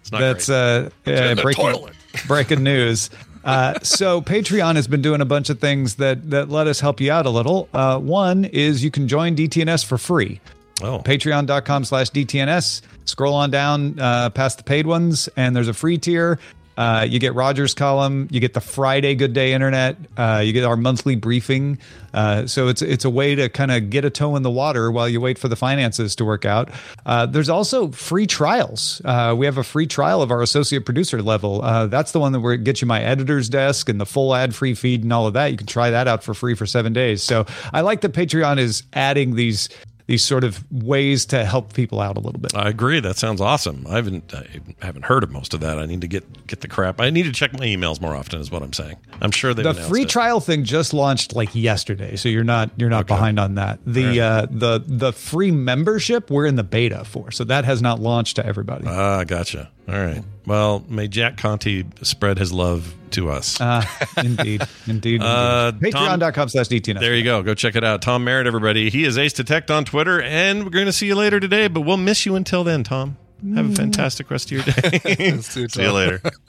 It's 0.00 0.10
not 0.10 0.20
That's 0.20 0.46
great. 0.46 0.56
uh, 0.56 0.88
It's 1.04 1.20
uh, 1.20 1.24
in 1.24 1.36
breaking 1.36 1.90
breaking 2.26 2.62
news. 2.62 3.10
Uh, 3.44 3.78
so 3.82 4.20
Patreon 4.20 4.76
has 4.76 4.86
been 4.86 5.02
doing 5.02 5.20
a 5.20 5.24
bunch 5.24 5.50
of 5.50 5.60
things 5.60 5.96
that 5.96 6.30
that 6.30 6.50
let 6.50 6.66
us 6.66 6.80
help 6.80 7.00
you 7.00 7.10
out 7.10 7.26
a 7.26 7.30
little. 7.30 7.68
Uh, 7.72 7.98
one 7.98 8.44
is 8.44 8.84
you 8.84 8.90
can 8.90 9.08
join 9.08 9.34
DTNS 9.34 9.84
for 9.84 9.98
free. 9.98 10.40
Oh. 10.82 10.98
Patreon.com 10.98 11.84
slash 11.84 12.10
DTNS. 12.10 12.82
Scroll 13.04 13.34
on 13.34 13.50
down 13.50 13.98
uh, 13.98 14.30
past 14.30 14.58
the 14.58 14.64
paid 14.64 14.86
ones, 14.86 15.28
and 15.36 15.54
there's 15.54 15.68
a 15.68 15.74
free 15.74 15.98
tier. 15.98 16.38
Uh, 16.76 17.06
you 17.08 17.18
get 17.18 17.34
Rogers 17.34 17.74
column. 17.74 18.28
You 18.30 18.40
get 18.40 18.54
the 18.54 18.60
Friday 18.60 19.14
Good 19.14 19.32
Day 19.32 19.52
Internet. 19.52 19.96
Uh, 20.16 20.42
you 20.44 20.52
get 20.52 20.64
our 20.64 20.76
monthly 20.76 21.14
briefing. 21.14 21.78
Uh, 22.12 22.46
so 22.46 22.68
it's 22.68 22.82
it's 22.82 23.04
a 23.04 23.10
way 23.10 23.34
to 23.34 23.48
kind 23.48 23.70
of 23.70 23.90
get 23.90 24.04
a 24.04 24.10
toe 24.10 24.34
in 24.36 24.42
the 24.42 24.50
water 24.50 24.90
while 24.90 25.08
you 25.08 25.20
wait 25.20 25.38
for 25.38 25.48
the 25.48 25.56
finances 25.56 26.16
to 26.16 26.24
work 26.24 26.44
out. 26.44 26.70
Uh, 27.06 27.26
there's 27.26 27.48
also 27.48 27.90
free 27.90 28.26
trials. 28.26 29.00
Uh, 29.04 29.34
we 29.36 29.46
have 29.46 29.58
a 29.58 29.64
free 29.64 29.86
trial 29.86 30.22
of 30.22 30.30
our 30.30 30.42
associate 30.42 30.84
producer 30.84 31.22
level. 31.22 31.62
Uh, 31.62 31.86
that's 31.86 32.12
the 32.12 32.20
one 32.20 32.32
that 32.32 32.44
it 32.44 32.64
gets 32.64 32.80
you 32.80 32.86
my 32.86 33.00
editor's 33.00 33.48
desk 33.48 33.88
and 33.88 34.00
the 34.00 34.06
full 34.06 34.34
ad 34.34 34.54
free 34.54 34.74
feed 34.74 35.02
and 35.02 35.12
all 35.12 35.26
of 35.26 35.34
that. 35.34 35.50
You 35.50 35.56
can 35.56 35.66
try 35.66 35.90
that 35.90 36.08
out 36.08 36.24
for 36.24 36.34
free 36.34 36.54
for 36.54 36.66
seven 36.66 36.92
days. 36.92 37.22
So 37.22 37.46
I 37.72 37.82
like 37.82 38.00
that 38.00 38.12
Patreon 38.12 38.58
is 38.58 38.82
adding 38.92 39.34
these 39.36 39.68
these 40.10 40.24
sort 40.24 40.42
of 40.42 40.64
ways 40.72 41.24
to 41.24 41.44
help 41.44 41.72
people 41.72 42.00
out 42.00 42.16
a 42.16 42.20
little 42.20 42.40
bit. 42.40 42.52
I 42.56 42.68
agree. 42.68 42.98
That 42.98 43.16
sounds 43.16 43.40
awesome. 43.40 43.86
I 43.88 43.94
haven't 43.94 44.34
I 44.34 44.44
haven't 44.84 45.04
heard 45.04 45.22
of 45.22 45.30
most 45.30 45.54
of 45.54 45.60
that. 45.60 45.78
I 45.78 45.86
need 45.86 46.00
to 46.00 46.08
get 46.08 46.48
get 46.48 46.62
the 46.62 46.66
crap. 46.66 47.00
I 47.00 47.10
need 47.10 47.22
to 47.22 47.32
check 47.32 47.52
my 47.52 47.60
emails 47.60 48.00
more 48.00 48.16
often. 48.16 48.40
Is 48.40 48.50
what 48.50 48.60
I'm 48.60 48.72
saying. 48.72 48.96
I'm 49.20 49.30
sure 49.30 49.54
they 49.54 49.62
the 49.62 49.72
free 49.72 50.04
trial 50.04 50.40
thing 50.40 50.64
just 50.64 50.92
launched 50.92 51.36
like 51.36 51.54
yesterday, 51.54 52.16
so 52.16 52.28
you're 52.28 52.42
not 52.42 52.72
you're 52.76 52.90
not 52.90 53.06
behind 53.06 53.38
on 53.38 53.54
that. 53.54 53.78
The 53.86 54.20
uh, 54.20 54.46
the 54.50 54.82
the 54.84 55.12
free 55.12 55.52
membership 55.52 56.28
we're 56.28 56.46
in 56.46 56.56
the 56.56 56.64
beta 56.64 57.04
for, 57.04 57.30
so 57.30 57.44
that 57.44 57.64
has 57.64 57.80
not 57.80 58.00
launched 58.00 58.34
to 58.34 58.44
everybody. 58.44 58.86
Ah, 58.88 59.22
gotcha. 59.22 59.70
All 59.90 59.98
right. 60.00 60.22
Well, 60.46 60.84
may 60.88 61.08
Jack 61.08 61.36
Conte 61.36 61.84
spread 62.02 62.38
his 62.38 62.52
love 62.52 62.94
to 63.12 63.28
us. 63.30 63.60
Uh, 63.60 63.84
indeed, 64.16 64.62
indeed. 64.86 65.20
Uh, 65.22 65.72
indeed. 65.74 65.92
Patreon.com 65.94 66.48
slash 66.48 66.68
DTNS. 66.68 67.00
There 67.00 67.14
you 67.14 67.24
go. 67.24 67.42
Go 67.42 67.54
check 67.54 67.74
it 67.76 67.84
out. 67.84 68.02
Tom 68.02 68.24
Merritt, 68.24 68.46
everybody. 68.46 68.88
He 68.90 69.04
is 69.04 69.18
Ace 69.18 69.32
Detect 69.32 69.70
on 69.70 69.84
Twitter, 69.84 70.22
and 70.22 70.64
we're 70.64 70.70
going 70.70 70.86
to 70.86 70.92
see 70.92 71.06
you 71.06 71.14
later 71.16 71.40
today, 71.40 71.68
but 71.68 71.80
we'll 71.82 71.96
miss 71.96 72.24
you 72.24 72.36
until 72.36 72.62
then, 72.64 72.84
Tom. 72.84 73.16
Have 73.54 73.70
a 73.72 73.74
fantastic 73.74 74.30
rest 74.30 74.52
of 74.52 74.52
your 74.52 74.62
day. 74.62 75.38
See 75.40 75.60
you, 75.62 75.68
you 75.76 75.92
later. 75.92 76.20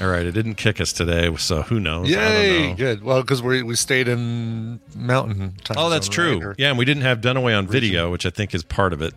All 0.00 0.08
right. 0.08 0.26
It 0.26 0.32
didn't 0.32 0.54
kick 0.54 0.80
us 0.80 0.92
today, 0.92 1.34
so 1.36 1.62
who 1.62 1.78
knows? 1.80 2.08
I 2.10 2.14
don't 2.14 2.32
Yay! 2.32 2.68
know. 2.70 2.74
Good. 2.76 3.02
Well, 3.04 3.20
because 3.22 3.42
we 3.42 3.62
we 3.62 3.74
stayed 3.76 4.08
in 4.08 4.80
mountain 4.96 5.54
time. 5.64 5.76
Oh, 5.78 5.88
that's 5.88 6.08
true. 6.08 6.34
right? 6.34 6.42
Or- 6.44 6.54
Yeah, 6.58 6.70
and 6.70 6.78
we 6.78 6.84
didn't 6.84 7.02
have 7.04 7.20
Dunaway 7.20 7.56
on 7.56 7.66
video, 7.68 8.10
which 8.10 8.26
I 8.26 8.30
think 8.30 8.54
is 8.54 8.62
part 8.64 8.92
of 8.92 9.02
it. 9.02 9.14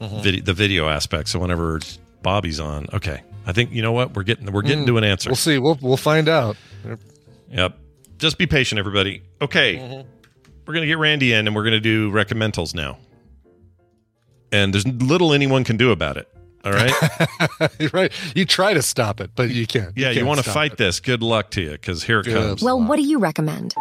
Mhm. 0.00 0.22
Vid- 0.22 0.44
the 0.46 0.54
video 0.54 0.88
aspect. 0.88 1.28
So 1.28 1.38
whenever 1.38 1.80
Bobby's 2.22 2.58
on, 2.60 2.86
okay, 2.92 3.22
I 3.46 3.52
think 3.52 3.72
you 3.72 3.82
know 3.82 3.92
what 3.92 4.14
we're 4.14 4.22
getting. 4.22 4.50
We're 4.50 4.62
getting 4.62 4.84
Mm, 4.84 4.88
to 4.88 4.98
an 4.98 5.04
answer. 5.04 5.30
We'll 5.30 5.36
see. 5.36 5.58
We'll 5.58 5.78
we'll 5.80 5.96
find 5.96 6.28
out. 6.28 6.56
Yep. 7.50 7.76
Just 8.18 8.38
be 8.38 8.46
patient, 8.46 8.78
everybody. 8.78 9.22
Okay, 9.42 9.76
Mm-hmm. 9.76 10.08
we're 10.66 10.74
gonna 10.74 10.86
get 10.86 10.98
Randy 10.98 11.32
in, 11.32 11.46
and 11.46 11.54
we're 11.56 11.64
gonna 11.64 11.80
do 11.80 12.10
recommendals 12.10 12.74
now. 12.74 12.98
And 14.52 14.74
there's 14.74 14.86
little 14.86 15.32
anyone 15.32 15.64
can 15.64 15.76
do 15.76 15.90
about 15.92 16.16
it. 16.16 16.28
All 16.64 16.72
right. 16.72 16.92
You're 17.78 17.90
right. 17.94 18.12
You 18.34 18.44
try 18.44 18.74
to 18.74 18.82
stop 18.82 19.20
it, 19.20 19.30
but 19.34 19.48
you 19.50 19.66
can't. 19.66 19.96
Yeah, 19.96 20.08
you, 20.10 20.16
can't 20.16 20.26
want 20.26 20.42
to 20.44 20.50
fight 20.50 20.72
it. 20.72 20.78
this. 20.78 21.00
Good 21.00 21.22
luck 21.22 21.50
to 21.52 21.62
you, 21.62 21.70
because 21.70 22.02
here 22.02 22.20
it 22.20 22.24
Good 22.24 22.34
comes. 22.34 22.62
Well, 22.62 22.82
what 22.82 22.96
do 22.96 23.02
you 23.02 23.18
recommend? 23.18 23.74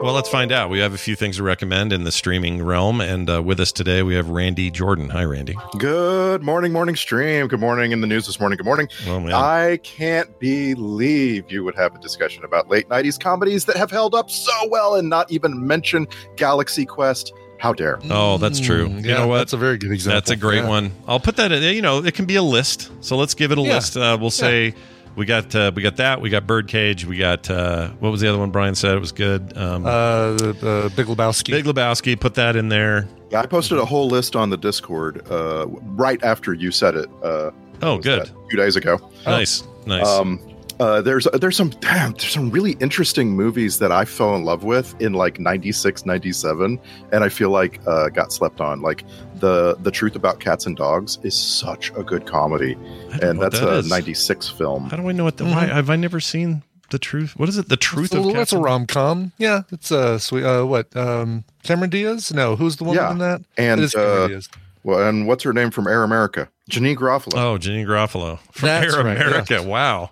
Well, 0.00 0.14
let's 0.14 0.28
find 0.28 0.52
out. 0.52 0.70
We 0.70 0.78
have 0.78 0.94
a 0.94 0.98
few 0.98 1.16
things 1.16 1.38
to 1.38 1.42
recommend 1.42 1.92
in 1.92 2.04
the 2.04 2.12
streaming 2.12 2.62
realm, 2.62 3.00
and 3.00 3.28
uh, 3.28 3.42
with 3.42 3.58
us 3.58 3.72
today 3.72 4.04
we 4.04 4.14
have 4.14 4.28
Randy 4.28 4.70
Jordan. 4.70 5.08
Hi, 5.08 5.24
Randy. 5.24 5.56
Good 5.76 6.40
morning, 6.40 6.72
morning 6.72 6.94
stream. 6.94 7.48
Good 7.48 7.58
morning 7.58 7.90
in 7.90 8.00
the 8.00 8.06
news 8.06 8.24
this 8.26 8.38
morning. 8.38 8.58
Good 8.58 8.64
morning. 8.64 8.86
Oh, 9.08 9.18
man. 9.18 9.32
I 9.34 9.78
can't 9.78 10.38
believe 10.38 11.50
you 11.50 11.64
would 11.64 11.74
have 11.74 11.96
a 11.96 11.98
discussion 11.98 12.44
about 12.44 12.68
late 12.68 12.88
90s 12.88 13.18
comedies 13.18 13.64
that 13.64 13.76
have 13.76 13.90
held 13.90 14.14
up 14.14 14.30
so 14.30 14.52
well 14.68 14.94
and 14.94 15.08
not 15.08 15.32
even 15.32 15.66
mention 15.66 16.06
Galaxy 16.36 16.86
Quest. 16.86 17.32
How 17.58 17.72
dare? 17.72 17.98
Oh, 18.08 18.38
that's 18.38 18.60
true. 18.60 18.88
Mm, 18.88 19.02
you 19.02 19.10
yeah, 19.10 19.16
know 19.16 19.26
what? 19.26 19.38
that's 19.38 19.52
a 19.52 19.56
very 19.56 19.78
good 19.78 19.90
example. 19.90 20.14
That's 20.16 20.30
a 20.30 20.36
great 20.36 20.62
Yeah. 20.62 20.68
one. 20.68 20.92
I'll 21.08 21.18
put 21.18 21.34
that 21.38 21.50
in. 21.50 21.60
You 21.74 21.82
know, 21.82 22.04
it 22.04 22.14
can 22.14 22.24
be 22.24 22.36
a 22.36 22.42
list. 22.42 22.92
So 23.00 23.16
let's 23.16 23.34
give 23.34 23.50
it 23.50 23.58
a 23.58 23.62
Yeah. 23.62 23.74
list. 23.74 23.96
Uh, 23.96 24.16
we'll 24.20 24.30
say 24.30 24.74
we 25.18 25.26
got 25.26 25.54
uh, 25.54 25.72
we 25.74 25.82
got 25.82 25.96
that. 25.96 26.20
We 26.20 26.30
got 26.30 26.46
Birdcage. 26.46 27.04
We 27.04 27.18
got 27.18 27.50
uh, 27.50 27.88
what 27.98 28.10
was 28.10 28.20
the 28.20 28.28
other 28.28 28.38
one? 28.38 28.50
Brian 28.50 28.74
said 28.74 28.94
it 28.94 29.00
was 29.00 29.12
good. 29.12 29.56
Um, 29.58 29.84
Uh, 29.84 30.32
the, 30.34 30.52
the 30.52 30.92
Big 30.96 31.06
Lebowski. 31.06 31.50
Big 31.50 31.64
Lebowski. 31.64 32.18
Put 32.18 32.34
that 32.36 32.56
in 32.56 32.68
there. 32.68 33.08
Yeah, 33.30 33.40
I 33.40 33.46
posted 33.46 33.78
a 33.78 33.84
whole 33.84 34.08
list 34.08 34.36
on 34.36 34.48
the 34.48 34.56
Discord 34.56 35.28
uh, 35.30 35.66
right 35.68 36.22
after 36.22 36.54
you 36.54 36.70
said 36.70 36.94
it. 36.94 37.08
Uh, 37.22 37.50
Oh, 37.82 37.98
good. 37.98 38.22
that? 38.22 38.32
Two 38.50 38.56
days 38.56 38.74
ago. 38.76 38.98
Nice, 39.26 39.62
nice. 39.86 40.04
Um, 40.06 40.40
uh, 40.80 41.00
there's 41.02 41.26
there's 41.34 41.56
some 41.56 41.70
damn 41.80 42.12
there's 42.12 42.32
some 42.32 42.50
really 42.50 42.72
interesting 42.80 43.30
movies 43.30 43.78
that 43.80 43.90
I 43.90 44.04
fell 44.04 44.36
in 44.36 44.44
love 44.44 44.62
with 44.64 45.00
in 45.00 45.12
like 45.12 45.40
96, 45.40 46.06
97, 46.06 46.78
and 47.12 47.24
I 47.24 47.28
feel 47.28 47.50
like 47.50 47.80
uh, 47.86 48.08
got 48.10 48.32
slept 48.32 48.60
on. 48.60 48.80
Like 48.80 49.04
the 49.36 49.76
the 49.80 49.90
Truth 49.90 50.14
About 50.16 50.40
Cats 50.40 50.66
and 50.66 50.76
Dogs 50.76 51.18
is 51.22 51.34
such 51.36 51.90
a 51.96 52.02
good 52.02 52.26
comedy, 52.26 52.74
and 53.22 53.40
that's 53.40 53.58
that 53.60 53.68
a 53.68 53.78
is. 53.78 53.88
96 53.90 54.48
film. 54.50 54.88
How 54.90 54.96
do 54.96 55.08
I 55.08 55.12
know 55.12 55.24
what 55.24 55.36
the? 55.36 55.44
Why 55.44 55.66
have 55.66 55.90
I 55.90 55.96
never 55.96 56.20
seen 56.20 56.62
the 56.90 56.98
truth? 56.98 57.34
What 57.36 57.48
is 57.48 57.58
it? 57.58 57.68
The 57.68 57.76
truth 57.76 58.06
It's 58.06 58.14
of 58.14 58.20
a, 58.26 58.28
that's 58.28 58.34
Cats 58.34 58.52
a 58.52 58.58
rom 58.58 58.86
com. 58.86 59.32
Yeah, 59.38 59.62
it's 59.72 59.90
a 59.90 60.18
sweet. 60.20 60.44
Uh, 60.44 60.64
what? 60.64 60.94
Um, 60.96 61.44
Cameron 61.64 61.90
Diaz? 61.90 62.32
No, 62.32 62.54
who's 62.56 62.76
the 62.76 62.84
woman 62.84 63.02
Yeah, 63.02 63.10
in 63.12 63.18
that? 63.18 63.42
and 63.56 63.80
it 63.80 63.84
is 63.84 63.92
Cameron 63.94 64.22
uh, 64.22 64.28
Diaz. 64.28 64.48
well, 64.84 65.06
and 65.08 65.26
what's 65.26 65.42
her 65.42 65.52
name 65.52 65.70
from 65.72 65.86
Air 65.88 66.04
America? 66.04 66.48
Janeane 66.70 66.96
Garofalo. 66.96 67.32
Oh, 67.36 67.58
Jenny 67.58 67.84
Garofalo 67.84 68.38
from 68.52 68.66
That's 68.68 68.94
Air 68.94 69.02
right, 69.02 69.16
America. 69.20 69.62
Wow. 69.62 70.10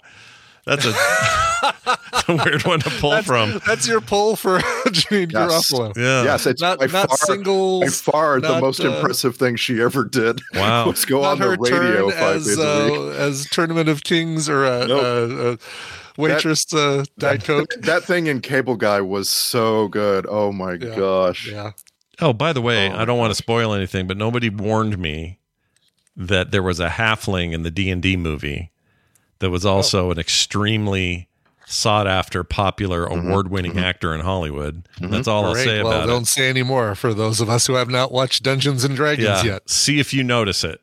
That's 0.66 0.84
a, 0.84 0.90
that's 2.12 2.28
a 2.28 2.34
weird 2.44 2.64
one 2.64 2.80
to 2.80 2.90
pull 2.90 3.10
That's, 3.10 3.26
from. 3.26 3.60
that's 3.66 3.86
your 3.86 4.00
pull 4.00 4.34
for 4.36 4.58
Janine 4.88 5.32
Yes. 5.32 5.70
Garofalo. 5.72 5.96
Yeah. 5.96 6.24
Yes, 6.24 6.46
it's 6.46 6.60
Not- 6.60 6.80
by 6.80 6.86
not 6.86 7.08
far, 7.08 7.16
singles, 7.18 8.02
by 8.02 8.12
far 8.12 8.40
the 8.40 8.60
most 8.60 8.80
uh, 8.80 8.90
impressive 8.90 9.36
thing 9.36 9.56
she 9.56 9.80
ever 9.80 10.04
did. 10.04 10.40
Wow. 10.54 10.86
was 10.88 11.04
go 11.04 11.22
Not 11.22 11.32
on 11.32 11.38
the 11.38 11.44
her 11.44 11.56
radio 11.58 12.10
turn 12.10 12.18
five 12.18 12.36
as 12.36 12.46
days 12.46 12.58
a 12.58 12.84
week. 12.90 12.98
uh, 12.98 13.08
as 13.10 13.46
Tournament 13.50 13.88
of 13.88 14.02
Kings 14.02 14.48
or 14.48 14.64
a, 14.64 14.86
Nope. 14.88 15.02
a, 15.02 15.52
a 15.52 15.58
waitress 16.20 16.72
uh, 16.74 17.04
Diet 17.18 17.44
Coke. 17.44 17.72
That 17.82 18.02
thing 18.02 18.26
in 18.26 18.40
Cable 18.40 18.74
Guy 18.76 19.00
was 19.00 19.28
so 19.28 19.86
good. 19.88 20.26
Oh 20.28 20.50
my 20.52 20.76
gosh. 20.76 21.48
Yeah. 21.48 21.72
Oh, 22.20 22.32
by 22.32 22.52
the 22.52 22.62
way, 22.62 22.90
I 22.90 23.04
don't 23.04 23.18
want 23.18 23.30
to 23.30 23.34
spoil 23.36 23.72
anything, 23.74 24.06
but 24.06 24.16
nobody 24.16 24.48
warned 24.50 24.98
me 24.98 25.38
that 26.16 26.50
there 26.50 26.62
was 26.62 26.80
a 26.80 26.88
halfling 26.88 27.52
in 27.52 27.62
the 27.62 27.70
D 27.70 27.88
and 27.90 28.02
D 28.02 28.16
movie 28.16 28.72
that 29.38 29.50
was 29.50 29.66
oh. 29.66 29.74
also 29.74 30.10
an 30.10 30.18
extremely 30.18 31.28
sought 31.66 32.06
after, 32.06 32.44
popular, 32.44 33.06
mm-hmm. 33.06 33.28
award 33.28 33.50
winning 33.50 33.72
mm-hmm. 33.72 33.80
actor 33.80 34.14
in 34.14 34.20
Hollywood. 34.20 34.88
Mm-hmm. 34.98 35.10
That's 35.10 35.28
all 35.28 35.44
I'll 35.44 35.54
say 35.54 35.82
well, 35.82 35.92
about 35.92 36.06
don't 36.06 36.22
it. 36.22 36.28
say 36.28 36.48
any 36.48 36.62
more 36.62 36.94
for 36.94 37.12
those 37.12 37.40
of 37.40 37.50
us 37.50 37.66
who 37.66 37.74
have 37.74 37.90
not 37.90 38.12
watched 38.12 38.42
Dungeons 38.42 38.84
and 38.84 38.96
Dragons 38.96 39.26
Yeah, 39.26 39.42
yet. 39.42 39.68
see 39.68 39.98
if 39.98 40.14
you 40.14 40.22
notice 40.22 40.64
it. 40.64 40.80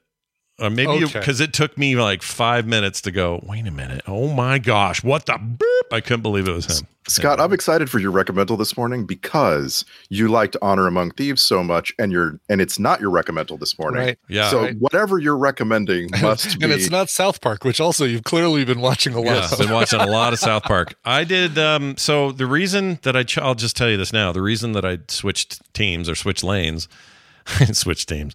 Or 0.59 0.69
maybe 0.69 1.03
Okay. 1.05 1.19
because 1.19 1.41
it 1.41 1.51
took 1.51 1.77
me 1.80 1.95
like 1.95 2.21
five 2.21 2.67
minutes 2.67 3.01
to 3.01 3.11
go. 3.11 3.43
Wait 3.47 3.65
a 3.65 3.71
minute! 3.71 4.03
Oh 4.07 4.30
my 4.31 4.59
gosh! 4.59 5.03
What 5.03 5.25
the 5.25 5.34
boop? 5.34 5.91
I 5.91 5.99
couldn't 5.99 6.21
believe 6.21 6.47
it 6.47 6.51
was 6.53 6.80
him. 6.81 6.88
Scott, 7.07 7.39
I'm 7.41 7.51
excited 7.51 7.89
for 7.89 7.97
your 7.99 8.11
recommendal 8.13 8.57
this 8.57 8.77
morning 8.77 9.05
because 9.05 9.84
you 10.09 10.27
liked 10.30 10.55
Honor 10.61 10.85
Among 10.88 11.09
Thieves 11.11 11.41
so 11.43 11.63
much, 11.63 11.91
and 11.97 12.11
you're 12.11 12.39
and 12.49 12.61
it's 12.61 12.77
not 12.77 13.01
your 13.01 13.09
recommendal 13.09 13.59
this 13.59 13.77
morning. 13.80 14.01
Right. 14.01 14.19
Yeah. 14.30 14.49
So 14.51 14.61
Right. 14.61 14.77
whatever 14.77 15.17
you're 15.17 15.38
recommending 15.38 16.09
must 16.21 16.59
be. 16.59 16.63
and 16.65 16.71
it's 16.71 16.89
not 16.91 17.09
South 17.09 17.41
Park, 17.41 17.65
which 17.65 17.81
also 17.81 18.05
you've 18.05 18.23
clearly 18.23 18.63
been 18.63 18.80
watching 18.80 19.15
a 19.15 19.17
lot 19.21 19.25
Yes, 19.25 19.51
of. 19.53 19.57
been 19.57 19.71
watching 19.71 19.99
a 20.01 20.05
lot 20.05 20.34
of 20.34 20.39
South 20.49 20.63
Park. 20.63 20.93
I 21.03 21.23
did. 21.23 21.57
Um, 21.57 21.97
so 21.97 22.31
the 22.31 22.45
reason 22.45 22.99
that 23.01 23.15
I, 23.15 23.23
ch- 23.23 23.39
I'll 23.39 23.55
just 23.55 23.75
tell 23.75 23.89
you 23.89 23.97
this 23.97 24.13
now. 24.13 24.31
The 24.31 24.43
reason 24.43 24.73
that 24.73 24.85
I 24.85 24.99
switched 25.07 25.73
teams 25.73 26.07
or 26.07 26.13
switched 26.15 26.43
lanes, 26.43 26.88
switched 27.73 28.07
teams, 28.07 28.34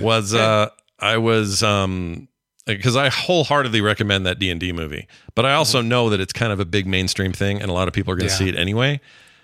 was 0.00 0.32
uh, 0.34 0.68
I 1.00 1.16
was 1.18 1.62
um, 1.62 2.28
because 2.66 2.96
I 2.96 3.08
wholeheartedly 3.08 3.80
recommend 3.80 4.26
that 4.26 4.38
D 4.38 4.50
and 4.50 4.60
D 4.60 4.72
movie, 4.72 5.06
but 5.34 5.44
I 5.46 5.54
also 5.54 5.80
know 5.80 6.10
that 6.10 6.20
it's 6.20 6.32
kind 6.32 6.52
of 6.52 6.60
a 6.60 6.64
big 6.64 6.86
mainstream 6.86 7.32
thing, 7.32 7.60
and 7.60 7.70
a 7.70 7.74
lot 7.74 7.88
of 7.88 7.94
people 7.94 8.12
are 8.12 8.16
going 8.16 8.28
to 8.28 8.32
Yeah. 8.34 8.38
see 8.38 8.48
it 8.48 8.56
anyway. 8.56 9.00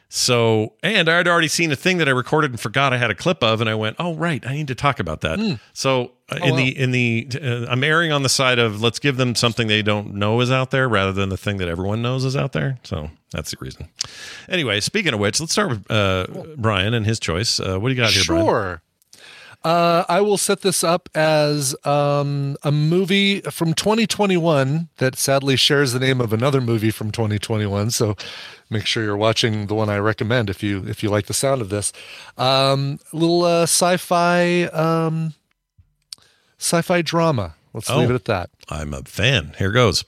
So, 0.08 0.74
and 0.84 1.08
I 1.08 1.16
had 1.16 1.26
already 1.26 1.48
seen 1.48 1.72
a 1.72 1.76
thing 1.76 1.98
that 1.98 2.06
I 2.06 2.12
recorded 2.12 2.52
and 2.52 2.60
forgot 2.60 2.92
I 2.92 2.96
had 2.96 3.10
a 3.10 3.14
clip 3.14 3.42
of, 3.42 3.60
and 3.60 3.68
I 3.68 3.74
went, 3.74 3.96
"Oh, 3.98 4.14
right, 4.14 4.46
I 4.46 4.52
need 4.54 4.68
to 4.68 4.74
talk 4.76 5.00
about 5.00 5.22
that." 5.22 5.58
So, 5.72 6.12
uh, 6.30 6.38
Oh, 6.40 6.44
in 6.46 6.50
wow. 6.52 6.56
the 6.58 6.78
in 6.78 6.90
the, 6.92 7.28
uh, 7.42 7.66
I'm 7.68 7.82
erring 7.82 8.12
on 8.12 8.22
the 8.22 8.28
side 8.28 8.60
of 8.60 8.80
let's 8.80 9.00
give 9.00 9.16
them 9.16 9.34
something 9.34 9.66
they 9.66 9.82
don't 9.82 10.14
know 10.14 10.40
is 10.40 10.50
out 10.52 10.70
there, 10.70 10.88
rather 10.88 11.12
than 11.12 11.28
the 11.28 11.36
thing 11.36 11.56
that 11.56 11.66
everyone 11.66 12.02
knows 12.02 12.24
is 12.24 12.36
out 12.36 12.52
there. 12.52 12.78
So 12.84 13.10
that's 13.32 13.50
the 13.50 13.56
reason. 13.60 13.88
Anyway, 14.48 14.78
speaking 14.80 15.12
of 15.12 15.18
which, 15.18 15.40
let's 15.40 15.50
start 15.52 15.70
with 15.70 15.90
uh, 15.90 16.26
Brian 16.56 16.94
and 16.94 17.04
his 17.04 17.18
choice. 17.18 17.58
Uh, 17.58 17.76
what 17.80 17.88
do 17.88 17.94
you 17.96 18.00
got 18.00 18.12
here, 18.12 18.22
Brian? 18.28 18.44
Sure. 18.46 18.82
Uh, 19.66 20.04
I 20.08 20.20
will 20.20 20.36
set 20.38 20.60
this 20.60 20.84
up 20.84 21.08
as 21.12 21.74
um, 21.84 22.56
a 22.62 22.70
movie 22.70 23.40
from 23.40 23.74
2021 23.74 24.90
that 24.98 25.16
sadly 25.16 25.56
shares 25.56 25.92
the 25.92 25.98
name 25.98 26.20
of 26.20 26.32
another 26.32 26.60
movie 26.60 26.92
from 26.92 27.10
2021. 27.10 27.90
So 27.90 28.14
make 28.70 28.86
sure 28.86 29.02
you're 29.02 29.16
watching 29.16 29.66
the 29.66 29.74
one 29.74 29.88
I 29.88 29.96
recommend 29.98 30.50
if 30.50 30.62
you 30.62 30.84
if 30.86 31.02
you 31.02 31.08
like 31.08 31.26
the 31.26 31.34
sound 31.34 31.62
of 31.62 31.68
this. 31.68 31.92
Um, 32.38 33.00
little 33.12 33.42
uh, 33.42 33.62
sci-fi 33.64 34.66
um, 34.66 35.34
sci-fi 36.58 37.02
drama. 37.02 37.56
Let's 37.72 37.90
leave 37.90 38.08
Oh. 38.10 38.12
it 38.12 38.14
at 38.14 38.24
that. 38.26 38.50
I'm 38.68 38.94
a 38.94 39.02
fan. 39.02 39.54
Here 39.58 39.72
goes. 39.72 40.04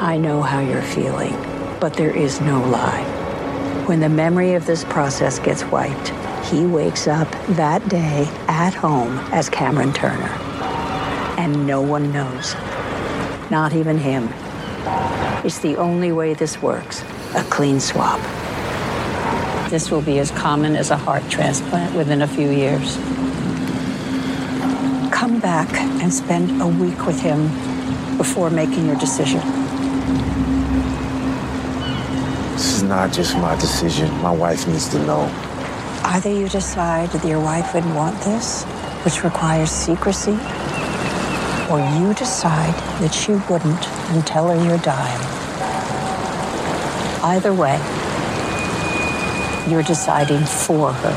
I 0.00 0.16
know 0.16 0.42
how 0.42 0.60
you're 0.60 0.80
feeling, 0.82 1.34
but 1.80 1.94
there 1.94 2.14
is 2.16 2.40
no 2.40 2.60
lie. 2.68 3.04
When 3.86 4.00
the 4.00 4.08
memory 4.08 4.54
of 4.54 4.64
this 4.64 4.82
process 4.82 5.38
gets 5.38 5.62
wiped, 5.66 6.08
he 6.46 6.64
wakes 6.64 7.06
up 7.06 7.30
that 7.50 7.86
day 7.86 8.26
at 8.48 8.72
home 8.72 9.18
as 9.30 9.50
Cameron 9.50 9.92
Turner. 9.92 10.30
And 11.36 11.66
no 11.66 11.82
one 11.82 12.10
knows. 12.10 12.54
Not 13.50 13.74
even 13.74 13.98
him. 13.98 14.30
It's 15.44 15.58
the 15.58 15.76
only 15.76 16.12
way 16.12 16.32
this 16.32 16.62
works 16.62 17.02
a 17.34 17.44
clean 17.50 17.78
swap. 17.78 18.20
This 19.68 19.90
will 19.90 20.00
be 20.00 20.18
as 20.18 20.30
common 20.30 20.76
as 20.76 20.90
a 20.90 20.96
heart 20.96 21.28
transplant 21.28 21.94
within 21.94 22.22
a 22.22 22.26
few 22.26 22.48
years. 22.48 22.96
Come 25.12 25.40
back 25.40 25.70
and 26.02 26.10
spend 26.10 26.62
a 26.62 26.66
week 26.66 27.04
with 27.04 27.20
him 27.20 27.48
before 28.16 28.48
making 28.48 28.86
your 28.86 28.96
decision. 28.96 29.42
This 32.54 32.76
is 32.76 32.82
not 32.84 33.12
just 33.12 33.36
my 33.36 33.56
decision. 33.56 34.08
My 34.22 34.30
wife 34.30 34.68
needs 34.68 34.88
to 34.90 35.04
know. 35.04 35.22
Either 36.04 36.30
you 36.30 36.48
decide 36.48 37.10
that 37.10 37.26
your 37.26 37.40
wife 37.40 37.74
wouldn't 37.74 37.96
want 37.96 38.16
this, 38.20 38.62
which 39.04 39.24
requires 39.24 39.72
secrecy, 39.72 40.38
or 41.68 41.80
you 41.98 42.14
decide 42.14 42.72
that 43.00 43.12
she 43.12 43.32
wouldn't 43.50 43.88
and 44.12 44.24
tell 44.24 44.48
her 44.48 44.54
you're 44.54 44.78
dying. 44.78 45.20
Either 47.24 47.52
way, 47.52 47.76
you're 49.68 49.82
deciding 49.82 50.44
for 50.44 50.92
her. 50.92 51.14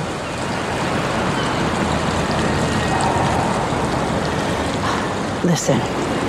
Listen, 5.46 5.80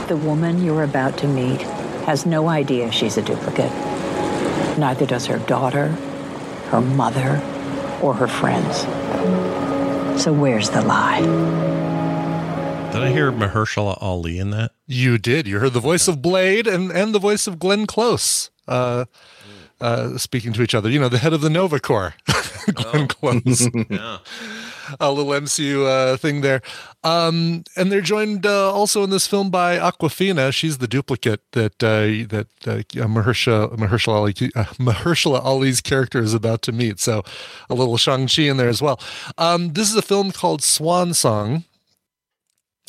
the 0.07 0.19
woman 0.19 0.63
you're 0.63 0.83
about 0.83 1.17
to 1.17 1.27
meet 1.27 1.63
has 2.05 2.27
no 2.27 2.51
idea 2.51 2.93
she's 2.93 3.17
a 3.17 3.23
duplicate. 3.23 3.88
Neither 4.79 5.07
does 5.07 5.27
her 5.27 5.39
daughter, 5.41 5.89
her 6.71 6.81
mother, 6.81 7.43
or 8.01 8.15
her 8.15 8.29
friends. 8.29 8.83
So 10.23 10.33
where's 10.33 10.71
the 10.71 10.83
lie? 10.83 11.21
Did 12.93 13.03
I 13.03 13.11
hear 13.11 13.31
Mahershala 13.33 13.99
Ali 14.01 14.39
in 14.39 14.51
that? 14.51 14.71
You 14.87 15.19
did. 15.19 15.47
You 15.47 15.59
heard 15.59 15.73
the 15.73 15.81
voice 15.81 16.09
of 16.09 16.23
Blade 16.23 16.67
and, 16.67 16.91
and 16.91 17.15
the 17.15 17.19
voice 17.19 17.47
of 17.47 17.59
Glenn 17.59 17.87
Close 17.87 18.51
uh, 18.69 19.07
uh, 19.81 20.17
speaking 20.17 20.53
to 20.53 20.63
each 20.63 20.75
other. 20.75 20.89
You 20.89 21.01
know, 21.01 21.09
the 21.09 21.19
head 21.19 21.33
of 21.33 21.41
the 21.41 21.51
Nova 21.51 21.81
Corps, 21.81 22.15
Glenn 22.73 23.09
Close. 23.09 23.69
yeah. 23.91 24.19
A 25.01 25.13
little 25.13 25.33
MCU 25.33 25.87
uh, 25.87 26.17
thing 26.17 26.41
there. 26.41 26.63
Um, 27.05 27.65
and 27.77 27.93
they're 27.93 28.01
joined 28.01 28.47
uh, 28.47 28.73
also 28.73 29.03
in 29.05 29.11
this 29.11 29.27
film 29.27 29.51
by 29.51 29.79
Awkwafina. 29.79 30.53
She's 30.53 30.79
the 30.79 30.89
duplicate 30.89 31.41
that 31.53 31.83
uh, 31.83 32.27
that 32.29 32.49
uh, 32.67 33.07
Mahershala, 33.07 33.77
Mahershala, 33.77 34.15
Ali, 34.15 34.35
uh, 34.55 34.65
Mahershala 34.79 35.45
Ali's 35.45 35.81
character 35.81 36.21
is 36.21 36.35
about 36.35 36.63
to 36.63 36.73
meet. 36.73 37.01
So 37.01 37.23
a 37.71 37.75
little 37.75 37.97
Shang-Chi 37.97 38.43
in 38.43 38.57
there 38.57 38.69
as 38.69 38.83
well. 38.83 39.01
Um, 39.37 39.73
this 39.73 39.91
is 39.91 39.97
a 39.97 40.03
film 40.03 40.33
called 40.33 40.63
Swan 40.63 41.15
Song. 41.15 41.65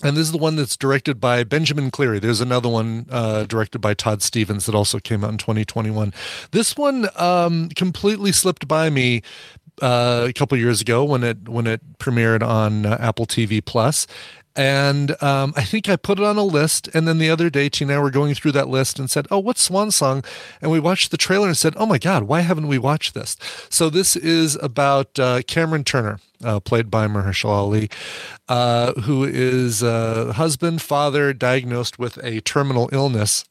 And 0.02 0.16
this 0.16 0.28
is 0.28 0.32
the 0.32 0.38
one 0.38 0.56
that's 0.56 0.78
directed 0.78 1.20
by 1.20 1.44
Benjamin 1.44 1.92
Cleary. 1.92 2.20
There's 2.20 2.40
another 2.40 2.70
one 2.70 3.06
uh, 3.10 3.44
directed 3.44 3.80
by 3.80 3.94
Todd 3.94 4.22
Stephens 4.22 4.66
that 4.66 4.76
also 4.76 5.00
came 5.00 5.26
out 5.26 5.32
in 5.32 5.38
2021. 5.38 6.14
This 6.52 6.78
one 6.78 7.10
um, 7.18 7.68
completely 7.76 8.32
slipped 8.32 8.66
by 8.68 8.90
me 8.90 9.22
uh, 9.82 10.26
a 10.28 10.34
couple 10.34 10.58
years 10.58 10.82
ago 10.82 11.04
when 11.04 11.24
it 11.24 11.50
when 11.50 11.68
it 11.68 11.98
premiered 12.00 12.44
on 12.44 12.86
uh, 12.86 12.98
Apple 13.00 13.26
TV 13.26 13.64
Plus. 13.64 14.08
And 14.56 15.12
um, 15.24 15.54
I 15.56 15.64
think 15.64 15.88
I 15.88 15.96
put 15.96 16.20
it 16.20 16.26
on 16.26 16.38
a 16.38 16.44
list. 16.44 16.90
And 16.94 17.08
then 17.08 17.18
the 17.18 17.30
other 17.30 17.50
day, 17.50 17.70
Tina 17.70 17.94
and 17.94 18.00
I 18.00 18.04
were 18.04 18.10
going 18.10 18.34
through 18.34 18.52
that 18.54 18.68
list 18.68 19.00
and 19.00 19.10
said, 19.10 19.28
Oh, 19.32 19.40
what's 19.40 19.62
Swan 19.62 19.92
Song? 19.92 20.24
And 20.62 20.70
we 20.70 20.80
watched 20.80 21.12
the 21.12 21.18
trailer 21.18 21.48
and 21.48 21.56
said, 21.56 21.76
Oh 21.78 21.86
my 21.86 21.98
God, 21.98 22.24
why 22.24 22.42
haven't 22.42 22.68
we 22.68 22.78
watched 22.78 23.14
this? 23.14 23.38
So 23.70 23.90
this 23.90 24.16
is 24.16 24.56
about 24.62 25.18
uh, 25.18 25.44
Cameron 25.48 25.84
Turner, 25.84 26.20
uh, 26.44 26.60
played 26.60 26.92
by 26.92 27.08
Mahershala 27.08 27.52
Ali, 27.52 27.90
uh, 28.50 28.94
who 29.02 29.24
is 29.24 29.82
a 29.82 30.34
husband, 30.34 30.82
father, 30.82 31.32
diagnosed 31.32 31.98
with 31.98 32.18
a 32.24 32.42
terminal 32.42 32.90
illness. 32.92 33.46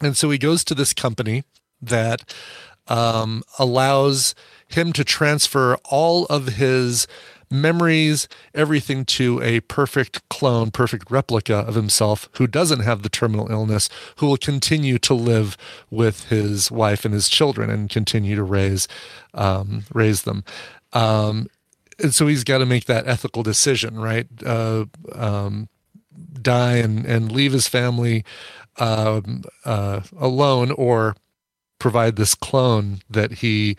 And 0.00 0.16
so 0.16 0.30
he 0.30 0.38
goes 0.38 0.64
to 0.64 0.74
this 0.74 0.92
company 0.92 1.44
that 1.82 2.34
um, 2.88 3.42
allows 3.58 4.34
him 4.68 4.92
to 4.92 5.04
transfer 5.04 5.76
all 5.84 6.26
of 6.26 6.48
his 6.54 7.06
memories, 7.50 8.28
everything 8.54 9.04
to 9.04 9.40
a 9.42 9.60
perfect 9.60 10.28
clone, 10.28 10.70
perfect 10.70 11.10
replica 11.10 11.56
of 11.56 11.74
himself 11.74 12.28
who 12.34 12.46
doesn't 12.46 12.80
have 12.80 13.02
the 13.02 13.08
terminal 13.08 13.50
illness, 13.50 13.88
who 14.16 14.26
will 14.26 14.36
continue 14.36 14.98
to 14.98 15.14
live 15.14 15.56
with 15.90 16.28
his 16.28 16.70
wife 16.70 17.04
and 17.04 17.14
his 17.14 17.28
children 17.28 17.70
and 17.70 17.90
continue 17.90 18.34
to 18.34 18.42
raise 18.42 18.88
um, 19.34 19.84
raise 19.92 20.22
them. 20.22 20.44
Um, 20.92 21.48
and 22.02 22.14
so 22.14 22.26
he's 22.26 22.44
got 22.44 22.58
to 22.58 22.66
make 22.66 22.86
that 22.86 23.06
ethical 23.06 23.42
decision, 23.42 23.98
right? 23.98 24.26
Uh, 24.44 24.86
um, 25.12 25.68
die 26.40 26.76
and, 26.76 27.04
and 27.06 27.30
leave 27.32 27.52
his 27.52 27.68
family 27.68 28.24
um, 28.78 29.44
uh, 29.64 30.00
alone 30.18 30.72
or 30.72 31.14
provide 31.84 32.16
this 32.16 32.34
clone 32.34 33.00
that 33.10 33.30
he 33.30 33.76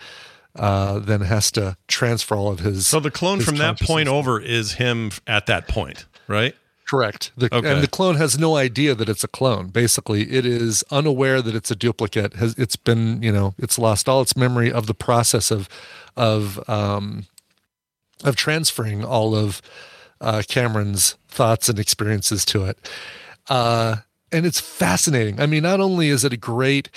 uh, 0.55 0.99
then 0.99 1.21
has 1.21 1.49
to 1.49 1.75
transfer 1.87 2.35
all 2.35 2.49
of 2.49 2.59
his. 2.59 2.85
So 2.85 2.99
the 2.99 3.09
clone 3.09 3.39
from 3.39 3.57
that 3.57 3.79
point 3.79 4.07
over 4.07 4.39
is 4.39 4.73
him 4.73 5.09
at 5.25 5.47
that 5.47 5.67
point, 5.67 6.05
right? 6.27 6.55
Correct. 6.87 7.31
The, 7.35 7.49
Okay. 7.51 7.67
And 7.67 7.81
the 7.81 7.87
clone 7.87 8.13
has 8.17 8.37
no 8.37 8.57
idea 8.57 8.93
that 8.93 9.09
it's 9.09 9.23
a 9.23 9.27
clone. 9.27 9.69
Basically, 9.69 10.31
it 10.31 10.45
is 10.45 10.83
unaware 10.91 11.41
that 11.41 11.55
it's 11.55 11.71
a 11.71 11.75
duplicate. 11.75 12.35
Has 12.35 12.53
it's 12.59 12.75
been 12.75 13.23
you 13.23 13.31
know 13.31 13.55
it's 13.57 13.79
lost 13.79 14.07
all 14.07 14.21
its 14.21 14.37
memory 14.37 14.71
of 14.71 14.85
the 14.85 14.93
process 14.93 15.49
of 15.49 15.67
of 16.15 16.63
um, 16.69 17.25
of 18.23 18.35
transferring 18.35 19.03
all 19.03 19.33
of 19.33 19.63
uh, 20.21 20.43
Cameron's 20.47 21.15
thoughts 21.27 21.69
and 21.69 21.79
experiences 21.79 22.45
to 22.45 22.65
it. 22.65 22.77
Uh, 23.49 23.95
and 24.31 24.45
it's 24.45 24.59
fascinating. 24.59 25.39
I 25.39 25.47
mean, 25.47 25.63
not 25.63 25.79
only 25.79 26.09
is 26.09 26.23
it 26.23 26.33
a 26.33 26.37
great, 26.37 26.89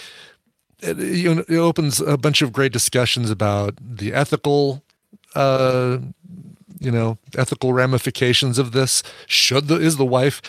it, 0.80 0.98
you 0.98 1.44
it 1.48 1.56
opens 1.56 2.00
a 2.00 2.16
bunch 2.16 2.42
of 2.42 2.52
great 2.52 2.72
discussions 2.72 3.30
about 3.30 3.74
the 3.80 4.12
ethical, 4.12 4.82
uh, 5.34 5.98
you 6.78 6.90
know, 6.90 7.18
ethical 7.36 7.72
ramifications 7.72 8.58
of 8.58 8.72
this. 8.72 9.02
Should 9.26 9.68
the 9.68 9.76
is 9.76 9.96
the 9.96 10.06
wife? 10.06 10.40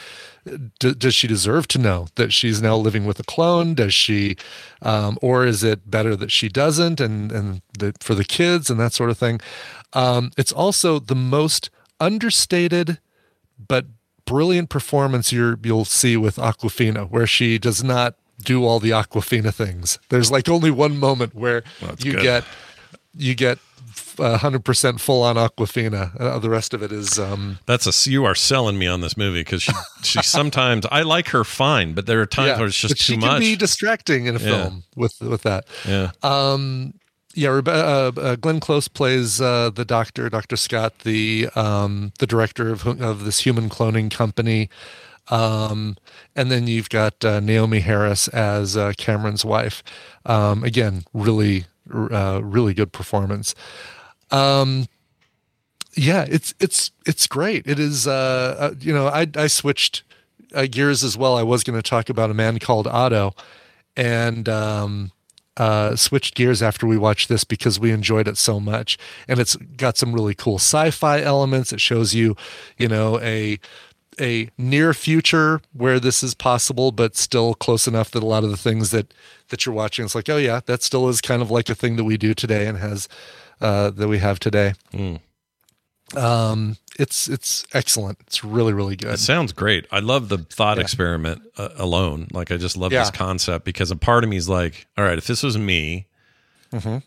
D- 0.80 0.94
does 0.94 1.14
she 1.14 1.28
deserve 1.28 1.68
to 1.68 1.78
know 1.80 2.08
that 2.16 2.32
she's 2.32 2.62
now 2.62 2.76
living 2.76 3.06
with 3.06 3.20
a 3.20 3.24
clone? 3.24 3.76
Does 3.76 3.94
she, 3.94 4.38
um, 4.82 5.18
or 5.22 5.46
is 5.46 5.64
it 5.64 5.92
better 5.92 6.16
that 6.16 6.32
she 6.32 6.50
doesn't? 6.50 7.00
And 7.00 7.32
and 7.32 7.62
the, 7.78 7.94
for 8.00 8.16
the 8.16 8.24
kids 8.24 8.70
and 8.70 8.80
that 8.80 8.94
sort 8.94 9.10
of 9.10 9.18
thing. 9.18 9.42
Um, 9.94 10.32
it's 10.38 10.52
also 10.52 11.00
the 11.00 11.16
most 11.16 11.70
understated 12.00 13.00
but 13.68 13.86
brilliant 14.26 14.70
performance 14.70 15.32
you're, 15.32 15.58
you'll 15.64 15.86
see 15.86 16.16
with 16.16 16.36
Awkwafina, 16.36 17.10
where 17.10 17.26
she 17.26 17.58
does 17.58 17.84
not 17.84 18.16
do 18.44 18.66
all 18.66 18.80
the 18.80 18.92
Awkwafina 18.92 19.54
things. 19.54 20.00
There's 20.10 20.32
like 20.32 20.50
only 20.50 20.72
one 20.72 20.98
moment 20.98 21.36
where 21.36 21.64
that's 21.82 22.04
you 22.04 22.14
good. 22.14 22.24
get 22.24 22.44
you 23.16 23.36
get 23.36 23.60
hundred 24.18 24.66
percent 24.66 25.00
full 25.02 25.24
on 25.24 25.36
Awkwafina. 25.36 26.20
Uh, 26.20 26.40
the 26.40 26.50
rest 26.50 26.74
of 26.74 26.84
it 26.84 26.92
is 26.92 27.18
um, 27.18 27.60
That's 27.66 27.86
a 28.06 28.10
you 28.10 28.26
are 28.26 28.36
selling 28.36 28.78
me 28.78 28.88
on 28.88 29.02
this 29.02 29.16
movie 29.18 29.42
because 29.42 29.64
she 29.64 29.72
she 30.04 30.22
sometimes 30.24 30.86
I 30.92 31.02
like 31.04 31.30
her 31.30 31.44
fine, 31.44 31.94
but 31.94 32.06
there 32.06 32.22
are 32.22 32.26
times 32.26 32.48
yeah, 32.50 32.58
where 32.58 32.68
it's 32.68 32.78
just 32.78 32.94
but 32.96 32.98
she 33.00 33.16
too 33.16 33.22
can 33.22 33.30
much. 33.30 33.40
be 33.40 33.56
distracting 33.56 34.26
in 34.26 34.36
a 34.36 34.40
Yeah. 34.40 34.46
film 34.64 34.84
with 34.96 35.20
with 35.22 35.44
that. 35.44 35.66
Yeah. 35.88 36.12
Um, 36.24 36.94
yeah, 37.36 37.52
uh, 37.66 38.12
uh, 38.18 38.36
Glenn 38.38 38.60
Close 38.60 38.88
plays 38.88 39.40
uh, 39.40 39.70
the 39.70 39.86
doctor, 39.86 40.30
Doctor 40.30 40.58
Scott, 40.58 41.00
the 41.00 41.48
um, 41.56 42.12
the 42.20 42.28
director 42.28 42.70
of 42.70 42.86
of 42.88 43.24
this 43.24 43.40
human 43.40 43.70
cloning 43.70 44.10
company, 44.12 44.70
um, 45.30 45.98
and 46.36 46.52
then 46.52 46.68
you've 46.68 46.90
got 46.90 47.24
uh, 47.24 47.40
Naomie 47.40 47.82
Harris 47.82 48.28
as 48.30 48.76
uh, 48.76 48.94
Cameron's 48.98 49.46
wife. 49.46 49.84
Um, 50.26 50.64
again, 50.64 51.04
really, 51.14 51.66
uh, 51.94 52.42
really 52.44 52.74
good 52.74 52.92
performance. 52.92 53.56
Um, 54.32 54.88
yeah, 55.96 56.26
it's 56.30 56.54
it's 56.60 56.92
it's 57.06 57.28
great. 57.28 57.68
It 57.68 57.80
is. 57.80 58.08
Uh, 58.08 58.56
uh, 58.60 58.74
you 58.80 58.94
know, 58.94 59.08
I 59.08 59.28
I 59.36 59.48
switched 59.48 60.04
uh, 60.54 60.68
gears 60.70 61.04
as 61.04 61.18
well. 61.18 61.36
I 61.36 61.44
was 61.44 61.64
going 61.64 61.80
to 61.80 61.88
talk 61.88 62.10
about 62.10 62.30
a 62.30 62.34
man 62.34 62.60
called 62.60 62.88
Otto, 62.88 63.34
and 63.96 64.48
um, 64.48 65.12
uh, 65.58 65.96
switched 65.96 66.36
gears 66.36 66.62
after 66.62 66.88
we 66.88 66.98
watched 66.98 67.28
this 67.28 67.44
because 67.44 67.80
we 67.80 67.92
enjoyed 67.92 68.28
it 68.28 68.38
so 68.38 68.60
much. 68.60 68.98
And 69.28 69.40
it's 69.40 69.56
got 69.56 69.98
some 69.98 70.14
really 70.14 70.34
cool 70.34 70.56
sci-fi 70.56 71.22
elements. 71.22 71.74
It 71.74 71.82
shows 71.82 72.16
you, 72.16 72.36
you 72.78 72.88
know, 72.88 73.20
a 73.20 73.60
a 74.20 74.50
near 74.58 74.94
future 74.94 75.62
where 75.74 76.00
this 76.00 76.22
is 76.24 76.34
possible, 76.34 76.92
but 76.92 77.16
still 77.16 77.54
close 77.54 77.88
enough 77.88 78.12
that 78.12 78.22
a 78.24 78.26
lot 78.26 78.44
of 78.44 78.50
the 78.52 78.58
things 78.58 78.92
that 78.92 79.14
that 79.50 79.66
you're 79.66 79.74
watching, 79.76 80.06
it's 80.06 80.16
like, 80.16 80.30
oh 80.30 80.38
yeah, 80.38 80.60
that 80.66 80.84
still 80.84 81.08
is 81.10 81.22
kind 81.22 81.42
of 81.42 81.50
like 81.52 81.70
a 81.70 81.76
thing 81.76 81.96
that 81.96 82.04
we 82.04 82.18
do 82.18 82.34
today 82.34 82.68
and 82.68 82.78
has 82.78 83.08
uh, 83.62 83.90
that 83.92 84.08
we 84.08 84.20
have 84.20 84.40
today. 84.40 84.74
Um, 86.16 86.78
it's 86.98 87.28
it's 87.28 87.66
excellent. 87.74 88.18
It's 88.22 88.44
really 88.44 88.74
really 88.74 88.96
good. 88.96 89.14
It 89.14 89.20
sounds 89.20 89.54
great. 89.54 89.86
I 89.92 90.00
love 90.00 90.30
the 90.30 90.40
thought 90.40 90.80
experiment 90.80 91.42
uh, 91.58 91.70
alone. 91.78 92.28
Like 92.34 92.52
I 92.52 92.58
just 92.58 92.76
love 92.78 92.92
this 92.92 93.12
concept 93.12 93.64
because 93.64 93.92
a 93.92 93.96
part 93.96 94.24
of 94.24 94.30
me 94.30 94.38
is 94.38 94.50
like, 94.50 94.88
all 94.98 95.04
right, 95.04 95.18
if 95.18 95.28
this 95.28 95.44
was 95.44 95.58
me, 95.58 96.08
Mhm. 96.74 97.04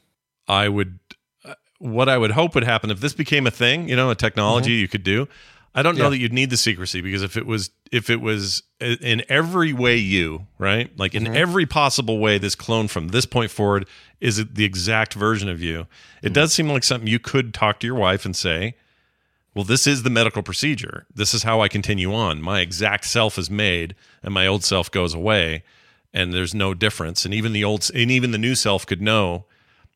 I 0.48 0.68
would. 0.68 0.98
uh, 1.44 1.54
What 1.78 2.08
I 2.08 2.16
would 2.16 2.30
hope 2.30 2.54
would 2.54 2.62
happen 2.64 2.90
if 2.92 3.00
this 3.00 3.12
became 3.12 3.44
a 3.46 3.50
thing, 3.50 3.88
you 3.88 3.96
know, 3.96 4.10
a 4.10 4.14
technology 4.14 4.76
Mhm. 4.76 4.80
you 4.82 4.88
could 4.88 5.02
do. 5.02 5.26
I 5.74 5.82
don't 5.82 5.96
know 5.96 6.04
Yeah. 6.04 6.10
that 6.10 6.18
you'd 6.18 6.32
need 6.34 6.50
the 6.50 6.56
secrecy 6.58 7.00
because 7.00 7.22
if 7.22 7.36
it 7.36 7.46
was 7.46 7.70
if 7.90 8.08
it 8.10 8.20
was 8.20 8.62
in 8.80 9.22
every 9.28 9.72
way 9.72 9.96
you 9.96 10.46
right, 10.58 10.90
like 10.98 11.14
in 11.14 11.24
Mhm. 11.24 11.34
every 11.36 11.66
possible 11.66 12.18
way, 12.18 12.38
this 12.38 12.54
clone 12.54 12.88
from 12.88 13.08
this 13.08 13.26
point 13.26 13.50
forward 13.50 13.86
is 14.20 14.44
the 14.52 14.64
exact 14.64 15.12
version 15.14 15.48
of 15.48 15.60
you. 15.62 15.86
It 16.22 16.32
does 16.32 16.52
seem 16.54 16.68
like 16.68 16.84
something 16.84 17.06
you 17.08 17.18
could 17.18 17.52
talk 17.54 17.80
to 17.80 17.86
your 17.86 17.96
wife 17.96 18.24
and 18.24 18.34
say, 18.36 18.74
well, 19.54 19.64
this 19.64 19.86
is 19.86 20.02
the 20.02 20.10
medical 20.10 20.42
procedure. 20.42 21.04
This 21.14 21.34
is 21.34 21.42
how 21.42 21.60
I 21.60 21.68
continue 21.68 22.14
on. 22.14 22.40
My 22.40 22.60
exact 22.60 23.04
self 23.04 23.36
is 23.38 23.50
made, 23.50 23.94
and 24.22 24.32
my 24.32 24.46
old 24.46 24.64
self 24.64 24.90
goes 24.90 25.12
away, 25.12 25.62
and 26.14 26.32
there's 26.32 26.54
no 26.54 26.72
difference. 26.72 27.26
And 27.26 27.34
even 27.34 27.52
the 27.52 27.62
old, 27.64 27.90
and 27.94 28.10
even 28.10 28.30
the 28.30 28.38
new 28.38 28.54
self 28.54 28.86
could 28.86 29.02
know. 29.02 29.44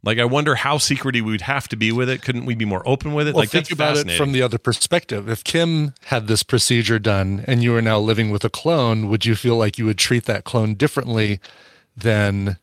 Like, 0.07 0.19
I 0.19 0.25
wonder 0.25 0.55
how 0.55 0.79
secretive 0.79 1.25
we 1.25 1.33
would 1.33 1.41
have 1.43 1.67
to 1.69 1.77
be 1.77 1.91
with 1.93 2.09
it. 2.09 2.23
Couldn't 2.23 2.47
we 2.47 2.55
be 2.55 2.65
more 2.65 2.83
open 2.89 3.13
with 3.13 3.27
it? 3.29 3.35
Well, 3.35 3.43
like, 3.43 3.51
think 3.51 3.65
that's 3.67 3.73
about 3.75 3.97
it 3.97 4.11
from 4.17 4.31
the 4.33 4.41
other 4.41 4.57
perspective. 4.57 5.29
If 5.29 5.43
Kim 5.43 5.93
had 6.07 6.29
this 6.29 6.43
procedure 6.45 6.99
done 7.01 7.45
and 7.49 7.63
you 7.63 7.75
are 7.75 7.83
now 7.83 7.99
living 7.99 8.31
with 8.31 8.45
a 8.45 8.49
clone, 8.49 9.09
would 9.09 9.27
you 9.27 9.35
feel 9.35 9.57
like 9.57 9.79
you 9.79 9.85
would 9.85 9.99
treat 9.99 10.25
that 10.27 10.45
clone 10.45 10.75
differently 10.75 11.41
than 11.97 12.57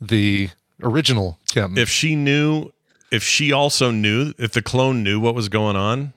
the 0.00 0.50
original 0.82 1.38
Kim? 1.48 1.76
if 1.76 1.88
she 1.88 2.14
knew, 2.14 2.72
if 3.10 3.22
she 3.22 3.50
also 3.52 3.90
knew, 3.90 4.32
if 4.38 4.52
the 4.52 4.62
clone 4.62 5.02
knew 5.02 5.18
what 5.18 5.34
was 5.34 5.48
going 5.48 5.74
on, 5.76 6.12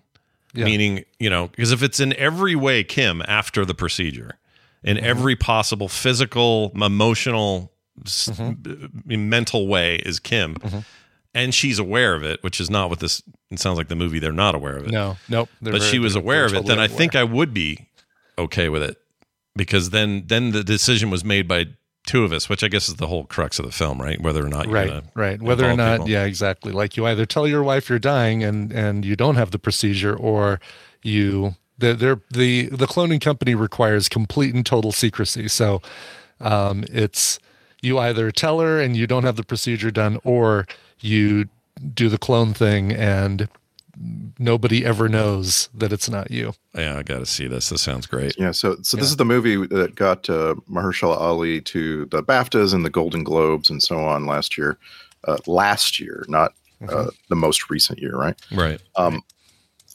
Yeah. 0.53 0.65
meaning, 0.65 1.03
you 1.19 1.29
know, 1.29 1.47
because 1.47 1.71
if 1.71 1.81
it's 1.81 1.99
in 1.99 2.13
every 2.13 2.55
way 2.55 2.83
Kim 2.83 3.21
after 3.27 3.65
the 3.65 3.73
procedure, 3.75 4.37
in 4.83 4.97
Mm-hmm. 4.97 5.05
every 5.05 5.35
possible 5.35 5.87
physical, 5.89 6.71
emotional, 6.75 7.71
Mm-hmm. 8.05 9.29
mental 9.29 9.67
way 9.67 9.95
is 9.97 10.19
Kim, 10.19 10.57
and 11.33 11.53
she's 11.53 11.79
aware 11.79 12.15
of 12.15 12.23
it, 12.23 12.41
which 12.43 12.59
is 12.59 12.69
not 12.69 12.89
what 12.89 12.99
this. 12.99 13.21
It 13.51 13.59
sounds 13.59 13.77
like 13.77 13.87
the 13.87 13.95
movie. 13.95 14.19
They're 14.19 14.31
not 14.31 14.55
aware 14.55 14.77
of 14.77 14.85
it. 14.85 14.91
No, 14.91 15.17
nope. 15.27 15.49
But 15.61 15.71
very- 15.73 15.83
she 15.83 15.99
was 15.99 16.15
aware 16.15 16.45
of 16.45 16.51
it. 16.53 16.65
Then 16.65 16.77
totally 16.77 16.83
I 16.85 16.87
think 16.87 17.15
I 17.15 17.23
would 17.23 17.53
be 17.53 17.87
okay 18.37 18.69
with 18.69 18.83
it 18.83 18.97
because 19.55 19.89
then 19.89 20.23
then 20.27 20.51
the 20.51 20.63
decision 20.63 21.09
was 21.09 21.23
made 21.25 21.47
by 21.47 21.65
two 22.05 22.23
of 22.23 22.31
us, 22.31 22.47
which 22.49 22.63
I 22.63 22.67
guess 22.69 22.87
is 22.89 22.95
the 22.95 23.07
whole 23.07 23.25
crux 23.25 23.59
of 23.59 23.65
the 23.65 23.71
film, 23.71 24.01
right? 24.01 24.19
Whether 24.21 24.43
or 24.45 24.49
not 24.49 24.65
you're 24.65 24.73
right 24.73 25.03
right 25.15 25.41
whether 25.41 25.69
or 25.69 25.75
not 25.75 25.97
people. 25.97 26.09
yeah 26.09 26.23
exactly 26.23 26.71
like 26.71 26.95
you 26.97 27.05
either 27.05 27.25
tell 27.25 27.47
your 27.47 27.61
wife 27.63 27.89
you're 27.89 27.99
dying 27.99 28.43
and 28.43 28.71
and 28.71 29.03
you 29.05 29.15
don't 29.15 29.35
have 29.35 29.51
the 29.51 29.59
procedure 29.59 30.15
or 30.15 30.59
you 31.03 31.55
the 31.77 31.93
they're, 31.93 32.21
the 32.31 32.67
the 32.69 32.87
cloning 32.87 33.21
company 33.21 33.53
requires 33.55 34.07
complete 34.09 34.53
and 34.55 34.65
total 34.65 34.91
secrecy 34.91 35.47
so 35.47 35.81
um 36.41 36.83
it's 36.91 37.37
you 37.81 37.97
either 37.97 38.31
tell 38.31 38.59
her 38.59 38.79
and 38.79 38.95
you 38.95 39.07
don't 39.07 39.23
have 39.23 39.35
the 39.35 39.43
procedure 39.43 39.91
done 39.91 40.19
or 40.23 40.67
you 40.99 41.47
do 41.93 42.09
the 42.09 42.17
clone 42.17 42.53
thing 42.53 42.91
and 42.91 43.47
nobody 44.37 44.85
ever 44.85 45.09
knows 45.09 45.69
that 45.73 45.91
it's 45.91 46.09
not 46.09 46.31
you 46.31 46.53
Yeah, 46.75 46.97
I 46.97 47.03
got 47.03 47.19
to 47.19 47.25
see 47.25 47.47
this. 47.47 47.69
This 47.69 47.81
sounds 47.81 48.05
great. 48.07 48.35
Yeah, 48.37 48.51
so 48.51 48.77
so 48.81 48.97
this 48.97 49.07
is 49.09 49.17
the 49.17 49.25
movie 49.25 49.65
that 49.67 49.95
got 49.95 50.29
uh, 50.29 50.55
Mahershala 50.69 51.17
Ali 51.19 51.61
to 51.61 52.05
the 52.05 52.23
BAFTAs 52.23 52.73
and 52.73 52.85
the 52.85 52.89
Golden 52.89 53.23
Globes 53.23 53.69
and 53.69 53.81
so 53.83 53.97
on 53.99 54.25
last 54.25 54.57
year. 54.57 54.77
Uh, 55.25 55.37
last 55.47 55.99
year, 55.99 56.23
not 56.29 56.53
uh, 56.83 56.85
Mhm. 56.85 57.09
the 57.27 57.35
most 57.35 57.69
recent 57.69 57.99
year, 57.99 58.15
right? 58.15 58.39
Right. 58.53 58.79
Um, 58.95 59.21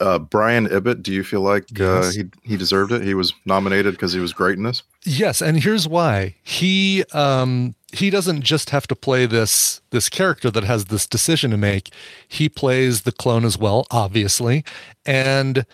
uh, 0.00 0.18
Brian 0.18 0.66
Ibbott, 0.66 1.02
do 1.02 1.12
you 1.12 1.22
feel 1.22 1.40
like 1.40 1.80
uh, 1.80 2.10
he 2.10 2.24
he 2.42 2.56
deserved 2.56 2.92
it? 2.92 3.02
He 3.02 3.14
was 3.14 3.32
nominated 3.44 3.94
because 3.94 4.12
he 4.12 4.20
was 4.20 4.32
great 4.32 4.56
in 4.56 4.64
this. 4.64 4.82
Yes, 5.04 5.40
and 5.40 5.62
here's 5.62 5.86
why. 5.86 6.34
He 6.42 7.04
um 7.12 7.74
he 7.92 8.10
doesn't 8.10 8.42
just 8.42 8.70
have 8.70 8.86
to 8.88 8.96
play 8.96 9.26
this 9.26 9.80
this 9.90 10.08
character 10.08 10.50
that 10.50 10.64
has 10.64 10.86
this 10.86 11.06
decision 11.06 11.50
to 11.52 11.56
make. 11.56 11.90
He 12.26 12.48
plays 12.48 13.02
the 13.02 13.12
clone 13.12 13.44
as 13.44 13.56
well, 13.56 13.86
obviously. 13.90 14.64
And 15.06 15.64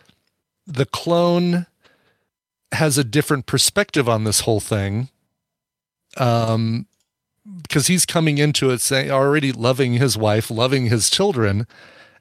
the 0.67 0.87
clone 0.87 1.67
has 2.73 2.99
a 2.99 3.05
different 3.05 3.47
perspective 3.47 4.09
on 4.09 4.25
this 4.25 4.41
whole 4.41 4.61
thing. 4.61 5.09
Um 6.17 6.87
because 7.63 7.87
he's 7.87 8.05
coming 8.05 8.39
into 8.39 8.71
it 8.71 8.81
saying 8.81 9.11
already 9.11 9.51
loving 9.51 9.95
his 9.95 10.17
wife, 10.17 10.51
loving 10.51 10.87
his 10.87 11.09
children 11.09 11.67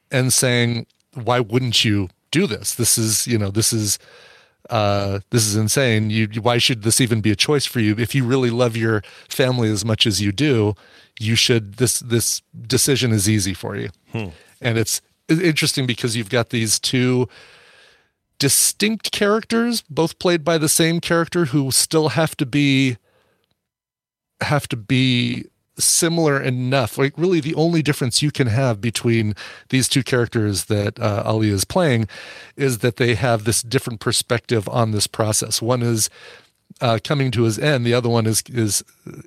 and 0.09 0.31
saying 0.31 0.87
why 1.13 1.39
wouldn't 1.39 1.83
you 1.83 2.09
do 2.31 2.47
this? 2.47 2.75
This 2.75 2.97
is, 2.97 3.27
you 3.27 3.37
know, 3.37 3.49
this 3.49 3.73
is 3.73 3.99
uh, 4.69 5.19
this 5.31 5.47
is 5.47 5.55
insane. 5.55 6.09
You, 6.09 6.27
why 6.41 6.57
should 6.59 6.83
this 6.83 7.01
even 7.01 7.21
be 7.21 7.31
a 7.31 7.35
choice 7.35 7.65
for 7.65 7.79
you? 7.79 7.95
If 7.97 8.13
you 8.13 8.23
really 8.25 8.51
love 8.51 8.77
your 8.77 9.01
family 9.27 9.71
as 9.71 9.83
much 9.83 10.05
as 10.05 10.21
you 10.21 10.31
do, 10.31 10.75
you 11.19 11.35
should. 11.35 11.75
This 11.75 11.99
this 11.99 12.41
decision 12.67 13.11
is 13.11 13.27
easy 13.27 13.53
for 13.53 13.75
you, 13.75 13.89
Hmm. 14.11 14.27
and 14.61 14.77
it's 14.77 15.01
it's 15.27 15.41
interesting 15.41 15.87
because 15.87 16.15
you've 16.15 16.29
got 16.29 16.49
these 16.49 16.79
two 16.79 17.27
distinct 18.37 19.11
characters, 19.11 19.81
both 19.89 20.19
played 20.19 20.43
by 20.43 20.57
the 20.57 20.69
same 20.69 20.99
character, 21.01 21.45
who 21.45 21.71
still 21.71 22.09
have 22.09 22.35
to 22.37 22.45
be 22.45 22.97
have 24.41 24.67
to 24.69 24.77
be 24.77 25.45
similar 25.79 26.41
enough. 26.41 26.97
Like, 26.97 27.13
really, 27.17 27.39
the 27.39 27.55
only 27.55 27.81
difference 27.81 28.21
you 28.21 28.31
can 28.31 28.47
have 28.47 28.81
between 28.81 29.35
these 29.69 29.87
two 29.87 30.03
characters 30.03 30.65
that 30.65 30.99
uh, 30.99 31.23
Ali 31.25 31.49
is 31.49 31.65
playing 31.65 32.07
is 32.55 32.79
that 32.79 32.97
they 32.97 33.15
have 33.15 33.43
this 33.43 33.61
different 33.61 33.99
perspective 33.99 34.67
on 34.69 34.91
this 34.91 35.07
process. 35.07 35.61
One 35.61 35.81
is 35.81 36.09
uh, 36.81 36.99
coming 37.03 37.31
to 37.31 37.43
his 37.43 37.57
end. 37.57 37.85
The 37.85 37.93
other 37.93 38.09
one 38.09 38.25
is 38.25 38.43
is 38.49 38.83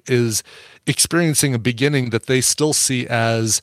is 0.06 0.42
experiencing 0.86 1.54
a 1.54 1.58
beginning 1.58 2.10
that 2.10 2.26
they 2.26 2.40
still 2.40 2.72
see 2.72 3.06
as 3.06 3.60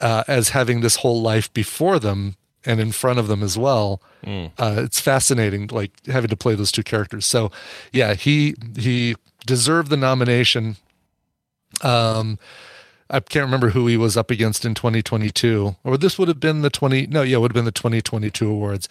uh, 0.00 0.24
as 0.26 0.50
having 0.50 0.80
this 0.80 0.96
whole 0.96 1.22
life 1.22 1.52
before 1.52 1.98
them 1.98 2.36
and 2.64 2.80
in 2.80 2.92
front 2.92 3.18
of 3.18 3.28
them 3.28 3.42
as 3.42 3.58
well. 3.58 4.00
Mm. 4.24 4.52
Uh, 4.58 4.82
it's 4.82 5.00
fascinating, 5.00 5.68
like 5.68 5.90
having 6.06 6.28
to 6.30 6.36
play 6.36 6.54
those 6.54 6.72
two 6.72 6.82
characters. 6.82 7.26
So, 7.26 7.50
yeah, 7.92 8.14
he 8.14 8.54
he 8.76 9.16
deserved 9.46 9.90
the 9.90 9.96
nomination. 9.96 10.76
Um, 11.82 12.38
I 13.10 13.20
can't 13.20 13.44
remember 13.44 13.70
who 13.70 13.86
he 13.86 13.96
was 13.96 14.16
up 14.16 14.30
against 14.30 14.64
in 14.64 14.74
2022, 14.74 15.76
or 15.84 15.96
this 15.98 16.18
would 16.18 16.28
have 16.28 16.40
been 16.40 16.62
the 16.62 16.70
20. 16.70 17.08
No, 17.08 17.22
yeah, 17.22 17.36
it 17.36 17.40
would 17.40 17.50
have 17.50 17.54
been 17.54 17.64
the 17.66 17.72
2022 17.72 18.48
awards. 18.48 18.88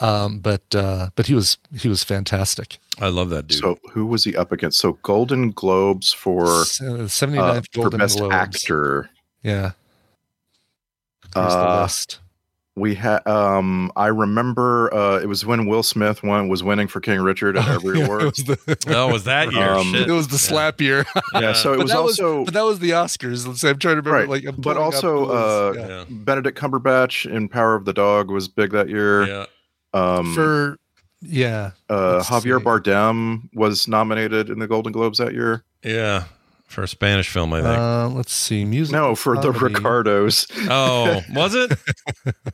Um, 0.00 0.38
but 0.38 0.62
uh, 0.74 1.10
but 1.14 1.26
he 1.26 1.34
was 1.34 1.58
he 1.76 1.86
was 1.88 2.02
fantastic. 2.02 2.78
I 3.00 3.08
love 3.08 3.28
that 3.30 3.46
dude. 3.48 3.58
So 3.60 3.78
who 3.92 4.06
was 4.06 4.24
he 4.24 4.34
up 4.34 4.50
against? 4.50 4.78
So 4.78 4.94
Golden 5.02 5.50
Globes 5.50 6.10
for 6.12 6.64
Se- 6.64 6.84
79th 6.84 7.36
uh, 7.38 7.60
for 7.72 7.82
Golden 7.82 7.98
best 7.98 8.18
Globes. 8.18 8.34
actor. 8.34 9.10
Yeah. 9.42 9.72
Here's 11.34 11.52
the 11.52 11.58
Uh, 11.68 11.82
list. 11.82 12.18
We 12.76 12.94
had 12.94 13.26
um 13.26 13.90
I 13.96 14.06
remember 14.06 14.94
uh 14.94 15.18
it 15.18 15.26
was 15.26 15.44
when 15.44 15.66
Will 15.66 15.82
Smith 15.82 16.22
won 16.22 16.48
was 16.48 16.62
winning 16.62 16.86
for 16.88 17.00
King 17.00 17.20
Richard 17.20 17.56
at 17.56 17.68
every 17.76 17.98
Yeah, 17.98 18.04
it 18.04 18.06
award. 18.06 18.22
was 18.24 18.36
the- 18.36 18.76
Oh, 18.88 19.12
was 19.12 19.24
that 19.24 19.52
year? 19.52 19.70
Um, 19.74 19.94
It 19.94 20.08
was 20.10 20.28
the 20.28 20.38
slap 20.38 20.80
year. 20.80 21.04
Yeah, 21.34 21.52
so 21.52 21.72
it 21.72 21.76
But 21.78 21.82
was 21.84 21.90
that 21.92 21.98
also 21.98 22.44
but 22.44 22.54
that 22.54 22.62
was 22.64 22.78
the 22.78 22.90
Oscars. 22.90 23.46
Let's 23.46 23.60
say 23.60 23.70
I'm 23.70 23.78
trying 23.78 23.96
to 23.96 24.02
remember. 24.02 24.18
right, 24.18 24.28
Like, 24.28 24.44
I'm 24.46 24.54
but 24.60 24.74
pulling 24.76 24.78
up 24.78 24.84
also 24.94 25.26
uh 25.26 25.72
yeah. 25.76 26.04
Benedict 26.08 26.56
Cumberbatch 26.58 27.30
in 27.30 27.48
Power 27.48 27.74
of 27.74 27.84
the 27.84 27.92
Dog 27.92 28.30
was 28.30 28.46
big 28.48 28.70
that 28.70 28.88
year. 28.88 29.26
Yeah. 29.26 29.46
Um 29.92 30.32
for 30.34 30.76
yeah, 31.22 31.72
uh 31.90 32.14
let's 32.16 32.28
Javier 32.30 32.58
see. 32.60 32.64
Bardem 32.64 33.48
was 33.52 33.88
nominated 33.88 34.48
in 34.48 34.58
the 34.58 34.66
Golden 34.68 34.92
Globes 34.92 35.18
that 35.18 35.34
year. 35.34 35.64
Yeah. 35.84 36.24
For 36.70 36.84
a 36.84 36.88
Spanish 36.88 37.28
film, 37.28 37.52
I 37.52 37.62
think. 37.62 37.76
Uh, 37.76 38.08
let's 38.10 38.32
see, 38.32 38.64
music. 38.64 38.92
No, 38.92 39.16
for 39.16 39.36
the. 39.36 39.50
Ricardos. 39.50 40.46
oh, 40.70 41.20
was 41.34 41.52
it? 41.56 41.72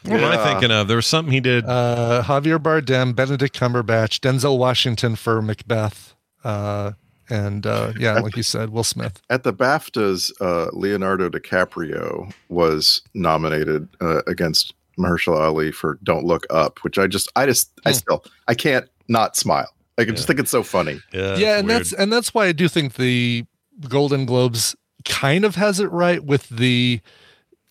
What 0.04 0.20
am 0.20 0.38
I 0.38 0.42
thinking 0.42 0.70
of? 0.70 0.88
There 0.88 0.96
was 0.96 1.06
something 1.06 1.34
he 1.34 1.40
did. 1.40 1.66
Uh, 1.66 2.22
Javier 2.24 2.58
Bardem, 2.58 3.14
Benedict 3.14 3.54
Cumberbatch, 3.58 4.20
Denzel 4.20 4.56
Washington 4.56 5.16
for 5.16 5.42
Macbeth, 5.42 6.14
uh, 6.44 6.92
and 7.28 7.66
uh, 7.66 7.92
yeah, 7.98 8.20
like 8.20 8.36
you 8.36 8.42
said, 8.42 8.70
Will 8.70 8.84
Smith. 8.84 9.20
At 9.28 9.42
the 9.42 9.52
BAFTAs, 9.52 10.32
uh, 10.40 10.70
Leonardo 10.72 11.28
DiCaprio 11.28 12.32
was 12.48 13.02
nominated 13.12 13.86
uh, 14.00 14.22
against 14.26 14.72
Mahershala 14.98 15.40
Ali 15.40 15.72
for 15.72 15.98
"Don't 16.02 16.24
Look 16.24 16.46
Up," 16.48 16.82
which 16.84 16.98
I 16.98 17.06
just, 17.06 17.30
I 17.36 17.44
just, 17.44 17.70
I 17.84 17.92
still, 17.92 18.24
I 18.48 18.54
can't 18.54 18.88
not 19.08 19.36
smile. 19.36 19.68
Like, 19.98 20.08
I 20.08 20.12
just 20.12 20.26
think 20.26 20.40
it's 20.40 20.50
so 20.50 20.62
funny. 20.62 21.00
Yeah, 21.12 21.36
yeah, 21.36 21.58
and 21.58 21.68
that's 21.68 21.92
and 21.92 22.10
that's 22.10 22.32
why 22.32 22.46
I 22.46 22.52
do 22.52 22.66
think 22.68 22.94
the 22.94 23.44
Golden 23.88 24.26
Globes 24.26 24.76
kind 25.04 25.44
of 25.44 25.54
has 25.56 25.80
it 25.80 25.90
right 25.90 26.24
with 26.24 26.48
the 26.48 27.00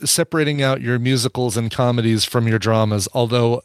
separating 0.03 0.61
out 0.61 0.81
your 0.81 0.99
musicals 0.99 1.55
and 1.55 1.71
comedies 1.71 2.25
from 2.25 2.47
your 2.47 2.59
dramas. 2.59 3.07
Although, 3.13 3.61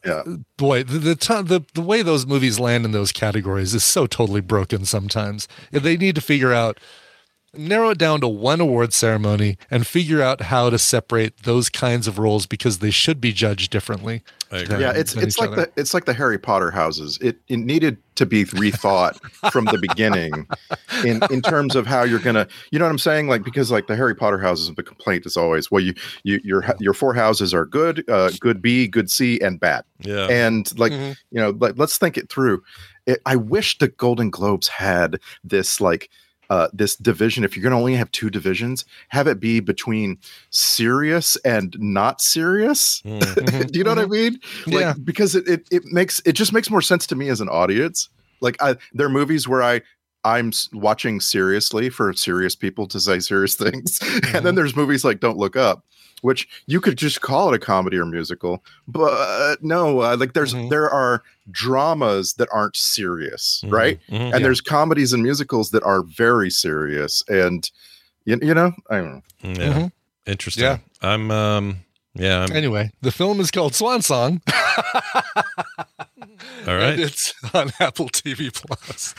boy, 0.57 0.85
the 0.85 0.99
the, 0.99 1.43
the 1.43 1.61
the 1.75 1.83
way 1.83 2.03
those 2.03 2.27
movies 2.27 2.61
land 2.61 2.85
in 2.85 2.93
those 2.93 3.13
categories 3.13 3.75
is 3.75 3.85
so 3.85 4.07
totally 4.07 4.41
broken. 4.41 4.85
Sometimes 4.85 5.49
they 5.73 5.97
need 5.97 6.15
to 6.15 6.21
figure 6.21 6.53
out 6.53 6.79
narrow 7.55 7.91
it 7.91 7.99
down 7.99 8.21
to 8.21 8.29
one 8.29 8.61
award 8.61 8.93
ceremony 8.93 9.59
and 9.71 9.87
figure 9.87 10.23
out 10.23 10.43
how 10.43 10.71
to 10.71 10.79
separate 10.79 11.43
those 11.43 11.69
kinds 11.69 12.07
of 12.07 12.19
roles 12.19 12.47
because 12.47 12.79
they 12.79 12.91
should 12.91 13.21
be 13.21 13.33
judged 13.33 13.71
differently. 13.73 14.23
yeah, 14.53 14.93
it's 14.95 15.15
it's 15.17 15.39
like 15.39 15.51
other. 15.51 15.63
the 15.67 15.73
it's 15.81 15.95
like 15.95 16.05
the 16.07 16.13
Harry 16.13 16.39
Potter 16.39 16.71
houses. 16.71 17.19
It 17.21 17.39
it 17.49 17.59
needed 17.59 17.99
to 18.17 18.27
be 18.27 18.45
rethought 18.47 19.17
from 19.53 19.65
the 19.67 19.79
beginning 19.79 20.47
in 21.05 21.21
in 21.31 21.41
terms 21.41 21.77
of 21.77 21.87
how 21.87 22.03
you're 22.03 22.19
gonna 22.19 22.47
you 22.73 22.79
know 22.79 22.85
what 22.85 22.91
I'm 22.91 22.99
saying 22.99 23.29
like 23.29 23.45
because 23.45 23.71
like 23.71 23.87
the 23.87 23.95
Harry 23.97 24.15
Potter 24.15 24.39
houses 24.39 24.69
of 24.69 24.75
the 24.77 24.83
complaint 24.83 25.25
is 25.25 25.37
always 25.37 25.71
well 25.71 25.83
you 25.83 25.95
you 26.25 26.41
your 26.45 26.65
your 26.81 26.95
four 26.95 27.15
houses 27.15 27.55
are 27.55 27.65
good 27.65 28.05
uh 28.11 28.31
good 28.41 28.61
B 28.61 28.89
good 28.89 29.09
C 29.11 29.39
and 29.41 29.59
bad 29.61 29.85
Yeah. 30.01 30.27
and 30.29 30.77
like 30.79 30.93
Mm-hmm. 30.93 31.13
you 31.31 31.41
know 31.41 31.51
like, 31.59 31.75
let's 31.77 31.97
think 31.99 32.17
it 32.19 32.29
through. 32.29 32.63
It, 33.07 33.21
I 33.27 33.37
wish 33.37 33.79
the 33.79 33.89
Golden 33.89 34.31
Globes 34.31 34.67
had 34.69 35.19
this 35.45 35.81
like 35.81 36.11
uh, 36.51 36.69
this 36.73 36.97
division, 36.97 37.45
if 37.45 37.57
you're 37.57 37.63
going 37.63 37.71
to 37.73 37.79
only 37.79 37.95
have 37.95 38.11
two 38.13 38.29
divisions, 38.29 38.85
have 39.09 39.27
it 39.27 39.41
be 39.41 39.61
between 39.61 40.19
serious 40.51 41.37
and 41.45 41.77
not 41.79 42.21
serious. 42.21 43.01
Mm-hmm. 43.03 43.67
Do 43.73 43.79
you 43.79 43.85
know 43.85 43.93
what 43.95 43.99
I 44.05 44.07
mean? 44.07 44.39
Like, 44.67 44.75
Yeah. 44.81 44.95
Because 45.03 45.35
it, 45.35 45.49
it 45.49 45.69
it 45.71 45.85
makes 45.87 46.21
it 46.27 46.33
just 46.33 46.53
makes 46.53 46.69
more 46.71 46.83
sense 46.83 47.07
to 47.09 47.15
me 47.17 47.29
as 47.29 47.41
an 47.41 47.49
audience. 47.49 48.09
Like 48.41 48.57
I, 48.63 48.77
there 48.93 49.07
are 49.07 49.11
movies 49.11 49.47
where 49.49 49.63
I 49.63 49.81
I'm 50.25 50.53
watching 50.73 51.21
seriously 51.21 51.89
for 51.89 52.13
serious 52.13 52.55
people 52.55 52.87
to 52.89 53.01
say 53.01 53.21
serious 53.21 53.55
things, 53.55 53.99
and 54.03 54.11
Mm-hmm. 54.11 54.45
then 54.45 54.55
there's 54.55 54.77
movies 54.77 55.05
like 55.05 55.21
Don't 55.21 55.39
Look 55.39 55.57
Up, 55.57 55.85
which 56.23 56.49
you 56.67 56.81
could 56.81 56.97
just 56.99 57.21
call 57.21 57.53
it 57.53 57.57
a 57.57 57.59
comedy 57.59 57.97
or 57.97 58.05
musical, 58.07 58.63
but 58.89 59.63
no, 59.63 60.01
uh, 60.01 60.17
like 60.19 60.33
there's 60.35 60.55
Mm-hmm. 60.55 60.69
there 60.69 60.89
are 60.91 61.23
dramas 61.51 62.35
that 62.35 62.49
aren't 62.53 62.77
serious, 62.77 63.63
Mhm, 63.65 63.73
right? 63.73 64.01
mhm. 64.11 64.21
And 64.21 64.33
Yeah. 64.33 64.39
there's 64.39 64.61
comedies 64.61 65.13
and 65.13 65.23
musicals 65.23 65.71
that 65.71 65.83
are 65.83 66.03
very 66.03 66.51
serious, 66.51 67.23
and 67.29 67.71
you, 68.25 68.39
you 68.43 68.55
know, 68.55 68.73
I 68.91 68.97
don't 68.99 69.13
know. 69.15 69.23
Yeah. 69.43 69.73
Mhm. 69.73 69.93
Interesting. 70.27 70.65
Yeah. 70.65 70.79
I'm 71.03 71.31
um 71.31 71.77
yeah, 72.15 72.41
I'm, 72.43 72.53
Anyway, 72.53 72.91
the 73.03 73.13
film 73.13 73.41
is 73.41 73.51
called 73.53 73.75
Swan 73.75 74.03
Song. 74.03 74.43
all 76.67 76.77
right. 76.77 76.93
And 76.95 77.01
it's 77.01 77.35
on 77.55 77.71
Apple 77.81 78.09
TV 78.09 78.53
Plus. 78.53 79.15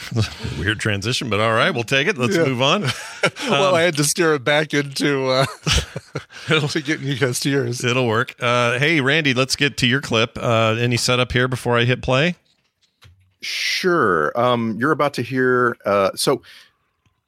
Weird 0.60 0.80
transition, 0.80 1.30
but 1.30 1.40
all 1.40 1.54
right, 1.54 1.72
we'll 1.72 1.84
take 1.84 2.08
it. 2.08 2.18
Let's 2.18 2.36
Yeah. 2.36 2.46
move 2.46 2.62
on. 2.62 2.82
well, 3.50 3.66
Um, 3.70 3.76
I 3.76 3.82
had 3.82 3.96
to 3.98 4.04
steer 4.04 4.36
it 4.36 4.44
back 4.44 4.74
into 4.74 5.28
uh, 5.28 5.46
to 6.48 6.82
getting 6.82 7.08
you 7.08 7.18
guys 7.18 7.40
to 7.42 7.50
yours. 7.50 7.84
It'll 7.84 8.08
work. 8.08 8.36
Uh, 8.40 8.78
hey, 8.80 9.02
Randy, 9.02 9.34
let's 9.34 9.56
get 9.56 9.78
to 9.78 9.88
your 9.88 10.02
clip. 10.02 10.38
Uh, 10.38 10.76
any 10.80 10.98
setup 10.98 11.32
here 11.32 11.48
before 11.48 11.78
I 11.78 11.84
hit 11.86 12.02
play? 12.02 12.36
Sure. 13.42 14.32
Um, 14.40 14.78
you're 14.80 14.92
about 14.92 15.14
to 15.16 15.22
hear. 15.24 15.76
Uh, 15.86 16.12
so, 16.16 16.42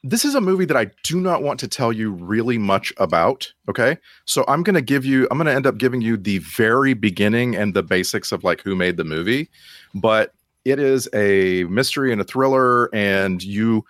this 0.03 0.25
is 0.25 0.35
a 0.35 0.41
movie 0.41 0.65
that 0.65 0.75
I 0.75 0.87
do 1.03 1.19
not 1.19 1.43
want 1.43 1.59
to 1.61 1.67
tell 1.67 1.93
you 1.93 2.11
really 2.11 2.57
much 2.57 2.91
about. 2.97 3.51
Okay. 3.69 3.97
So, 4.25 4.43
I'm 4.47 4.61
going 4.63 4.75
to 4.75 4.81
give 4.81 5.05
you, 5.05 5.27
I'm 5.31 5.37
going 5.37 5.47
to 5.47 5.53
end 5.53 5.65
up 5.65 5.77
giving 5.77 6.01
you 6.01 6.17
the 6.17 6.39
very 6.39 6.93
beginning 6.93 7.55
and 7.55 7.73
the 7.73 7.83
basics 7.83 8.31
of 8.31 8.43
like 8.43 8.61
who 8.61 8.75
made 8.75 8.97
the 8.97 9.05
movie. 9.05 9.49
But 9.95 10.33
it 10.65 10.79
is 10.79 11.07
a 11.13 11.63
mystery 11.65 12.11
and 12.11 12.21
a 12.21 12.23
thriller. 12.23 12.93
And 12.93 13.43
you, 13.43 13.85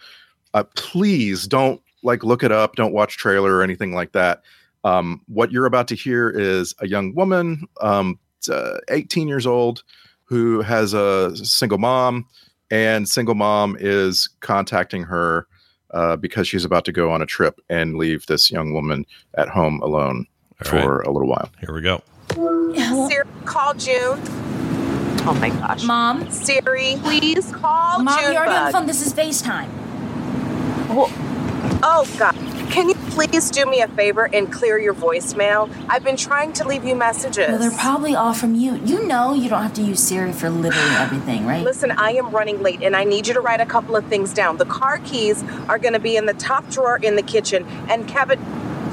uh, 0.54 0.64
please 0.76 1.48
don't 1.48 1.82
like 2.04 2.24
look 2.24 2.44
it 2.44 2.52
up. 2.52 2.76
Don't 2.76 2.94
watch 2.94 3.18
trailer 3.18 3.56
or 3.56 3.64
anything 3.64 3.94
like 3.94 4.12
that. 4.12 4.44
Um, 4.84 5.22
what 5.28 5.52
you're 5.52 5.66
about 5.66 5.88
to 5.90 5.96
hear 5.96 6.30
is 6.30 6.76
a 6.80 6.88
young 6.88 7.16
woman, 7.16 7.66
um, 7.82 8.20
uh, 8.52 8.80
18 8.90 9.28
years 9.28 9.48
old, 9.48 9.84
who 10.26 10.62
has 10.62 10.94
a 10.94 11.36
single 11.38 11.78
mom, 11.78 12.26
and 12.70 13.08
single 13.08 13.36
mom 13.36 13.78
is 13.80 14.28
contacting 14.42 15.04
her 15.04 15.48
uh, 15.94 16.16
because 16.16 16.48
she's 16.48 16.66
about 16.66 16.86
to 16.86 16.92
go 16.92 17.12
on 17.12 17.22
a 17.22 17.26
trip 17.26 17.60
and 17.70 17.98
leave 17.98 18.26
this 18.26 18.52
young 18.52 18.74
woman 18.74 19.06
at 19.38 19.50
home 19.50 19.82
alone 19.82 20.26
for 20.64 21.02
a 21.02 21.12
little 21.12 21.28
while. 21.28 21.50
Here 21.60 21.74
we 21.74 21.82
go. 21.82 22.02
Siri, 22.34 23.26
call 23.46 23.74
June. 23.76 24.20
Oh 25.26 25.38
my 25.40 25.50
gosh. 25.50 25.84
Mom? 25.84 26.30
Siri, 26.30 26.98
please 27.02 27.52
call 27.52 28.00
Mom, 28.00 28.20
June. 28.20 28.34
you're 28.34 28.42
already 28.42 28.56
on 28.56 28.66
the 28.66 28.72
phone. 28.72 28.88
This 28.88 29.06
is 29.06 29.14
FaceTime. 29.14 29.70
Oh, 31.86 32.08
God. 32.18 32.34
Can 32.72 32.88
you 32.88 32.96
please 33.12 33.52
do 33.52 33.66
me 33.66 33.82
a 33.82 33.90
favor 33.90 34.30
and 34.34 34.50
clear 34.50 34.80
your 34.80 34.94
voicemail? 34.94 35.70
I've 35.90 36.02
been 36.02 36.16
trying 36.16 36.54
to 36.54 36.66
leave 36.66 36.86
you 36.86 36.96
messages. 36.96 37.50
Well, 37.50 37.60
they're 37.60 37.78
probably 37.78 38.16
all 38.16 38.34
from 38.34 38.56
you. 38.56 38.76
You 38.86 39.06
know 39.06 39.34
you 39.34 39.50
don't 39.50 39.62
have 39.62 39.74
to 39.74 39.82
use 39.82 40.02
Siri 40.02 40.32
for 40.32 40.50
literally 40.50 40.90
everything, 40.96 41.46
right? 41.46 41.62
Listen, 41.62 41.92
I 41.92 42.12
am 42.12 42.32
running 42.32 42.64
late 42.64 42.82
and 42.82 42.96
I 42.96 43.04
need 43.04 43.28
you 43.28 43.34
to 43.34 43.42
write 43.42 43.60
a 43.60 43.66
couple 43.66 43.98
of 43.98 44.06
things 44.06 44.34
down. 44.34 44.56
The 44.56 44.66
car 44.66 45.00
keys 45.00 45.44
are 45.68 45.78
going 45.78 45.92
to 45.92 46.00
be 46.00 46.16
in 46.16 46.26
the 46.26 46.36
top 46.36 46.70
drawer 46.70 46.96
in 46.96 47.18
the 47.18 47.22
kitchen. 47.22 47.66
And 47.90 48.08
Kevin, 48.08 48.40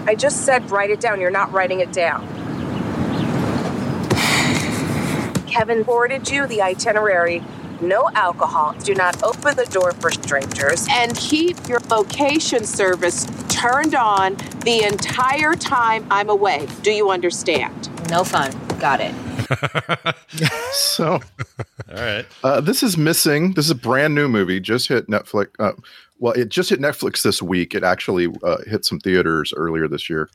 I 0.08 0.16
just 0.16 0.44
said 0.44 0.68
write 0.72 0.90
it 0.90 0.98
down. 0.98 1.20
You're 1.20 1.30
not 1.30 1.52
writing 1.52 1.78
it 1.78 1.92
down. 1.92 2.26
Kevin 5.46 5.84
forwarded 5.84 6.28
you 6.28 6.48
the 6.48 6.60
itinerary. 6.60 7.44
No 7.80 8.10
alcohol. 8.14 8.74
Do 8.84 8.94
not 8.94 9.22
open 9.22 9.56
the 9.56 9.66
door 9.66 9.92
for 9.92 10.10
strangers. 10.10 10.86
And 10.90 11.16
keep 11.16 11.68
your 11.68 11.80
location 11.90 12.64
service 12.64 13.26
turned 13.48 13.94
on 13.94 14.36
the 14.64 14.84
entire 14.84 15.54
time 15.54 16.06
I'm 16.10 16.28
away. 16.28 16.66
Do 16.82 16.92
you 16.92 17.10
understand? 17.10 17.88
No 18.10 18.24
fun. 18.24 18.52
Got 18.78 19.00
it. 19.00 19.14
So, 20.72 21.14
All 21.14 21.20
right. 21.96 22.24
uh, 22.44 22.60
this 22.60 22.84
is 22.84 22.96
missing. 22.96 23.52
This 23.54 23.64
is 23.64 23.70
a 23.72 23.76
brand 23.76 24.14
new 24.14 24.28
movie, 24.28 24.60
just 24.60 24.86
hit 24.88 25.08
Netflix. 25.08 25.48
Uh, 25.58 25.72
well, 26.20 26.32
it 26.34 26.48
just 26.48 26.70
hit 26.70 26.78
Netflix 26.80 27.22
this 27.22 27.42
week. 27.42 27.74
It 27.74 27.82
actually 27.82 28.28
uh, 28.44 28.58
hit 28.66 28.84
some 28.84 29.00
theaters 29.00 29.52
earlier 29.56 29.88
this 29.88 30.08
year. 30.08 30.30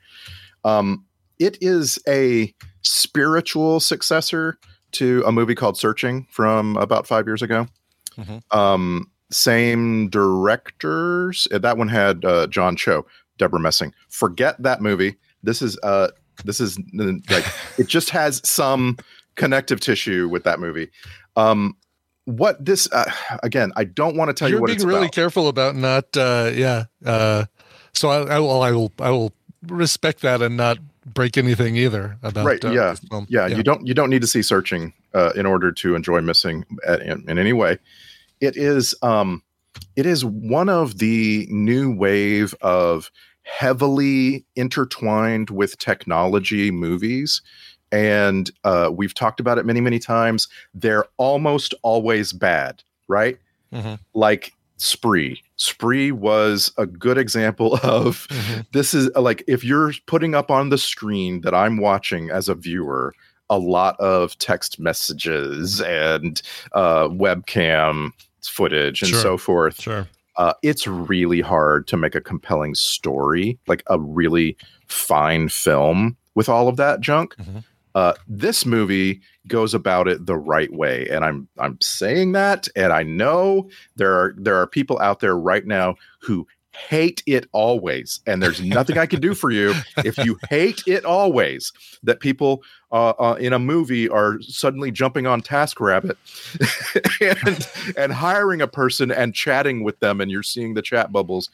Um, 0.64 1.06
it 1.38 1.56
is 1.62 1.98
a 2.06 2.54
spiritual 2.82 3.80
successor 3.80 4.58
to 4.96 5.22
a 5.26 5.32
movie 5.32 5.54
called 5.54 5.78
Searching 5.78 6.26
from 6.30 6.76
about 6.76 7.06
five 7.06 7.26
years 7.26 7.42
ago. 7.42 7.66
Mhm. 8.18 8.42
Um, 8.56 9.10
same 9.30 10.08
directors. 10.08 11.48
Uh, 11.52 11.58
That 11.58 11.76
one 11.78 11.88
had 11.88 12.24
uh, 12.24 12.46
John 12.46 12.76
Cho, 12.76 13.06
Debra 13.38 13.60
Messing. 13.60 13.92
Forget 14.08 14.62
that 14.62 14.80
movie. 14.80 15.16
This 15.42 15.62
is 15.62 15.78
uh, 15.82 16.08
this 16.44 16.60
is 16.60 16.78
like 17.30 17.44
it 17.78 17.86
just 17.88 18.10
has 18.10 18.40
some 18.48 18.96
connective 19.34 19.80
tissue 19.80 20.28
with 20.28 20.44
that 20.44 20.60
movie. 20.60 20.90
Um, 21.36 21.76
what 22.24 22.64
this 22.64 22.90
uh, 22.92 23.10
again? 23.42 23.72
I 23.76 23.84
don't 23.84 24.16
want 24.16 24.28
to 24.30 24.34
tell 24.34 24.48
You're 24.48 24.58
you 24.58 24.60
what 24.62 24.66
being 24.68 24.76
it's 24.76 24.84
really 24.84 25.00
about. 25.02 25.12
careful 25.12 25.48
about 25.48 25.76
not, 25.76 26.16
uh, 26.16 26.50
yeah. 26.54 26.84
Uh, 27.04 27.44
so 27.92 28.08
I, 28.08 28.36
I 28.36 28.38
will, 28.40 28.62
I 28.62 28.72
will, 28.72 28.92
I 28.98 29.10
will 29.10 29.32
respect 29.68 30.22
that 30.22 30.42
and 30.42 30.56
not 30.56 30.78
break 31.06 31.38
anything 31.38 31.76
either 31.76 32.18
about 32.22 32.44
right 32.44 32.64
uh, 32.64 32.70
yeah. 32.70 32.94
film. 33.10 33.26
yeah 33.28 33.46
you 33.46 33.62
don't 33.62 33.86
you 33.86 33.94
don't 33.94 34.10
need 34.10 34.20
to 34.22 34.26
see 34.26 34.42
searching 34.42 34.92
uh, 35.14 35.30
in 35.36 35.46
order 35.46 35.70
to 35.70 35.94
enjoy 35.94 36.20
missing 36.20 36.64
at, 36.86 37.00
in, 37.00 37.24
in 37.30 37.38
any 37.38 37.52
way 37.52 37.78
it 38.40 38.56
is 38.56 38.94
um 39.02 39.42
it 39.94 40.04
is 40.04 40.24
one 40.24 40.68
of 40.68 40.98
the 40.98 41.46
new 41.48 41.94
wave 41.94 42.54
of 42.60 43.10
heavily 43.42 44.44
intertwined 44.56 45.50
with 45.50 45.78
technology 45.78 46.70
movies 46.72 47.40
and 47.92 48.50
uh, 48.64 48.90
we've 48.92 49.14
talked 49.14 49.38
about 49.38 49.58
it 49.58 49.64
many 49.64 49.80
many 49.80 50.00
times 50.00 50.48
they're 50.74 51.04
almost 51.18 51.72
always 51.82 52.32
bad 52.32 52.82
right 53.06 53.38
Mhm. 53.72 53.98
like 54.14 54.52
spree 54.78 55.40
spree 55.56 56.12
was 56.12 56.70
a 56.76 56.86
good 56.86 57.16
example 57.18 57.78
of 57.82 58.26
this 58.72 58.92
is 58.94 59.10
uh, 59.16 59.20
like 59.20 59.42
if 59.46 59.64
you're 59.64 59.92
putting 60.06 60.34
up 60.34 60.50
on 60.50 60.68
the 60.68 60.76
screen 60.78 61.40
that 61.40 61.54
i'm 61.54 61.78
watching 61.78 62.30
as 62.30 62.48
a 62.48 62.54
viewer 62.54 63.14
a 63.48 63.58
lot 63.58 63.98
of 64.00 64.36
text 64.38 64.78
messages 64.80 65.80
and 65.80 66.42
uh, 66.72 67.08
webcam 67.08 68.10
footage 68.42 69.02
and 69.02 69.10
Sure. 69.10 69.20
so 69.22 69.38
forth 69.38 69.80
Sure. 69.80 70.06
uh, 70.36 70.52
it's 70.62 70.86
really 70.86 71.40
hard 71.40 71.86
to 71.88 71.96
make 71.96 72.14
a 72.14 72.20
compelling 72.20 72.74
story 72.74 73.58
like 73.66 73.82
a 73.88 73.98
really 73.98 74.56
fine 74.88 75.48
film 75.48 76.16
with 76.34 76.48
all 76.48 76.68
of 76.68 76.76
that 76.76 77.00
junk 77.00 77.34
uh, 77.96 78.12
this 78.28 78.66
movie 78.66 79.22
goes 79.48 79.72
about 79.72 80.06
it 80.06 80.26
the 80.26 80.36
right 80.36 80.70
way, 80.70 81.08
and 81.10 81.24
I'm 81.24 81.48
I'm 81.58 81.80
saying 81.80 82.32
that, 82.32 82.68
and 82.76 82.92
I 82.92 83.02
know 83.02 83.70
there 83.96 84.12
are 84.12 84.34
there 84.36 84.56
are 84.56 84.66
people 84.66 84.98
out 84.98 85.20
there 85.20 85.34
right 85.34 85.66
now 85.66 85.94
who 86.20 86.46
hate 86.72 87.22
it 87.24 87.48
always, 87.52 88.20
and 88.26 88.42
there's 88.42 88.60
nothing 88.60 88.98
I 88.98 89.06
can 89.06 89.22
do 89.22 89.32
for 89.32 89.50
you 89.50 89.72
if 90.04 90.18
you 90.18 90.38
hate 90.50 90.82
it 90.86 91.06
always. 91.06 91.72
That 92.02 92.20
people 92.20 92.62
uh, 92.92 93.14
uh, 93.18 93.38
in 93.40 93.54
a 93.54 93.58
movie 93.58 94.10
are 94.10 94.42
suddenly 94.42 94.90
jumping 94.90 95.26
on 95.26 95.40
TaskRabbit 95.40 96.16
and 97.46 97.96
and 97.96 98.12
hiring 98.12 98.60
a 98.60 98.68
person 98.68 99.10
and 99.10 99.34
chatting 99.34 99.84
with 99.84 100.00
them, 100.00 100.20
and 100.20 100.30
you're 100.30 100.42
seeing 100.42 100.74
the 100.74 100.82
chat 100.82 101.12
bubbles. 101.12 101.48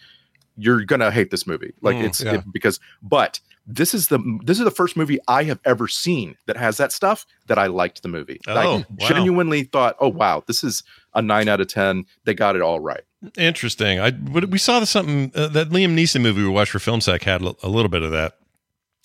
You're 0.56 0.84
gonna 0.84 1.10
hate 1.10 1.30
this 1.30 1.46
movie, 1.46 1.72
like 1.80 1.96
Mm, 1.96 2.04
it's 2.04 2.22
yeah. 2.22 2.34
it- 2.34 2.44
because 2.52 2.78
but 3.02 3.40
this 3.66 3.94
is 3.94 4.08
the 4.08 4.18
this 4.44 4.58
is 4.58 4.64
the 4.64 4.70
first 4.72 4.96
movie 4.96 5.18
I 5.28 5.44
have 5.44 5.60
ever 5.64 5.86
seen 5.88 6.36
that 6.46 6.56
has 6.56 6.76
that 6.78 6.90
stuff 6.92 7.24
that 7.46 7.58
I 7.58 7.66
liked 7.68 8.02
the 8.02 8.08
movie. 8.08 8.40
Oh, 8.48 8.54
I 8.54 8.64
wow. 8.66 8.84
genuinely 8.98 9.62
thought, 9.64 9.96
oh 10.00 10.08
wow, 10.08 10.42
this 10.46 10.64
is 10.64 10.82
a 11.14 11.22
nine 11.22 11.48
out 11.48 11.60
of 11.60 11.68
ten. 11.68 12.04
They 12.24 12.34
got 12.34 12.56
it 12.56 12.62
all 12.62 12.80
right. 12.80 13.02
Interesting. 13.38 14.00
I 14.00 14.10
what- 14.10 14.48
we 14.50 14.58
saw 14.58 14.80
the 14.80 14.86
something 14.86 15.30
uh, 15.34 15.46
that 15.48 15.70
Liam 15.70 15.94
Neeson 15.94 16.22
movie 16.22 16.42
we 16.42 16.48
watched 16.48 16.72
for 16.72 16.80
Film 16.80 17.00
Sack 17.00 17.22
had 17.22 17.40
a 17.40 17.68
little 17.68 17.88
bit 17.88 18.02
of 18.02 18.10
that, 18.10 18.36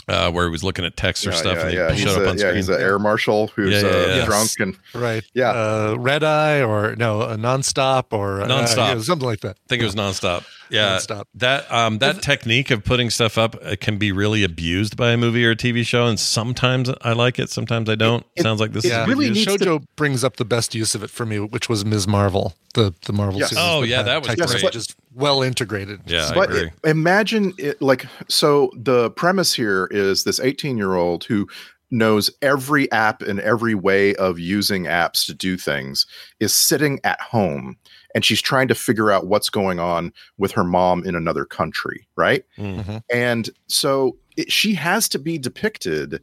uh, 0.08 0.32
where 0.32 0.46
he 0.46 0.52
was 0.52 0.64
looking 0.64 0.86
at 0.86 0.98
texts 0.98 1.28
or 1.28 1.30
Yeah, 1.32 1.36
stuff 1.36 1.58
yeah, 1.58 1.64
and 1.66 1.74
yeah. 1.74 1.88
they 1.90 1.94
He's 1.94 2.02
showed 2.04 2.22
a, 2.22 2.24
up 2.24 2.30
on 2.32 2.36
yeah, 2.38 2.40
screen. 2.40 2.56
he's 2.56 2.70
an 2.70 2.82
air 2.82 2.98
marshal 2.98 3.48
who's 3.50 3.74
Yeah, 3.74 3.82
yeah, 3.82 3.96
uh, 3.96 4.16
yeah. 4.18 4.26
drunk 4.26 4.50
and 4.60 4.78
right. 4.96 5.24
Yeah. 5.36 5.52
Uh, 5.52 5.96
Red 6.00 6.24
Eye 6.24 6.62
or 6.64 6.96
no, 6.96 7.22
a 7.22 7.36
nonstop 7.38 8.06
or 8.12 8.42
uh, 8.42 8.48
Nonstop. 8.48 8.96
yeah, 8.96 9.00
something 9.02 9.28
like 9.28 9.42
that. 9.42 9.58
I 9.58 9.68
think 9.70 9.84
it 9.84 9.86
was 9.86 9.96
nonstop. 9.96 10.46
Yeah, 10.70 10.98
Nonstop. 10.98 11.26
That 11.36 11.72
um, 11.72 12.00
that 12.00 12.22
technique 12.22 12.72
of 12.72 12.84
putting 12.84 13.10
stuff 13.10 13.38
up 13.38 13.56
uh, 13.64 13.76
can 13.80 13.98
be 13.98 14.12
really 14.12 14.44
abused 14.44 14.98
by 14.98 15.12
a 15.12 15.18
movie 15.18 15.46
or 15.46 15.52
a 15.52 15.56
TV 15.56 15.86
show, 15.86 16.06
and 16.06 16.20
sometimes 16.20 16.90
I 17.02 17.14
like 17.14 17.40
it, 17.40 17.50
sometimes 17.50 17.90
I 17.90 17.96
don't. 17.96 18.26
Sounds 18.40 18.60
like 18.60 18.72
this 18.74 18.86
yeah, 18.86 19.04
is 19.04 19.08
really 19.08 19.30
Shoujo 19.30 19.84
brings 19.96 20.24
up 20.24 20.38
the 20.38 20.46
best 20.46 20.76
use 20.76 20.96
of 20.96 21.04
it 21.04 21.10
for 21.10 21.26
me, 21.26 21.40
which 21.40 21.70
was 21.70 21.86
Ms. 21.86 22.08
Marvel, 22.08 22.54
the 22.74 22.94
the 23.06 23.14
Marvel 23.14 23.40
Yes. 23.40 23.50
series. 23.50 23.64
Oh, 23.66 23.84
yeah, 23.84 24.02
that 24.04 24.22
was 24.22 24.36
great. 24.36 24.72
Just 24.72 24.96
well 25.14 25.42
integrated. 25.42 26.02
Yeah, 26.06 26.28
I 26.30 26.34
but 26.34 26.50
agree. 26.50 26.72
i- 26.86 26.90
imagine 26.90 27.54
it 27.58 27.82
like 27.82 28.06
so 28.28 28.72
the 28.76 29.10
premise 29.12 29.54
here 29.54 29.88
is 29.92 30.24
this 30.24 30.40
18 30.40 30.78
year 30.78 30.96
old 30.96 31.24
who 31.26 31.48
knows 31.90 32.30
every 32.42 32.92
app 32.92 33.22
and 33.22 33.40
every 33.40 33.74
way 33.74 34.14
of 34.16 34.38
using 34.38 34.84
apps 34.84 35.26
to 35.26 35.34
do 35.34 35.56
things 35.56 36.06
is 36.42 36.54
sitting 36.54 37.00
at 37.06 37.20
home 37.22 37.78
and 38.16 38.26
she's 38.26 38.42
trying 38.42 38.68
to 38.68 38.76
figure 38.76 39.12
out 39.12 39.28
what's 39.28 39.50
going 39.50 39.80
on 39.80 40.12
with 40.38 40.52
her 40.52 40.64
mom 40.64 41.04
in 41.04 41.16
another 41.16 41.46
country 41.46 42.08
right 42.16 42.46
Mm-hmm. 42.58 42.98
and 43.14 43.50
so 43.68 44.18
it, 44.36 44.52
she 44.52 44.74
has 44.76 45.10
to 45.10 45.20
be 45.20 45.38
depicted 45.38 46.22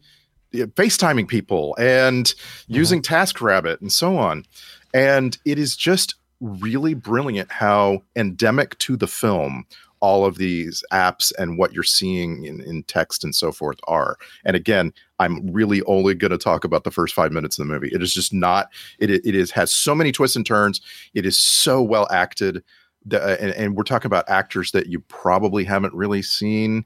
FaceTiming 0.55 1.27
people 1.29 1.75
and 1.79 2.33
using 2.69 3.03
TaskRabbit 3.03 3.81
and 3.81 3.93
so 3.93 4.17
on. 4.17 4.45
And 4.93 5.37
it 5.45 5.59
is 5.59 5.77
just 5.77 6.15
really 6.41 6.95
brilliant 6.95 7.51
how 7.51 8.03
endemic 8.15 8.79
to 8.79 8.97
the 8.97 9.07
film 9.07 9.67
all 10.01 10.25
of 10.25 10.37
these 10.37 10.85
apps 10.93 11.33
and 11.39 11.59
what 11.59 11.73
you're 11.73 11.83
seeing 11.83 12.45
in, 12.45 12.61
in 12.61 12.83
text 12.85 13.25
and 13.25 13.35
so 13.35 13.51
forth 13.51 13.79
are. 13.89 14.17
And 14.45 14.55
again, 14.55 14.93
I'm 15.19 15.53
really 15.53 15.83
only 15.83 16.15
going 16.15 16.31
to 16.33 16.39
talk 16.39 16.65
about 16.65 16.85
the 16.85 16.91
first 16.91 17.15
five 17.15 17.33
minutes 17.33 17.59
of 17.59 17.67
the 17.67 17.73
movie. 17.73 17.91
It 17.93 18.03
is 18.03 18.13
just 18.13 18.33
not. 18.33 18.69
It 18.99 19.11
it 19.11 19.35
is 19.35 19.51
has 19.53 19.73
so 19.73 19.95
many 19.95 20.13
twists 20.13 20.37
and 20.37 20.45
turns. 20.45 20.81
It 21.15 21.25
is 21.27 21.39
so 21.39 21.83
well 21.83 22.09
acted. 22.11 22.63
The, 23.07 23.23
uh, 23.23 23.37
and, 23.39 23.51
and 23.53 23.77
we're 23.77 23.83
talking 23.85 24.07
about 24.07 24.29
actors 24.31 24.73
that 24.73 24.87
you 24.87 25.01
probably 25.01 25.63
haven't 25.65 25.93
really 25.95 26.23
seen 26.23 26.85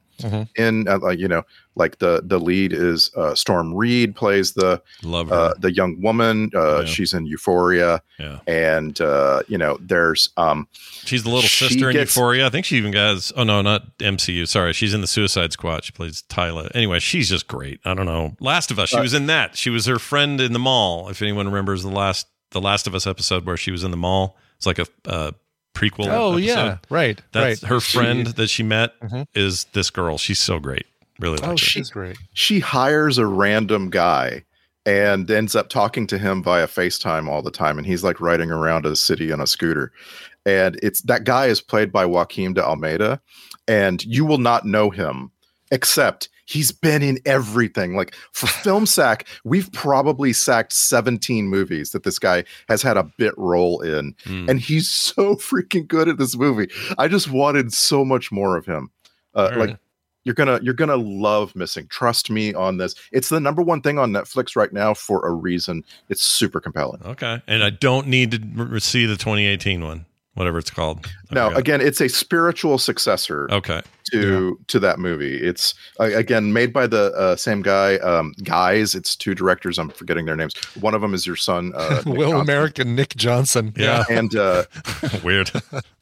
in 0.56 0.88
uh, 0.88 0.98
like 0.98 1.16
you 1.20 1.28
know 1.28 1.44
like 1.76 1.98
the 1.98 2.20
the 2.24 2.40
lead 2.40 2.72
is 2.72 3.12
uh, 3.16 3.36
Storm 3.36 3.72
Reid 3.72 4.16
plays 4.16 4.54
the 4.54 4.82
Love 5.04 5.30
uh, 5.30 5.54
the 5.60 5.72
young 5.72 6.02
woman 6.02 6.50
uh, 6.56 6.80
Yeah. 6.80 6.84
she's 6.86 7.14
in 7.14 7.24
Euphoria 7.26 8.02
Yeah. 8.18 8.40
and 8.48 9.00
uh, 9.00 9.42
you 9.46 9.56
know 9.58 9.78
there's 9.80 10.30
um 10.36 10.66
She's 11.04 11.22
the 11.22 11.28
little 11.30 11.42
she 11.48 11.68
sister 11.68 11.90
in 11.90 11.94
gets- 11.96 12.16
Euphoria. 12.16 12.46
I 12.46 12.50
think 12.50 12.66
she 12.66 12.76
even 12.76 12.90
got. 12.90 13.30
Oh 13.36 13.44
no, 13.44 13.62
not 13.62 13.96
MCU. 13.98 14.48
Sorry, 14.48 14.72
she's 14.72 14.92
in 14.92 15.00
the 15.02 15.06
Suicide 15.06 15.52
Squad. 15.52 15.84
She 15.84 15.92
plays 15.92 16.22
Tyla. 16.22 16.68
Anyway, 16.74 16.98
she's 16.98 17.28
just 17.28 17.46
great. 17.46 17.78
I 17.84 17.94
don't 17.94 18.06
know. 18.06 18.36
Last 18.40 18.70
of 18.72 18.78
Us. 18.80 18.88
She 18.88 18.98
was 19.00 19.14
in 19.14 19.26
that. 19.26 19.56
She 19.56 19.70
was 19.70 19.86
her 19.86 19.98
friend 20.00 20.40
in 20.40 20.52
the 20.52 20.58
mall. 20.58 21.08
If 21.08 21.22
anyone 21.22 21.46
remembers 21.46 21.84
the 21.84 21.90
last 21.90 22.26
the 22.50 22.60
Last 22.60 22.86
of 22.88 22.94
Us 22.96 23.06
episode 23.06 23.46
where 23.46 23.56
she 23.56 23.70
was 23.70 23.84
in 23.84 23.90
the 23.92 23.96
mall. 23.96 24.36
It's 24.56 24.66
like 24.66 24.80
a 24.80 24.86
uh, 25.06 25.30
prequel. 25.74 26.06
Oh, 26.08 26.32
episode. 26.36 26.38
yeah. 26.46 26.78
Right, 26.90 27.20
That's 27.32 27.62
right. 27.62 27.68
her 27.70 27.80
She- 27.80 27.98
friend 27.98 28.26
that 28.28 28.48
she 28.50 28.62
met 28.62 28.98
Mm-hmm. 29.00 29.16
Mhm. 29.16 29.26
is 29.34 29.64
this 29.72 29.90
girl. 29.90 30.18
She's 30.18 30.38
so 30.38 30.58
great. 30.58 30.86
Really 31.20 31.36
like 31.38 31.44
Oh, 31.46 31.50
her. 31.52 31.56
she's 31.56 31.90
great. 31.90 32.16
she 32.34 32.60
hires 32.60 33.18
a 33.18 33.26
random 33.26 33.90
guy 33.90 34.44
and 34.86 35.28
ends 35.30 35.54
up 35.56 35.68
talking 35.68 36.06
to 36.06 36.18
him 36.18 36.42
via 36.42 36.66
FaceTime 36.66 37.28
all 37.28 37.42
the 37.42 37.50
time 37.50 37.76
and 37.76 37.86
he's 37.86 38.02
like 38.04 38.20
riding 38.20 38.50
around 38.50 38.86
a 38.86 38.94
city 38.96 39.30
on 39.32 39.40
a 39.40 39.46
scooter 39.46 39.92
and 40.46 40.78
it's 40.82 41.02
that 41.02 41.24
guy 41.24 41.46
is 41.46 41.60
played 41.60 41.92
by 41.92 42.06
Joaquim 42.06 42.54
de 42.54 42.64
Almeida 42.64 43.20
and 43.66 44.02
you 44.04 44.24
will 44.24 44.38
not 44.38 44.64
know 44.64 44.88
him 44.90 45.30
except 45.72 46.28
he's 46.48 46.72
been 46.72 47.02
in 47.02 47.18
everything. 47.26 47.94
Like 47.94 48.14
for 48.32 48.46
film 48.64 48.86
sack 48.86 49.26
we've 49.44 49.70
probably 49.72 50.32
sacked 50.32 50.72
17 50.72 51.46
movies 51.46 51.92
that 51.92 52.02
this 52.02 52.18
guy 52.18 52.44
has 52.68 52.82
had 52.82 52.96
a 52.96 53.04
bit 53.18 53.34
role 53.36 53.80
in 53.82 54.14
Hmm. 54.24 54.48
and 54.48 54.60
he's 54.60 54.90
so 54.90 55.34
freaking 55.36 55.86
good 55.86 56.08
at 56.08 56.18
this 56.18 56.36
movie. 56.36 56.68
I 56.96 57.08
just 57.08 57.30
wanted 57.30 57.72
so 57.72 58.04
much 58.04 58.32
more 58.32 58.56
of 58.56 58.66
him. 58.66 58.90
Uh, 59.34 59.52
like 59.56 59.78
you're 60.24 60.34
gonna 60.34 60.58
you're 60.62 60.74
gonna 60.74 60.96
love 60.96 61.54
missing. 61.54 61.86
Trust 61.88 62.30
me 62.30 62.52
on 62.52 62.76
this. 62.78 62.94
It's 63.12 63.28
the 63.28 63.40
number 63.40 63.62
one 63.62 63.80
thing 63.80 63.98
on 63.98 64.10
netflix 64.12 64.56
right 64.56 64.72
now 64.72 64.92
for 64.92 65.26
a 65.26 65.32
reason. 65.32 65.84
It's 66.08 66.22
super 66.22 66.60
compelling. 66.60 67.02
Okay, 67.04 67.40
and 67.46 67.62
I 67.62 67.70
don't 67.70 68.08
need 68.08 68.32
to 68.32 68.80
see 68.80 69.06
the 69.06 69.16
2018 69.16 69.82
one, 69.84 70.06
whatever 70.38 70.58
it's 70.58 70.70
called. 70.70 71.06
I 71.30 71.34
now 71.34 71.48
forgot. 71.48 71.60
again 71.60 71.80
it's 71.80 72.00
a 72.00 72.08
spiritual 72.08 72.78
successor 72.78 73.48
Okay. 73.50 73.82
to 74.12 74.58
to 74.68 74.78
that 74.80 74.98
movie 74.98 75.36
it's 75.36 75.74
uh, 76.00 76.04
again 76.04 76.52
made 76.52 76.72
by 76.72 76.86
the 76.86 77.12
uh, 77.12 77.36
same 77.36 77.60
guy 77.62 77.96
um 77.98 78.32
guys 78.44 78.94
it's 78.94 79.14
two 79.16 79.34
directors 79.34 79.78
i'm 79.78 79.90
forgetting 79.90 80.24
their 80.26 80.36
names 80.36 80.54
one 80.80 80.94
of 80.94 81.00
them 81.02 81.12
is 81.12 81.26
your 81.26 81.36
son 81.36 81.72
uh 81.74 82.02
Will 82.06 82.30
Johnson. 82.30 82.40
American 82.40 82.94
Nick 82.96 83.14
Johnson. 83.16 83.72
Yeah. 83.76 84.04
and 84.08 84.34
uh 84.36 84.64
weird 85.24 85.50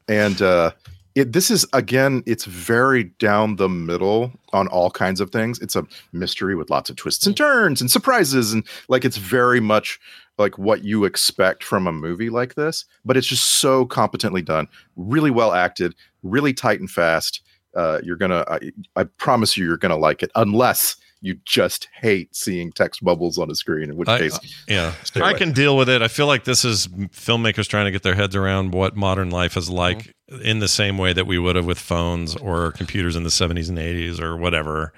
and 0.08 0.40
uh 0.42 0.70
it, 1.14 1.32
this 1.32 1.50
is 1.50 1.66
again 1.72 2.22
it's 2.26 2.44
very 2.44 3.04
down 3.18 3.56
the 3.56 3.70
middle 3.70 4.30
on 4.52 4.68
all 4.68 4.90
kinds 4.90 5.18
of 5.20 5.30
things 5.30 5.58
it's 5.60 5.74
a 5.74 5.84
mystery 6.12 6.54
with 6.54 6.68
lots 6.70 6.90
of 6.90 6.96
twists 6.96 7.26
and 7.26 7.36
turns 7.36 7.80
and 7.80 7.90
surprises 7.90 8.52
and 8.52 8.64
like 8.88 9.04
it's 9.04 9.16
very 9.16 9.60
much 9.60 9.98
like 10.38 10.58
what 10.58 10.84
you 10.84 11.04
expect 11.04 11.64
from 11.64 11.86
a 11.86 11.92
movie 11.92 12.30
like 12.30 12.54
this, 12.54 12.84
but 13.04 13.16
it's 13.16 13.26
just 13.26 13.46
so 13.60 13.86
competently 13.86 14.42
done, 14.42 14.68
really 14.96 15.30
well 15.30 15.52
acted, 15.52 15.94
really 16.22 16.52
tight 16.52 16.80
and 16.80 16.90
fast. 16.90 17.42
Uh, 17.74 18.00
you're 18.02 18.16
gonna, 18.16 18.44
I, 18.48 18.58
I 18.96 19.04
promise 19.04 19.56
you, 19.56 19.64
you're 19.66 19.76
gonna 19.76 19.96
like 19.96 20.22
it, 20.22 20.30
unless 20.34 20.96
you 21.22 21.34
just 21.46 21.88
hate 22.00 22.34
seeing 22.36 22.70
text 22.70 23.02
bubbles 23.02 23.38
on 23.38 23.50
a 23.50 23.54
screen. 23.54 23.90
In 23.90 23.96
which 23.96 24.08
I- 24.08 24.18
case, 24.18 24.38
yeah, 24.68 24.92
I 25.16 25.30
away. 25.30 25.38
can 25.38 25.52
deal 25.52 25.76
with 25.76 25.88
it. 25.88 26.02
I 26.02 26.08
feel 26.08 26.26
like 26.26 26.44
this 26.44 26.64
is 26.64 26.86
filmmakers 26.88 27.66
trying 27.68 27.86
to 27.86 27.90
get 27.90 28.02
their 28.02 28.14
heads 28.14 28.36
around 28.36 28.72
what 28.72 28.96
modern 28.96 29.30
life 29.30 29.56
is 29.56 29.68
like 29.70 30.14
in 30.42 30.58
the 30.58 30.68
same 30.68 30.98
way 30.98 31.12
that 31.12 31.26
we 31.26 31.38
would 31.38 31.56
have 31.56 31.66
with 31.66 31.78
phones 31.78 32.36
or 32.36 32.72
computers 32.72 33.16
in 33.16 33.22
the 33.22 33.30
70s 33.30 33.68
and 33.68 33.78
80s 33.78 34.20
or 34.20 34.36
whatever. 34.36 34.92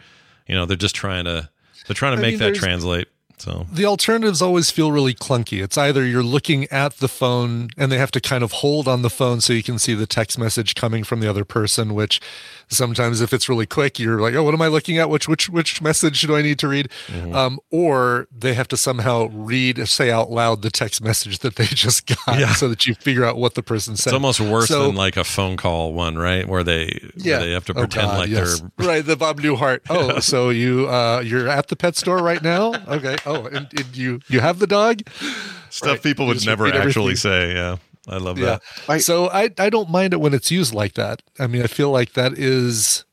You 0.47 0.55
know, 0.55 0.67
they're 0.67 0.77
just 0.77 0.95
trying 0.97 1.25
to 1.27 1.49
they're 1.87 1.95
trying 1.95 2.17
to 2.17 2.19
I 2.19 2.23
make 2.23 2.41
mean, 2.41 2.53
that 2.53 2.55
translate. 2.57 3.09
So 3.41 3.67
The 3.73 3.85
alternatives 3.87 4.43
always 4.43 4.71
feel 4.71 4.93
really 4.93 5.15
clunky. 5.15 5.63
It's 5.63 5.79
either 5.79 6.05
you're 6.05 6.23
looking 6.23 6.65
at 6.71 6.95
the 6.99 7.09
phone 7.09 7.69
and 7.77 7.91
they 7.93 7.99
have 7.99 8.11
to 8.13 8.21
kind 8.21 8.43
of 8.43 8.53
hold 8.53 8.89
on 8.89 9.03
the 9.03 9.11
phone 9.11 9.41
so 9.41 9.53
you 9.53 9.63
can 9.63 9.79
see 9.79 9.95
the 9.95 10.07
text 10.07 10.39
message 10.39 10.75
coming 10.75 11.05
from 11.05 11.21
the 11.21 11.29
other 11.29 11.45
person, 11.45 11.95
which 11.95 12.21
sometimes 12.69 13.21
if 13.21 13.33
it's 13.33 13.49
really 13.49 13.67
quick, 13.67 13.99
you're 13.99 14.21
like, 14.21 14.35
oh, 14.35 14.43
what 14.43 14.55
am 14.55 14.61
I 14.63 14.69
looking 14.69 14.99
at? 14.99 15.09
Which 15.09 15.29
which 15.29 15.49
which 15.49 15.81
message 15.81 16.21
do 16.23 16.37
I 16.37 16.43
need 16.43 16.59
to 16.61 16.69
read? 16.69 16.89
Mm-hmm. 17.07 17.35
Um, 17.35 17.59
or 17.71 18.27
they 18.37 18.55
have 18.55 18.69
to 18.69 18.77
somehow 18.77 19.29
read, 19.33 19.87
say 19.89 20.11
out 20.11 20.31
loud 20.31 20.63
the 20.63 20.71
text 20.71 21.03
message 21.03 21.39
that 21.41 21.57
they 21.57 21.65
just 21.85 22.07
got, 22.07 22.39
Yeah. 22.39 22.53
so 22.55 22.69
that 22.69 22.87
you 22.87 22.95
figure 22.95 23.25
out 23.25 23.37
what 23.37 23.55
the 23.55 23.63
person 23.63 23.97
said. 23.97 24.11
it's 24.11 24.15
almost 24.15 24.41
worse 24.41 24.69
So- 24.69 24.87
than 24.87 24.95
like 24.97 25.17
a 25.17 25.25
phone 25.25 25.57
call 25.57 25.93
one, 25.95 26.19
right? 26.19 26.47
Where 26.47 26.65
they 26.65 26.99
where 27.23 27.39
they 27.41 27.53
have 27.53 27.65
to 27.67 27.73
Oh, 27.73 27.81
pretend 27.81 28.09
God, 28.09 28.19
like 28.19 28.29
yes. 28.31 28.61
they're 28.77 28.87
right. 28.89 29.05
The 29.07 29.17
Bob 29.17 29.41
Newhart. 29.41 29.81
Oh, 29.89 30.19
so 30.21 30.51
you 30.51 30.89
uh, 30.89 31.21
you're 31.25 31.49
at 31.49 31.69
the 31.69 31.77
pet 31.77 31.97
store 31.97 32.19
right 32.19 32.43
now? 32.43 32.75
Okay. 32.89 33.17
Oh, 33.29 33.47
and, 33.47 33.67
and 33.79 33.97
you 33.97 34.21
you 34.29 34.41
have 34.41 34.59
the 34.59 34.67
dog? 34.67 35.03
stuff 35.71 35.91
Right. 35.91 36.03
people 36.03 36.27
would 36.27 36.45
never 36.47 36.67
actually 36.67 37.13
everything. 37.13 37.17
say. 37.17 37.55
Yeah. 37.55 37.77
I 38.09 38.17
love 38.17 38.39
Yeah. 38.39 38.59
that. 38.87 39.01
so 39.03 39.29
I 39.31 39.51
I 39.59 39.69
don't 39.71 39.91
mind 39.91 40.13
it 40.15 40.21
when 40.21 40.33
it's 40.35 40.51
used 40.51 40.73
like 40.75 40.95
that. 40.95 41.23
I 41.39 41.47
mean, 41.47 41.63
I 41.63 41.67
feel 41.67 41.91
like 41.91 42.15
that 42.15 42.33
is 42.39 43.05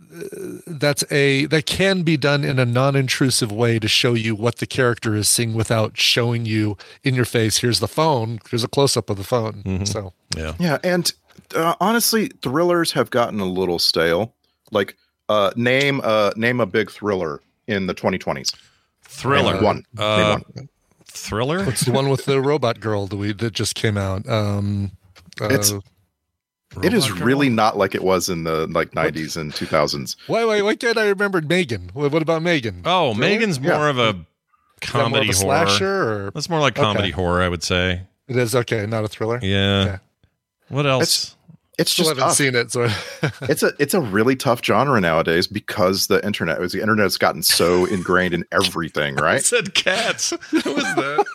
uh, 0.00 0.60
that's 0.66 1.04
a 1.10 1.46
that 1.46 1.66
can 1.66 2.02
be 2.02 2.16
done 2.16 2.44
in 2.44 2.58
a 2.58 2.64
non-intrusive 2.64 3.50
way 3.52 3.78
to 3.78 3.88
show 3.88 4.14
you 4.14 4.34
what 4.34 4.56
the 4.56 4.66
character 4.66 5.14
is 5.14 5.28
seeing 5.28 5.54
without 5.54 5.98
showing 5.98 6.46
you 6.46 6.76
in 7.02 7.14
your 7.14 7.24
face. 7.24 7.58
Here's 7.58 7.80
the 7.80 7.88
phone. 7.88 8.38
Here's 8.50 8.64
a 8.64 8.68
close-up 8.68 9.10
of 9.10 9.16
the 9.16 9.24
phone. 9.24 9.84
So 9.86 10.12
yeah, 10.36 10.54
Yeah, 10.58 10.78
and 10.84 11.12
uh, 11.54 11.74
honestly, 11.80 12.28
thrillers 12.42 12.92
have 12.92 13.10
gotten 13.10 13.40
a 13.40 13.44
little 13.46 13.78
stale. 13.78 14.34
Like, 14.72 14.96
uh, 15.28 15.50
name 15.56 16.00
uh 16.04 16.30
name 16.36 16.60
a 16.60 16.66
big 16.66 16.90
thriller 16.90 17.40
in 17.66 17.86
the 17.86 17.94
2020s. 17.94 18.54
Thriller. 19.08 19.54
Name 19.54 19.62
one. 19.64 19.84
Uh, 19.96 20.38
one. 20.54 20.68
Thriller? 21.06 21.64
What's 21.64 21.82
the 21.82 21.92
one 21.92 22.08
with 22.08 22.24
the 22.26 22.40
robot 22.40 22.80
girl 22.80 23.06
that 23.06 23.16
we 23.16 23.32
that 23.32 23.52
just 23.54 23.74
came 23.74 23.96
out? 23.96 24.28
Um, 24.28 24.92
It's- 25.40 25.72
uh, 25.72 25.80
It 26.82 26.92
is 26.92 27.04
Robot 27.08 27.18
Girl? 27.18 27.26
really 27.26 27.48
not 27.48 27.78
like 27.78 27.94
it 27.94 28.02
was 28.02 28.28
in 28.28 28.44
the 28.44 28.66
like 28.66 28.90
90s 28.92 29.36
and 29.36 29.52
2000s. 29.52 30.16
Why, 30.26 30.44
why, 30.44 30.60
why 30.62 30.74
can't 30.74 30.98
I 30.98 31.08
remember 31.08 31.40
Megan? 31.40 31.90
What, 31.94 32.12
what 32.12 32.20
about 32.22 32.42
Megan? 32.42 32.82
Oh, 32.84 33.14
Thriller? 33.14 33.30
Megan's 33.30 33.58
Yeah. 33.58 33.76
more 33.78 33.88
of 33.88 33.98
a 33.98 34.00
that 34.02 34.12
more 34.12 34.12
of 34.12 34.16
a 34.18 34.86
comedy 34.86 35.26
horror. 35.32 35.32
slasher, 35.66 36.26
or- 36.26 36.30
That's 36.32 36.50
more 36.50 36.60
like 36.60 36.74
comedy 36.74 37.04
Okay. 37.08 37.10
horror, 37.12 37.40
I 37.42 37.48
would 37.48 37.62
say. 37.62 38.02
It 38.28 38.36
is 38.36 38.54
okay, 38.54 38.84
not 38.86 39.04
a 39.04 39.08
thriller. 39.08 39.38
Yeah. 39.42 39.82
Okay. 39.86 39.98
What 40.68 40.86
else? 40.86 41.02
It's 41.02 41.35
it's 41.78 41.90
Still 41.92 42.04
just 42.06 42.08
haven't 42.16 42.24
tough. 42.28 42.36
seen 42.36 42.54
it, 42.54 42.72
so 42.72 42.88
it's 43.50 43.62
a 43.62 43.72
it's 43.78 43.94
a 43.94 44.00
really 44.00 44.34
tough 44.36 44.64
genre 44.64 45.00
nowadays 45.00 45.46
because 45.46 46.06
the 46.06 46.24
internet 46.24 46.58
was 46.60 46.72
the 46.72 46.80
internet 46.80 47.04
has 47.04 47.16
gotten 47.18 47.42
so 47.42 47.84
ingrained 47.96 48.34
in 48.34 48.44
everything, 48.52 49.18
I 49.18 49.22
right? 49.22 49.42
said 49.44 49.74
cats. 49.74 50.30
Who 50.50 50.56
was 50.74 50.84
that? 50.94 51.26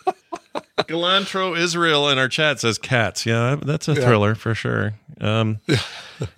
Galantro 0.78 1.56
Israel 1.56 2.08
in 2.08 2.18
our 2.18 2.28
chat 2.28 2.60
says 2.60 2.78
cats. 2.78 3.24
Yeah, 3.26 3.56
that's 3.62 3.88
a 3.88 3.92
Yeah. 3.94 4.00
thriller 4.06 4.34
for 4.34 4.54
sure. 4.54 4.94
Um, 5.20 5.60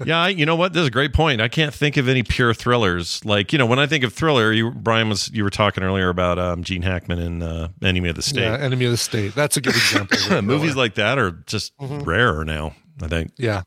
yeah, 0.05 0.19
I, 0.25 0.29
you 0.29 0.45
know 0.45 0.57
what? 0.57 0.75
This 0.75 0.83
is 0.83 0.89
a 0.89 0.91
great 0.91 1.15
point. 1.15 1.41
I 1.41 1.49
can't 1.49 1.73
think 1.73 1.97
of 1.97 2.07
any 2.07 2.23
pure 2.23 2.53
thrillers. 2.53 3.25
Like 3.25 3.53
you 3.53 3.59
know, 3.59 3.65
when 3.67 3.79
I 3.79 3.87
think 3.87 4.05
of 4.05 4.13
thriller, 4.13 4.53
you 4.53 4.71
Brian 4.73 5.09
was 5.09 5.31
you 5.33 5.43
were 5.43 5.51
talking 5.51 5.83
earlier 5.83 6.11
about 6.11 6.39
um, 6.39 6.63
Gene 6.63 6.83
Hackman 6.83 7.19
in 7.19 7.43
uh, 7.43 7.69
Enemy 7.83 8.11
of 8.11 8.17
the 8.17 8.23
State. 8.23 8.43
yeah, 8.43 8.59
Enemy 8.59 8.85
of 8.87 8.91
the 8.91 8.97
State. 8.99 9.35
That's 9.35 9.57
a 9.57 9.61
good 9.63 9.75
example. 9.75 10.43
Movies 10.43 10.77
like 10.77 10.95
that 10.97 11.19
are 11.19 11.31
just 11.47 11.75
Mhm. 11.79 12.05
rarer 12.05 12.45
now. 12.45 12.75
I 13.03 13.09
think. 13.09 13.33
yeah, 13.39 13.63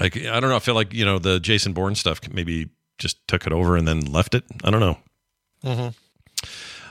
Like 0.00 0.16
I 0.16 0.40
don't 0.40 0.50
know. 0.50 0.56
I 0.56 0.60
feel 0.60 0.74
like 0.74 0.92
you 0.92 1.04
know 1.04 1.18
the 1.18 1.38
Jason 1.40 1.72
Bourne 1.72 1.94
stuff 1.94 2.20
maybe 2.30 2.68
just 2.98 3.26
took 3.28 3.46
it 3.46 3.52
over 3.52 3.76
and 3.76 3.86
then 3.86 4.00
left 4.00 4.34
it. 4.34 4.44
I 4.64 4.70
don't 4.70 4.80
know. 4.80 4.98
Mhm. 5.64 5.94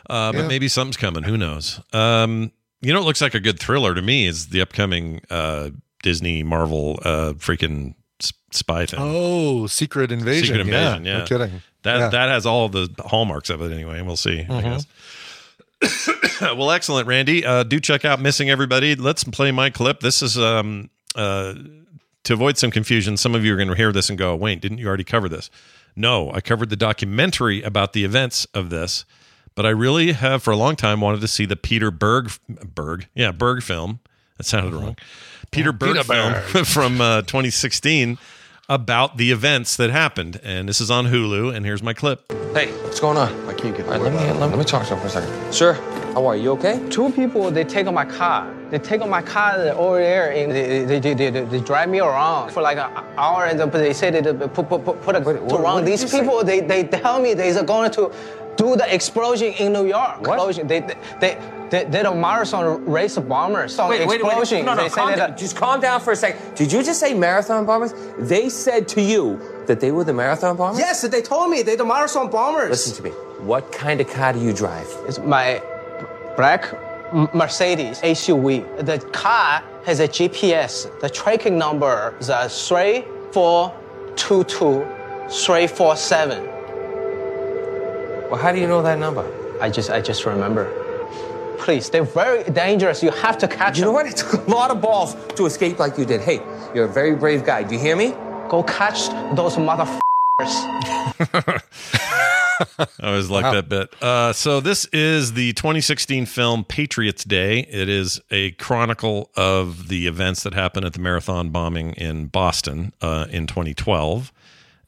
Uh, 0.10 0.32
but 0.34 0.48
maybe 0.48 0.68
something's 0.68 0.98
coming. 0.98 1.24
Who 1.24 1.38
knows? 1.38 1.80
Um, 1.94 2.52
you 2.82 2.92
know, 2.92 3.00
it 3.00 3.04
looks 3.06 3.22
like 3.22 3.34
a 3.34 3.40
good 3.40 3.60
thriller 3.60 3.94
to 3.96 4.02
me 4.02 4.26
is 4.26 4.48
the 4.48 4.60
upcoming 4.62 5.22
uh, 5.30 5.70
Disney 6.02 6.44
Marvel 6.44 7.00
uh, 7.04 7.34
freaking 7.38 7.96
spy 8.52 8.86
thing. 8.86 9.00
Oh, 9.02 9.68
Secret 9.68 10.12
Invasion. 10.12 10.46
Secret 10.48 10.62
Invasion. 10.62 11.06
Yeah, 11.06 11.20
no 11.20 11.26
kidding. 11.26 11.62
That 11.84 11.98
Yeah. 12.00 12.08
that 12.10 12.30
has 12.30 12.46
all 12.46 12.68
the 12.70 12.90
hallmarks 13.00 13.50
of 13.50 13.62
it 13.62 13.72
anyway. 13.72 14.02
We'll 14.02 14.16
see. 14.18 14.42
I 14.42 14.44
Mhm. 14.46 14.86
guess. 15.82 16.42
well, 16.42 16.72
excellent, 16.72 17.08
Randy. 17.08 17.46
Uh, 17.46 17.64
do 17.64 17.80
check 17.80 18.06
out 18.06 18.20
Missing 18.22 18.50
Everybody. 18.50 18.96
Let's 18.96 19.24
play 19.24 19.52
my 19.52 19.70
clip. 19.70 20.00
This 20.00 20.22
is 20.22 20.38
um, 20.38 20.90
uh, 21.16 21.54
to 22.24 22.34
avoid 22.34 22.58
some 22.58 22.72
confusion. 22.72 23.18
Some 23.18 23.36
of 23.36 23.44
you 23.44 23.54
are 23.54 23.58
going 23.58 23.68
to 23.70 23.76
hear 23.76 23.92
this 23.92 24.10
and 24.10 24.18
go, 24.18 24.36
"Wait, 24.36 24.62
didn't 24.62 24.78
you 24.78 24.88
already 24.88 25.04
cover 25.04 25.30
this?" 25.30 25.50
No, 25.96 26.32
I 26.32 26.42
covered 26.42 26.70
the 26.70 26.76
documentary 26.76 27.62
about 27.62 27.94
the 27.94 28.04
events 28.04 28.46
of 28.54 28.70
this, 28.70 29.06
but 29.56 29.66
I 29.66 29.70
really 29.70 30.14
have 30.14 30.42
for 30.42 30.52
a 30.52 30.58
long 30.58 30.76
time 30.76 31.02
wanted 31.02 31.22
to 31.22 31.28
see 31.28 31.46
the 31.46 31.56
Peter 31.56 31.92
Berg 31.92 32.32
Berg, 32.48 33.08
yeah, 33.14 33.32
Berg 33.32 33.62
film. 33.64 34.00
That 34.38 34.46
sounded 34.46 34.74
wrong. 34.74 34.98
Peter 35.52 35.72
Berg 35.72 35.94
Peter 35.94 36.04
film 36.04 36.34
Berg. 36.52 36.66
from 36.66 37.00
uh, 37.00 37.22
2016 37.22 38.18
about 38.70 39.18
the 39.18 39.32
events 39.32 39.76
that 39.78 39.92
happened, 39.92 40.40
and 40.44 40.68
this 40.68 40.82
is 40.82 40.90
on 40.90 41.08
Hulu. 41.08 41.54
And 41.54 41.66
here's 41.66 41.84
my 41.84 41.94
clip. 41.94 42.32
Hey, 42.54 42.72
what's 42.84 43.00
going 43.00 43.18
on? 43.18 43.32
I 43.48 43.54
can't 43.54 43.76
get. 43.76 43.86
All 43.86 43.92
right, 43.92 44.02
let 44.02 44.14
me 44.14 44.40
let 44.40 44.58
me 44.58 44.66
talk 44.66 44.88
to 44.88 44.96
him 44.96 45.00
for 45.02 45.08
a 45.08 45.10
second. 45.10 45.54
Sir, 45.54 45.74
how 46.14 46.28
are 46.28 46.36
you? 46.36 46.52
Okay? 46.52 46.80
Two 46.90 47.12
people, 47.12 47.50
they 47.50 47.64
take 47.64 47.92
my 47.92 48.06
car. 48.06 48.54
They 48.70 48.78
take 48.78 49.06
my 49.08 49.22
car 49.22 49.58
over 49.76 49.98
there 49.98 50.32
and 50.32 50.52
they, 50.52 50.86
they, 50.86 51.00
they, 51.00 51.30
they, 51.30 51.46
they, 51.46 51.60
drive 51.60 51.90
me 51.90 52.00
around 52.00 52.52
for 52.52 52.62
like 52.62 52.78
an 52.78 52.92
hour 53.18 53.46
and 53.46 53.60
then 53.60 53.70
they 53.72 53.94
say 53.94 54.12
they 54.12 54.22
put, 54.22 54.70
put, 54.70 54.86
put, 54.86 55.02
put 55.02 55.16
a 55.16 55.20
what- 55.22 55.34
to 55.34 55.42
what 55.42 55.62
around. 55.62 55.86
These 55.86 56.10
say? 56.10 56.20
people, 56.20 56.44
they, 56.44 56.60
they 56.60 56.84
tell 56.84 57.20
me 57.20 57.34
they're 57.34 57.64
going 57.64 57.92
to 57.92 58.12
do 58.58 58.76
the 58.76 58.94
explosion 58.94 59.54
in 59.54 59.74
New 59.74 59.88
York. 59.88 60.22
What? 60.22 60.36
Explosion. 60.36 60.68
They, 60.68 60.82
they, 60.82 60.96
they, 61.20 61.38
they, 61.72 61.84
they're 61.86 62.04
the 62.04 62.14
marathon 62.14 62.86
race 62.86 63.18
bombers. 63.18 63.76
So 63.76 63.90
Wait, 63.90 64.08
wait, 64.08 64.22
wait. 64.22 64.38
explosion. 64.38 64.66
No, 64.66 64.76
no, 64.76 64.88
calm 64.90 65.16
down. 65.16 65.36
Just 65.36 65.56
calm 65.56 65.82
down 65.82 66.00
for 66.00 66.14
a 66.14 66.16
second. 66.16 66.54
Did 66.54 66.72
you 66.72 66.84
just 66.84 67.00
say 67.00 67.16
marathon 67.16 67.66
bombers? 67.66 67.96
They 68.20 68.50
said 68.50 68.88
to 68.90 69.02
you 69.02 69.40
that 69.66 69.80
they 69.80 69.92
were 69.92 70.04
the 70.04 70.14
marathon 70.14 70.58
bombers? 70.58 70.80
Yes, 70.80 71.02
they 71.02 71.24
told 71.24 71.50
me 71.50 71.64
they're 71.64 71.76
the 71.76 71.86
marathon 71.86 72.30
bombers. 72.30 72.70
Listen 72.70 72.96
to 72.98 73.04
me. 73.04 73.10
What 73.44 73.72
kind 73.72 74.00
of 74.00 74.08
car 74.08 74.34
do 74.34 74.40
you 74.40 74.54
drive? 74.54 74.88
It's 75.08 75.18
my 75.20 75.62
black 76.36 76.74
Mercedes 77.34 78.00
SUV. 78.02 78.86
The 78.86 79.00
car 79.12 79.64
has 79.86 80.00
a 80.00 80.08
GPS. 80.08 80.88
The 81.00 81.10
tracking 81.10 81.58
number 81.58 82.14
is 82.20 82.30
uh, 82.30 82.44
a 82.46 82.50
3422 82.50 84.86
347. 85.30 86.44
Well, 88.30 88.42
how 88.42 88.52
do 88.52 88.60
you 88.60 88.68
know 88.68 88.82
that 88.82 88.98
number? 89.00 89.24
I 89.62 89.70
just 89.70 89.90
I 89.92 90.02
just 90.02 90.26
remember. 90.26 90.68
Please, 91.60 91.90
they're 91.90 92.04
very 92.04 92.44
dangerous. 92.52 93.02
You 93.04 93.12
have 93.12 93.38
to 93.38 93.48
catch 93.48 93.78
You 93.78 93.86
them. 93.86 93.90
know 93.90 93.94
what? 93.94 94.06
It 94.08 94.18
took 94.18 94.46
a 94.48 94.50
lot 94.50 94.72
of 94.72 94.82
balls 94.82 95.16
to 95.36 95.46
escape 95.46 95.80
like 95.80 95.98
you 95.98 96.06
did. 96.06 96.20
Hey, 96.22 96.42
you're 96.74 96.86
a 96.86 96.92
very 96.92 97.16
brave 97.16 97.46
guy. 97.46 97.64
Do 97.64 97.76
you 97.76 97.80
hear 97.80 97.96
me? 97.96 98.14
Go 98.50 98.64
catch 98.64 99.08
those 99.36 99.56
motherfuckers. 99.56 100.02
I 102.70 102.88
always 103.10 103.30
like 103.30 103.44
that 103.44 103.70
bit. 103.70 103.94
Uh, 104.02 104.34
so 104.34 104.60
this 104.60 104.86
is 104.86 105.34
the 105.34 105.54
2016 105.54 106.26
film 106.26 106.64
Patriots 106.64 107.24
Day. 107.24 107.60
It 107.70 107.90
is 107.90 108.22
a 108.32 108.52
chronicle 108.52 109.30
of 109.36 109.88
the 109.88 110.08
events 110.08 110.44
that 110.44 110.54
happened 110.54 110.86
at 110.86 110.94
the 110.94 111.00
marathon 111.00 111.50
bombing 111.50 111.94
in 111.94 112.28
Boston 112.28 112.94
uh, 113.02 113.28
in 113.30 113.48
2012. 113.48 114.32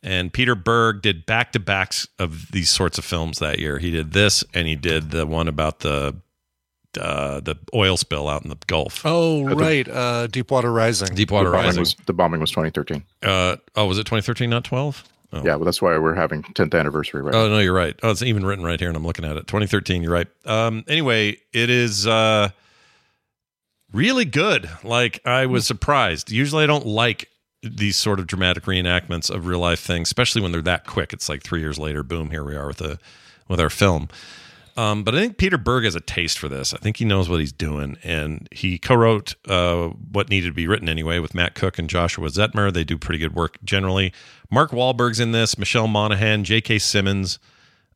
And 0.04 0.32
Peter 0.32 0.54
Berg 0.54 1.02
did 1.02 1.26
back 1.26 1.52
to 1.54 1.60
backs 1.60 2.08
of 2.20 2.52
these 2.52 2.70
sorts 2.70 2.98
of 3.00 3.06
films 3.06 3.40
that 3.40 3.58
year. 3.58 3.80
He 3.80 3.90
did 3.90 4.14
this, 4.14 4.44
and 4.54 4.68
he 4.68 4.76
did 4.76 5.10
the 5.10 5.26
one 5.26 5.48
about 5.48 5.80
the 5.80 6.16
uh, 7.00 7.40
the 7.42 7.58
oil 7.74 7.98
spill 7.98 8.30
out 8.30 8.44
in 8.44 8.50
the 8.50 8.58
Gulf. 8.68 9.02
Oh, 9.04 9.44
right. 9.44 9.88
Uh, 9.88 10.28
Deepwater 10.28 10.72
Rising. 10.72 11.14
Deepwater 11.16 11.50
the 11.50 11.52
bombing 11.52 11.66
Rising. 11.66 11.82
was 11.82 11.96
the 12.06 12.14
bombing 12.14 12.40
was 12.40 12.52
2013. 12.52 13.04
Uh, 13.24 13.58
oh, 13.76 13.88
was 13.88 13.98
it 13.98 14.04
2013, 14.04 14.50
not 14.50 14.64
12? 14.64 15.04
Oh. 15.36 15.44
Yeah, 15.44 15.56
well, 15.56 15.66
that's 15.66 15.82
why 15.82 15.98
we're 15.98 16.16
having 16.16 16.44
10th 16.44 16.80
anniversary 16.80 17.22
right 17.22 17.36
Oh 17.36 17.50
no, 17.50 17.60
you're 17.60 17.74
right. 17.74 18.00
Oh, 18.02 18.12
it's 18.12 18.22
even 18.22 18.46
written 18.46 18.64
right 18.64 18.80
here, 18.80 18.88
and 18.88 18.96
I'm 18.96 19.06
looking 19.06 19.26
at 19.26 19.36
it. 19.36 19.48
2013. 19.48 20.02
You're 20.02 20.14
right. 20.14 20.28
Um, 20.46 20.86
anyway, 20.88 21.38
it 21.52 21.70
is 21.70 22.08
uh, 22.08 22.50
really 23.92 24.24
good. 24.24 24.70
Like 24.84 25.20
I 25.26 25.46
was 25.46 25.68
surprised. 25.68 26.32
Usually, 26.32 26.64
I 26.64 26.68
don't 26.68 26.86
like 26.86 27.30
these 27.62 27.98
sort 27.98 28.20
of 28.20 28.28
dramatic 28.28 28.64
reenactments 28.64 29.30
of 29.30 29.46
real 29.46 29.60
life 29.60 29.80
things, 29.82 30.08
especially 30.08 30.42
when 30.42 30.54
they're 30.54 30.62
that 30.62 30.86
quick. 30.86 31.12
It's 31.12 31.28
like 31.28 31.44
three 31.44 31.60
years 31.60 31.78
later, 31.78 32.02
boom, 32.02 32.32
here 32.32 32.44
we 32.44 32.56
are 32.56 32.68
with 32.68 32.80
a 32.82 32.98
with 33.50 33.60
our 33.60 33.70
film. 33.70 34.08
Um, 34.78 35.04
but 35.04 35.16
I 35.16 35.20
think 35.20 35.38
Peter 35.38 35.58
Berg 35.58 35.86
has 35.86 35.96
a 35.96 36.02
taste 36.02 36.38
for 36.38 36.50
this. 36.50 36.74
I 36.74 36.78
think 36.78 36.98
he 36.98 37.06
knows 37.06 37.30
what 37.30 37.40
he's 37.40 37.54
doing, 37.54 37.98
and 38.04 38.48
he 38.52 38.78
co-wrote 38.78 39.36
uh, 39.48 39.88
what 39.88 40.30
needed 40.30 40.48
to 40.48 40.54
be 40.54 40.68
written 40.68 40.90
anyway 40.90 41.20
with 41.20 41.34
Matt 41.34 41.56
Cook 41.56 41.80
and 41.80 41.90
Joshua 41.90 42.28
Zetumer. 42.28 42.74
They 42.74 42.84
do 42.84 42.98
pretty 42.98 43.20
good 43.20 43.36
work 43.36 43.58
generally. 43.64 44.12
Mark 44.52 44.72
Wahlberg's 44.72 45.20
in 45.20 45.32
this. 45.32 45.58
Michelle 45.58 45.88
Monaghan, 45.88 46.44
J.K. 46.44 46.80
Simmons, 46.80 47.40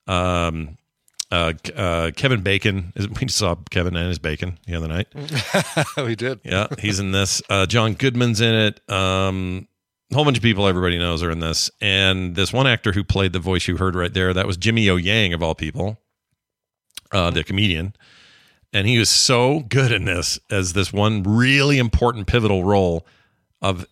um, 0.08 0.78
uh, 1.32 1.54
uh, 1.76 2.12
Kevin 2.16 2.42
Bacon. 2.42 2.94
We 3.22 3.28
saw 3.28 3.56
Kevin 3.70 3.96
and 3.96 4.08
his 4.08 4.20
bacon 4.20 4.58
the 4.66 4.76
other 4.76 4.88
night. 4.88 5.08
we 5.98 6.16
did. 6.16 6.40
Yeah, 6.44 6.68
he's 6.80 7.00
in 7.00 7.12
this. 7.12 7.42
Uh, 7.50 7.66
John 7.66 7.94
Goodman's 7.94 8.42
in 8.42 8.54
it. 8.54 8.90
Um, 8.90 9.68
a 10.12 10.16
whole 10.16 10.26
bunch 10.26 10.38
of 10.38 10.44
people 10.44 10.68
everybody 10.68 10.98
knows 10.98 11.22
are 11.22 11.30
in 11.30 11.40
this. 11.40 11.70
And 11.82 12.36
this 12.36 12.52
one 12.52 12.66
actor 12.66 12.94
who 12.94 13.04
played 13.04 13.34
the 13.34 13.40
voice 13.40 13.68
you 13.68 13.78
heard 13.78 13.96
right 13.96 14.14
there, 14.14 14.34
that 14.34 14.48
was 14.48 14.58
Jimmy 14.58 14.90
O 14.90 14.96
Yang 14.96 15.34
of 15.34 15.44
all 15.44 15.54
people, 15.54 16.00
uh, 17.12 17.30
the 17.30 17.44
comedian. 17.44 17.96
And 18.74 18.88
he 18.88 18.98
was 18.98 19.10
so 19.10 19.62
good 19.62 19.92
in 19.92 20.06
this 20.06 20.40
as 20.50 20.74
this 20.74 20.92
one 20.92 21.24
really 21.24 21.78
important 21.78 22.28
pivotal 22.28 22.64
role 22.64 23.06
of 23.62 23.86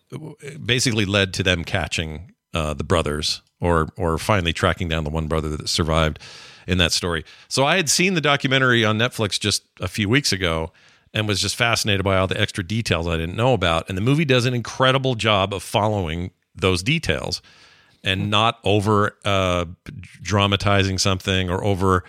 basically 0.64 1.04
led 1.04 1.34
to 1.34 1.42
them 1.42 1.64
catching 1.64 2.32
uh, 2.54 2.74
the 2.74 2.84
brothers 2.84 3.42
or 3.60 3.88
or 3.96 4.18
finally 4.18 4.52
tracking 4.52 4.88
down 4.88 5.04
the 5.04 5.10
one 5.10 5.26
brother 5.26 5.48
that 5.48 5.68
survived 5.68 6.18
in 6.66 6.78
that 6.78 6.92
story. 6.92 7.24
So 7.48 7.64
I 7.64 7.76
had 7.76 7.88
seen 7.88 8.14
the 8.14 8.20
documentary 8.20 8.84
on 8.84 8.98
Netflix 8.98 9.40
just 9.40 9.64
a 9.80 9.88
few 9.88 10.08
weeks 10.08 10.32
ago 10.32 10.72
and 11.14 11.26
was 11.26 11.40
just 11.40 11.56
fascinated 11.56 12.04
by 12.04 12.18
all 12.18 12.26
the 12.26 12.38
extra 12.38 12.62
details 12.62 13.08
I 13.08 13.16
didn't 13.16 13.36
know 13.36 13.54
about. 13.54 13.88
And 13.88 13.96
the 13.96 14.02
movie 14.02 14.26
does 14.26 14.44
an 14.44 14.54
incredible 14.54 15.14
job 15.14 15.54
of 15.54 15.62
following 15.62 16.30
those 16.54 16.82
details 16.82 17.40
and 18.04 18.30
not 18.30 18.58
over 18.64 19.16
uh, 19.24 19.64
dramatizing 20.22 20.98
something 20.98 21.48
or 21.50 21.64
over, 21.64 22.04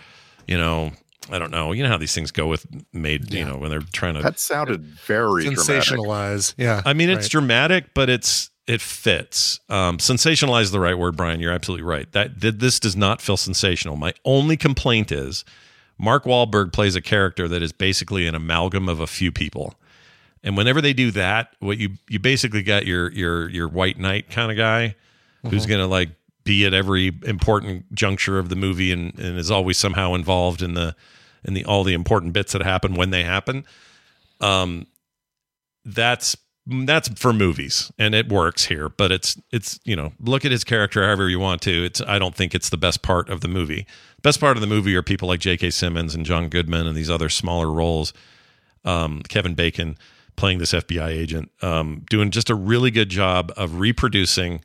you 0.46 0.58
know, 0.58 0.92
I 1.30 1.38
don't 1.38 1.50
know. 1.50 1.72
You 1.72 1.82
know 1.82 1.88
how 1.88 1.98
these 1.98 2.14
things 2.14 2.30
go 2.30 2.46
with 2.46 2.66
made, 2.92 3.32
you 3.32 3.44
know, 3.44 3.56
when 3.56 3.70
they're 3.70 3.80
trying 3.80 4.14
to 4.14 4.22
That 4.22 4.38
sounded 4.38 4.82
very 4.82 5.44
dramatic. 5.44 5.64
Sensationalize. 5.64 6.54
Yeah. 6.56 6.82
I 6.84 6.92
mean, 6.92 7.08
it's 7.08 7.24
right. 7.24 7.30
dramatic, 7.30 7.94
but 7.94 8.10
it's 8.10 8.49
it 8.70 8.80
fits. 8.80 9.58
Um, 9.68 9.98
sensationalize 9.98 10.62
is 10.62 10.70
the 10.70 10.78
right 10.80 10.96
word, 10.96 11.16
Brian. 11.16 11.40
You're 11.40 11.52
absolutely 11.52 11.82
right. 11.84 12.10
That 12.12 12.40
th- 12.40 12.54
this 12.58 12.78
does 12.78 12.94
not 12.94 13.20
feel 13.20 13.36
sensational. 13.36 13.96
My 13.96 14.14
only 14.24 14.56
complaint 14.56 15.10
is 15.10 15.44
Mark 15.98 16.24
Wahlberg 16.24 16.72
plays 16.72 16.94
a 16.94 17.00
character 17.02 17.48
that 17.48 17.62
is 17.62 17.72
basically 17.72 18.26
an 18.28 18.34
amalgam 18.36 18.88
of 18.88 19.00
a 19.00 19.06
few 19.08 19.32
people. 19.32 19.74
And 20.44 20.56
whenever 20.56 20.80
they 20.80 20.92
do 20.92 21.10
that, 21.10 21.54
what 21.58 21.78
you 21.78 21.90
you 22.08 22.18
basically 22.20 22.62
got 22.62 22.86
your 22.86 23.10
your 23.12 23.48
your 23.50 23.66
white 23.68 23.98
knight 23.98 24.30
kind 24.30 24.50
of 24.52 24.56
guy 24.56 24.94
who's 25.48 25.64
Mhm. 25.64 25.68
going 25.68 25.80
to 25.80 25.86
like 25.86 26.10
be 26.44 26.64
at 26.64 26.72
every 26.72 27.12
important 27.24 27.92
juncture 27.94 28.38
of 28.38 28.48
the 28.50 28.56
movie 28.56 28.92
and, 28.92 29.18
and 29.18 29.36
is 29.38 29.50
always 29.50 29.76
somehow 29.78 30.14
involved 30.14 30.62
in 30.62 30.74
the 30.74 30.94
in 31.44 31.54
the 31.54 31.64
all 31.64 31.82
the 31.84 31.92
important 31.94 32.32
bits 32.32 32.52
that 32.52 32.62
happen 32.62 32.94
when 32.94 33.10
they 33.10 33.24
happen. 33.24 33.64
Um, 34.40 34.86
that's 35.84 36.36
that's 36.70 37.08
for 37.08 37.32
movies 37.32 37.90
and 37.98 38.14
it 38.14 38.28
works 38.28 38.66
here 38.66 38.88
but 38.88 39.10
it's 39.10 39.40
it's 39.50 39.80
you 39.84 39.96
know 39.96 40.12
look 40.20 40.44
at 40.44 40.52
his 40.52 40.64
character 40.64 41.04
however 41.04 41.28
you 41.28 41.38
want 41.38 41.60
to. 41.62 41.84
It's 41.84 42.00
i 42.02 42.18
don't 42.18 42.34
think 42.34 42.54
it's 42.54 42.68
the 42.68 42.76
best 42.76 43.02
part 43.02 43.28
of 43.28 43.40
the 43.40 43.48
movie. 43.48 43.86
Best 44.22 44.38
part 44.38 44.56
of 44.56 44.60
the 44.60 44.66
movie 44.66 44.94
are 44.94 45.02
people 45.02 45.28
like 45.28 45.40
j.k 45.40 45.70
simmons 45.70 46.14
and 46.14 46.24
john 46.24 46.48
goodman 46.48 46.86
and 46.86 46.96
these 46.96 47.10
other 47.10 47.28
smaller 47.28 47.70
roles. 47.70 48.12
Um, 48.84 49.22
kevin 49.28 49.54
bacon 49.54 49.98
playing 50.36 50.58
this 50.58 50.72
fbi 50.72 51.08
agent 51.08 51.50
um, 51.60 52.04
doing 52.08 52.30
just 52.30 52.48
a 52.48 52.54
really 52.54 52.90
good 52.90 53.10
job 53.10 53.52
of 53.56 53.78
reproducing 53.80 54.62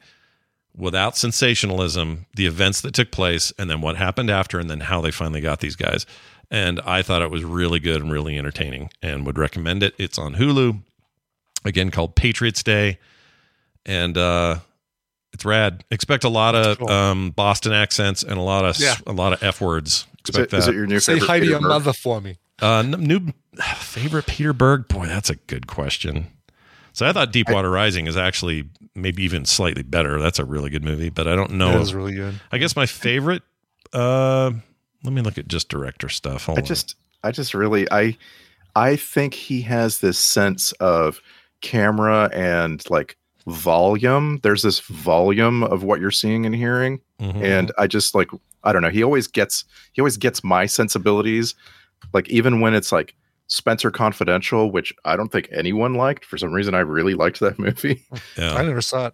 without 0.77 1.17
sensationalism 1.17 2.25
the 2.35 2.45
events 2.45 2.81
that 2.81 2.93
took 2.93 3.11
place 3.11 3.51
and 3.57 3.69
then 3.69 3.81
what 3.81 3.97
happened 3.97 4.29
after 4.29 4.59
and 4.59 4.69
then 4.69 4.81
how 4.81 5.01
they 5.01 5.11
finally 5.11 5.41
got 5.41 5.59
these 5.59 5.75
guys. 5.75 6.05
And 6.51 6.79
i 6.81 7.01
thought 7.01 7.21
it 7.21 7.31
was 7.31 7.43
really 7.43 7.79
good 7.79 8.01
and 8.01 8.11
really 8.11 8.37
entertaining 8.37 8.89
and 9.01 9.25
would 9.25 9.37
recommend 9.37 9.83
it. 9.83 9.95
It's 9.97 10.19
on 10.19 10.35
hulu 10.35 10.81
again 11.65 11.91
called 11.91 12.15
patriots 12.15 12.63
day 12.63 12.97
and 13.85 14.17
uh 14.17 14.57
it's 15.33 15.43
rad 15.43 15.83
expect 15.91 16.23
a 16.23 16.29
lot 16.29 16.55
of 16.55 16.81
um 16.89 17.31
boston 17.31 17.73
accents 17.73 18.23
and 18.23 18.37
a 18.37 18.41
lot 18.41 18.63
of 18.65 18.79
Yeah. 18.79 18.95
a 19.05 19.11
lot 19.11 19.33
of 19.33 19.43
f 19.43 19.59
words 19.59 20.05
Is 20.05 20.05
expect 20.29 20.53
it, 20.53 20.57
is 20.57 20.65
that 20.67 20.71
it 20.71 20.75
your 20.77 20.87
new 20.87 20.99
Say 20.99 21.13
favorite 21.15 21.27
hi 21.27 21.39
to 21.39 21.45
your 21.45 21.59
mother 21.61 21.91
for 21.93 22.21
me. 22.21 22.37
uh, 22.61 22.79
n- 22.79 22.91
new 22.91 23.33
favorite 23.77 24.27
Peter 24.27 24.53
Berg. 24.53 24.87
Boy, 24.87 25.07
that's 25.07 25.29
a 25.29 25.35
good 25.35 25.67
question. 25.67 26.27
So 26.93 27.05
I 27.05 27.11
thought 27.11 27.33
Deepwater 27.33 27.69
Rising 27.69 28.07
is 28.07 28.15
actually 28.15 28.69
maybe 28.95 29.23
even 29.23 29.43
slightly 29.43 29.83
better. 29.83 30.17
That's 30.21 30.39
a 30.39 30.45
really 30.45 30.69
good 30.69 30.83
movie, 30.85 31.09
but 31.09 31.27
I 31.27 31.35
don't 31.35 31.51
know. 31.51 31.75
It 31.75 31.79
was 31.79 31.93
really 31.93 32.13
good. 32.13 32.39
I 32.53 32.57
guess 32.57 32.75
my 32.77 32.85
favorite. 32.85 33.43
Uh, 33.91 34.51
let 35.03 35.11
me 35.13 35.21
look 35.21 35.37
at 35.37 35.47
just 35.49 35.67
director 35.67 36.07
stuff. 36.07 36.45
Hold 36.45 36.57
I 36.59 36.61
on. 36.61 36.65
just, 36.65 36.95
I 37.23 37.31
just 37.31 37.53
really, 37.53 37.85
I, 37.91 38.17
I 38.77 38.95
think 38.95 39.33
he 39.33 39.61
has 39.63 39.99
this 39.99 40.17
sense 40.17 40.71
of 40.73 41.19
camera 41.61 42.29
and 42.33 42.83
like 42.89 43.17
volume. 43.47 44.39
There's 44.43 44.61
this 44.63 44.79
volume 44.79 45.63
of 45.63 45.83
what 45.83 45.99
you're 45.99 46.11
seeing 46.11 46.45
and 46.45 46.55
hearing, 46.55 46.99
Mhm. 47.21 47.41
and 47.43 47.71
I 47.77 47.87
just 47.87 48.15
like, 48.15 48.29
I 48.63 48.73
don't 48.73 48.81
know. 48.81 48.89
He 48.89 49.03
always 49.03 49.27
gets, 49.27 49.63
he 49.93 50.01
always 50.01 50.17
gets 50.17 50.43
my 50.43 50.65
sensibilities. 50.65 51.55
Like 52.13 52.27
even 52.29 52.59
when 52.61 52.73
it's 52.73 52.91
like 52.91 53.15
Spencer 53.47 53.91
Confidential, 53.91 54.71
which 54.71 54.93
I 55.05 55.15
don't 55.15 55.31
think 55.31 55.47
anyone 55.51 55.93
liked 55.93 56.25
for 56.25 56.37
some 56.37 56.51
reason, 56.51 56.73
I 56.73 56.79
really 56.79 57.13
liked 57.13 57.39
that 57.41 57.59
movie. 57.59 58.03
yeah, 58.37 58.55
I 58.55 58.63
never 58.63 58.81
saw 58.81 59.07
it. 59.07 59.13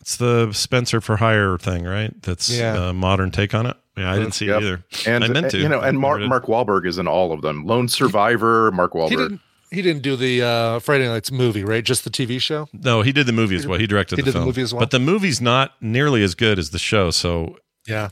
it's 0.00 0.16
the 0.16 0.52
Spencer 0.52 1.00
for 1.00 1.16
Hire 1.16 1.58
thing, 1.58 1.84
right? 1.84 2.12
That's 2.22 2.48
Yeah. 2.48 2.90
a 2.90 2.92
modern 2.92 3.30
take 3.30 3.54
on 3.54 3.66
it. 3.66 3.76
Yeah, 3.96 4.12
I 4.12 4.18
didn't 4.18 4.32
see 4.34 4.46
Yep. 4.46 4.60
it 4.60 4.64
either. 4.64 4.84
And 5.06 5.24
I 5.24 5.28
meant 5.28 5.50
to. 5.52 5.58
you 5.58 5.68
know, 5.68 5.80
and 5.80 5.98
Mark 5.98 6.20
Never. 6.20 6.28
Mark 6.28 6.46
Wahlberg 6.46 6.86
is 6.86 6.98
in 6.98 7.08
all 7.08 7.32
of 7.32 7.40
them. 7.42 7.64
Lone 7.66 7.88
Survivor, 7.88 8.70
Mark 8.72 8.92
Wahlberg. 8.92 9.40
He 9.70 9.82
didn't. 9.82 10.02
Do 10.02 10.16
the 10.16 10.42
uh, 10.42 10.78
Friday 10.80 11.06
Night's 11.08 11.32
movie, 11.32 11.64
right? 11.64 11.84
Just 11.84 12.04
the 12.04 12.10
TV 12.10 12.40
show. 12.40 12.68
No, 12.72 13.02
he 13.02 13.12
did 13.12 13.26
the 13.26 13.32
movie 13.32 13.56
as 13.56 13.66
well. 13.66 13.78
He 13.78 13.86
directed 13.86 14.16
He 14.16 14.22
the 14.22 14.26
did 14.26 14.30
the 14.34 14.38
film. 14.38 14.46
movie 14.46 14.62
as 14.62 14.72
well? 14.72 14.80
But 14.80 14.90
the 14.90 14.98
movie's 15.00 15.40
not 15.40 15.72
nearly 15.80 16.22
as 16.22 16.34
good 16.34 16.58
as 16.58 16.70
the 16.70 16.78
show. 16.78 17.10
So 17.10 17.56
Yeah. 17.86 18.10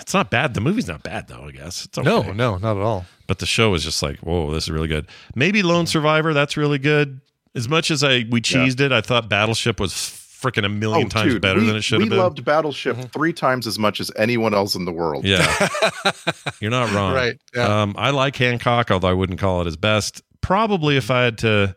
it's 0.00 0.14
not 0.14 0.30
bad. 0.30 0.54
The 0.54 0.60
movie's 0.60 0.88
not 0.88 1.02
bad 1.02 1.28
though. 1.28 1.44
I 1.48 1.52
guess 1.52 1.84
it's 1.84 1.96
okay. 1.98 2.08
No, 2.08 2.32
no, 2.32 2.56
not 2.58 2.76
at 2.76 2.82
all. 2.82 3.06
But 3.26 3.38
the 3.38 3.46
show 3.46 3.74
is 3.74 3.84
just 3.84 4.02
like, 4.02 4.18
whoa, 4.18 4.50
this 4.52 4.64
is 4.64 4.70
really 4.70 4.88
good. 4.88 5.06
Maybe 5.36 5.62
Lone 5.62 5.86
Survivor. 5.86 6.34
That's 6.34 6.56
really 6.56 6.78
good. 6.78 7.20
As 7.54 7.68
much 7.68 7.90
as 7.90 8.02
I 8.04 8.24
we 8.30 8.40
cheesed 8.40 8.80
it, 8.80 8.90
I 8.92 9.00
thought 9.00 9.28
Battleship 9.28 9.78
was 9.80 9.92
freaking 9.92 10.64
a 10.64 10.68
million 10.68 11.08
times 11.08 11.26
Oh, 11.26 11.32
dude, 11.34 11.42
better 11.42 11.60
we, 11.60 11.66
than 11.66 11.76
it 11.76 11.82
should 11.82 12.00
have 12.00 12.08
been. 12.08 12.16
We 12.18 12.22
loved 12.22 12.44
Battleship 12.44 12.96
three 13.12 13.32
times 13.32 13.66
as 13.66 13.78
much 13.78 14.00
as 14.00 14.10
anyone 14.16 14.54
else 14.54 14.74
in 14.74 14.84
the 14.86 14.92
world. 14.92 15.24
Yeah, 15.24 15.68
you're 16.60 16.70
not 16.70 16.92
wrong. 16.92 17.12
Right, 17.14 17.38
yeah. 17.54 17.82
Um, 17.82 17.94
I 17.98 18.10
like 18.10 18.36
Hancock, 18.36 18.90
although 18.90 19.08
I 19.08 19.12
wouldn't 19.12 19.38
call 19.38 19.60
it 19.60 19.66
his 19.66 19.76
best. 19.76 20.22
Probably 20.40 20.96
if 20.96 21.10
I 21.10 21.22
had 21.22 21.38
to 21.38 21.76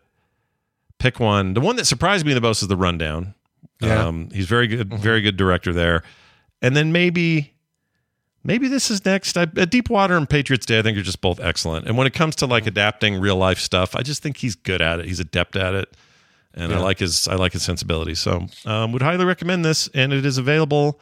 pick 0.99 1.19
one, 1.19 1.53
the 1.53 1.61
one 1.61 1.75
that 1.75 1.85
surprised 1.85 2.25
me 2.25 2.33
the 2.33 2.41
most 2.41 2.61
is 2.61 2.67
the 2.67 2.77
Rundown. 2.77 3.35
Yeah. 3.81 4.05
Um, 4.05 4.29
he's 4.31 4.47
very 4.47 4.67
good, 4.67 4.93
very 4.93 5.21
good 5.21 5.35
director 5.35 5.73
there. 5.73 6.03
And 6.61 6.75
then 6.77 6.93
maybe, 6.93 7.53
maybe 8.43 8.69
this 8.69 8.89
is 8.89 9.03
next. 9.03 9.37
I, 9.37 9.43
uh, 9.43 9.65
Deepwater 9.65 10.15
and 10.15 10.29
Patriots 10.29 10.65
Day, 10.65 10.79
I 10.79 10.81
think 10.81 10.97
are 10.97 11.01
just 11.01 11.19
both 11.19 11.39
excellent. 11.41 11.87
And 11.87 11.97
when 11.97 12.07
it 12.07 12.13
comes 12.13 12.35
to 12.37 12.45
like 12.45 12.65
adapting 12.65 13.19
real 13.19 13.35
life 13.35 13.59
stuff, 13.59 13.95
I 13.95 14.01
just 14.01 14.23
think 14.23 14.37
he's 14.37 14.55
good 14.55 14.81
at 14.81 15.01
it. 15.01 15.05
He's 15.07 15.19
adept 15.19 15.57
at 15.57 15.73
it, 15.73 15.93
and 16.53 16.73
I 16.73 16.79
like 16.79 16.99
his 16.99 17.27
I 17.27 17.35
like 17.35 17.51
his 17.51 17.63
sensibility. 17.63 18.15
So, 18.15 18.47
um, 18.65 18.93
would 18.93 19.01
highly 19.01 19.25
recommend 19.25 19.65
this, 19.65 19.89
and 19.93 20.13
it 20.13 20.25
is 20.25 20.37
available. 20.37 21.01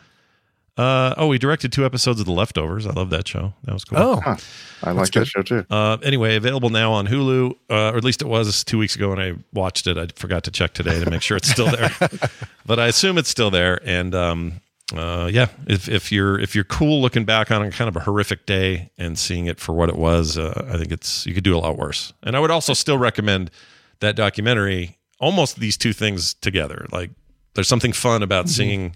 Uh, 0.82 1.14
oh, 1.18 1.32
he 1.32 1.38
directed 1.38 1.72
two 1.72 1.86
episodes 1.86 2.20
of 2.20 2.26
The 2.26 2.32
Leftovers. 2.32 2.88
I 2.88 2.92
love 2.92 3.12
that 3.12 3.28
show. 3.28 3.54
That 3.66 3.74
was 3.74 3.86
cool. 3.86 4.00
Oh, 4.00 4.20
Huh. 4.20 4.38
I 4.82 4.92
like 4.94 5.12
that 5.12 5.28
show 5.28 5.44
too. 5.44 5.64
Uh, 5.70 5.98
anyway, 6.02 6.36
available 6.36 6.72
now 6.72 6.92
on 6.92 7.06
Hulu, 7.08 7.52
uh, 7.70 7.92
or 7.92 7.98
at 7.98 8.04
least 8.04 8.24
it 8.24 8.28
was 8.28 8.64
two 8.64 8.80
weeks 8.80 8.96
ago 8.96 9.10
when 9.10 9.20
I 9.20 9.34
watched 9.54 9.86
it. 9.86 9.96
I 10.00 10.08
forgot 10.16 10.44
to 10.46 10.52
check 10.52 10.74
today 10.74 11.00
to 11.04 11.08
make 11.08 11.22
sure 11.22 11.38
it's 11.38 11.50
still 11.50 11.70
there, 11.70 11.92
but 12.66 12.80
I 12.80 12.88
assume 12.88 13.20
it's 13.20 13.30
still 13.30 13.52
there. 13.52 13.80
And 13.86 14.16
um, 14.16 14.54
uh, 14.96 15.30
yeah, 15.32 15.50
if, 15.68 15.88
if 15.88 16.12
you're 16.12 16.40
if 16.40 16.56
you're 16.56 16.64
cool 16.64 17.00
looking 17.00 17.26
back 17.26 17.52
on 17.52 17.70
kind 17.70 17.88
of 17.88 17.96
a 17.96 18.00
horrific 18.00 18.48
day 18.48 18.90
and 18.98 19.20
seeing 19.20 19.46
it 19.46 19.60
for 19.60 19.74
what 19.74 19.88
it 19.88 19.98
was, 19.98 20.36
uh, 20.36 20.68
I 20.68 20.78
think 20.78 20.92
it's 20.92 21.28
you 21.28 21.36
could 21.36 21.44
do 21.44 21.56
a 21.56 21.60
lot 21.60 21.78
worse. 21.78 22.12
And 22.24 22.36
I 22.36 22.40
would 22.40 22.50
also 22.52 22.74
still 22.74 22.98
recommend 22.98 23.52
that 24.00 24.16
documentary. 24.16 24.98
Almost 25.20 25.60
these 25.60 25.78
two 25.78 25.94
things 25.94 26.34
together. 26.34 26.88
Like 26.92 27.12
there's 27.54 27.68
something 27.68 27.94
fun 27.94 28.24
about 28.24 28.50
seeing 28.50 28.96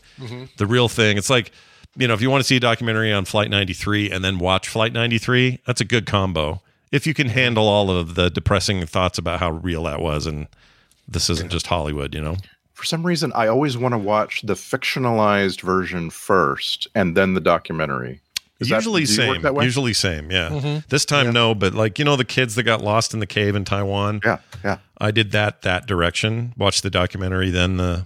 the 0.57 0.66
real 0.66 0.88
thing. 0.90 1.18
It's 1.18 1.30
like, 1.30 1.52
you 1.95 2.07
know, 2.07 2.13
if 2.13 2.22
you 2.22 2.30
want 2.30 2.41
to 2.41 2.47
see 2.47 2.57
a 2.57 2.59
documentary 2.59 3.11
on 3.11 3.26
Flight 3.26 3.49
93 3.49 4.11
and 4.11 4.23
then 4.23 4.39
watch 4.39 4.67
Flight 4.67 4.93
93, 4.93 5.59
that's 5.65 5.81
a 5.81 5.85
good 5.85 6.05
combo. 6.05 6.61
If 6.91 7.05
you 7.07 7.13
can 7.13 7.30
handle 7.30 7.67
all 7.67 7.89
of 7.89 8.15
the 8.15 8.30
depressing 8.30 8.85
thoughts 8.85 9.17
about 9.17 9.39
how 9.39 9.51
real 9.51 9.84
that 9.84 10.01
was 10.01 10.26
and 10.26 10.47
this 11.07 11.30
isn't 11.30 11.51
just 11.51 11.67
Hollywood, 11.67 12.13
you 12.13 12.22
know. 12.22 12.38
For 12.73 12.84
some 12.84 13.05
reason, 13.05 13.31
I 13.35 13.47
always 13.47 13.77
want 13.77 13.93
to 13.93 13.97
watch 13.97 14.41
the 14.43 14.53
fictionalized 14.53 15.61
version 15.61 16.09
first 16.09 16.88
and 16.93 17.15
then 17.15 17.34
the 17.34 17.41
documentary. 17.41 18.22
Is 18.59 18.69
usually 18.69 19.03
do 19.03 19.13
you 19.13 19.27
work 19.27 19.35
same. 19.35 19.41
that? 19.55 19.63
Usually 19.63 19.93
same. 19.93 20.31
Yeah. 20.31 20.49
Mhm. 20.49 20.88
This 20.88 21.03
time 21.03 21.34
no, 21.34 21.53
but 21.53 21.73
like 21.73 21.99
you 21.99 22.05
know 22.05 22.15
the 22.15 22.23
kids 22.23 22.55
that 22.55 22.63
got 22.63 22.81
lost 22.81 23.13
in 23.13 23.19
the 23.19 23.27
cave 23.27 23.53
in 23.55 23.65
Taiwan. 23.65 24.22
Yeah, 24.23 24.38
yeah. 24.63 24.77
I 24.97 25.11
did 25.11 25.31
that 25.31 25.61
that 25.63 25.88
direction. 25.88 26.53
Watched 26.57 26.81
the 26.81 26.89
documentary, 26.89 27.49
then 27.49 27.76
the 27.76 28.05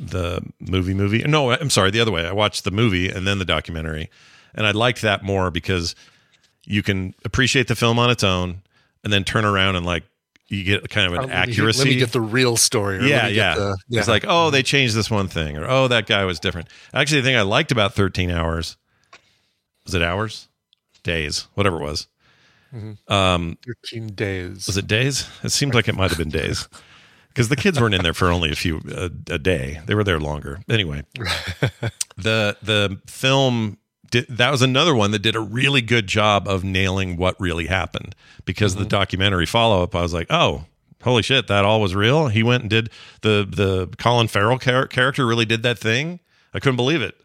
the 0.00 0.40
movie 0.60 0.94
movie. 0.94 1.22
No, 1.22 1.52
I'm 1.52 1.70
sorry, 1.70 1.90
the 1.90 2.00
other 2.00 2.10
way. 2.10 2.26
I 2.26 2.32
watched 2.32 2.64
the 2.64 2.70
movie 2.70 3.08
and 3.10 3.26
then 3.26 3.38
the 3.38 3.44
documentary, 3.44 4.10
and 4.54 4.66
I 4.66 4.70
liked 4.70 5.02
that 5.02 5.22
more 5.22 5.50
because 5.50 5.94
you 6.66 6.82
can 6.82 7.14
appreciate 7.24 7.68
the 7.68 7.76
film 7.76 7.98
on 7.98 8.10
its 8.10 8.24
own, 8.24 8.62
and 9.04 9.12
then 9.12 9.24
turn 9.24 9.44
around 9.44 9.76
and 9.76 9.84
like 9.84 10.04
you 10.48 10.64
get 10.64 10.88
kind 10.90 11.06
of 11.06 11.12
an 11.12 11.18
let 11.20 11.28
me- 11.28 11.34
accuracy. 11.34 11.78
Let 11.80 11.88
me 11.88 11.96
get 11.96 12.12
the 12.12 12.20
real 12.20 12.56
story. 12.56 12.96
or 12.96 13.02
let 13.02 13.08
yeah, 13.10 13.28
me 13.28 13.34
get 13.34 13.58
yeah. 13.58 13.74
It's 14.00 14.08
like, 14.08 14.24
oh, 14.26 14.50
they 14.50 14.62
changed 14.62 14.94
this 14.96 15.10
one 15.10 15.28
thing, 15.28 15.56
or 15.58 15.68
oh, 15.68 15.86
that 15.88 16.06
guy 16.06 16.24
was 16.24 16.40
different. 16.40 16.68
Actually, 16.94 17.20
the 17.20 17.28
thing 17.28 17.36
I 17.36 17.42
liked 17.42 17.70
about 17.70 17.94
13 17.94 18.30
Hours 18.30 18.76
was 19.84 19.94
it 19.94 20.02
hours, 20.02 20.48
days, 21.02 21.46
whatever 21.54 21.76
it 21.80 21.84
was. 21.84 22.06
Mhm. 22.74 23.10
Um, 23.10 23.58
13 23.66 24.14
days. 24.14 24.66
was 24.66 24.76
it 24.76 24.86
days? 24.86 25.28
It 25.42 25.50
seemed 25.50 25.74
like 25.74 25.88
it 25.88 25.94
might 25.94 26.10
have 26.10 26.18
been 26.18 26.28
days 26.30 26.68
because 27.30 27.48
the 27.48 27.56
kids 27.56 27.80
weren't 27.80 27.94
in 27.94 28.02
there 28.02 28.14
for 28.14 28.30
only 28.30 28.50
a 28.50 28.56
few 28.56 28.80
a, 28.90 29.10
a 29.32 29.38
day. 29.38 29.80
They 29.86 29.94
were 29.94 30.04
there 30.04 30.20
longer. 30.20 30.60
Anyway, 30.68 31.02
the 32.16 32.56
the 32.62 33.00
film 33.06 33.78
did, 34.10 34.26
that 34.28 34.50
was 34.50 34.62
another 34.62 34.94
one 34.94 35.12
that 35.12 35.20
did 35.20 35.36
a 35.36 35.40
really 35.40 35.80
good 35.80 36.06
job 36.06 36.48
of 36.48 36.64
nailing 36.64 37.16
what 37.16 37.40
really 37.40 37.66
happened 37.66 38.14
because 38.44 38.74
the 38.74 38.80
mm-hmm. 38.82 38.88
documentary 38.88 39.46
follow 39.46 39.82
up. 39.82 39.94
I 39.94 40.02
was 40.02 40.14
like, 40.14 40.26
oh. 40.30 40.64
Holy 41.02 41.22
shit! 41.22 41.46
That 41.46 41.64
all 41.64 41.80
was 41.80 41.94
real. 41.94 42.28
He 42.28 42.42
went 42.42 42.64
and 42.64 42.68
did 42.68 42.90
the 43.22 43.48
the 43.50 43.88
Colin 43.96 44.28
Farrell 44.28 44.58
char- 44.58 44.86
character 44.86 45.26
really 45.26 45.46
did 45.46 45.62
that 45.62 45.78
thing. 45.78 46.20
I 46.52 46.60
couldn't 46.60 46.76
believe 46.76 47.00
it. 47.00 47.18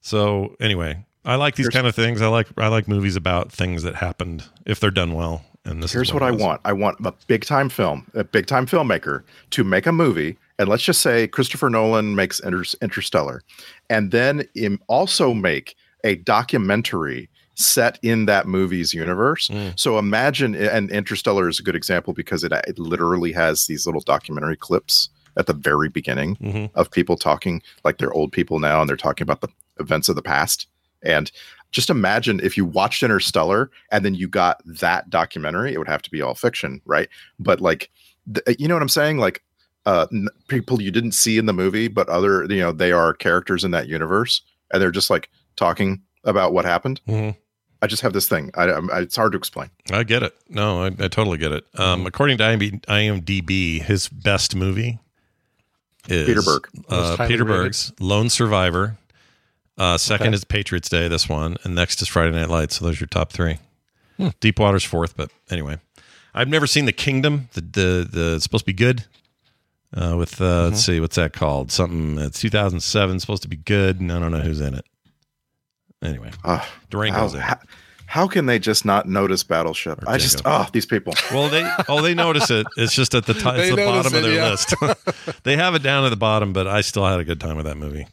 So 0.00 0.54
anyway, 0.60 1.04
I 1.24 1.34
like 1.34 1.56
these 1.56 1.68
kind 1.68 1.86
of 1.86 1.94
things. 1.96 2.22
I 2.22 2.28
like 2.28 2.46
I 2.56 2.68
like 2.68 2.86
movies 2.86 3.16
about 3.16 3.50
things 3.50 3.82
that 3.82 3.96
happened 3.96 4.44
if 4.64 4.78
they're 4.78 4.92
done 4.92 5.14
well. 5.14 5.44
And 5.68 5.82
this 5.82 5.92
Here's 5.92 6.08
is 6.08 6.14
what 6.14 6.22
I 6.22 6.30
want. 6.30 6.60
I 6.64 6.72
want 6.72 6.98
a 7.04 7.12
big 7.26 7.44
time 7.44 7.68
film, 7.68 8.10
a 8.14 8.24
big 8.24 8.46
time 8.46 8.66
filmmaker 8.66 9.22
to 9.50 9.64
make 9.64 9.86
a 9.86 9.92
movie. 9.92 10.36
And 10.58 10.68
let's 10.68 10.82
just 10.82 11.02
say 11.02 11.28
Christopher 11.28 11.70
Nolan 11.70 12.14
makes 12.14 12.40
Inter- 12.40 12.64
Interstellar 12.82 13.42
and 13.88 14.10
then 14.10 14.48
also 14.88 15.34
make 15.34 15.76
a 16.04 16.16
documentary 16.16 17.28
set 17.54 17.98
in 18.02 18.26
that 18.26 18.46
movie's 18.46 18.94
universe. 18.94 19.48
Mm. 19.48 19.78
So 19.78 19.98
imagine, 19.98 20.54
and 20.54 20.90
Interstellar 20.90 21.48
is 21.48 21.58
a 21.58 21.62
good 21.62 21.74
example 21.74 22.12
because 22.12 22.44
it, 22.44 22.52
it 22.52 22.78
literally 22.78 23.32
has 23.32 23.66
these 23.66 23.84
little 23.84 24.00
documentary 24.00 24.56
clips 24.56 25.10
at 25.36 25.46
the 25.46 25.54
very 25.54 25.88
beginning 25.88 26.36
mm-hmm. 26.36 26.78
of 26.78 26.90
people 26.90 27.16
talking 27.16 27.62
like 27.84 27.98
they're 27.98 28.12
old 28.12 28.32
people 28.32 28.58
now 28.58 28.80
and 28.80 28.88
they're 28.88 28.96
talking 28.96 29.24
about 29.24 29.40
the 29.40 29.48
events 29.80 30.08
of 30.08 30.16
the 30.16 30.22
past. 30.22 30.66
And 31.02 31.30
just 31.70 31.90
imagine 31.90 32.40
if 32.42 32.56
you 32.56 32.64
watched 32.64 33.02
Interstellar 33.02 33.70
and 33.92 34.04
then 34.04 34.14
you 34.14 34.26
got 34.28 34.62
that 34.64 35.10
documentary, 35.10 35.72
it 35.74 35.78
would 35.78 35.88
have 35.88 36.02
to 36.02 36.10
be 36.10 36.22
all 36.22 36.34
fiction, 36.34 36.80
right? 36.86 37.08
But 37.38 37.60
like, 37.60 37.90
th- 38.32 38.58
you 38.58 38.68
know 38.68 38.74
what 38.74 38.82
I'm 38.82 38.88
saying? 38.88 39.18
Like, 39.18 39.42
uh, 39.86 40.06
n- 40.12 40.28
people 40.48 40.80
you 40.82 40.90
didn't 40.90 41.12
see 41.12 41.38
in 41.38 41.46
the 41.46 41.52
movie, 41.52 41.88
but 41.88 42.08
other, 42.08 42.44
you 42.44 42.60
know, 42.60 42.72
they 42.72 42.92
are 42.92 43.12
characters 43.14 43.64
in 43.64 43.70
that 43.72 43.88
universe, 43.88 44.42
and 44.72 44.80
they're 44.82 44.90
just 44.90 45.10
like 45.10 45.28
talking 45.56 46.00
about 46.24 46.52
what 46.52 46.64
happened. 46.64 47.00
Mhm. 47.08 47.36
I 47.80 47.86
just 47.86 48.02
have 48.02 48.12
this 48.12 48.28
thing. 48.28 48.50
I, 48.54 48.64
I'm- 48.64 48.90
it's 48.94 49.14
hard 49.16 49.32
to 49.32 49.38
explain. 49.38 49.70
I 49.92 50.02
get 50.02 50.22
it. 50.22 50.34
No, 50.48 50.82
I, 50.82 50.86
I 50.86 51.08
totally 51.08 51.38
get 51.38 51.52
it. 51.52 51.64
Um, 51.78 52.06
according 52.06 52.38
to 52.38 52.44
IMDb, 52.44 52.80
IMDb, 52.86 53.80
his 53.80 54.08
best 54.08 54.56
movie 54.56 54.98
is 56.08 56.26
Peter 56.26 56.42
Berg. 56.42 56.68
Uh, 56.88 57.16
Peter 57.28 57.44
rated. 57.44 57.46
Berg's 57.46 57.92
Lone 58.00 58.30
Survivor. 58.30 58.96
Uh, 59.78 59.96
second 59.96 60.28
Okay. 60.28 60.34
is 60.34 60.44
Patriots 60.44 60.88
Day, 60.88 61.06
this 61.08 61.28
one, 61.28 61.56
and 61.62 61.74
next 61.74 62.02
is 62.02 62.08
Friday 62.08 62.32
Night 62.32 62.48
Lights. 62.48 62.76
So 62.76 62.84
those 62.84 62.96
are 62.96 63.00
your 63.02 63.06
top 63.08 63.32
three. 63.32 63.58
Hmm. 64.16 64.28
Deepwater's 64.40 64.82
fourth, 64.84 65.16
but 65.16 65.30
anyway, 65.50 65.78
I've 66.34 66.48
never 66.48 66.66
seen 66.66 66.84
The 66.86 66.92
Kingdom. 66.92 67.48
The 67.52 67.60
the, 67.60 68.08
the 68.10 68.34
it's 68.34 68.44
supposed 68.44 68.64
to 68.64 68.66
be 68.66 68.72
good. 68.72 69.04
Uh, 69.96 70.16
with 70.18 70.40
uh, 70.40 70.44
Mm-hmm. 70.44 70.64
let's 70.70 70.84
see, 70.84 71.00
what's 71.00 71.16
that 71.16 71.32
called? 71.32 71.70
Something. 71.72 72.18
It's 72.18 72.40
2007. 72.40 73.20
Supposed 73.20 73.42
to 73.42 73.48
be 73.48 73.56
good, 73.56 74.00
and 74.00 74.12
I 74.12 74.18
don't 74.18 74.32
know 74.32 74.40
who's 74.40 74.60
in 74.60 74.74
it. 74.74 74.84
Anyway, 76.02 76.30
Uh, 76.44 76.64
Durango's 76.90 77.32
how, 77.32 77.38
in. 77.38 77.42
how, 77.42 77.58
how 78.06 78.26
can 78.28 78.46
they 78.46 78.58
just 78.58 78.84
not 78.84 79.08
notice 79.08 79.42
Battleship? 79.44 80.00
I 80.06 80.18
just, 80.18 80.42
oh, 80.44 80.66
these 80.72 80.86
people. 80.86 81.14
Well, 81.32 81.48
they 81.48 81.68
oh 81.88 82.02
they 82.02 82.14
notice 82.14 82.50
it. 82.50 82.66
It's 82.76 82.94
just 82.94 83.14
at 83.14 83.26
the 83.26 83.34
top, 83.34 83.54
it's 83.58 83.70
the 83.70 83.76
bottom 83.76 84.14
of 84.14 84.22
their 84.22 84.32
yeah. 84.34 84.50
list. 84.50 84.74
they 85.44 85.56
have 85.56 85.74
it 85.74 85.82
down 85.82 86.04
at 86.04 86.10
the 86.10 86.16
bottom, 86.16 86.52
but 86.52 86.66
I 86.66 86.80
still 86.82 87.06
had 87.06 87.18
a 87.20 87.24
good 87.24 87.40
time 87.40 87.56
with 87.56 87.66
that 87.66 87.76
movie. 87.76 88.06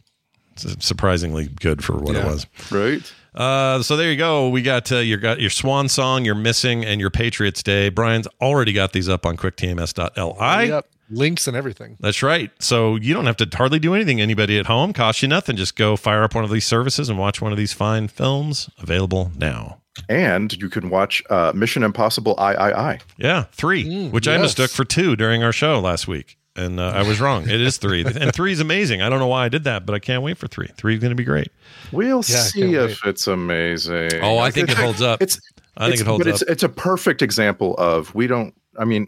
Surprisingly 0.55 1.47
good 1.47 1.83
for 1.83 1.97
what 1.97 2.15
it 2.15 2.23
was. 2.25 2.47
Right. 2.71 3.13
Uh, 3.33 3.81
so 3.83 3.97
there 3.97 4.09
you 4.09 4.17
go. 4.17 4.49
We 4.49 4.61
got 4.61 4.91
uh, 4.91 4.97
your 4.97 5.17
got 5.17 5.41
your 5.41 5.49
Swan 5.49 5.89
Song, 5.89 6.23
your 6.23 6.35
Missing, 6.35 6.85
and 6.85 7.01
your 7.01 7.09
Patriots 7.09 7.61
Day. 7.61 7.89
Brian's 7.89 8.27
already 8.41 8.71
got 8.71 8.93
these 8.93 9.09
up 9.09 9.25
on 9.25 9.35
quicktms.li. 9.37 10.67
yep. 10.67 10.87
Links 11.11 11.47
and 11.47 11.55
everything. 11.55 11.97
That's 11.99 12.23
right. 12.23 12.49
So 12.59 12.95
you 12.95 13.13
don't 13.13 13.27
have 13.27 13.37
to 13.37 13.49
hardly 13.53 13.77
do 13.77 13.93
anything. 13.93 14.19
Anybody 14.21 14.57
at 14.57 14.65
home 14.65 14.91
costs 14.91 15.21
you 15.21 15.27
nothing. 15.27 15.55
Just 15.55 15.75
go 15.75 15.95
fire 15.95 16.23
up 16.23 16.33
one 16.33 16.43
of 16.43 16.49
these 16.49 16.65
services 16.65 17.09
and 17.09 17.19
watch 17.19 17.41
one 17.41 17.51
of 17.51 17.59
these 17.59 17.73
fine 17.73 18.07
films. 18.07 18.69
Available 18.79 19.31
now. 19.37 19.81
And 20.09 20.51
you 20.59 20.67
can 20.67 20.89
watch 20.89 21.21
uh, 21.29 21.51
Mission 21.53 21.83
Impossible 21.83 22.35
I 22.39 22.53
I 22.55 22.91
I. 22.93 22.99
Yeah, 23.17 23.43
three, 23.51 24.09
which 24.09 24.27
I 24.27 24.37
mistook 24.37 24.71
for 24.71 24.83
two 24.83 25.15
during 25.15 25.43
our 25.43 25.53
show 25.53 25.79
last 25.79 26.07
week. 26.07 26.37
And 26.57 26.79
uh, 26.79 26.87
I 26.95 27.03
was 27.03 27.19
wrong. 27.19 27.43
It 27.49 27.59
is 27.59 27.77
three. 27.77 28.05
and 28.19 28.33
three 28.33 28.53
is 28.53 28.59
amazing. 28.61 29.01
I 29.01 29.09
don't 29.09 29.19
know 29.19 29.27
why 29.27 29.45
I 29.45 29.49
did 29.49 29.65
that, 29.65 29.85
but 29.85 29.93
I 29.93 29.99
can't 29.99 30.23
wait 30.23 30.37
for 30.37 30.47
three. 30.47 30.67
Three 30.77 30.93
is 30.95 30.99
going 31.01 31.09
to 31.11 31.15
be 31.15 31.23
great. 31.25 31.49
We'll 31.91 32.17
Yeah, 32.17 32.21
see 32.21 32.61
can't 32.61 32.91
if 32.91 33.05
it's 33.05 33.27
amazing. 33.27 34.11
Oh, 34.21 34.37
I 34.37 34.51
think 34.51 34.69
it 34.69 34.77
holds 34.77 35.01
up. 35.01 35.21
It's 35.21 35.39
I 35.77 35.85
think 35.85 35.95
it's- 35.95 36.01
it 36.01 36.07
holds 36.07 36.23
but 36.25 36.41
up. 36.41 36.47
it's 36.47 36.63
a 36.63 36.69
perfect 36.69 37.21
example 37.21 37.75
of 37.77 38.13
we 38.15 38.27
don't. 38.27 38.53
I 38.79 38.85
mean, 38.85 39.07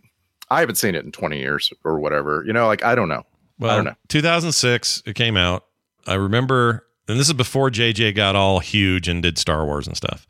I 0.49 0.59
haven't 0.59 0.75
seen 0.75 0.95
it 0.95 1.05
in 1.05 1.11
20 1.11 1.39
years 1.39 1.71
or 1.85 1.99
whatever. 1.99 2.43
You 2.45 2.51
know, 2.53 2.67
like 2.67 2.83
I 2.83 2.95
don't 2.95 3.07
know. 3.09 3.25
Well, 3.59 3.71
I 3.71 3.75
don't 3.75 3.85
know. 3.85 3.95
2006, 4.09 5.03
it 5.05 5.15
came 5.15 5.35
out. 5.37 5.65
I 6.05 6.13
remember, 6.15 6.85
and 7.07 7.17
this 7.19 7.27
is 7.27 7.33
before 7.33 7.69
JJ 7.69 8.13
got 8.15 8.35
all 8.35 8.59
huge 8.59 9.07
and 9.07 9.23
did 9.23 9.37
Star 9.37 9.65
Wars 9.65 9.87
and 9.87 9.95
stuff. 9.97 10.27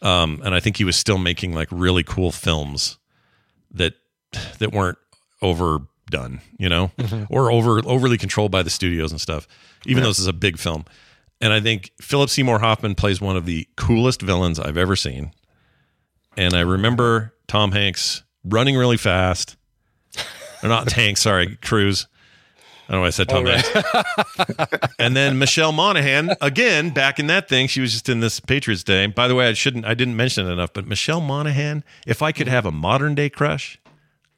Um, 0.00 0.40
and 0.44 0.54
I 0.54 0.60
think 0.60 0.76
he 0.76 0.84
was 0.84 0.96
still 0.96 1.18
making 1.18 1.52
like 1.54 1.68
really 1.72 2.04
cool 2.04 2.30
films 2.30 2.98
that 3.72 3.94
that 4.60 4.72
weren't 4.72 4.98
overdone, 6.14 6.40
you 6.58 6.68
know, 6.68 6.90
Mhm. 6.98 7.26
or 7.30 7.50
over 7.50 7.80
overly 7.84 8.18
controlled 8.18 8.50
by 8.50 8.62
the 8.62 8.70
studios 8.70 9.10
and 9.12 9.20
stuff. 9.20 9.46
Even 9.86 9.98
Yeah. 9.98 10.04
though 10.04 10.10
this 10.10 10.18
is 10.18 10.26
a 10.26 10.32
big 10.32 10.58
film, 10.58 10.84
and 11.40 11.52
I 11.52 11.60
think 11.60 11.90
Philip 12.00 12.30
Seymour 12.30 12.58
Hoffman 12.60 12.94
plays 12.94 13.20
one 13.20 13.36
of 13.36 13.46
the 13.46 13.66
coolest 13.76 14.22
villains 14.22 14.58
I've 14.58 14.76
ever 14.76 14.96
seen. 14.96 15.32
And 16.36 16.54
I 16.54 16.60
remember 16.60 17.34
Tom 17.46 17.72
Hanks 17.72 18.22
running 18.44 18.76
really 18.76 18.96
fast. 18.96 19.56
Or 20.60 20.68
not 20.68 20.90
Hanks, 20.90 21.20
sorry, 21.22 21.56
Cruise. 21.62 22.08
I 22.88 22.92
don't 22.92 22.96
know 22.96 23.02
why 23.02 23.06
I 23.06 23.10
said 23.10 23.28
Tom 23.28 23.46
Oh, 23.46 23.50
right. 23.52 23.64
Hanks. 23.64 24.94
and 24.98 25.16
then 25.16 25.38
Michelle 25.38 25.70
Monaghan, 25.70 26.32
again, 26.40 26.90
back 26.90 27.20
in 27.20 27.28
that 27.28 27.48
thing, 27.48 27.68
she 27.68 27.80
was 27.80 27.92
just 27.92 28.08
in 28.08 28.18
this 28.18 28.40
Patriots 28.40 28.82
Day. 28.82 29.06
By 29.06 29.28
the 29.28 29.36
way, 29.36 29.46
I 29.46 29.52
shouldn't 29.52 29.84
I 29.84 29.94
didn't 29.94 30.16
mention 30.16 30.48
it 30.48 30.50
enough, 30.50 30.72
but 30.72 30.84
Michelle 30.88 31.20
Monaghan, 31.20 31.84
if 32.08 32.22
I 32.22 32.32
could 32.32 32.48
have 32.48 32.66
a 32.66 32.72
modern 32.72 33.14
day 33.14 33.30
crush, 33.30 33.78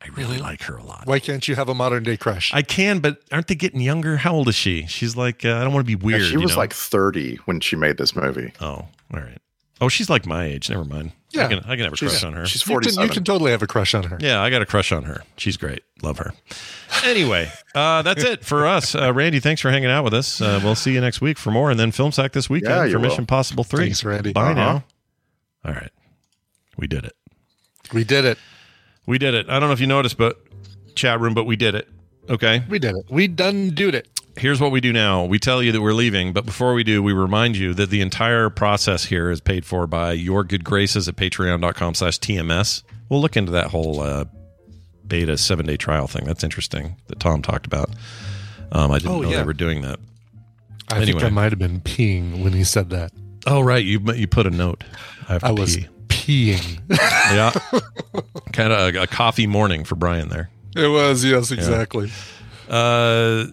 I 0.03 0.09
really 0.17 0.39
like 0.39 0.63
her 0.63 0.77
a 0.77 0.83
lot. 0.83 1.07
Why 1.07 1.19
can't 1.19 1.47
you 1.47 1.57
have 1.57 1.69
a 1.69 1.75
modern 1.75 2.03
day 2.05 2.17
crush? 2.17 2.53
I 2.55 2.63
can, 2.63 3.01
but 3.01 3.19
aren't 3.31 3.49
they 3.49 3.55
getting 3.55 3.81
younger? 3.83 4.17
How 4.17 4.33
old 4.35 4.49
is 4.49 4.55
she? 4.55 4.87
She's 4.87 5.15
like, 5.15 5.45
uh, 5.45 5.57
I 5.57 5.63
don't 5.63 5.75
want 5.75 5.87
to 5.87 5.97
be 5.97 6.01
Yeah, 6.01 6.07
weird. 6.19 6.23
she 6.29 6.33
you 6.33 6.41
was 6.41 6.53
know? 6.53 6.57
like 6.59 6.73
30 6.73 7.37
when 7.45 7.61
she 7.61 7.77
made 7.77 7.99
this 7.99 8.17
movie. 8.17 8.53
Oh, 8.61 8.67
all 8.67 8.89
right. 9.13 9.39
Oh, 9.83 9.89
she's 9.89 10.09
like 10.11 10.27
my 10.27 10.45
age. 10.45 10.69
Never 10.71 10.85
mind. 10.85 11.13
I 11.39 11.47
can, 11.47 11.59
I 11.61 11.77
can 11.77 11.81
have 11.85 11.93
a 11.93 11.97
She's- 11.97 12.13
crush 12.13 12.25
on 12.25 12.33
her. 12.35 12.45
she's 12.45 12.67
You 12.67 12.81
can, 12.81 13.03
you 13.03 13.09
can 13.09 13.25
totally 13.25 13.51
have 13.53 13.63
a 13.63 13.67
crush 13.67 13.95
on 13.95 14.03
her. 14.05 14.19
Yeah, 14.21 14.43
I 14.43 14.51
got 14.51 14.61
a 14.63 14.67
crush 14.67 14.91
on 14.93 15.05
her. 15.05 15.23
She's 15.37 15.57
great. 15.57 15.83
Love 16.03 16.19
her. 16.19 16.33
Anyway, 17.05 17.51
uh, 17.75 18.03
that's 18.03 18.25
it 18.25 18.45
for 18.45 18.67
us. 18.67 18.95
Uh, 18.95 19.13
Randy, 19.15 19.39
thanks 19.41 19.61
for 19.63 19.71
hanging 19.71 19.91
out 19.91 20.03
with 20.05 20.13
us. 20.13 20.41
Uh, 20.41 20.61
we'll 20.63 20.75
see 20.75 20.93
you 20.93 21.01
next 21.01 21.21
week 21.21 21.39
for 21.39 21.51
more. 21.51 21.71
And 21.71 21.79
then 21.81 21.93
Film 21.93 22.11
Sack 22.13 22.33
this 22.33 22.51
weekend 22.51 22.75
Yeah, 22.75 22.93
for 22.93 22.99
will. 23.01 23.09
Mission 23.09 23.27
Possible 23.27 23.65
3. 23.65 23.85
Thanks, 23.85 24.05
Randy. 24.05 24.33
Bye 24.33 24.43
Uh-huh. 24.51 24.55
now. 24.55 24.85
All 25.65 25.73
right. 25.73 25.93
We 26.77 26.87
did 26.87 27.05
it. 27.05 27.15
We 27.93 28.05
did 28.05 28.25
it. 28.25 28.39
We 29.11 29.19
did 29.19 29.35
it. 29.35 29.49
I 29.49 29.59
don't 29.59 29.69
know 29.69 29.73
if 29.73 29.81
you 29.81 29.87
noticed, 29.89 30.16
but 30.16 30.39
chat 30.95 31.19
room, 31.20 31.35
but 31.35 31.45
we 31.45 31.57
did 31.57 31.74
it. 31.74 31.89
Okay. 32.28 32.62
We 32.69 32.78
did 32.78 32.95
it. 32.95 33.07
We 33.11 33.27
done 33.27 33.70
did 33.74 33.95
it. 33.97 34.09
Here's 34.37 34.61
what 34.61 34.70
we 34.70 34.81
do 34.81 34.93
now. 34.93 35.24
We 35.24 35.41
tell 35.41 35.62
you 35.62 35.73
that 35.73 35.82
we're 35.82 35.93
leaving, 35.95 36.32
but 36.32 36.47
before 36.47 36.74
we 36.74 36.85
do, 36.85 37.03
we 37.03 37.12
remind 37.12 37.57
you 37.57 37.74
that 37.74 37.91
the 37.91 38.01
entire 38.01 38.49
process 38.51 39.07
here 39.07 39.28
is 39.31 39.41
paid 39.41 39.66
for 39.66 39.89
by 39.89 40.12
your 40.12 40.45
good 40.45 40.62
graces 40.62 41.09
at 41.09 41.16
patreon.com 41.16 41.95
slash 41.95 42.20
TMS. 42.20 42.85
We'll 43.09 43.20
look 43.20 43.37
into 43.37 43.51
that 43.51 43.66
whole 43.73 43.99
uh, 44.01 44.27
beta 45.07 45.37
seven 45.37 45.66
day 45.66 45.77
trial 45.77 46.07
thing. 46.07 46.24
That's 46.24 46.45
interesting 46.45 46.97
that 47.09 47.19
Tom 47.19 47.43
talked 47.43 47.66
about. 47.66 47.91
Um, 48.70 48.93
I 48.93 48.99
didn't 49.01 49.12
Oh, 49.12 49.20
know 49.23 49.31
yeah. 49.31 49.39
they 49.39 49.45
were 49.45 49.53
doing 49.53 49.82
that. 49.82 49.99
I 50.89 51.05
think 51.05 51.23
I 51.23 51.28
might 51.31 51.51
have 51.51 51.59
been 51.59 51.81
peeing 51.81 52.45
when 52.45 52.53
he 52.53 52.62
said 52.62 52.91
that. 52.91 53.11
Oh, 53.47 53.61
right. 53.61 53.85
You 53.85 54.01
you 54.15 54.28
put 54.28 54.47
a 54.47 54.51
note. 54.51 54.85
I 55.28 55.32
have 55.32 55.43
to 55.43 55.49
I 55.49 55.51
was 55.51 55.77
pee. 55.78 55.89
yeah. 56.89 57.51
kind 58.52 58.73
of 58.73 58.94
a, 58.94 59.02
a 59.02 59.07
coffee 59.07 59.47
morning 59.47 59.85
for 59.85 59.94
Brian 59.97 60.28
there. 60.28 60.51
it 60.77 60.89
was, 60.89 61.24
yes, 61.24 61.51
Yeah. 61.51 61.57
exactly. 61.59 62.11
Uh, 62.69 63.47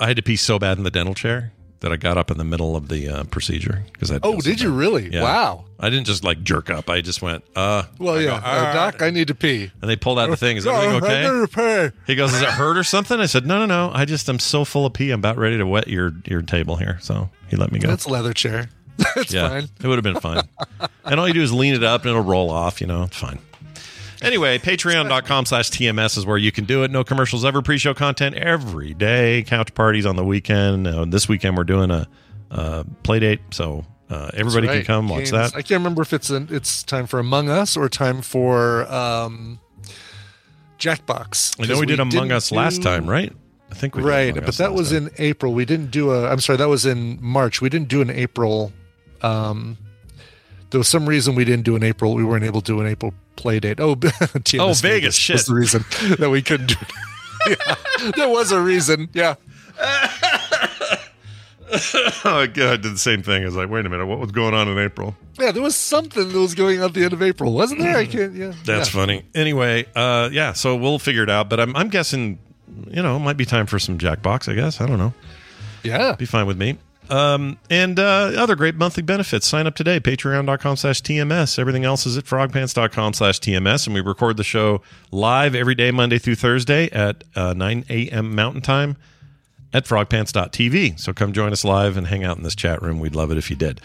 I 0.00 0.06
had 0.06 0.16
to 0.16 0.22
pee 0.22 0.36
so 0.36 0.58
bad 0.58 0.78
in 0.78 0.84
the 0.84 0.90
dental 0.90 1.14
chair 1.14 1.52
that 1.80 1.92
I 1.92 1.96
got 1.96 2.18
up 2.18 2.30
in 2.30 2.38
the 2.38 2.44
middle 2.44 2.74
of 2.76 2.88
the 2.88 3.08
uh, 3.08 3.24
procedure 3.24 3.84
because 3.92 4.10
I. 4.10 4.18
Oh, 4.22 4.40
did 4.40 4.60
you 4.60 4.70
really? 4.72 5.12
Yeah. 5.12 5.22
Wow. 5.22 5.64
I 5.80 5.90
didn't 5.90 6.06
just 6.06 6.24
like 6.24 6.42
jerk 6.42 6.70
up. 6.70 6.90
I 6.90 7.00
just 7.00 7.22
went, 7.22 7.44
uh. 7.56 7.84
Well, 7.98 8.16
I 8.16 8.20
yeah. 8.20 8.26
go, 8.26 8.34
Uh, 8.46 8.72
doc, 8.72 9.00
I 9.02 9.10
need 9.10 9.28
to 9.28 9.34
pee. 9.34 9.70
And 9.80 9.88
they 9.88 9.96
pulled 9.96 10.18
out 10.18 10.28
the 10.28 10.36
thing. 10.36 10.56
Is 10.56 10.66
everything 10.68 11.02
okay? 11.02 11.20
I 11.24 11.46
gotta 11.46 11.92
pee. 11.92 11.96
He 12.06 12.14
goes, 12.16 12.34
"Is 12.34 12.42
it 12.42 12.48
hurt 12.48 12.76
or 12.76 12.82
something?" 12.84 13.20
I 13.20 13.26
said, 13.26 13.46
"No, 13.46 13.58
no, 13.58 13.66
no. 13.66 13.92
I 13.94 14.04
just 14.04 14.28
I'm 14.28 14.38
so 14.40 14.64
full 14.64 14.86
of 14.86 14.92
pee. 14.92 15.10
I'm 15.12 15.20
about 15.20 15.38
ready 15.38 15.56
to 15.58 15.66
wet 15.66 15.86
your 15.88 16.12
your 16.26 16.42
table 16.42 16.76
here." 16.76 16.98
So 17.00 17.30
he 17.48 17.56
let 17.56 17.70
me 17.72 17.78
go. 17.78 17.90
It's 17.92 18.06
leather 18.08 18.32
chair. 18.32 18.70
Yeah, 19.28 19.48
fine. 19.48 19.68
it 19.82 19.86
would 19.86 19.96
have 19.96 20.02
been 20.04 20.20
fine. 20.20 20.42
and 21.04 21.18
all 21.20 21.26
you 21.28 21.34
do 21.34 21.42
is 21.42 21.52
lean 21.52 21.74
it 21.74 21.82
up 21.84 22.02
and 22.02 22.10
it'll 22.10 22.22
roll 22.22 22.50
off. 22.50 22.80
You 22.80 22.86
know, 22.86 23.04
it's 23.04 23.16
fine. 23.16 23.38
Anyway, 24.20 24.58
patreon.com 24.58 25.46
slash 25.46 25.70
TMS 25.70 26.18
is 26.18 26.26
where 26.26 26.36
you 26.38 26.50
can 26.50 26.64
do 26.64 26.82
it. 26.82 26.90
No 26.90 27.04
commercials 27.04 27.44
ever. 27.44 27.62
Pre 27.62 27.78
show 27.78 27.94
content 27.94 28.34
every 28.36 28.92
day. 28.94 29.44
Couch 29.44 29.72
parties 29.74 30.04
on 30.06 30.16
the 30.16 30.24
weekend. 30.24 30.86
Uh, 30.88 31.04
this 31.04 31.28
weekend, 31.28 31.56
we're 31.56 31.62
doing 31.64 31.90
a 31.92 32.08
uh, 32.50 32.82
play 33.04 33.20
date. 33.20 33.40
So 33.52 33.84
uh, 34.10 34.30
everybody 34.34 34.66
That's 34.66 34.72
can 34.72 34.78
right. 34.78 34.86
come 34.86 35.08
watch 35.08 35.18
Games- 35.18 35.30
that. 35.32 35.50
I 35.54 35.62
can't 35.62 35.78
remember 35.80 36.02
if 36.02 36.12
it's 36.12 36.30
an, 36.30 36.48
it's 36.50 36.82
time 36.82 37.06
for 37.06 37.20
Among 37.20 37.48
Us 37.48 37.76
or 37.76 37.88
time 37.88 38.22
for 38.22 38.90
um, 38.92 39.60
Jackbox. 40.78 41.62
I 41.62 41.66
know 41.72 41.78
we 41.78 41.86
did 41.86 42.00
Among 42.00 42.32
Us 42.32 42.50
last 42.52 42.78
do- 42.78 42.82
time, 42.84 43.08
right? 43.08 43.32
I 43.70 43.74
think 43.74 43.94
we 43.94 44.02
did 44.02 44.08
right, 44.08 44.34
but 44.34 44.56
that 44.56 44.72
was 44.72 44.90
time. 44.90 45.08
in 45.08 45.10
April. 45.18 45.52
We 45.52 45.64
didn't 45.66 45.90
do 45.90 46.10
a. 46.10 46.26
I'm 46.28 46.40
sorry, 46.40 46.56
that 46.56 46.68
was 46.68 46.86
in 46.86 47.18
March. 47.20 47.60
We 47.60 47.68
didn't 47.68 47.88
do 47.88 48.00
an 48.00 48.08
April. 48.10 48.72
Um, 49.22 49.78
there 50.70 50.78
was 50.78 50.88
some 50.88 51.08
reason 51.08 51.34
we 51.34 51.44
didn't 51.44 51.64
do 51.64 51.76
an 51.76 51.82
April. 51.82 52.14
We 52.14 52.24
weren't 52.24 52.44
able 52.44 52.60
to 52.60 52.72
do 52.72 52.80
an 52.80 52.86
April 52.86 53.14
play 53.36 53.58
date. 53.60 53.80
Oh, 53.80 53.96
TMS 53.96 54.60
Oh, 54.60 54.72
Vegas, 54.74 55.14
was 55.14 55.16
shit. 55.16 55.46
the 55.46 55.54
reason 55.54 55.84
that 56.18 56.30
we 56.30 56.42
couldn't 56.42 56.66
do. 56.68 56.76
yeah, 57.48 58.10
there 58.16 58.28
was 58.28 58.52
a 58.52 58.60
reason. 58.60 59.08
Yeah. 59.14 59.36
oh 62.24 62.46
god, 62.52 62.58
I 62.58 62.76
did 62.76 62.82
the 62.94 62.98
same 62.98 63.22
thing. 63.22 63.42
I 63.42 63.46
was 63.46 63.56
like, 63.56 63.70
wait 63.70 63.86
a 63.86 63.88
minute, 63.88 64.06
what 64.06 64.18
was 64.18 64.32
going 64.32 64.54
on 64.54 64.68
in 64.68 64.78
April? 64.78 65.14
Yeah, 65.38 65.52
there 65.52 65.62
was 65.62 65.76
something 65.76 66.28
that 66.28 66.38
was 66.38 66.54
going 66.54 66.80
on 66.80 66.86
at 66.86 66.94
the 66.94 67.04
end 67.04 67.12
of 67.12 67.22
April, 67.22 67.52
wasn't 67.52 67.80
there? 67.80 67.96
I 67.96 68.06
can't. 68.06 68.34
Yeah, 68.34 68.52
That's 68.64 68.92
yeah. 68.92 69.00
funny. 69.00 69.24
Anyway, 69.34 69.86
uh, 69.94 70.28
yeah, 70.32 70.52
so 70.52 70.76
we'll 70.76 70.98
figure 70.98 71.22
it 71.22 71.30
out. 71.30 71.48
But 71.48 71.60
I'm, 71.60 71.76
I'm 71.76 71.88
guessing, 71.88 72.38
you 72.88 73.02
know, 73.02 73.16
it 73.16 73.20
might 73.20 73.36
be 73.36 73.44
time 73.44 73.66
for 73.66 73.78
some 73.78 73.98
Jackbox. 73.98 74.50
I 74.50 74.54
guess 74.54 74.80
I 74.80 74.86
don't 74.86 74.98
know. 74.98 75.14
Yeah, 75.84 76.16
be 76.16 76.26
fine 76.26 76.46
with 76.46 76.58
me. 76.58 76.76
Um, 77.10 77.58
and 77.70 77.98
uh, 77.98 78.32
other 78.36 78.54
great 78.54 78.74
monthly 78.74 79.02
benefits. 79.02 79.46
Sign 79.46 79.66
up 79.66 79.74
today, 79.74 80.00
patreon.com 80.00 80.76
slash 80.76 81.02
TMS. 81.02 81.58
Everything 81.58 81.84
else 81.84 82.06
is 82.06 82.16
at 82.16 82.24
frogpants.com 82.24 83.14
slash 83.14 83.40
TMS. 83.40 83.86
And 83.86 83.94
we 83.94 84.00
record 84.00 84.36
the 84.36 84.44
show 84.44 84.82
live 85.10 85.54
every 85.54 85.74
day, 85.74 85.90
Monday 85.90 86.18
through 86.18 86.36
Thursday 86.36 86.90
at 86.90 87.24
uh, 87.34 87.54
9 87.54 87.84
a.m. 87.88 88.34
Mountain 88.34 88.62
Time 88.62 88.96
at 89.72 89.84
frogpants.tv. 89.84 90.98
So 90.98 91.12
come 91.12 91.32
join 91.32 91.52
us 91.52 91.64
live 91.64 91.96
and 91.96 92.06
hang 92.06 92.24
out 92.24 92.36
in 92.36 92.42
this 92.42 92.54
chat 92.54 92.82
room. 92.82 93.00
We'd 93.00 93.14
love 93.14 93.30
it 93.30 93.38
if 93.38 93.50
you 93.50 93.56
did. 93.56 93.80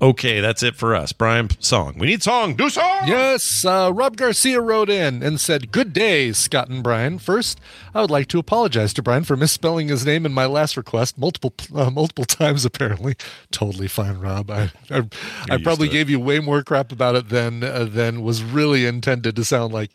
Okay, 0.00 0.40
that's 0.40 0.62
it 0.62 0.76
for 0.76 0.94
us. 0.94 1.12
Brian, 1.12 1.48
song. 1.58 1.96
We 1.98 2.06
need 2.06 2.22
song. 2.22 2.54
Do 2.54 2.68
song. 2.68 3.06
Yes, 3.06 3.64
uh, 3.64 3.90
Rob 3.94 4.16
Garcia 4.18 4.60
wrote 4.60 4.90
in 4.90 5.22
and 5.22 5.40
said, 5.40 5.72
Good 5.72 5.94
day, 5.94 6.32
Scott 6.32 6.68
and 6.68 6.82
Brian. 6.82 7.18
First, 7.18 7.58
I 7.94 8.02
would 8.02 8.10
like 8.10 8.26
to 8.28 8.38
apologize 8.38 8.92
to 8.94 9.02
Brian 9.02 9.24
for 9.24 9.38
misspelling 9.38 9.88
his 9.88 10.04
name 10.04 10.26
in 10.26 10.32
my 10.32 10.44
last 10.44 10.76
request 10.76 11.16
multiple 11.16 11.54
uh, 11.74 11.90
multiple 11.90 12.24
times, 12.26 12.66
apparently. 12.66 13.14
Totally 13.50 13.88
fine, 13.88 14.18
Rob. 14.18 14.50
I, 14.50 14.70
I, 14.90 15.08
I 15.48 15.62
probably 15.62 15.88
gave 15.88 16.10
you 16.10 16.20
way 16.20 16.40
more 16.40 16.62
crap 16.62 16.92
about 16.92 17.14
it 17.14 17.30
than, 17.30 17.64
uh, 17.64 17.84
than 17.84 18.22
was 18.22 18.42
really 18.42 18.84
intended 18.84 19.34
to 19.36 19.44
sound 19.44 19.72
like. 19.72 19.92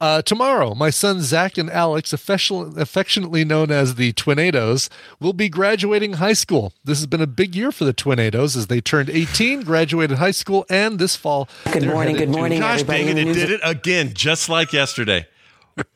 Uh, 0.00 0.22
tomorrow, 0.22 0.74
my 0.74 0.90
sons 0.90 1.24
Zach 1.24 1.56
and 1.58 1.70
Alex, 1.70 2.12
affectionately 2.12 3.44
known 3.44 3.70
as 3.70 3.94
the 3.96 4.12
Twinados, 4.12 4.88
will 5.20 5.32
be 5.32 5.48
graduating 5.48 6.14
high 6.14 6.32
school. 6.32 6.72
This 6.84 6.98
has 6.98 7.06
been 7.06 7.20
a 7.20 7.26
big 7.26 7.54
year 7.54 7.72
for 7.72 7.84
the 7.84 7.94
Twinados 7.94 8.56
as 8.56 8.66
they 8.68 8.80
turned 8.80 9.10
18, 9.10 9.62
graduated 9.62 10.18
high 10.18 10.30
school, 10.30 10.64
and 10.68 10.98
this 10.98 11.16
fall. 11.16 11.48
Good 11.72 11.82
they're 11.82 11.92
morning, 11.92 12.16
good 12.16 12.32
to- 12.32 12.38
morning, 12.38 12.60
Gosh 12.60 12.80
everybody 12.80 13.14
dang 13.14 13.18
it, 13.18 13.28
it 13.28 13.32
did 13.34 13.50
it 13.50 13.60
again, 13.64 14.12
just 14.14 14.48
like 14.48 14.72
yesterday. 14.72 15.26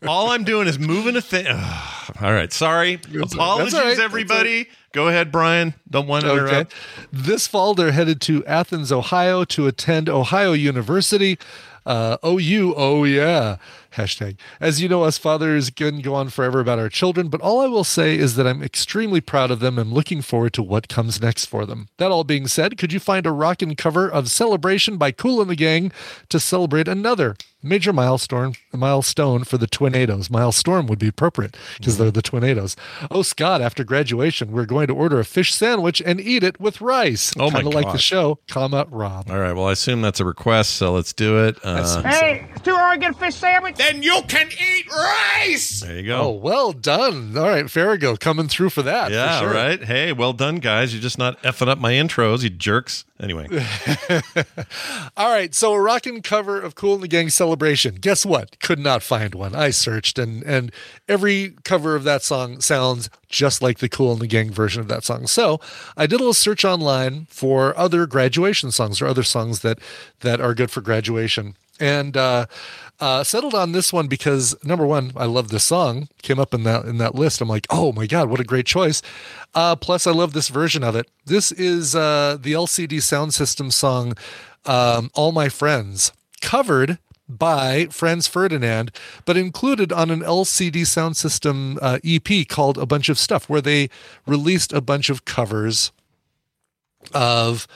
All 0.07 0.31
I'm 0.31 0.45
doing 0.45 0.69
is 0.69 0.79
moving 0.79 1.17
a 1.17 1.21
thing. 1.21 1.47
Ugh. 1.49 2.17
all 2.23 2.33
right, 2.33 2.53
sorry. 2.53 2.95
Apologies, 2.95 3.75
all 3.75 3.81
right. 3.83 3.89
That's 3.89 4.01
everybody. 4.01 4.69
Go 4.93 5.09
ahead, 5.09 5.31
Brian. 5.31 5.75
Don't 5.91 6.07
want 6.07 6.25
to 6.25 6.31
Okay. 6.31 6.41
interrupt. 6.41 6.75
This 7.13 7.47
fall, 7.47 7.75
they're 7.75 7.93
headed 7.93 8.21
to 8.23 8.43
Athens, 8.47 8.91
Ohio 8.91 9.45
to 9.45 9.67
attend 9.67 10.09
Ohio 10.09 10.53
University. 10.53 11.39
Uh, 11.85 12.17
OU, 12.25 12.75
oh 12.77 13.05
yeah. 13.05 13.57
Hashtag. 13.97 14.37
As 14.61 14.83
you 14.83 14.91
know, 14.91 15.05
us 15.05 15.17
fathers 15.17 15.71
can 15.71 16.01
go 16.01 16.15
on 16.15 16.29
forever 16.29 16.61
about 16.61 16.79
our 16.79 16.91
children, 16.91 17.29
but 17.29 17.41
all 17.41 17.61
I 17.61 17.67
will 17.67 17.83
say 17.83 18.19
is 18.19 18.37
that 18.37 18.47
I'm 18.47 18.63
extremely 18.63 19.23
proud 19.23 19.51
of 19.51 19.61
them 19.61 19.79
and 19.79 19.91
looking 19.91 20.21
forward 20.21 20.53
to 20.55 20.63
what 20.63 20.89
comes 20.89 21.21
next 21.21 21.47
for 21.47 21.65
them. 21.65 21.89
That 21.97 22.11
all 22.11 22.23
being 22.23 22.47
said, 22.47 22.77
could 22.77 22.93
you 22.93 23.01
find 23.01 23.25
a 23.25 23.33
rockin' 23.33 23.75
cover 23.75 24.07
of 24.07 24.31
Celebration 24.31 24.99
by 24.99 25.13
Cool 25.13 25.41
and 25.41 25.49
the 25.49 25.57
Gang 25.57 25.93
to 26.29 26.39
celebrate 26.39 26.89
another 26.89 27.37
major 27.67 27.93
milestone 27.93 28.55
milestone 28.73 29.45
for 29.45 29.59
the 29.59 29.67
tornadoes. 29.67 30.29
Milestorm 30.29 30.87
would 30.89 30.99
be 30.99 31.09
appropriate 31.09 31.57
because 31.79 31.99
they're 31.99 32.11
the 32.11 32.23
tornadoes. 32.23 32.77
Oh, 33.11 33.23
Scott, 33.23 33.61
after 33.63 33.85
graduation, 33.85 34.53
we're 34.53 34.67
going 34.67 34.87
to 34.89 34.93
order 34.95 35.19
a 35.19 35.25
fish 35.25 35.55
sandwich 35.55 36.03
and 36.05 36.21
eat 36.21 36.43
it 36.45 36.61
with 36.61 36.81
rice. 36.81 37.33
Oh, 37.39 37.47
my 37.51 37.63
Kind 37.63 37.69
of 37.69 37.75
like 37.75 37.87
the 37.87 37.93
gosh. 37.93 38.03
show, 38.05 38.39
comma 38.49 38.87
Rob. 38.91 39.31
All 39.31 39.39
right. 39.39 39.53
Well, 39.55 39.67
I 39.67 39.73
assume 39.73 40.03
that's 40.03 40.21
a 40.21 40.25
request, 40.25 40.75
so 40.75 40.93
let's 40.93 41.13
do 41.13 41.45
it. 41.45 41.57
Uh, 41.63 42.03
Hey, 42.03 42.47
it's 42.55 42.63
too 42.63 42.75
hard 42.77 43.01
to 43.01 43.07
get 43.09 43.17
fish 43.19 43.35
sandwich. 43.35 43.77
Then 43.77 44.03
you 44.03 44.21
can 44.29 44.49
eat 44.49 44.87
rice. 44.93 45.81
there 45.81 45.99
you 46.01 46.13
Oh, 46.13 46.25
go. 46.25 46.31
well 46.33 46.73
done. 46.73 47.37
All 47.37 47.49
right, 47.49 47.71
Farrago 47.71 48.17
coming 48.17 48.49
through 48.49 48.71
for 48.71 48.83
that. 48.83 49.09
for 49.09 49.15
yeah. 49.15 49.41
sure. 49.41 49.53
Right. 49.53 49.83
Hey, 49.83 50.13
well 50.13 50.33
done, 50.33 50.57
guys. 50.57 50.93
You're 50.93 51.03
just 51.03 51.19
not 51.19 51.43
effing 51.43 51.69
up 51.69 51.79
my 51.79 51.93
intros, 51.93 52.43
you 52.43 52.51
jerks. 52.51 53.05
Anyway, 53.19 53.49
All 55.17 55.31
right, 55.31 55.55
so 55.55 55.73
a 55.73 55.81
rockin' 55.81 56.21
cover 56.21 56.61
of 56.61 56.75
Cool 56.75 56.95
and 56.95 57.03
the 57.03 57.09
Gang 57.09 57.31
Celebration. 57.31 57.95
Guess 57.95 58.27
what? 58.27 58.61
Could 58.61 58.79
not 58.79 59.03
find 59.03 59.35
one. 59.35 59.55
I 59.55 59.71
searched, 59.71 60.19
and 60.19 60.43
and 60.43 60.71
every 61.09 61.55
cover 61.65 61.97
of 61.97 62.05
that 62.05 62.23
song 62.23 62.61
sounds 62.61 63.09
just 63.31 63.63
like 63.63 63.79
the 63.79 63.89
Cool 63.89 64.13
and 64.13 64.21
the 64.21 64.27
Gang 64.27 64.51
version 64.51 64.83
of 64.83 64.89
that 64.89 65.03
song. 65.03 65.27
So 65.27 65.61
I 65.97 66.07
did 66.07 66.17
a 66.17 66.19
little 66.19 66.35
search 66.35 66.63
online 66.63 67.27
for 67.31 67.77
other 67.79 68.07
graduation 68.07 68.71
songs 68.71 69.01
or 69.01 69.07
other 69.07 69.23
songs 69.23 69.61
that 69.61 69.79
that 70.21 70.39
are 70.39 70.55
good 70.55 70.71
for 70.71 70.83
graduation, 70.83 71.57
and 71.81 72.17
uh, 72.17 72.47
uh, 73.01 73.25
settled 73.25 73.55
on 73.55 73.73
this 73.73 73.93
one 73.93 74.07
because 74.07 74.55
number 74.65 74.87
one, 74.87 75.13
I 75.17 75.27
love 75.27 75.49
this 75.49 75.65
song. 75.65 76.09
Came 76.23 76.39
up 76.39 76.55
in 76.55 76.65
that 76.65 76.85
in 76.85 76.99
that 76.99 77.15
list. 77.15 77.41
I'm 77.41 77.49
like, 77.49 77.67
oh 77.71 77.93
my 77.93 78.07
god, 78.07 78.29
what 78.29 78.41
a 78.41 78.45
great 78.45 78.67
choice. 78.67 79.03
Uh, 79.55 79.77
plus, 79.77 80.07
I 80.07 80.13
love 80.13 80.33
this 80.33 80.49
version 80.49 80.83
of 80.83 80.97
it. 80.97 81.11
This 81.25 81.53
is 81.53 81.95
uh, 81.95 82.39
the 82.41 82.53
LCD 82.53 82.99
Soundsystem 82.99 83.73
song 83.73 84.15
um, 84.65 85.11
"All 85.15 85.33
My 85.33 85.49
Friends," 85.49 86.13
covered 86.41 86.99
by 87.29 87.87
Franz 87.87 88.29
Ferdinand, 88.29 88.93
but 89.25 89.37
included 89.37 89.93
on 89.93 90.11
an 90.11 90.21
LCD 90.21 90.83
Soundsystem 90.83 91.79
uh, 91.83 91.99
EP 92.05 92.49
called 92.49 92.79
"A 92.79 92.87
Bunch 92.87 93.09
of 93.09 93.19
Stuff," 93.19 93.49
where 93.49 93.61
they 93.61 93.91
released 94.27 94.73
a 94.73 94.81
bunch 94.81 95.11
of 95.11 95.25
covers 95.25 95.93
of 97.13 97.67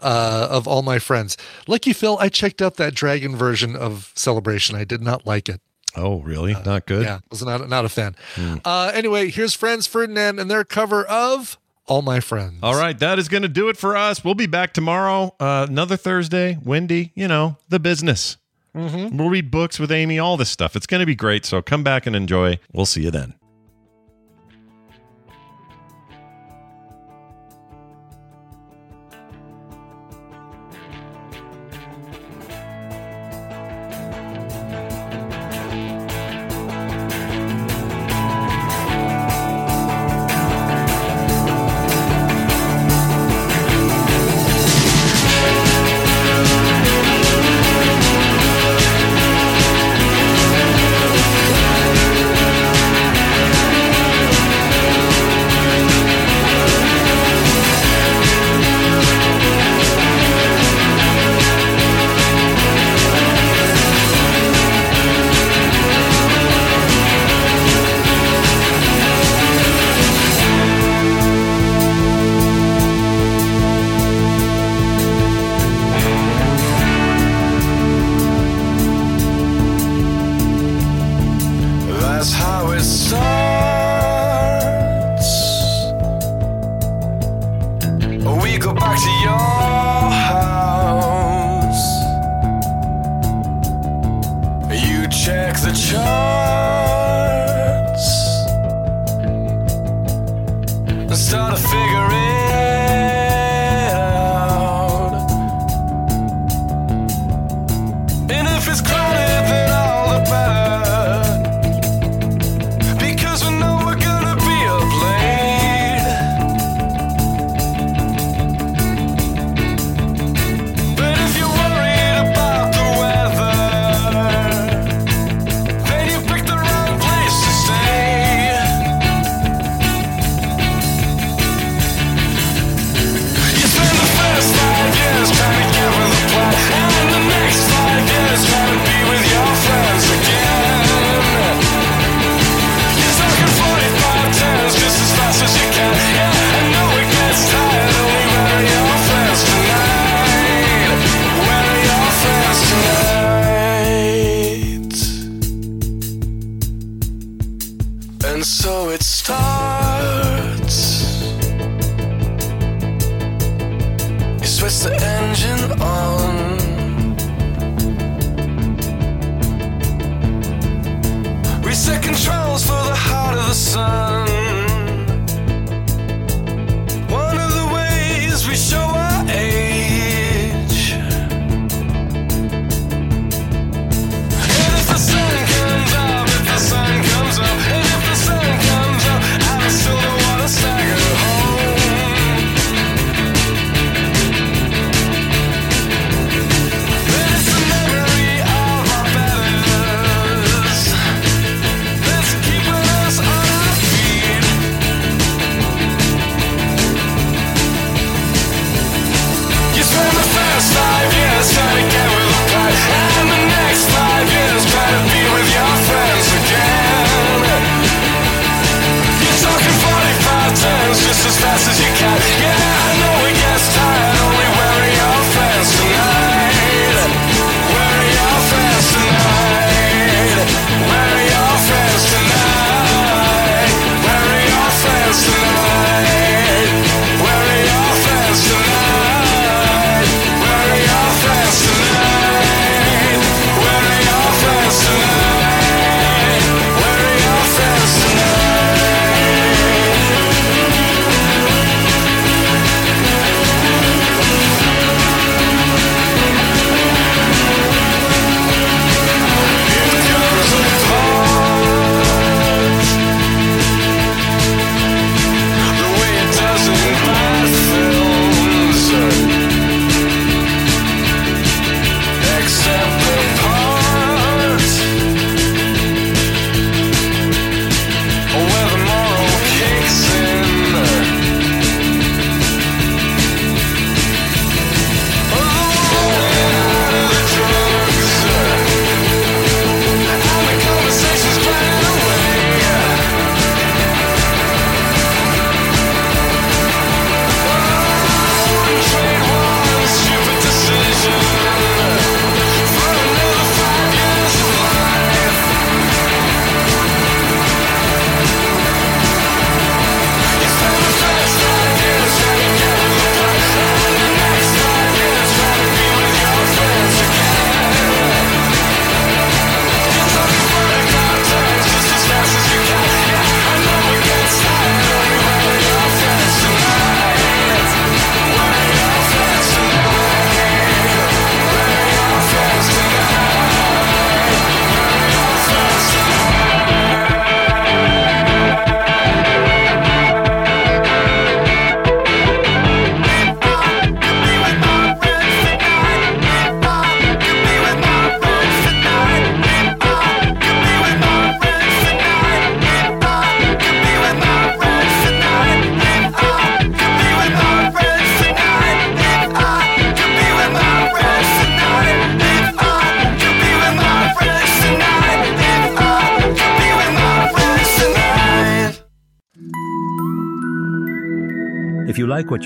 uh, 0.00 0.48
of 0.50 0.66
all 0.68 0.82
my 0.82 0.98
friends. 0.98 1.36
Lucky 1.66 1.92
Phil, 1.92 2.16
I 2.20 2.28
checked 2.28 2.60
out 2.60 2.76
that 2.76 2.94
Dragon 2.94 3.36
version 3.36 3.74
of 3.76 4.12
Celebration. 4.14 4.76
I 4.76 4.84
did 4.84 5.02
not 5.02 5.26
like 5.26 5.48
it. 5.48 5.60
oh, 5.96 6.20
really? 6.20 6.52
Not 6.64 6.86
good. 6.86 7.04
Yeah, 7.04 7.20
was 7.30 7.42
not 7.42 7.68
not 7.68 7.84
a 7.84 7.88
fan. 7.88 8.14
Hmm. 8.34 8.56
Uh, 8.64 8.90
anyway, 8.94 9.30
here's 9.30 9.54
Franz 9.54 9.86
Ferdinand 9.86 10.38
and 10.38 10.50
their 10.50 10.64
cover 10.64 11.04
of 11.06 11.56
"All 11.86 12.02
My 12.02 12.20
Friends." 12.20 12.58
All 12.62 12.74
right, 12.74 12.98
that 12.98 13.18
is 13.18 13.28
going 13.28 13.42
to 13.44 13.48
do 13.48 13.68
it 13.70 13.76
for 13.78 13.96
us. 13.96 14.22
We'll 14.24 14.34
be 14.34 14.46
back 14.46 14.74
tomorrow. 14.74 15.34
Uh, 15.40 15.66
another 15.68 15.96
Thursday, 15.96 16.58
Wendy, 16.62 17.12
You 17.14 17.28
know 17.28 17.56
the 17.68 17.78
business. 17.80 18.36
Mhm. 18.76 19.12
We'll 19.16 19.30
read 19.30 19.50
books 19.50 19.78
with 19.78 19.90
Amy. 19.90 20.18
All 20.18 20.36
this 20.36 20.50
stuff. 20.50 20.76
It's 20.76 20.86
going 20.86 21.00
to 21.00 21.06
be 21.06 21.14
great. 21.14 21.46
So 21.46 21.62
come 21.62 21.82
back 21.82 22.06
and 22.06 22.14
enjoy. 22.14 22.58
We'll 22.74 22.84
see 22.84 23.04
you 23.04 23.10
then. 23.10 23.32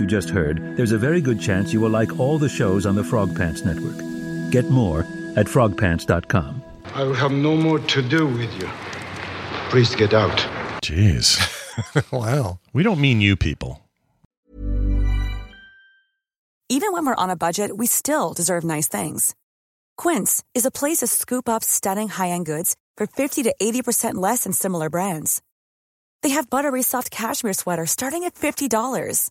you 0.01 0.07
just 0.07 0.31
heard, 0.31 0.77
there's 0.77 0.93
a 0.93 0.99
very 0.99 1.21
good 1.21 1.41
chance 1.41 1.73
you 1.73 1.81
will 1.81 1.91
like 1.91 2.19
all 2.19 2.39
the 2.39 2.49
shows 2.49 2.87
on 2.87 2.95
the 2.95 3.05
Frog 3.05 3.37
Pants 3.37 3.65
Network. 3.65 3.99
Get 4.51 4.71
more 4.71 5.01
at 5.37 5.47
frogpants.com. 5.47 6.63
I 6.95 7.05
will 7.05 7.15
have 7.15 7.31
no 7.31 7.55
more 7.55 7.79
to 7.79 8.03
do 8.03 8.27
with 8.27 8.53
you. 8.61 8.69
Please 9.69 9.95
get 9.95 10.15
out. 10.15 10.39
Jeez. 10.83 11.39
wow. 12.13 12.59
We 12.73 12.83
don't 12.83 13.01
mean 13.01 13.21
you 13.21 13.37
people. 13.37 13.81
Even 16.69 16.93
when 16.93 17.05
we're 17.05 17.15
on 17.17 17.31
a 17.31 17.37
budget, 17.37 17.77
we 17.77 17.87
still 17.87 18.33
deserve 18.33 18.65
nice 18.65 18.89
things. 18.89 19.35
Quince 19.97 20.43
is 20.55 20.65
a 20.65 20.71
place 20.71 20.99
to 20.99 21.07
scoop 21.07 21.49
up 21.49 21.63
stunning 21.63 22.09
high 22.09 22.31
end 22.31 22.47
goods 22.47 22.77
for 22.97 23.07
50 23.07 23.43
to 23.43 23.55
80% 23.61 24.15
less 24.15 24.45
than 24.45 24.53
similar 24.53 24.89
brands. 24.89 25.43
They 26.23 26.31
have 26.31 26.49
buttery 26.49 26.83
soft 26.83 27.11
cashmere 27.11 27.55
sweaters 27.55 27.91
starting 27.91 28.25
at 28.25 28.35
$50 28.35 29.31